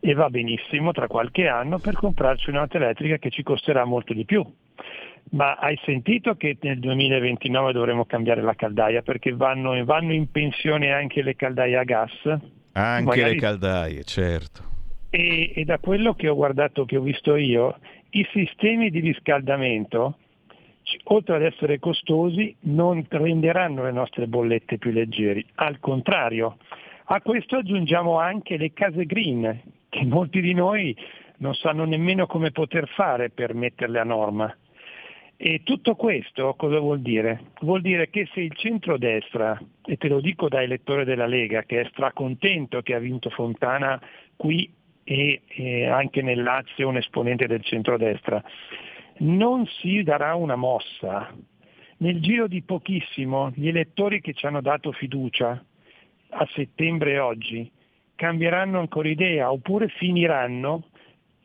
e 0.00 0.12
va 0.12 0.28
benissimo 0.28 0.92
tra 0.92 1.06
qualche 1.06 1.48
anno, 1.48 1.78
per 1.78 1.94
comprarci 1.94 2.50
un'auto 2.50 2.76
elettrica 2.76 3.16
che 3.16 3.30
ci 3.30 3.42
costerà 3.42 3.86
molto 3.86 4.12
di 4.12 4.26
più. 4.26 4.44
Ma 5.30 5.54
hai 5.54 5.78
sentito 5.84 6.34
che 6.34 6.58
nel 6.60 6.78
2029 6.78 7.72
dovremo 7.72 8.04
cambiare 8.04 8.42
la 8.42 8.54
caldaia 8.54 9.02
perché 9.02 9.32
vanno, 9.32 9.82
vanno 9.84 10.12
in 10.12 10.30
pensione 10.30 10.92
anche 10.92 11.22
le 11.22 11.36
caldaie 11.36 11.76
a 11.76 11.84
gas? 11.84 12.12
Anche 12.72 13.04
Magari... 13.04 13.34
le 13.34 13.40
caldaie, 13.40 14.04
certo. 14.04 14.70
E, 15.08 15.52
e 15.54 15.64
da 15.64 15.78
quello 15.78 16.14
che 16.14 16.28
ho 16.28 16.34
guardato, 16.34 16.84
che 16.84 16.96
ho 16.96 17.02
visto 17.02 17.36
io, 17.36 17.78
i 18.10 18.26
sistemi 18.32 18.90
di 18.90 19.00
riscaldamento, 19.00 20.18
oltre 21.04 21.36
ad 21.36 21.42
essere 21.42 21.78
costosi, 21.78 22.54
non 22.60 23.04
renderanno 23.08 23.84
le 23.84 23.92
nostre 23.92 24.26
bollette 24.26 24.78
più 24.78 24.90
leggeri. 24.90 25.44
Al 25.56 25.78
contrario, 25.80 26.58
a 27.04 27.20
questo 27.20 27.56
aggiungiamo 27.56 28.18
anche 28.18 28.56
le 28.56 28.72
case 28.72 29.04
green, 29.06 29.60
che 29.88 30.04
molti 30.04 30.40
di 30.40 30.54
noi 30.54 30.96
non 31.38 31.54
sanno 31.54 31.84
nemmeno 31.84 32.26
come 32.26 32.50
poter 32.52 32.88
fare 32.88 33.30
per 33.30 33.54
metterle 33.54 33.98
a 33.98 34.04
norma. 34.04 34.54
E 35.44 35.62
tutto 35.64 35.96
questo 35.96 36.54
cosa 36.54 36.78
vuol 36.78 37.00
dire? 37.00 37.50
Vuol 37.62 37.80
dire 37.80 38.08
che 38.10 38.28
se 38.32 38.38
il 38.42 38.54
centrodestra, 38.54 39.60
e 39.84 39.96
te 39.96 40.06
lo 40.06 40.20
dico 40.20 40.48
da 40.48 40.62
elettore 40.62 41.04
della 41.04 41.26
Lega, 41.26 41.64
che 41.64 41.80
è 41.80 41.88
stracontento 41.88 42.80
che 42.80 42.94
ha 42.94 43.00
vinto 43.00 43.28
Fontana 43.28 44.00
qui 44.36 44.72
e, 45.02 45.40
e 45.48 45.88
anche 45.88 46.22
nel 46.22 46.44
Lazio 46.44 46.86
un 46.86 46.96
esponente 46.96 47.48
del 47.48 47.64
centrodestra, 47.64 48.40
non 49.18 49.66
si 49.66 50.04
darà 50.04 50.36
una 50.36 50.54
mossa. 50.54 51.34
Nel 51.96 52.20
giro 52.20 52.46
di 52.46 52.62
pochissimo 52.62 53.50
gli 53.52 53.66
elettori 53.66 54.20
che 54.20 54.34
ci 54.34 54.46
hanno 54.46 54.60
dato 54.60 54.92
fiducia 54.92 55.60
a 56.28 56.48
settembre 56.54 57.14
e 57.14 57.18
oggi 57.18 57.68
cambieranno 58.14 58.78
ancora 58.78 59.08
idea 59.08 59.50
oppure 59.50 59.88
finiranno 59.88 60.84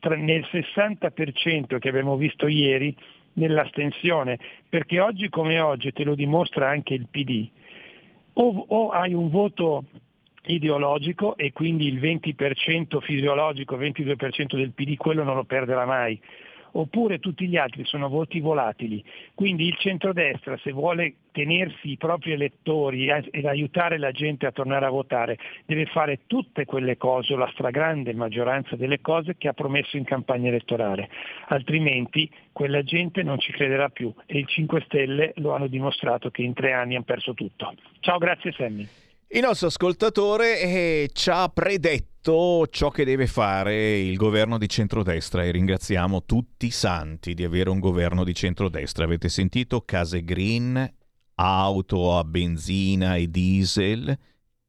nel 0.02 0.46
60% 0.52 1.78
che 1.78 1.88
abbiamo 1.88 2.16
visto 2.16 2.46
ieri 2.46 2.96
nell'astensione, 3.38 4.38
perché 4.68 5.00
oggi 5.00 5.28
come 5.28 5.58
oggi 5.60 5.92
te 5.92 6.04
lo 6.04 6.14
dimostra 6.14 6.68
anche 6.68 6.94
il 6.94 7.06
PD, 7.10 7.48
o, 8.34 8.64
o 8.68 8.88
hai 8.90 9.14
un 9.14 9.30
voto 9.30 9.84
ideologico 10.46 11.36
e 11.36 11.52
quindi 11.52 11.86
il 11.86 11.98
20% 11.98 13.00
fisiologico, 13.00 13.76
il 13.76 13.92
22% 13.92 14.56
del 14.56 14.72
PD, 14.72 14.96
quello 14.96 15.22
non 15.22 15.36
lo 15.36 15.44
perderà 15.44 15.84
mai, 15.84 16.20
oppure 16.78 17.18
tutti 17.18 17.48
gli 17.48 17.56
altri 17.56 17.84
sono 17.84 18.08
voti 18.08 18.40
volatili. 18.40 19.04
Quindi 19.34 19.66
il 19.66 19.76
centrodestra, 19.78 20.56
se 20.58 20.70
vuole 20.70 21.14
tenersi 21.32 21.90
i 21.90 21.96
propri 21.96 22.32
elettori 22.32 23.08
ed 23.08 23.44
aiutare 23.44 23.98
la 23.98 24.12
gente 24.12 24.46
a 24.46 24.52
tornare 24.52 24.86
a 24.86 24.90
votare, 24.90 25.38
deve 25.66 25.86
fare 25.86 26.20
tutte 26.26 26.64
quelle 26.64 26.96
cose, 26.96 27.34
o 27.34 27.36
la 27.36 27.50
stragrande 27.52 28.14
maggioranza 28.14 28.76
delle 28.76 29.00
cose 29.00 29.36
che 29.36 29.48
ha 29.48 29.52
promesso 29.52 29.96
in 29.96 30.04
campagna 30.04 30.48
elettorale, 30.48 31.08
altrimenti 31.48 32.30
quella 32.52 32.82
gente 32.82 33.22
non 33.22 33.38
ci 33.38 33.52
crederà 33.52 33.88
più 33.88 34.12
e 34.26 34.38
i 34.38 34.46
5 34.46 34.82
Stelle 34.86 35.32
lo 35.36 35.54
hanno 35.54 35.66
dimostrato 35.66 36.30
che 36.30 36.42
in 36.42 36.54
tre 36.54 36.72
anni 36.72 36.94
hanno 36.94 37.04
perso 37.04 37.34
tutto. 37.34 37.74
Ciao, 38.00 38.18
grazie 38.18 38.52
Sammy. 38.52 39.07
Il 39.30 39.42
nostro 39.42 39.66
ascoltatore 39.66 40.58
eh, 40.58 41.10
ci 41.12 41.28
ha 41.28 41.50
predetto 41.50 42.66
ciò 42.70 42.88
che 42.88 43.04
deve 43.04 43.26
fare 43.26 43.98
il 43.98 44.16
governo 44.16 44.56
di 44.56 44.66
centrodestra 44.66 45.44
e 45.44 45.50
ringraziamo 45.50 46.24
tutti 46.24 46.64
i 46.64 46.70
santi 46.70 47.34
di 47.34 47.44
avere 47.44 47.68
un 47.68 47.78
governo 47.78 48.24
di 48.24 48.34
centrodestra. 48.34 49.04
Avete 49.04 49.28
sentito 49.28 49.82
case 49.82 50.24
green, 50.24 50.94
auto 51.34 52.16
a 52.16 52.24
benzina 52.24 53.16
e 53.16 53.28
diesel 53.28 54.18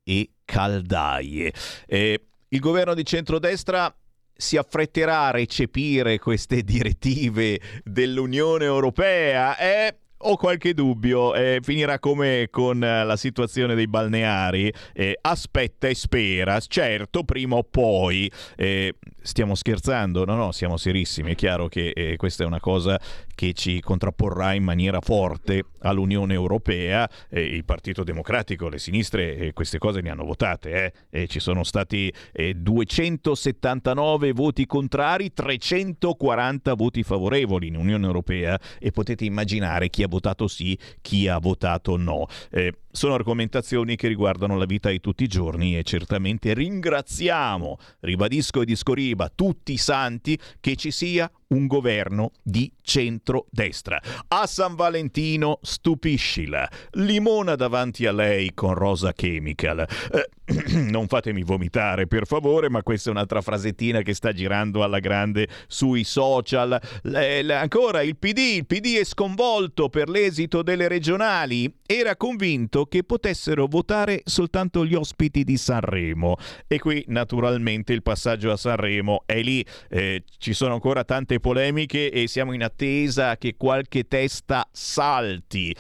e 0.03 0.31
caldaie. 0.43 1.53
Eh, 1.87 2.25
il 2.49 2.59
governo 2.59 2.93
di 2.93 3.05
centrodestra 3.05 3.95
si 4.33 4.57
affretterà 4.57 5.27
a 5.27 5.31
recepire 5.31 6.19
queste 6.19 6.63
direttive 6.67 7.61
dell'Unione 7.85 8.65
Europea? 8.65 9.57
Eh, 9.57 9.97
ho 10.21 10.35
qualche 10.35 10.73
dubbio, 10.73 11.33
eh, 11.33 11.59
finirà 11.61 11.99
come 11.99 12.47
con 12.51 12.83
eh, 12.83 13.05
la 13.05 13.15
situazione 13.15 13.75
dei 13.75 13.87
balneari, 13.87 14.73
eh, 14.93 15.17
aspetta 15.21 15.87
e 15.87 15.95
spera, 15.95 16.59
certo 16.59 17.23
prima 17.23 17.55
o 17.55 17.63
poi, 17.63 18.29
eh, 18.57 18.95
stiamo 19.21 19.55
scherzando, 19.55 20.25
no 20.25 20.35
no, 20.35 20.51
siamo 20.51 20.75
serissimi, 20.75 21.31
è 21.31 21.35
chiaro 21.35 21.67
che 21.67 22.15
questa 22.17 22.43
è 22.43 22.47
una 22.47 22.59
cosa 22.59 22.99
che 23.35 23.53
ci 23.53 23.79
contrapporrà 23.79 24.53
in 24.53 24.63
maniera 24.63 24.99
forte 25.01 25.63
all'Unione 25.79 26.33
Europea, 26.33 27.07
il 27.31 27.63
Partito 27.63 28.03
Democratico, 28.03 28.69
le 28.69 28.79
sinistre 28.79 29.51
queste 29.53 29.77
cose 29.77 30.01
ne 30.01 30.09
hanno 30.09 30.25
votate, 30.25 30.93
eh. 31.09 31.27
ci 31.27 31.39
sono 31.39 31.63
stati 31.63 32.11
279 32.55 34.31
voti 34.31 34.65
contrari, 34.65 35.31
340 35.31 36.73
voti 36.73 37.03
favorevoli 37.03 37.67
in 37.67 37.75
Unione 37.75 38.05
Europea 38.05 38.59
e 38.79 38.91
potete 38.91 39.25
immaginare 39.25 39.89
chi 39.89 40.03
ha 40.03 40.08
votato 40.09 40.47
sì, 40.47 40.77
chi 41.01 41.27
ha 41.27 41.37
votato 41.37 41.95
no. 41.95 42.27
Eh, 42.51 42.73
sono 42.91 43.13
argomentazioni 43.13 43.95
che 43.95 44.07
riguardano 44.07 44.57
la 44.57 44.65
vita 44.65 44.89
di 44.89 44.99
tutti 44.99 45.23
i 45.23 45.27
giorni 45.27 45.77
e 45.77 45.83
certamente 45.83 46.53
ringraziamo, 46.53 47.77
ribadisco 48.01 48.61
e 48.61 48.65
discoriba, 48.65 49.31
tutti 49.33 49.73
i 49.73 49.77
santi 49.77 50.37
che 50.59 50.75
ci 50.75 50.91
sia 50.91 51.29
un 51.49 51.67
governo 51.67 52.31
di 52.43 52.71
centro-destra. 52.81 53.99
A 54.27 54.45
San 54.45 54.75
Valentino 54.75 55.59
stupiscila, 55.61 56.67
limona 56.91 57.55
davanti 57.55 58.05
a 58.05 58.11
lei 58.11 58.53
con 58.53 58.73
rosa 58.73 59.13
chemical. 59.13 59.87
Eh, 60.11 60.29
non 60.89 61.07
fatemi 61.07 61.43
vomitare 61.43 62.07
per 62.07 62.25
favore, 62.25 62.69
ma 62.69 62.83
questa 62.83 63.09
è 63.09 63.11
un'altra 63.11 63.41
frasettina 63.41 64.01
che 64.01 64.13
sta 64.13 64.31
girando 64.31 64.83
alla 64.83 64.99
grande 64.99 65.47
sui 65.67 66.03
social. 66.03 66.79
Le, 67.03 67.41
le, 67.41 67.55
ancora 67.55 68.01
il 68.01 68.17
PD, 68.17 68.37
il 68.37 68.65
PD 68.65 68.97
è 68.97 69.03
sconvolto 69.03 69.89
per 69.89 70.09
l'esito 70.09 70.61
delle 70.61 70.87
regionali, 70.87 71.71
era 71.85 72.15
convinto 72.15 72.78
che 72.85 73.03
potessero 73.03 73.67
votare 73.67 74.21
soltanto 74.25 74.85
gli 74.85 74.95
ospiti 74.95 75.43
di 75.43 75.57
Sanremo 75.57 76.37
e 76.67 76.79
qui 76.79 77.03
naturalmente 77.07 77.93
il 77.93 78.03
passaggio 78.03 78.51
a 78.51 78.57
Sanremo 78.57 79.23
è 79.25 79.41
lì, 79.41 79.65
eh, 79.89 80.23
ci 80.37 80.53
sono 80.53 80.73
ancora 80.73 81.03
tante 81.03 81.39
polemiche 81.39 82.11
e 82.11 82.27
siamo 82.27 82.53
in 82.53 82.63
attesa 82.63 83.37
che 83.37 83.55
qualche 83.57 84.07
testa 84.07 84.67
salti. 84.71 85.75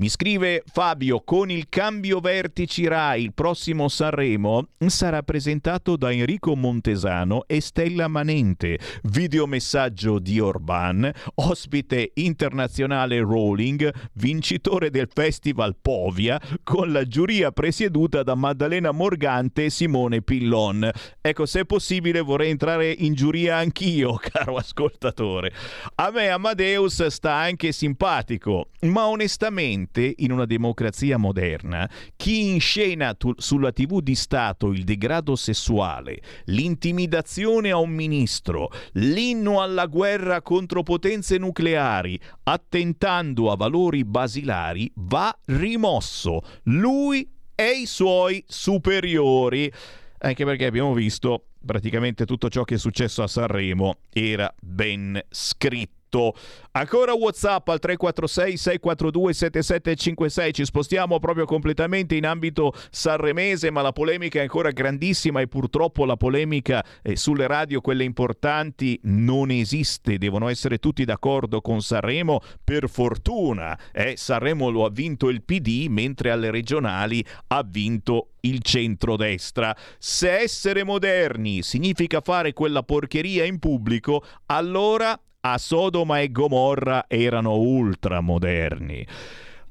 Mi 0.00 0.08
scrive 0.08 0.62
Fabio, 0.64 1.22
con 1.24 1.50
il 1.50 1.68
cambio 1.68 2.20
vertici 2.20 2.86
RAI 2.86 3.20
il 3.20 3.34
prossimo 3.34 3.88
Sanremo 3.88 4.68
sarà 4.86 5.24
presentato 5.24 5.96
da 5.96 6.12
Enrico 6.12 6.54
Montesano 6.54 7.42
e 7.48 7.60
Stella 7.60 8.06
Manente. 8.06 8.78
Videomessaggio 9.02 10.20
di 10.20 10.38
Orban, 10.38 11.10
ospite 11.34 12.12
internazionale 12.14 13.18
Rowling, 13.18 13.92
vincitore 14.12 14.90
del 14.90 15.08
festival 15.12 15.74
Povia, 15.74 16.40
con 16.62 16.92
la 16.92 17.02
giuria 17.02 17.50
presieduta 17.50 18.22
da 18.22 18.36
Maddalena 18.36 18.92
Morgante 18.92 19.64
e 19.64 19.70
Simone 19.70 20.22
Pillon. 20.22 20.88
Ecco, 21.20 21.44
se 21.44 21.62
è 21.62 21.64
possibile 21.64 22.20
vorrei 22.20 22.50
entrare 22.50 22.88
in 22.88 23.14
giuria 23.14 23.56
anch'io, 23.56 24.14
caro 24.22 24.58
ascoltatore. 24.58 25.52
A 25.96 26.12
me 26.12 26.28
Amadeus 26.28 27.04
sta 27.06 27.34
anche 27.34 27.72
simpatico, 27.72 28.68
ma 28.82 29.08
onestamente 29.08 29.86
Ovviamente, 29.88 30.14
in 30.18 30.32
una 30.32 30.44
democrazia 30.44 31.16
moderna, 31.16 31.88
chi 32.14 32.50
inscena 32.52 33.14
tu- 33.14 33.34
sulla 33.38 33.72
TV 33.72 34.00
di 34.00 34.14
Stato 34.14 34.70
il 34.70 34.84
degrado 34.84 35.34
sessuale, 35.34 36.20
l'intimidazione 36.44 37.70
a 37.70 37.78
un 37.78 37.90
ministro, 37.90 38.70
l'inno 38.92 39.62
alla 39.62 39.86
guerra 39.86 40.42
contro 40.42 40.82
potenze 40.82 41.38
nucleari, 41.38 42.20
attentando 42.44 43.50
a 43.50 43.56
valori 43.56 44.04
basilari, 44.04 44.90
va 44.96 45.36
rimosso. 45.46 46.42
Lui 46.64 47.28
e 47.54 47.70
i 47.70 47.86
suoi 47.86 48.44
superiori. 48.46 49.72
Anche 50.20 50.44
perché 50.44 50.66
abbiamo 50.66 50.92
visto 50.92 51.46
praticamente 51.64 52.26
tutto 52.26 52.48
ciò 52.48 52.64
che 52.64 52.74
è 52.74 52.78
successo 52.78 53.22
a 53.22 53.26
Sanremo 53.26 53.98
era 54.12 54.52
ben 54.60 55.20
scritto 55.30 55.97
tutto. 56.08 56.34
Ancora 56.72 57.12
WhatsApp 57.12 57.68
al 57.68 57.78
346 57.78 58.56
642 58.56 59.32
7756. 59.32 60.52
Ci 60.52 60.64
spostiamo 60.64 61.18
proprio 61.18 61.44
completamente 61.44 62.14
in 62.14 62.26
ambito 62.26 62.72
sanremese, 62.90 63.70
ma 63.70 63.82
la 63.82 63.92
polemica 63.92 64.38
è 64.38 64.42
ancora 64.42 64.70
grandissima 64.70 65.40
e 65.40 65.48
purtroppo 65.48 66.04
la 66.04 66.16
polemica 66.16 66.84
eh, 67.02 67.16
sulle 67.16 67.46
radio, 67.46 67.80
quelle 67.80 68.04
importanti, 68.04 68.98
non 69.04 69.50
esiste. 69.50 70.18
Devono 70.18 70.48
essere 70.48 70.78
tutti 70.78 71.04
d'accordo 71.04 71.60
con 71.60 71.80
Sanremo. 71.80 72.40
Per 72.62 72.88
fortuna, 72.88 73.78
eh, 73.92 74.16
Sanremo 74.16 74.70
lo 74.70 74.84
ha 74.84 74.90
vinto 74.90 75.28
il 75.28 75.42
PD, 75.42 75.86
mentre 75.88 76.30
alle 76.30 76.50
regionali 76.50 77.24
ha 77.48 77.62
vinto 77.66 78.30
il 78.40 78.62
centrodestra. 78.62 79.76
Se 79.98 80.30
essere 80.30 80.84
moderni 80.84 81.62
significa 81.62 82.20
fare 82.20 82.52
quella 82.52 82.82
porcheria 82.82 83.44
in 83.44 83.58
pubblico, 83.58 84.24
allora 84.46 85.18
a 85.40 85.56
Sodoma 85.58 86.20
e 86.20 86.30
Gomorra 86.32 87.04
erano 87.06 87.56
ultramoderni. 87.56 89.06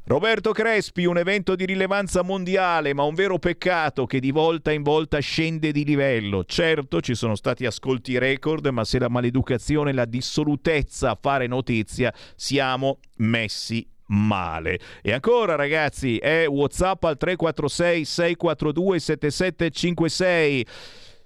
Roberto 0.05 0.53
Crespi, 0.53 1.03
un 1.03 1.17
evento 1.17 1.53
di 1.55 1.65
rilevanza 1.65 2.21
mondiale, 2.21 2.93
ma 2.93 3.03
un 3.03 3.13
vero 3.13 3.39
peccato 3.39 4.05
che 4.05 4.21
di 4.21 4.31
volta 4.31 4.71
in 4.71 4.81
volta 4.81 5.19
scende 5.19 5.73
di 5.73 5.83
livello. 5.83 6.45
Certo, 6.45 7.01
ci 7.01 7.13
sono 7.13 7.35
stati 7.35 7.65
ascolti 7.65 8.17
record, 8.17 8.65
ma 8.67 8.85
se 8.85 8.99
la 8.99 9.09
maleducazione 9.09 9.89
e 9.89 9.93
la 9.93 10.05
dissolutezza 10.05 11.11
a 11.11 11.17
fare 11.19 11.47
notizia, 11.47 12.13
siamo 12.37 12.99
messi 13.17 13.85
male. 14.05 14.79
E 15.01 15.11
ancora 15.11 15.55
ragazzi, 15.55 16.17
è 16.19 16.47
WhatsApp 16.47 17.03
al 17.03 17.17
346 17.17 18.05
642 18.05 18.99
7756. 18.99 20.65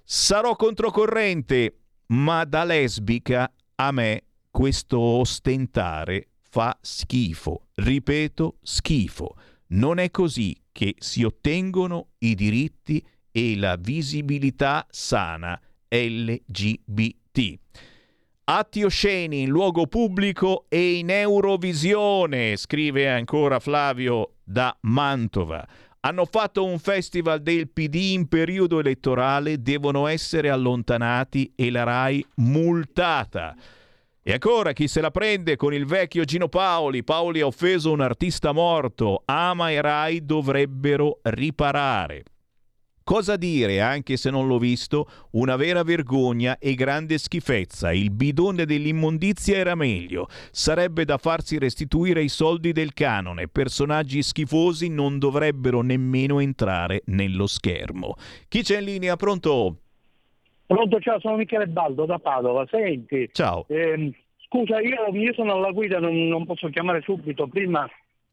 Sarò 0.02 0.56
controcorrente, 0.56 1.76
ma 2.06 2.44
da 2.44 2.64
lesbica 2.64 3.48
a 3.76 3.92
me 3.92 4.22
questo 4.52 5.00
ostentare 5.00 6.28
fa 6.48 6.78
schifo. 6.80 7.68
Ripeto, 7.74 8.58
schifo. 8.62 9.34
Non 9.68 9.98
è 9.98 10.10
così 10.10 10.54
che 10.70 10.94
si 10.98 11.24
ottengono 11.24 12.10
i 12.18 12.34
diritti 12.34 13.04
e 13.32 13.56
la 13.56 13.76
visibilità 13.76 14.86
sana 14.90 15.58
LGBT. 15.88 17.58
Atti 18.44 18.82
osceni 18.82 19.42
in 19.42 19.48
luogo 19.48 19.86
pubblico 19.86 20.66
e 20.68 20.98
in 20.98 21.08
Eurovisione, 21.08 22.56
scrive 22.56 23.08
ancora 23.08 23.58
Flavio 23.58 24.34
da 24.44 24.76
Mantova. 24.82 25.66
Hanno 26.00 26.26
fatto 26.26 26.64
un 26.64 26.78
festival 26.78 27.40
del 27.40 27.70
PD 27.70 27.94
in 27.94 28.28
periodo 28.28 28.80
elettorale, 28.80 29.62
devono 29.62 30.08
essere 30.08 30.50
allontanati 30.50 31.52
e 31.54 31.70
la 31.70 31.84
RAI 31.84 32.26
multata. 32.36 33.56
E 34.24 34.32
ancora 34.32 34.72
chi 34.72 34.86
se 34.86 35.00
la 35.00 35.10
prende 35.10 35.56
con 35.56 35.74
il 35.74 35.84
vecchio 35.84 36.22
Gino 36.22 36.48
Paoli. 36.48 37.02
Paoli 37.02 37.40
ha 37.40 37.46
offeso 37.46 37.90
un 37.90 38.00
artista 38.00 38.52
morto. 38.52 39.22
Ama 39.24 39.70
e 39.70 39.80
Rai 39.80 40.24
dovrebbero 40.24 41.18
riparare. 41.22 42.22
Cosa 43.02 43.34
dire, 43.34 43.80
anche 43.80 44.16
se 44.16 44.30
non 44.30 44.46
l'ho 44.46 44.58
visto, 44.58 45.08
una 45.32 45.56
vera 45.56 45.82
vergogna 45.82 46.56
e 46.58 46.74
grande 46.74 47.18
schifezza. 47.18 47.92
Il 47.92 48.12
bidone 48.12 48.64
dell'immondizia 48.64 49.56
era 49.56 49.74
meglio. 49.74 50.28
Sarebbe 50.52 51.04
da 51.04 51.18
farsi 51.18 51.58
restituire 51.58 52.22
i 52.22 52.28
soldi 52.28 52.70
del 52.70 52.92
canone. 52.92 53.48
Personaggi 53.48 54.22
schifosi 54.22 54.86
non 54.86 55.18
dovrebbero 55.18 55.80
nemmeno 55.82 56.38
entrare 56.38 57.02
nello 57.06 57.48
schermo. 57.48 58.14
Chi 58.46 58.62
c'è 58.62 58.78
in 58.78 58.84
linea? 58.84 59.16
Pronto? 59.16 59.81
Pronto, 60.72 61.00
ciao, 61.00 61.20
sono 61.20 61.36
Michele 61.36 61.66
Baldo 61.66 62.06
da 62.06 62.18
Padova. 62.18 62.66
Senti, 62.66 63.28
ciao. 63.32 63.66
Ehm, 63.68 64.10
scusa, 64.48 64.80
io, 64.80 65.06
io, 65.12 65.34
sono 65.34 65.52
alla 65.52 65.70
guida, 65.70 65.98
non, 66.00 66.28
non, 66.28 66.46
posso 66.46 66.70
chiamare 66.70 67.02
subito. 67.02 67.46
Prima 67.46 67.86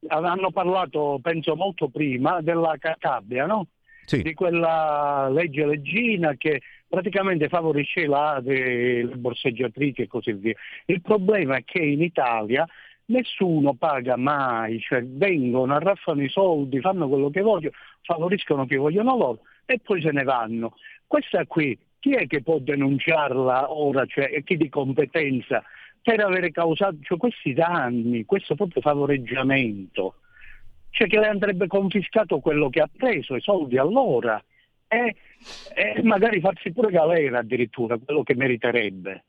hanno 0.07 0.49
parlato, 0.49 1.20
penso 1.22 1.57
molto 1.57 1.90
prima, 1.90 2.40
della 2.40 2.78
Calabria, 2.80 3.45
no? 3.45 3.68
Sì. 4.06 4.22
Di 4.22 4.34
quella 4.34 5.28
legge 5.30 5.66
leggina 5.66 6.36
che 6.38 6.61
praticamente 6.88 7.49
favorisce 7.49 8.07
la, 8.07 8.40
le 8.41 9.03
borseggiatrici 9.18 10.03
e 10.03 10.07
così 10.07 10.32
via. 10.32 10.56
Il 10.86 11.02
problema 11.02 11.57
è 11.57 11.64
che 11.66 11.82
in 11.82 12.02
Italia 12.02 12.66
nessuno 13.07 13.74
paga 13.74 14.16
mai, 14.16 14.80
cioè 14.80 15.03
vengono, 15.03 15.76
arraffano 15.76 16.24
i 16.24 16.30
soldi, 16.30 16.80
fanno 16.80 17.10
quello 17.10 17.30
che 17.30 17.41
vogliono, 17.41 17.76
favoriscono 18.02 18.66
chi 18.66 18.78
vogliono 18.78 19.18
loro 19.18 19.40
e 19.66 19.80
poi 19.84 20.02
se 20.02 20.11
ne 20.11 20.24
vanno. 20.24 20.76
Questa 21.06 21.45
qui 21.45 21.78
chi 22.00 22.14
è 22.14 22.28
che 22.28 22.42
può 22.42 22.60
denunciarla 22.60 23.72
ora, 23.72 24.06
cioè 24.06 24.44
chi 24.44 24.58
di 24.58 24.70
competenza, 24.70 25.64
per 26.02 26.22
avere 26.22 26.52
causato 26.52 26.98
cioè, 27.02 27.18
questi 27.18 27.54
danni, 27.54 28.26
questo 28.26 28.56
proprio 28.56 28.82
favoreggiamento? 28.82 30.16
Cioè 30.90 31.08
che 31.08 31.20
le 31.20 31.28
andrebbe 31.28 31.68
confiscato 31.68 32.40
quello 32.40 32.70
che 32.70 32.82
ha 32.82 32.90
preso, 32.94 33.36
i 33.36 33.42
soldi 33.42 33.78
allora, 33.78 34.42
e, 34.88 35.16
e 35.76 36.02
magari 36.04 36.40
farsi 36.40 36.72
pure 36.72 36.90
galera 36.90 37.40
addirittura, 37.40 37.98
quello 37.98 38.24
che 38.24 38.36
meriterebbe. 38.36 39.24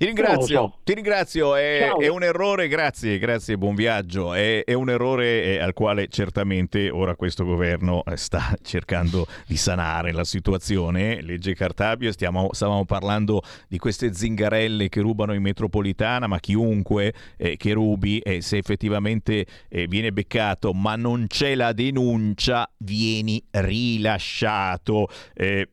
Ti 0.00 0.06
ringrazio, 0.06 0.60
so. 0.60 0.78
ti 0.82 0.94
ringrazio, 0.94 1.54
è, 1.56 1.90
è, 1.90 2.08
un 2.08 2.22
errore, 2.22 2.68
grazie, 2.68 3.18
grazie, 3.18 3.58
buon 3.58 3.74
viaggio, 3.74 4.32
è, 4.32 4.64
è 4.64 4.72
un 4.72 4.88
errore 4.88 5.42
eh, 5.42 5.58
al 5.58 5.74
quale 5.74 6.08
certamente 6.08 6.88
ora 6.88 7.14
questo 7.16 7.44
governo 7.44 8.02
eh, 8.06 8.16
sta 8.16 8.56
cercando 8.64 9.26
di 9.46 9.58
sanare 9.58 10.12
la 10.12 10.24
situazione. 10.24 11.20
Legge 11.20 11.54
Cartabio, 11.54 12.12
stiamo, 12.12 12.48
stavamo 12.52 12.86
parlando 12.86 13.42
di 13.68 13.76
queste 13.76 14.14
zingarelle 14.14 14.88
che 14.88 15.02
rubano 15.02 15.34
in 15.34 15.42
metropolitana, 15.42 16.26
ma 16.26 16.40
chiunque 16.40 17.12
eh, 17.36 17.58
che 17.58 17.74
rubi, 17.74 18.20
eh, 18.20 18.40
se 18.40 18.56
effettivamente 18.56 19.44
viene 19.68 20.12
beccato 20.12 20.72
ma 20.72 20.96
non 20.96 21.26
c'è 21.28 21.54
la 21.54 21.72
denuncia, 21.72 22.66
vieni 22.78 23.44
rilasciato. 23.50 25.08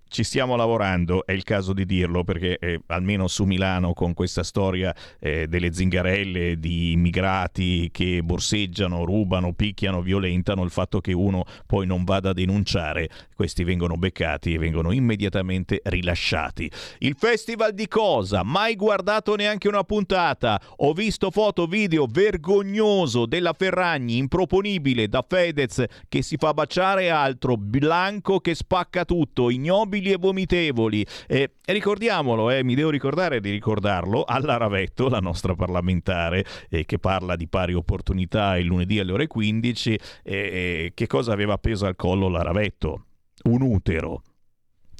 Ci 0.10 0.24
stiamo 0.24 0.58
lavorando, 0.58 1.26
è 1.26 1.32
il 1.32 1.44
caso 1.44 1.72
di 1.72 1.86
dirlo, 1.86 2.26
perché 2.26 2.82
almeno 2.88 3.28
su 3.28 3.45
Milano 3.45 3.94
con 3.94 4.16
questa 4.18 4.41
storia 4.41 4.95
eh, 5.19 5.45
delle 5.48 5.72
zingarelle, 5.72 6.57
di 6.57 6.94
immigrati 6.94 7.89
che 7.91 8.23
borseggiano, 8.23 9.06
rubano, 9.06 9.53
picchiano, 9.53 10.02
violentano, 10.02 10.64
il 10.64 10.72
fatto 10.72 10.99
che 10.99 11.14
uno 11.14 11.45
poi 11.68 11.85
non 11.85 12.03
vada 12.03 12.31
a 12.31 12.34
denunciare, 12.34 13.10
questi 13.35 13.64
vengono 13.64 13.95
beccati 13.95 14.56
e 14.56 14.57
vengono 14.57 14.91
immediatamente 14.91 15.81
rilasciati. 15.84 16.69
Il 16.98 17.15
festival 17.15 17.76
di 17.76 17.88
cosa? 17.88 18.41
Mai 18.41 18.76
guardato 18.76 19.35
neanche 19.35 19.68
una 19.68 19.84
puntata. 19.84 20.60
Ho 20.77 20.94
visto 20.94 21.30
foto, 21.30 21.68
video 21.68 22.07
vergognoso 22.10 23.27
della 23.27 23.53
Ferragni, 23.53 24.18
improponibile 24.18 25.07
da 25.07 25.23
Fedez 25.27 25.84
che 26.10 26.23
si 26.23 26.38
fa 26.38 26.56
baciare 26.56 27.11
altro, 27.11 27.56
Blanco 27.56 28.39
che 28.39 28.56
spacca 28.56 29.06
tutto, 29.06 29.52
ignobili 29.52 30.11
e 30.11 30.18
vomitevoli. 30.18 31.06
Eh, 31.27 31.52
ricordiamolo, 31.65 32.49
eh, 32.49 32.64
mi 32.64 32.73
devo 32.73 32.89
ricordare 32.89 33.39
di 33.39 33.52
ricordarlo 33.52 34.06
farlo 34.07 34.23
alla 34.23 34.57
Ravetto, 34.57 35.09
la 35.09 35.19
nostra 35.19 35.53
parlamentare 35.53 36.45
eh, 36.69 36.85
che 36.85 36.97
parla 36.97 37.35
di 37.35 37.47
pari 37.47 37.73
opportunità 37.73 38.57
il 38.57 38.65
lunedì 38.65 38.99
alle 38.99 39.11
ore 39.11 39.27
15. 39.27 39.99
Eh, 40.23 40.91
che 40.93 41.07
cosa 41.07 41.34
aveva 41.34 41.53
appeso 41.53 41.85
al 41.85 41.95
collo 41.95 42.29
la 42.29 42.41
Ravetto? 42.41 43.05
Un 43.43 43.61
utero. 43.61 44.23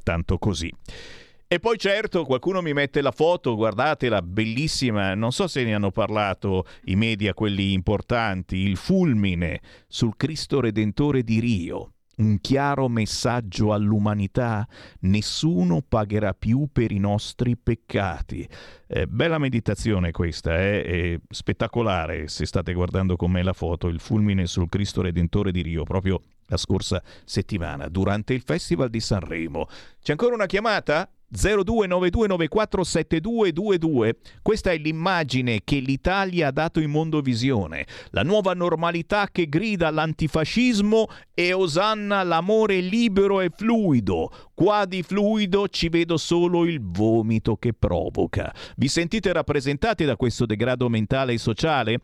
Tanto 0.04 0.38
così. 0.38 0.72
E 1.50 1.60
poi 1.60 1.78
certo 1.78 2.26
qualcuno 2.26 2.62
mi 2.62 2.74
mette 2.74 3.02
la 3.02 3.12
foto, 3.12 3.56
guardatela, 3.56 4.22
bellissima, 4.22 5.16
non 5.16 5.32
so 5.32 5.48
se 5.48 5.64
ne 5.64 5.74
hanno 5.74 5.92
parlato 5.92 6.66
i 6.86 6.96
media, 6.98 7.34
quelli 7.34 7.72
importanti, 7.72 8.58
il 8.58 8.76
fulmine 8.76 9.62
sul 9.88 10.18
Cristo 10.18 10.60
Redentore 10.60 11.24
di 11.24 11.40
Rio 11.40 11.92
un 12.18 12.40
chiaro 12.40 12.88
messaggio 12.88 13.74
all'umanità, 13.74 14.68
nessuno 15.02 15.82
pagherà 15.88 16.34
più 16.34 16.68
per 16.72 16.92
i 16.92 17.00
nostri 17.00 17.58
peccati. 17.58 18.48
Eh, 18.88 19.08
bella 19.08 19.38
meditazione 19.38 20.12
questa, 20.12 20.58
eh? 20.58 20.84
è 20.84 21.20
spettacolare 21.30 22.28
se 22.28 22.46
state 22.46 22.74
guardando 22.74 23.16
con 23.16 23.32
me 23.32 23.44
la 23.44 23.54
foto, 23.54 23.88
il 23.88 24.00
fulmine 24.00 24.46
sul 24.46 24.70
Cristo 24.70 25.02
Redentore 25.02 25.52
di 25.52 25.62
Rio, 25.62 25.84
proprio 25.84 26.22
la 26.48 26.58
scorsa 26.58 27.04
settimana, 27.26 27.90
durante 27.90 28.34
il 28.34 28.42
Festival 28.42 28.90
di 28.90 29.00
Sanremo. 29.00 29.68
C'è 30.02 30.12
ancora 30.12 30.34
una 30.34 30.46
chiamata? 30.46 31.10
0292947222. 31.34 34.16
Questa 34.42 34.72
è 34.72 34.78
l'immagine 34.78 35.60
che 35.64 35.80
l'Italia 35.80 36.48
ha 36.48 36.52
dato 36.52 36.80
in 36.80 36.90
Mondovisione, 36.90 37.86
la 38.12 38.24
nuova 38.24 38.54
normalità 38.54 39.28
che 39.32 39.50
grida 39.50 39.88
all'antifascismo 39.88 41.08
e 41.34 41.52
osanna 41.54 42.22
l'amore 42.24 42.80
libero 42.80 43.42
e 43.42 43.50
fluido. 43.50 44.32
Qua 44.54 44.86
di 44.86 45.04
fluido 45.04 45.68
ci 45.68 45.90
vedo 45.90 46.16
solo 46.18 46.64
il 46.66 46.80
vomito 46.82 47.58
che 47.58 47.74
provoca. 47.74 48.54
Vi 48.76 48.88
sentite 48.88 49.34
rappresentati 49.34 50.06
da 50.06 50.16
questo 50.16 50.46
degrado 50.46 50.88
mentale 50.90 51.34
e 51.34 51.38
sociale? 51.38 52.00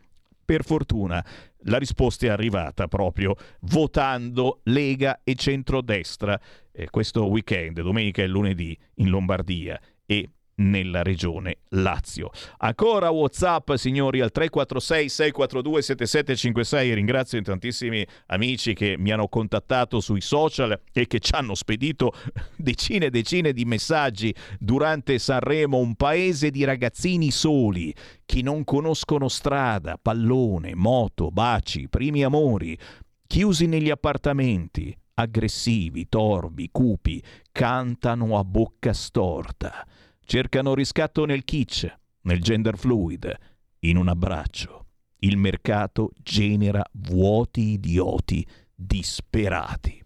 Per 0.45 0.65
fortuna 0.65 1.23
la 1.63 1.77
risposta 1.77 2.25
è 2.25 2.29
arrivata 2.29 2.87
proprio 2.87 3.35
votando 3.61 4.61
Lega 4.63 5.21
e 5.23 5.35
centrodestra 5.35 6.39
eh, 6.71 6.89
questo 6.89 7.27
weekend, 7.27 7.81
domenica 7.81 8.21
e 8.21 8.27
lunedì, 8.27 8.77
in 8.95 9.09
Lombardia 9.09 9.79
e 10.05 10.29
nella 10.55 11.01
regione 11.01 11.57
Lazio. 11.69 12.29
Ancora 12.57 13.09
WhatsApp, 13.09 13.73
signori, 13.73 14.21
al 14.21 14.31
346 14.31 15.09
642 15.09 15.81
7756. 15.81 16.93
Ringrazio 16.93 17.39
i 17.39 17.43
tantissimi 17.43 18.05
amici 18.27 18.73
che 18.73 18.95
mi 18.97 19.11
hanno 19.11 19.27
contattato 19.27 19.99
sui 19.99 20.21
social 20.21 20.79
e 20.91 21.07
che 21.07 21.19
ci 21.19 21.33
hanno 21.33 21.55
spedito 21.55 22.13
decine 22.55 23.05
e 23.05 23.09
decine 23.09 23.53
di 23.53 23.65
messaggi 23.65 24.33
durante 24.59 25.17
Sanremo, 25.17 25.77
un 25.77 25.95
paese 25.95 26.51
di 26.51 26.63
ragazzini 26.63 27.31
soli, 27.31 27.93
che 28.25 28.41
non 28.41 28.63
conoscono 28.63 29.27
strada, 29.27 29.97
pallone, 30.01 30.75
moto, 30.75 31.29
baci, 31.29 31.87
primi 31.89 32.23
amori, 32.23 32.77
chiusi 33.25 33.65
negli 33.65 33.89
appartamenti, 33.89 34.95
aggressivi, 35.15 36.07
torbi, 36.07 36.69
cupi, 36.71 37.21
cantano 37.51 38.37
a 38.37 38.43
bocca 38.43 38.93
storta 38.93 39.85
Cercano 40.25 40.73
riscatto 40.73 41.25
nel 41.25 41.43
kitsch, 41.43 41.85
nel 42.21 42.41
gender 42.41 42.77
fluid, 42.77 43.31
in 43.79 43.97
un 43.97 44.07
abbraccio. 44.07 44.85
Il 45.19 45.37
mercato 45.37 46.11
genera 46.21 46.83
vuoti 46.93 47.73
idioti 47.73 48.45
disperati. 48.73 50.01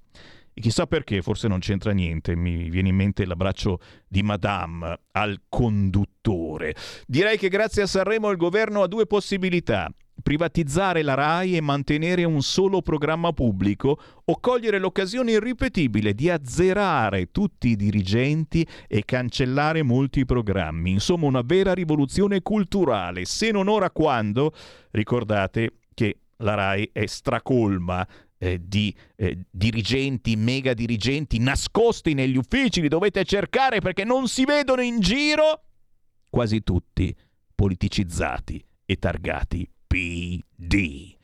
E 0.53 0.61
chissà 0.61 0.87
perché, 0.87 1.21
forse 1.21 1.47
non 1.47 1.59
c'entra 1.59 1.91
niente, 1.91 2.35
mi 2.35 2.69
viene 2.69 2.89
in 2.89 2.95
mente 2.95 3.25
l'abbraccio 3.25 3.79
di 4.07 4.23
Madame 4.23 5.01
al 5.11 5.43
conduttore. 5.47 6.75
Direi 7.05 7.37
che 7.37 7.49
grazie 7.49 7.83
a 7.83 7.87
Sanremo 7.87 8.31
il 8.31 8.37
governo 8.37 8.81
ha 8.81 8.87
due 8.87 9.05
possibilità 9.05 9.87
privatizzare 10.21 11.01
la 11.01 11.13
RAI 11.13 11.55
e 11.55 11.61
mantenere 11.61 12.23
un 12.23 12.41
solo 12.41 12.81
programma 12.81 13.31
pubblico 13.33 13.99
o 14.23 14.39
cogliere 14.39 14.79
l'occasione 14.79 15.31
irripetibile 15.31 16.13
di 16.13 16.29
azzerare 16.29 17.31
tutti 17.31 17.69
i 17.69 17.75
dirigenti 17.75 18.67
e 18.87 19.03
cancellare 19.05 19.83
molti 19.83 20.25
programmi. 20.25 20.91
Insomma, 20.91 21.27
una 21.27 21.41
vera 21.43 21.73
rivoluzione 21.73 22.41
culturale. 22.41 23.25
Se 23.25 23.51
non 23.51 23.67
ora 23.67 23.89
quando, 23.91 24.53
ricordate 24.91 25.79
che 25.93 26.19
la 26.37 26.53
RAI 26.53 26.89
è 26.91 27.05
stracolma 27.05 28.07
eh, 28.37 28.59
di 28.61 28.93
eh, 29.15 29.45
dirigenti, 29.49 30.35
mega 30.35 30.73
dirigenti 30.73 31.39
nascosti 31.39 32.13
negli 32.13 32.37
uffici, 32.37 32.81
li 32.81 32.87
dovete 32.87 33.23
cercare 33.23 33.79
perché 33.79 34.03
non 34.03 34.27
si 34.27 34.45
vedono 34.45 34.81
in 34.81 34.99
giro, 34.99 35.63
quasi 36.29 36.61
tutti 36.61 37.15
politicizzati 37.55 38.63
e 38.85 38.95
targati 38.97 39.67
PD. 39.97 41.16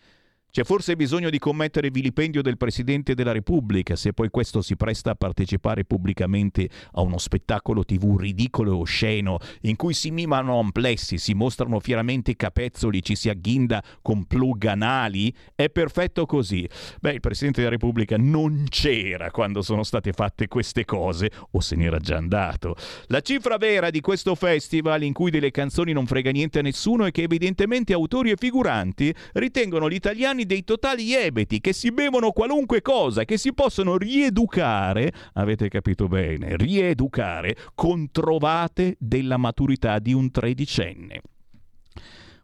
C'è 0.55 0.63
forse 0.63 0.95
bisogno 0.95 1.31
di 1.31 1.39
commettere 1.39 1.89
vilipendio 1.89 2.43
del 2.43 2.57
Presidente 2.57 3.15
della 3.15 3.31
Repubblica 3.31 3.95
se 3.95 4.13
poi 4.13 4.30
questo 4.30 4.61
si 4.61 4.75
presta 4.75 5.09
a 5.09 5.15
partecipare 5.15 5.84
pubblicamente 5.84 6.69
a 6.91 7.01
uno 7.01 7.17
spettacolo 7.17 7.84
tv 7.84 8.17
ridicolo 8.19 8.69
e 8.69 8.75
osceno 8.75 9.39
in 9.61 9.75
cui 9.75 9.95
si 9.95 10.11
mimano 10.11 10.59
amplessi, 10.59 11.17
si 11.17 11.34
mostrano 11.34 11.80
fieramente 11.80 12.35
capezzoli, 12.35 13.01
ci 13.01 13.15
si 13.15 13.30
agghinda 13.30 13.84
con 14.03 14.25
plug 14.25 14.65
anali? 14.65 15.35
È 15.55 15.71
perfetto 15.71 16.27
così. 16.27 16.69
Beh, 17.01 17.13
il 17.13 17.19
Presidente 17.19 17.61
della 17.61 17.71
Repubblica 17.71 18.15
non 18.19 18.65
c'era 18.69 19.31
quando 19.31 19.63
sono 19.63 19.81
state 19.81 20.11
fatte 20.11 20.47
queste 20.47 20.85
cose 20.85 21.31
o 21.49 21.61
se 21.61 21.75
n'era 21.75 21.97
già 21.97 22.17
andato. 22.17 22.75
La 23.07 23.21
cifra 23.21 23.57
vera 23.57 23.89
di 23.89 24.01
questo 24.01 24.35
festival 24.35 25.01
in 25.01 25.13
cui 25.13 25.31
delle 25.31 25.49
canzoni 25.49 25.93
non 25.93 26.05
frega 26.05 26.30
niente 26.30 26.59
a 26.59 26.61
nessuno 26.61 27.05
è 27.05 27.11
che 27.11 27.23
evidentemente 27.23 27.93
autori 27.93 28.30
e 28.30 28.35
figuranti 28.38 29.11
ritengono 29.31 29.89
gli 29.89 29.95
italiani 29.95 30.41
italiani 30.44 30.45
dei 30.45 30.64
totali 30.64 31.14
ebeti 31.14 31.60
che 31.60 31.74
si 31.74 31.91
bevono 31.91 32.32
qualunque 32.32 32.82
cosa, 32.82 33.26
che 33.26 33.38
si 33.38 33.53
possono 33.53 33.98
rieducare, 33.98 35.11
avete 35.34 35.70
capito 35.70 36.07
bene, 36.07 36.56
rieducare 36.57 37.56
con 37.74 38.11
trovate 38.11 38.95
della 38.99 39.38
maturità 39.38 39.99
di 39.99 40.14
un 40.14 40.30
tredicenne 40.30 41.22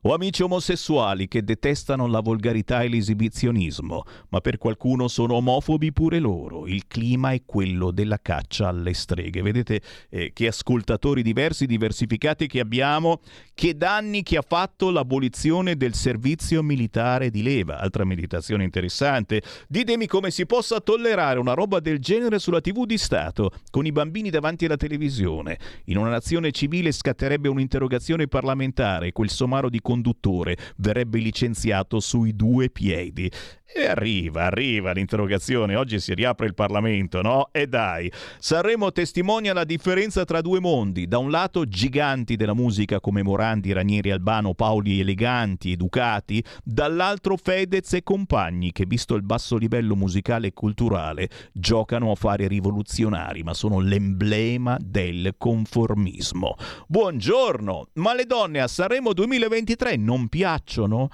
o 0.01 0.13
amici 0.13 0.43
omosessuali 0.43 1.27
che 1.27 1.43
detestano 1.43 2.07
la 2.07 2.21
volgarità 2.21 2.81
e 2.81 2.87
l'esibizionismo, 2.87 4.03
ma 4.29 4.39
per 4.39 4.57
qualcuno 4.57 5.07
sono 5.07 5.35
omofobi 5.35 5.91
pure 5.91 6.19
loro. 6.19 6.67
Il 6.67 6.87
clima 6.87 7.31
è 7.31 7.41
quello 7.45 7.91
della 7.91 8.19
caccia 8.21 8.69
alle 8.69 8.93
streghe. 8.93 9.41
Vedete 9.41 9.81
eh, 10.09 10.31
che 10.33 10.47
ascoltatori 10.47 11.21
diversi, 11.21 11.65
diversificati 11.65 12.47
che 12.47 12.59
abbiamo, 12.59 13.19
che 13.53 13.75
danni 13.75 14.23
che 14.23 14.37
ha 14.37 14.43
fatto 14.47 14.89
l'abolizione 14.89 15.75
del 15.75 15.93
servizio 15.93 16.63
militare 16.63 17.29
di 17.29 17.43
leva. 17.43 17.79
Altra 17.79 18.05
meditazione 18.05 18.63
interessante. 18.63 19.41
Ditemi 19.67 20.07
come 20.07 20.31
si 20.31 20.45
possa 20.45 20.79
tollerare 20.79 21.39
una 21.39 21.53
roba 21.53 21.79
del 21.79 21.99
genere 21.99 22.39
sulla 22.39 22.61
TV 22.61 22.85
di 22.85 22.97
Stato, 22.97 23.51
con 23.69 23.85
i 23.85 23.91
bambini 23.91 24.29
davanti 24.29 24.65
alla 24.65 24.77
televisione. 24.77 25.57
In 25.85 25.97
una 25.97 26.09
nazione 26.09 26.51
civile 26.51 26.91
scatterebbe 26.91 27.49
un'interrogazione 27.49 28.27
parlamentare, 28.27 29.11
quel 29.11 29.29
somaro 29.29 29.69
di 29.69 29.81
conduttore 29.89 30.55
verrebbe 30.77 31.17
licenziato 31.17 31.99
sui 31.99 32.35
due 32.35 32.69
piedi. 32.69 33.31
E 33.71 33.85
arriva, 33.85 34.45
arriva 34.45 34.91
l'interrogazione. 34.93 35.75
Oggi 35.75 35.99
si 35.99 36.15
riapre 36.15 36.47
il 36.47 36.55
Parlamento, 36.55 37.21
no? 37.21 37.49
E 37.51 37.67
dai, 37.67 38.11
Sanremo 38.39 38.91
testimonia 38.91 39.53
la 39.53 39.63
differenza 39.63 40.25
tra 40.25 40.41
due 40.41 40.59
mondi. 40.59 41.07
Da 41.07 41.19
un 41.19 41.29
lato 41.29 41.65
giganti 41.65 42.35
della 42.35 42.55
musica 42.55 42.99
come 42.99 43.21
Morandi, 43.21 43.71
Ranieri, 43.71 44.09
Albano, 44.09 44.55
Paoli 44.55 44.99
eleganti, 44.99 45.73
educati, 45.73 46.43
dall'altro 46.63 47.37
Fedez 47.37 47.93
e 47.93 48.01
compagni 48.01 48.71
che, 48.71 48.85
visto 48.87 49.13
il 49.13 49.21
basso 49.21 49.55
livello 49.55 49.95
musicale 49.95 50.47
e 50.47 50.53
culturale, 50.53 51.29
giocano 51.53 52.09
a 52.09 52.15
fare 52.15 52.47
rivoluzionari, 52.47 53.43
ma 53.43 53.53
sono 53.53 53.79
l'emblema 53.79 54.77
del 54.81 55.35
conformismo. 55.37 56.55
Buongiorno, 56.87 57.89
ma 57.93 58.15
le 58.15 58.25
donne 58.25 58.61
a 58.61 58.67
Sanremo 58.67 59.13
2023 59.13 59.95
non 59.95 60.27
piacciono? 60.27 61.09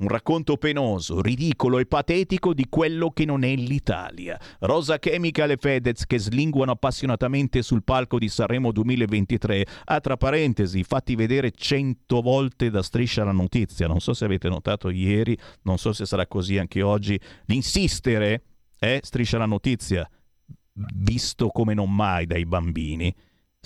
Un 0.00 0.06
racconto 0.06 0.56
penoso, 0.58 1.20
ridicolo 1.20 1.80
e 1.80 1.86
patetico 1.86 2.54
di 2.54 2.66
quello 2.68 3.10
che 3.10 3.24
non 3.24 3.42
è 3.42 3.52
l'Italia. 3.56 4.38
Rosa 4.60 5.00
Chemical 5.00 5.50
e 5.50 5.56
Fedez 5.56 6.06
che 6.06 6.20
slinguano 6.20 6.70
appassionatamente 6.70 7.62
sul 7.62 7.82
palco 7.82 8.16
di 8.20 8.28
Sanremo 8.28 8.70
2023. 8.70 9.66
Ah, 9.86 9.98
tra 9.98 10.16
parentesi, 10.16 10.84
fatti 10.84 11.16
vedere 11.16 11.50
cento 11.50 12.20
volte 12.20 12.70
da 12.70 12.80
striscia 12.80 13.24
la 13.24 13.32
notizia. 13.32 13.88
Non 13.88 13.98
so 13.98 14.14
se 14.14 14.24
avete 14.24 14.48
notato 14.48 14.88
ieri, 14.88 15.36
non 15.62 15.78
so 15.78 15.92
se 15.92 16.06
sarà 16.06 16.28
così 16.28 16.58
anche 16.58 16.80
oggi. 16.80 17.18
L'insistere, 17.46 18.44
eh, 18.78 19.00
striscia 19.02 19.38
la 19.38 19.46
notizia, 19.46 20.08
visto 20.94 21.48
come 21.48 21.74
non 21.74 21.92
mai 21.92 22.24
dai 22.24 22.46
bambini 22.46 23.12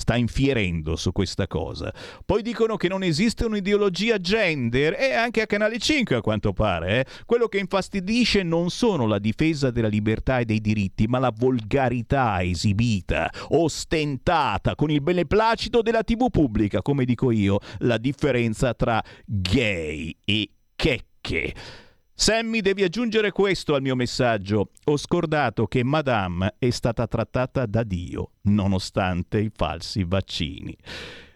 sta 0.02 0.16
infierendo 0.16 0.96
su 0.96 1.12
questa 1.12 1.46
cosa. 1.46 1.94
Poi 2.26 2.42
dicono 2.42 2.76
che 2.76 2.88
non 2.88 3.04
esiste 3.04 3.44
un'ideologia 3.44 4.18
gender 4.18 4.96
e 4.98 5.14
anche 5.14 5.42
a 5.42 5.46
Canale 5.46 5.78
5 5.78 6.16
a 6.16 6.20
quanto 6.20 6.52
pare. 6.52 6.98
Eh? 6.98 7.06
Quello 7.24 7.46
che 7.46 7.58
infastidisce 7.58 8.42
non 8.42 8.70
sono 8.70 9.06
la 9.06 9.20
difesa 9.20 9.70
della 9.70 9.86
libertà 9.86 10.40
e 10.40 10.44
dei 10.44 10.60
diritti, 10.60 11.06
ma 11.06 11.20
la 11.20 11.32
volgarità 11.32 12.42
esibita, 12.42 13.30
ostentata, 13.50 14.74
con 14.74 14.90
il 14.90 15.00
beneplacito 15.00 15.82
della 15.82 16.02
TV 16.02 16.30
pubblica, 16.30 16.82
come 16.82 17.04
dico 17.04 17.30
io, 17.30 17.60
la 17.78 17.96
differenza 17.96 18.74
tra 18.74 19.00
gay 19.24 20.16
e 20.24 20.50
checche. 20.74 21.54
Sammy, 22.14 22.60
devi 22.60 22.82
aggiungere 22.82 23.32
questo 23.32 23.74
al 23.74 23.82
mio 23.82 23.97
messaggio. 23.97 24.70
Ho 24.84 24.97
scordato 24.97 25.66
che 25.66 25.82
Madame 25.82 26.55
è 26.59 26.70
stata 26.70 27.06
trattata 27.06 27.66
da 27.66 27.82
Dio, 27.82 28.32
nonostante 28.43 29.39
i 29.39 29.51
falsi 29.52 30.05
vaccini. 30.05 30.76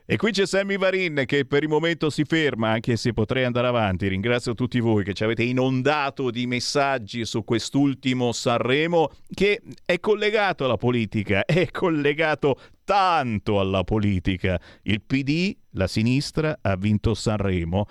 E 0.09 0.17
qui 0.17 0.31
c'è 0.31 0.47
Sammy 0.47 0.77
Varin 0.77 1.25
che 1.27 1.47
per 1.47 1.65
il 1.65 1.69
momento 1.69 2.11
si 2.11 2.23
ferma, 2.23 2.71
anche 2.71 2.97
se 2.97 3.13
potrei 3.13 3.43
andare 3.43 3.67
avanti. 3.67 4.07
Ringrazio 4.07 4.55
tutti 4.55 4.79
voi 4.79 5.03
che 5.03 5.15
ci 5.15 5.25
avete 5.25 5.43
inondato 5.43 6.31
di 6.31 6.47
messaggi 6.47 7.25
su 7.25 7.43
quest'ultimo 7.43 8.31
Sanremo 8.31 9.11
che 9.29 9.61
è 9.85 9.99
collegato 9.99 10.65
alla 10.65 10.77
politica, 10.77 11.45
è 11.45 11.69
collegato 11.73 12.61
tanto 12.85 13.59
alla 13.59 13.83
politica. 13.83 14.61
Il 14.83 15.03
PD, 15.03 15.57
la 15.73 15.89
sinistra, 15.89 16.57
ha 16.63 16.77
vinto 16.77 17.13
Sanremo 17.15 17.87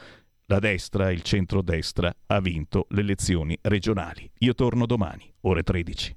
la 0.47 0.59
destra, 0.59 1.11
il 1.11 1.23
centrodestra, 1.23 2.13
ha 2.27 2.39
vinto 2.39 2.85
le 2.89 3.01
elezioni 3.01 3.57
regionali. 3.61 4.29
Io 4.39 4.53
torno 4.53 4.85
domani, 4.85 5.31
ore 5.41 5.63
13. 5.63 6.15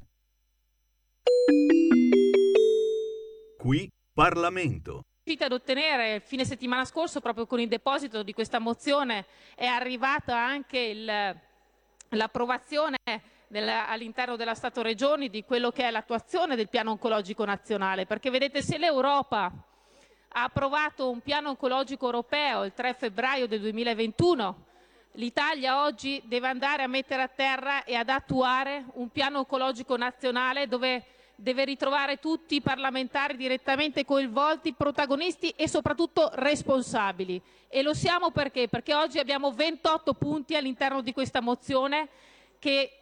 Qui 3.56 3.88
Parlamento. 4.12 5.02
ad 5.40 5.52
ottenere 5.52 6.14
il 6.14 6.22
fine 6.22 6.44
settimana 6.44 6.84
scorso, 6.84 7.20
proprio 7.20 7.46
con 7.46 7.60
il 7.60 7.68
deposito 7.68 8.22
di 8.22 8.32
questa 8.32 8.58
mozione, 8.58 9.26
è 9.54 9.66
arrivata 9.66 10.36
anche 10.36 10.78
il, 10.78 11.04
l'approvazione 12.10 12.96
del, 13.46 13.68
all'interno 13.68 14.36
della 14.36 14.54
Stato-Regioni 14.54 15.28
di 15.30 15.44
quello 15.44 15.70
che 15.70 15.84
è 15.84 15.90
l'attuazione 15.90 16.56
del 16.56 16.68
piano 16.68 16.90
oncologico 16.90 17.44
nazionale, 17.44 18.06
perché 18.06 18.30
vedete 18.30 18.62
se 18.62 18.78
l'Europa 18.78 19.52
ha 20.30 20.44
approvato 20.44 21.10
un 21.10 21.20
piano 21.20 21.50
oncologico 21.50 22.06
europeo 22.06 22.64
il 22.64 22.72
3 22.74 22.94
febbraio 22.94 23.46
del 23.46 23.60
2021. 23.60 24.66
L'Italia 25.12 25.82
oggi 25.82 26.22
deve 26.24 26.48
andare 26.48 26.82
a 26.82 26.86
mettere 26.86 27.22
a 27.22 27.28
terra 27.28 27.84
e 27.84 27.94
ad 27.94 28.08
attuare 28.08 28.84
un 28.94 29.08
piano 29.08 29.38
oncologico 29.38 29.96
nazionale 29.96 30.68
dove 30.68 31.04
deve 31.34 31.64
ritrovare 31.64 32.18
tutti 32.18 32.56
i 32.56 32.60
parlamentari 32.60 33.36
direttamente 33.36 34.04
coinvolti, 34.04 34.74
protagonisti 34.74 35.50
e 35.50 35.68
soprattutto 35.68 36.30
responsabili. 36.34 37.40
E 37.68 37.82
lo 37.82 37.94
siamo 37.94 38.30
perché? 38.30 38.68
Perché 38.68 38.94
oggi 38.94 39.18
abbiamo 39.18 39.52
28 39.52 40.14
punti 40.14 40.56
all'interno 40.56 41.00
di 41.00 41.12
questa 41.12 41.40
mozione 41.40 42.08
che 42.58 42.92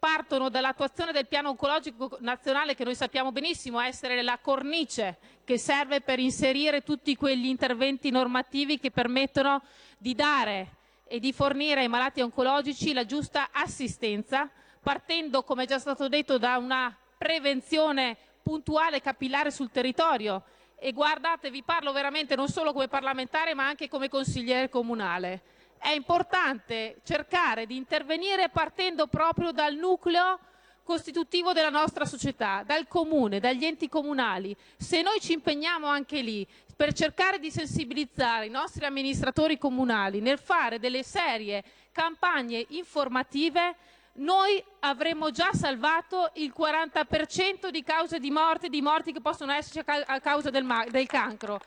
partono 0.00 0.48
dall'attuazione 0.48 1.12
del 1.12 1.28
piano 1.28 1.50
oncologico 1.50 2.16
nazionale 2.20 2.74
che 2.74 2.84
noi 2.84 2.94
sappiamo 2.94 3.32
benissimo 3.32 3.78
essere 3.78 4.22
la 4.22 4.38
cornice 4.38 5.18
che 5.44 5.58
serve 5.58 6.00
per 6.00 6.18
inserire 6.18 6.82
tutti 6.82 7.14
quegli 7.14 7.46
interventi 7.46 8.10
normativi 8.10 8.78
che 8.78 8.90
permettono 8.90 9.62
di 9.98 10.14
dare 10.14 10.76
e 11.06 11.20
di 11.20 11.34
fornire 11.34 11.80
ai 11.82 11.88
malati 11.88 12.22
oncologici 12.22 12.94
la 12.94 13.04
giusta 13.04 13.50
assistenza, 13.52 14.48
partendo, 14.80 15.42
come 15.42 15.64
è 15.64 15.66
già 15.66 15.78
stato 15.78 16.08
detto, 16.08 16.38
da 16.38 16.56
una 16.56 16.96
prevenzione 17.18 18.16
puntuale 18.42 18.96
e 18.96 19.00
capillare 19.02 19.50
sul 19.50 19.70
territorio. 19.70 20.44
E 20.78 20.92
guardate, 20.92 21.50
vi 21.50 21.62
parlo 21.62 21.92
veramente 21.92 22.36
non 22.36 22.48
solo 22.48 22.72
come 22.72 22.88
parlamentare 22.88 23.52
ma 23.52 23.66
anche 23.66 23.88
come 23.88 24.08
consigliere 24.08 24.70
comunale 24.70 25.42
è 25.80 25.90
importante 25.92 27.00
cercare 27.04 27.64
di 27.64 27.76
intervenire 27.76 28.50
partendo 28.50 29.06
proprio 29.06 29.50
dal 29.50 29.74
nucleo 29.74 30.38
costitutivo 30.84 31.52
della 31.52 31.70
nostra 31.70 32.04
società, 32.04 32.62
dal 32.66 32.86
comune, 32.86 33.40
dagli 33.40 33.64
enti 33.64 33.88
comunali. 33.88 34.54
Se 34.76 35.00
noi 35.00 35.20
ci 35.20 35.32
impegniamo 35.32 35.86
anche 35.86 36.20
lì 36.20 36.46
per 36.76 36.92
cercare 36.92 37.38
di 37.38 37.50
sensibilizzare 37.50 38.46
i 38.46 38.50
nostri 38.50 38.84
amministratori 38.84 39.56
comunali 39.56 40.20
nel 40.20 40.38
fare 40.38 40.78
delle 40.78 41.02
serie 41.02 41.62
campagne 41.92 42.66
informative, 42.70 43.76
noi 44.14 44.62
avremmo 44.80 45.30
già 45.30 45.50
salvato 45.52 46.30
il 46.34 46.52
40% 46.56 47.68
di 47.68 47.82
cause 47.82 48.18
di 48.18 48.30
morte, 48.30 48.68
di 48.68 48.82
morti 48.82 49.12
che 49.12 49.20
possono 49.20 49.52
esserci 49.52 49.78
a 49.86 50.20
causa 50.20 50.50
del, 50.50 50.66
del 50.90 51.06
cancro. 51.06 51.60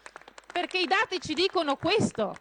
Perché 0.51 0.77
i 0.77 0.85
dati 0.85 1.19
ci 1.19 1.33
dicono 1.33 1.77
questo. 1.77 2.35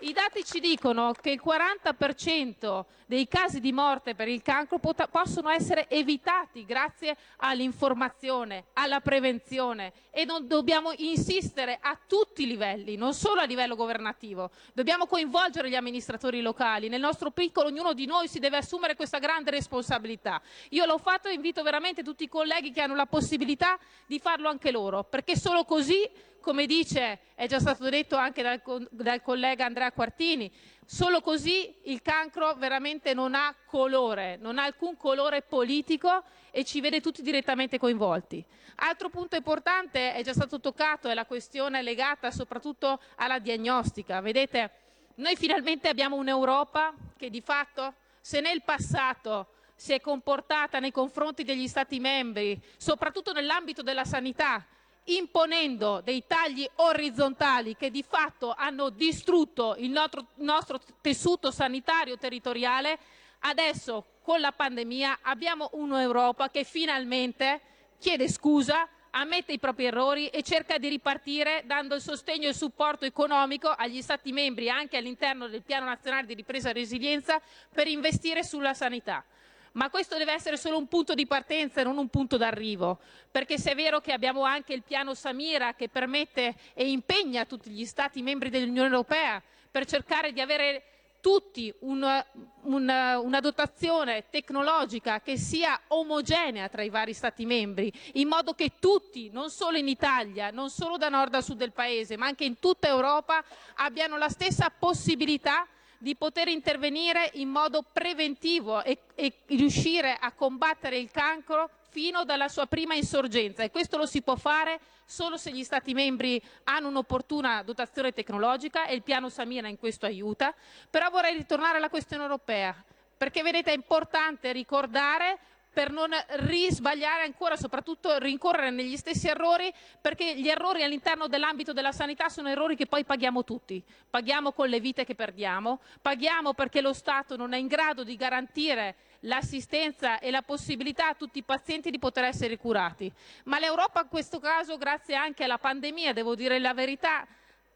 I 0.00 0.12
dati 0.12 0.44
ci 0.44 0.60
dicono 0.60 1.12
che 1.12 1.30
il 1.30 1.40
40% 1.44 2.84
dei 3.06 3.26
casi 3.26 3.58
di 3.58 3.72
morte 3.72 4.14
per 4.14 4.28
il 4.28 4.42
cancro 4.42 4.78
pot- 4.78 5.08
possono 5.08 5.48
essere 5.48 5.88
evitati 5.88 6.64
grazie 6.64 7.16
all'informazione, 7.38 8.66
alla 8.74 9.00
prevenzione 9.00 9.92
e 10.10 10.24
non 10.24 10.46
dobbiamo 10.46 10.92
insistere 10.98 11.78
a 11.80 11.98
tutti 12.06 12.42
i 12.42 12.46
livelli, 12.46 12.96
non 12.96 13.12
solo 13.12 13.40
a 13.40 13.44
livello 13.44 13.74
governativo. 13.74 14.50
Dobbiamo 14.72 15.06
coinvolgere 15.06 15.68
gli 15.68 15.74
amministratori 15.74 16.42
locali. 16.42 16.88
Nel 16.88 17.00
nostro 17.00 17.30
piccolo 17.30 17.68
ognuno 17.68 17.92
di 17.92 18.06
noi 18.06 18.28
si 18.28 18.38
deve 18.38 18.58
assumere 18.58 18.94
questa 18.94 19.18
grande 19.18 19.50
responsabilità. 19.50 20.40
Io 20.70 20.84
l'ho 20.84 20.98
fatto 20.98 21.28
e 21.28 21.32
invito 21.32 21.62
veramente 21.62 22.04
tutti 22.04 22.24
i 22.24 22.28
colleghi 22.28 22.70
che 22.70 22.82
hanno 22.82 22.94
la 22.94 23.06
possibilità 23.06 23.78
di 24.06 24.20
farlo 24.20 24.48
anche 24.48 24.70
loro, 24.70 25.02
perché 25.02 25.36
solo 25.36 25.64
così 25.64 26.08
come 26.48 26.64
dice, 26.64 27.18
è 27.34 27.46
già 27.46 27.60
stato 27.60 27.90
detto 27.90 28.16
anche 28.16 28.40
dal, 28.40 28.62
dal 28.90 29.20
collega 29.20 29.66
Andrea 29.66 29.92
Quartini, 29.92 30.50
solo 30.86 31.20
così 31.20 31.74
il 31.84 32.00
cancro 32.00 32.54
veramente 32.54 33.12
non 33.12 33.34
ha 33.34 33.54
colore, 33.66 34.38
non 34.40 34.56
ha 34.56 34.62
alcun 34.62 34.96
colore 34.96 35.42
politico 35.42 36.22
e 36.50 36.64
ci 36.64 36.80
vede 36.80 37.02
tutti 37.02 37.20
direttamente 37.20 37.78
coinvolti. 37.78 38.42
Altro 38.76 39.10
punto 39.10 39.36
importante 39.36 40.14
è 40.14 40.22
già 40.22 40.32
stato 40.32 40.58
toccato, 40.58 41.10
è 41.10 41.12
la 41.12 41.26
questione 41.26 41.82
legata 41.82 42.30
soprattutto 42.30 42.98
alla 43.16 43.38
diagnostica. 43.40 44.22
Vedete, 44.22 44.70
noi 45.16 45.36
finalmente 45.36 45.88
abbiamo 45.88 46.16
un'Europa 46.16 46.94
che 47.18 47.28
di 47.28 47.42
fatto, 47.42 47.92
se 48.22 48.40
nel 48.40 48.62
passato 48.62 49.48
si 49.74 49.92
è 49.92 50.00
comportata 50.00 50.78
nei 50.78 50.92
confronti 50.92 51.44
degli 51.44 51.68
Stati 51.68 52.00
membri, 52.00 52.58
soprattutto 52.78 53.34
nell'ambito 53.34 53.82
della 53.82 54.06
sanità, 54.06 54.66
imponendo 55.08 56.00
dei 56.02 56.24
tagli 56.26 56.68
orizzontali 56.76 57.76
che 57.76 57.90
di 57.90 58.02
fatto 58.02 58.54
hanno 58.56 58.90
distrutto 58.90 59.74
il 59.78 59.90
nostro, 59.90 60.26
nostro 60.36 60.80
tessuto 61.00 61.50
sanitario 61.50 62.18
territoriale, 62.18 62.98
adesso 63.40 64.04
con 64.22 64.40
la 64.40 64.52
pandemia 64.52 65.20
abbiamo 65.22 65.70
un'Europa 65.72 66.50
che 66.50 66.64
finalmente 66.64 67.60
chiede 67.98 68.28
scusa, 68.28 68.86
ammette 69.10 69.52
i 69.52 69.58
propri 69.58 69.86
errori 69.86 70.28
e 70.28 70.42
cerca 70.42 70.76
di 70.76 70.88
ripartire 70.88 71.62
dando 71.64 71.94
il 71.94 72.02
sostegno 72.02 72.44
e 72.44 72.48
il 72.50 72.54
supporto 72.54 73.06
economico 73.06 73.68
agli 73.68 74.02
Stati 74.02 74.32
membri 74.32 74.68
anche 74.68 74.98
all'interno 74.98 75.48
del 75.48 75.62
Piano 75.62 75.86
nazionale 75.86 76.26
di 76.26 76.34
ripresa 76.34 76.70
e 76.70 76.74
resilienza 76.74 77.40
per 77.72 77.88
investire 77.88 78.44
sulla 78.44 78.74
sanità 78.74 79.24
ma 79.72 79.90
questo 79.90 80.16
deve 80.16 80.32
essere 80.32 80.56
solo 80.56 80.78
un 80.78 80.86
punto 80.86 81.14
di 81.14 81.26
partenza 81.26 81.80
e 81.80 81.84
non 81.84 81.98
un 81.98 82.08
punto 82.08 82.36
d'arrivo, 82.36 82.98
perché 83.30 83.58
se 83.58 83.72
è 83.72 83.74
vero 83.74 84.00
che 84.00 84.12
abbiamo 84.12 84.42
anche 84.42 84.72
il 84.72 84.82
piano 84.82 85.14
Samira 85.14 85.74
che 85.74 85.88
permette 85.88 86.54
e 86.74 86.90
impegna 86.90 87.44
tutti 87.44 87.70
gli 87.70 87.84
Stati 87.84 88.22
membri 88.22 88.50
dell'Unione 88.50 88.88
Europea 88.88 89.42
per 89.70 89.84
cercare 89.84 90.32
di 90.32 90.40
avere 90.40 90.82
tutti 91.20 91.72
una, 91.80 92.24
una, 92.62 93.18
una, 93.18 93.40
dotazione 93.40 94.26
tecnologica 94.30 95.20
che 95.20 95.36
sia 95.36 95.78
omogenea 95.88 96.68
tra 96.68 96.82
i 96.82 96.90
vari 96.90 97.12
Stati 97.12 97.44
membri, 97.44 97.92
in 98.14 98.28
modo 98.28 98.54
che 98.54 98.72
tutti, 98.78 99.30
non 99.30 99.50
solo 99.50 99.76
in 99.76 99.88
Italia, 99.88 100.50
non 100.50 100.70
solo 100.70 100.96
da 100.96 101.08
nord 101.08 101.34
a 101.34 101.40
sud 101.40 101.56
del 101.56 101.72
Paese, 101.72 102.16
ma 102.16 102.26
anche 102.26 102.44
in 102.44 102.58
tutta 102.58 102.88
Europa, 102.88 103.42
abbiano 103.76 104.16
la 104.16 104.28
stessa 104.28 104.70
possibilità 104.70 105.66
di 105.98 106.14
poter 106.14 106.48
intervenire 106.48 107.30
in 107.34 107.48
modo 107.48 107.82
preventivo 107.82 108.82
e, 108.82 108.98
e 109.14 109.32
riuscire 109.46 110.16
a 110.18 110.32
combattere 110.32 110.96
il 110.96 111.10
cancro 111.10 111.68
fino 111.90 112.24
dalla 112.24 112.48
sua 112.48 112.66
prima 112.66 112.94
insorgenza 112.94 113.64
e 113.64 113.70
questo 113.70 113.96
lo 113.96 114.06
si 114.06 114.22
può 114.22 114.36
fare 114.36 114.78
solo 115.04 115.36
se 115.36 115.50
gli 115.50 115.64
Stati 115.64 115.94
membri 115.94 116.40
hanno 116.64 116.88
un'opportuna 116.88 117.62
dotazione 117.62 118.12
tecnologica 118.12 118.86
e 118.86 118.94
il 118.94 119.02
piano 119.02 119.28
Samina 119.28 119.66
in 119.66 119.78
questo 119.78 120.06
aiuta. 120.06 120.54
Però 120.88 121.08
vorrei 121.10 121.34
ritornare 121.34 121.78
alla 121.78 121.88
questione 121.88 122.22
europea, 122.22 122.74
perché 123.16 123.42
vedete 123.42 123.72
è 123.72 123.74
importante 123.74 124.52
ricordare 124.52 125.38
per 125.78 125.92
non 125.92 126.10
risbagliare 126.40 127.22
ancora, 127.22 127.54
soprattutto 127.54 128.18
rincorrere 128.18 128.70
negli 128.70 128.96
stessi 128.96 129.28
errori, 129.28 129.72
perché 130.00 130.34
gli 130.34 130.48
errori 130.48 130.82
all'interno 130.82 131.28
dell'ambito 131.28 131.72
della 131.72 131.92
sanità 131.92 132.28
sono 132.28 132.48
errori 132.48 132.74
che 132.74 132.86
poi 132.86 133.04
paghiamo 133.04 133.44
tutti. 133.44 133.80
Paghiamo 134.10 134.50
con 134.50 134.68
le 134.68 134.80
vite 134.80 135.04
che 135.04 135.14
perdiamo, 135.14 135.78
paghiamo 136.02 136.52
perché 136.52 136.80
lo 136.80 136.92
Stato 136.92 137.36
non 137.36 137.52
è 137.52 137.58
in 137.58 137.68
grado 137.68 138.02
di 138.02 138.16
garantire 138.16 138.96
l'assistenza 139.20 140.18
e 140.18 140.32
la 140.32 140.42
possibilità 140.42 141.10
a 141.10 141.14
tutti 141.14 141.38
i 141.38 141.44
pazienti 141.44 141.92
di 141.92 142.00
poter 142.00 142.24
essere 142.24 142.56
curati. 142.56 143.08
Ma 143.44 143.60
l'Europa 143.60 144.00
in 144.00 144.08
questo 144.08 144.40
caso, 144.40 144.78
grazie 144.78 145.14
anche 145.14 145.44
alla 145.44 145.58
pandemia, 145.58 146.12
devo 146.12 146.34
dire 146.34 146.58
la 146.58 146.74
verità, 146.74 147.24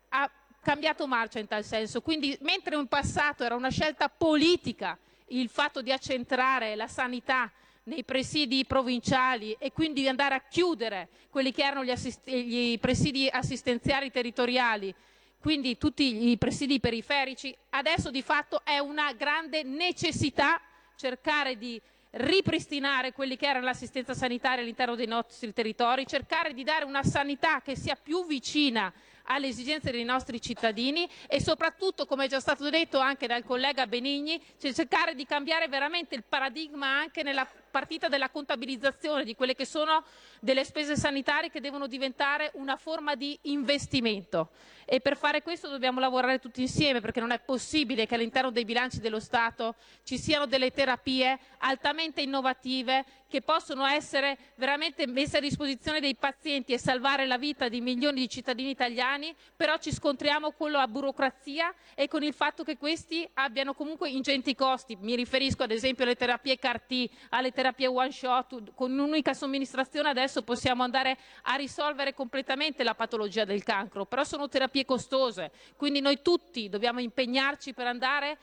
ha 0.09 0.29
cambiato 0.61 1.07
marcia 1.07 1.39
in 1.39 1.47
tal 1.47 1.63
senso. 1.63 2.01
Quindi 2.01 2.37
mentre 2.41 2.75
in 2.75 2.89
passato 2.89 3.45
era 3.45 3.55
una 3.55 3.71
scelta 3.71 4.09
politica 4.09 4.99
il 5.29 5.49
fatto 5.49 5.83
di 5.83 5.93
accentrare 5.93 6.75
la 6.75 6.89
sanità 6.89 7.49
nei 7.85 8.05
presidi 8.05 8.65
provinciali 8.65 9.57
e 9.59 9.73
quindi 9.73 10.03
di 10.03 10.09
andare 10.09 10.35
a 10.35 10.45
chiudere 10.49 11.09
quelli 11.31 11.53
che 11.53 11.65
erano 11.65 11.85
gli, 11.85 11.91
assist- 11.91 12.29
gli 12.29 12.79
presidi 12.79 13.29
assistenziali 13.29 14.11
territoriali 14.11 14.95
quindi 15.43 15.77
tutti 15.77 16.29
i 16.31 16.39
presidi 16.39 16.79
periferici, 16.79 17.53
adesso 17.71 18.13
di 18.13 18.23
fatto 18.23 18.65
è 18.65 18.79
una 18.79 19.13
grande 19.13 19.65
necessità 19.65 20.61
cercare 20.95 21.59
di 21.59 21.83
ripristinare 22.11 23.13
quelli 23.13 23.37
che 23.37 23.47
erano 23.47 23.65
l'assistenza 23.65 24.15
sanitaria 24.15 24.63
all'interno 24.63 24.95
dei 24.95 25.09
nostri 25.09 25.53
territori, 25.53 26.07
cercare 26.07 26.55
di 26.55 26.63
dare 26.63 26.85
una 26.85 27.03
sanità 27.03 27.61
che 27.61 27.75
sia 27.75 27.99
più 28.01 28.25
vicina 28.25 28.93
alle 29.25 29.49
esigenze 29.49 29.91
dei 29.91 30.05
nostri 30.05 30.41
cittadini 30.41 31.09
e 31.27 31.41
soprattutto, 31.41 32.07
come 32.07 32.27
è 32.27 32.29
già 32.29 32.39
stato 32.39 32.71
detto 32.71 33.01
anche 33.01 33.27
dal 33.27 33.43
collega 33.43 33.89
Benigni, 33.89 34.41
cioè 34.61 34.73
cercare 34.73 35.17
di 35.17 35.25
cambiare 35.25 35.67
veramente 35.67 36.15
il 36.15 36.23
paradigma 36.23 36.87
anche 36.87 37.25
nella 37.25 37.49
partita 37.73 38.09
della 38.09 38.29
contabilizzazione 38.29 39.25
di 39.25 39.35
quelle 39.35 39.55
che 39.57 39.65
sono 39.65 40.05
delle 40.39 40.65
spese 40.65 40.95
sanitarie 40.95 41.51
che 41.51 41.61
devono 41.61 41.89
diventare 41.89 42.51
una 42.55 42.77
forma 42.77 43.17
di 43.17 43.37
investimento 43.43 44.51
e 44.85 45.01
per 45.01 45.17
fare 45.17 45.43
questo 45.43 45.69
dobbiamo 45.69 46.01
lavorare 46.01 46.39
tutti 46.39 46.61
insieme 46.61 47.01
perché 47.01 47.19
non 47.19 47.31
è 47.31 47.41
possibile 47.41 48.05
che 48.05 48.15
all'interno 48.15 48.51
dei 48.51 48.67
bilanci 48.67 49.01
dello 49.01 49.21
Stato 49.21 49.77
ci 50.05 50.19
siano 50.19 50.45
delle 50.45 50.71
terapie 50.71 51.39
altamente 51.59 52.21
innovative 52.21 53.05
che 53.33 53.41
possono 53.41 53.87
essere 53.87 54.37
veramente 54.57 55.07
messe 55.07 55.39
a 55.39 55.41
disposizione 55.41 56.01
dei 56.01 56.15
pazienti 56.15 56.75
e 56.75 56.79
salvare 56.79 57.25
la 57.25 57.39
vita 57.39 57.71
di 57.71 57.81
milioni 57.81 58.21
di 58.21 58.29
cittadini 58.29 58.69
italiani, 58.69 59.35
però 59.57 59.79
ci 59.79 59.91
scontriamo 59.91 60.53
con 60.53 60.71
la 60.71 60.87
burocrazia 60.87 61.73
e 61.95 62.09
con 62.09 62.23
il 62.23 62.35
fatto 62.35 62.63
che 62.63 62.77
questi 62.77 63.27
abbiano 63.33 63.73
comunque 63.73 64.11
ingenti 64.11 64.55
costi. 64.55 64.99
Mi 65.01 65.17
riferisco 65.17 65.63
ad 65.63 65.71
esempio 65.71 66.05
alle 66.05 66.15
terapie 66.15 66.59
CAR-T, 66.59 67.09
alle 67.31 67.53
terapie 67.53 67.62
one 67.87 68.11
shot, 68.11 68.75
con 68.75 68.93
un'unica 68.93 69.35
somministrazione 69.35 70.09
adesso 70.09 70.43
possiamo 70.43 70.83
andare 70.83 71.17
a 71.43 71.55
risolvere 71.55 72.15
completamente 72.15 72.83
la 72.83 72.95
patologia 72.95 73.45
del 73.45 73.63
cancro, 73.63 74.05
però 74.07 74.25
sono 74.25 74.49
terapie 74.49 74.85
costose, 74.85 75.51
quindi 75.77 76.01
noi 76.01 76.23
tutti 76.23 76.69
dobbiamo 76.69 77.01
impegnarci 77.01 77.73
per 77.73 77.87
andare 77.87 78.39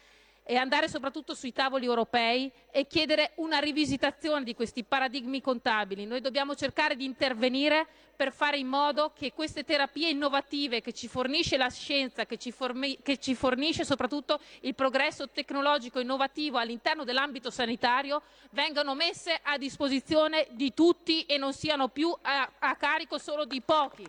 e 0.50 0.56
andare 0.56 0.90
soprattutto 0.90 1.36
sui 1.36 1.54
tavoli 1.54 1.86
europei 1.86 2.52
e 2.72 2.88
chiedere 2.88 3.34
una 3.36 3.60
rivisitazione 3.60 4.44
di 4.44 4.56
questi 4.56 4.84
paradigmi 4.84 5.42
contabili. 5.42 6.08
Noi 6.08 6.22
dobbiamo 6.22 6.56
cercare 6.56 6.96
di 6.96 7.06
intervenire 7.06 7.86
per 8.16 8.34
fare 8.34 8.58
in 8.58 8.66
modo 8.66 9.14
che 9.16 9.32
queste 9.32 9.64
terapie 9.64 10.10
innovative 10.10 10.82
che 10.82 10.92
ci 10.92 11.08
fornisce 11.08 11.56
la 11.56 11.70
scienza, 11.70 12.26
che 12.26 12.38
ci, 12.38 12.52
formi- 12.52 12.98
che 13.04 13.20
ci 13.20 13.36
fornisce 13.36 13.86
soprattutto 13.86 14.40
il 14.62 14.74
progresso 14.74 15.30
tecnologico 15.30 16.00
innovativo 16.00 16.58
all'interno 16.58 17.04
dell'ambito 17.04 17.52
sanitario, 17.52 18.24
vengano 18.50 18.96
messe 18.96 19.40
a 19.44 19.56
disposizione 19.60 20.48
di 20.50 20.74
tutti 20.74 21.26
e 21.26 21.38
non 21.38 21.54
siano 21.54 21.90
più 21.90 22.12
a, 22.24 22.54
a 22.58 22.76
carico 22.76 23.20
solo 23.20 23.46
di 23.46 23.62
pochi. 23.62 24.08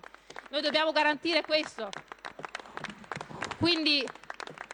Noi 0.49 0.63
dobbiamo 0.63 0.91
garantire 0.91 1.43
questo. 1.43 1.91
Quindi 3.59 4.03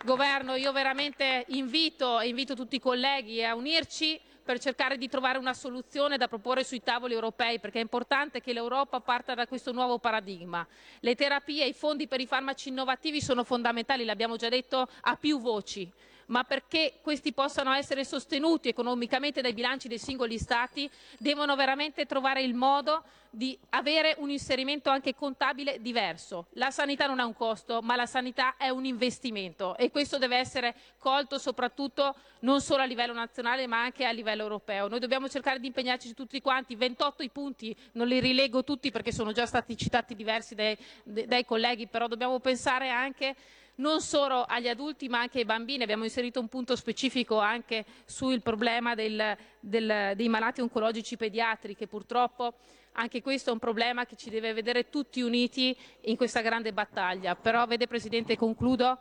Governo, 0.06 0.54
io 0.54 0.70
veramente 0.70 1.44
invito, 1.48 2.20
invito 2.20 2.54
tutti 2.54 2.76
i 2.76 2.80
colleghi 2.80 3.44
a 3.44 3.56
unirci 3.56 4.20
per 4.40 4.60
cercare 4.60 4.98
di 4.98 5.08
trovare 5.08 5.36
una 5.36 5.52
soluzione 5.52 6.16
da 6.16 6.28
proporre 6.28 6.62
sui 6.62 6.80
tavoli 6.80 7.12
europei, 7.12 7.58
perché 7.58 7.78
è 7.78 7.82
importante 7.82 8.40
che 8.40 8.52
l'Europa 8.52 9.00
parta 9.00 9.34
da 9.34 9.48
questo 9.48 9.72
nuovo 9.72 9.98
paradigma. 9.98 10.64
Le 11.00 11.16
terapie 11.16 11.64
e 11.64 11.68
i 11.70 11.72
fondi 11.72 12.06
per 12.06 12.20
i 12.20 12.26
farmaci 12.28 12.68
innovativi 12.68 13.20
sono 13.20 13.42
fondamentali, 13.42 14.04
l'abbiamo 14.04 14.36
già 14.36 14.48
detto 14.48 14.88
a 15.00 15.16
più 15.16 15.40
voci 15.40 15.90
ma 16.26 16.44
perché 16.44 16.98
questi 17.02 17.32
possano 17.32 17.72
essere 17.72 18.04
sostenuti 18.04 18.68
economicamente 18.68 19.40
dai 19.40 19.52
bilanci 19.52 19.88
dei 19.88 19.98
singoli 19.98 20.38
Stati, 20.38 20.90
devono 21.18 21.56
veramente 21.56 22.06
trovare 22.06 22.42
il 22.42 22.54
modo 22.54 23.02
di 23.30 23.58
avere 23.70 24.14
un 24.18 24.30
inserimento 24.30 24.88
anche 24.88 25.14
contabile 25.14 25.80
diverso. 25.80 26.46
La 26.52 26.70
sanità 26.70 27.06
non 27.06 27.20
è 27.20 27.22
un 27.22 27.34
costo, 27.34 27.80
ma 27.82 27.94
la 27.94 28.06
sanità 28.06 28.56
è 28.56 28.70
un 28.70 28.86
investimento 28.86 29.76
e 29.76 29.90
questo 29.90 30.16
deve 30.16 30.36
essere 30.36 30.74
colto 30.98 31.38
soprattutto 31.38 32.14
non 32.40 32.62
solo 32.62 32.82
a 32.82 32.86
livello 32.86 33.12
nazionale 33.12 33.66
ma 33.66 33.82
anche 33.82 34.06
a 34.06 34.10
livello 34.10 34.42
europeo. 34.42 34.88
Noi 34.88 35.00
dobbiamo 35.00 35.28
cercare 35.28 35.60
di 35.60 35.66
impegnarci 35.66 36.14
tutti 36.14 36.40
quanti, 36.40 36.76
28 36.76 37.22
i 37.22 37.30
punti, 37.30 37.76
non 37.92 38.06
li 38.06 38.20
rilego 38.20 38.64
tutti 38.64 38.90
perché 38.90 39.12
sono 39.12 39.32
già 39.32 39.44
stati 39.44 39.76
citati 39.76 40.14
diversi 40.14 40.54
dai, 40.54 40.76
dai 41.04 41.44
colleghi, 41.44 41.88
però 41.88 42.06
dobbiamo 42.06 42.40
pensare 42.40 42.88
anche 42.88 43.34
non 43.76 44.00
solo 44.00 44.44
agli 44.44 44.68
adulti 44.68 45.08
ma 45.08 45.20
anche 45.20 45.38
ai 45.38 45.44
bambini. 45.44 45.82
Abbiamo 45.82 46.04
inserito 46.04 46.40
un 46.40 46.48
punto 46.48 46.76
specifico 46.76 47.38
anche 47.38 47.84
sul 48.04 48.42
problema 48.42 48.94
del, 48.94 49.36
del, 49.60 50.12
dei 50.14 50.28
malati 50.28 50.60
oncologici 50.60 51.16
pediatri 51.16 51.74
che 51.74 51.86
purtroppo 51.86 52.54
anche 52.92 53.20
questo 53.20 53.50
è 53.50 53.52
un 53.52 53.58
problema 53.58 54.06
che 54.06 54.16
ci 54.16 54.30
deve 54.30 54.52
vedere 54.52 54.88
tutti 54.88 55.20
uniti 55.20 55.76
in 56.02 56.16
questa 56.16 56.40
grande 56.40 56.72
battaglia. 56.72 57.34
Però, 57.34 57.66
vede 57.66 57.86
Presidente, 57.86 58.36
concludo, 58.36 58.98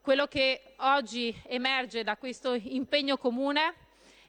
quello 0.00 0.26
che 0.26 0.74
oggi 0.78 1.34
emerge 1.46 2.04
da 2.04 2.16
questo 2.16 2.54
impegno 2.54 3.16
comune 3.16 3.74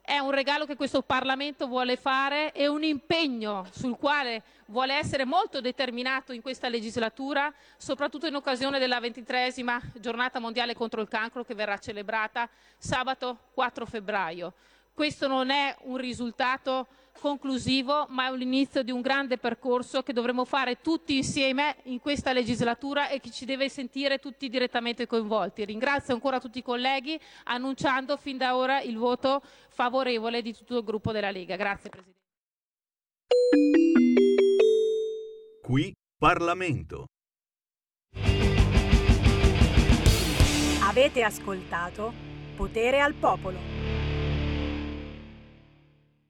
è 0.06 0.20
un 0.20 0.32
regalo 0.32 0.66
che 0.66 0.76
questo 0.76 1.02
Parlamento 1.02 1.66
vuole 1.66 1.96
fare 1.96 2.52
e 2.52 2.68
un 2.68 2.84
impegno 2.84 3.66
sul 3.72 3.96
quale 3.96 4.44
vuole 4.66 4.96
essere 4.96 5.24
molto 5.24 5.62
determinato 5.62 6.34
in 6.34 6.42
questa 6.42 6.68
legislatura, 6.68 7.52
soprattutto 7.78 8.28
in 8.28 8.36
occasione 8.36 8.80
della 8.80 9.00
ventitresima 9.00 9.80
giornata 9.96 10.40
mondiale 10.40 10.76
contro 10.76 11.00
il 11.00 11.08
cancro 11.08 11.46
che 11.46 11.56
verrà 11.56 11.78
celebrata 11.78 12.50
sabato 12.78 13.48
4 13.54 13.86
febbraio. 13.86 14.54
Questo 14.94 15.28
non 15.28 15.50
è 15.50 15.74
un 15.84 15.96
risultato 15.96 16.88
conclusivo, 17.20 18.06
ma 18.10 18.28
è 18.28 18.36
l'inizio 18.36 18.84
di 18.84 18.92
un 18.92 19.02
grande 19.02 19.38
percorso 19.38 20.04
che 20.04 20.14
dovremo 20.14 20.46
fare 20.46 20.82
tutti 20.82 21.16
insieme 21.16 21.78
in 21.84 22.00
questa 22.00 22.34
legislatura 22.34 23.10
e 23.10 23.20
che 23.20 23.32
ci 23.32 23.46
deve 23.46 23.70
sentire 23.70 24.20
tutti 24.20 24.50
direttamente 24.50 25.08
coinvolti. 25.08 25.66
Ringrazio 25.66 26.14
ancora 26.14 26.40
tutti 26.40 26.60
i 26.60 26.64
colleghi 26.64 27.20
annunciando 27.46 28.18
fin 28.18 28.38
da 28.38 28.56
ora 28.56 28.82
il 28.82 28.98
voto 28.98 29.42
favorevole 29.70 30.42
di 30.42 30.54
tutto 30.54 30.78
il 30.78 30.84
gruppo 30.84 31.12
della 31.12 31.32
Lega. 31.32 31.56
Grazie 31.56 31.90
Presidente. 31.90 32.22
Qui 35.62 35.94
Parlamento. 36.18 37.06
Avete 40.82 41.24
ascoltato 41.24 42.14
Potere 42.56 43.00
al 43.00 43.14
Popolo. 43.14 43.73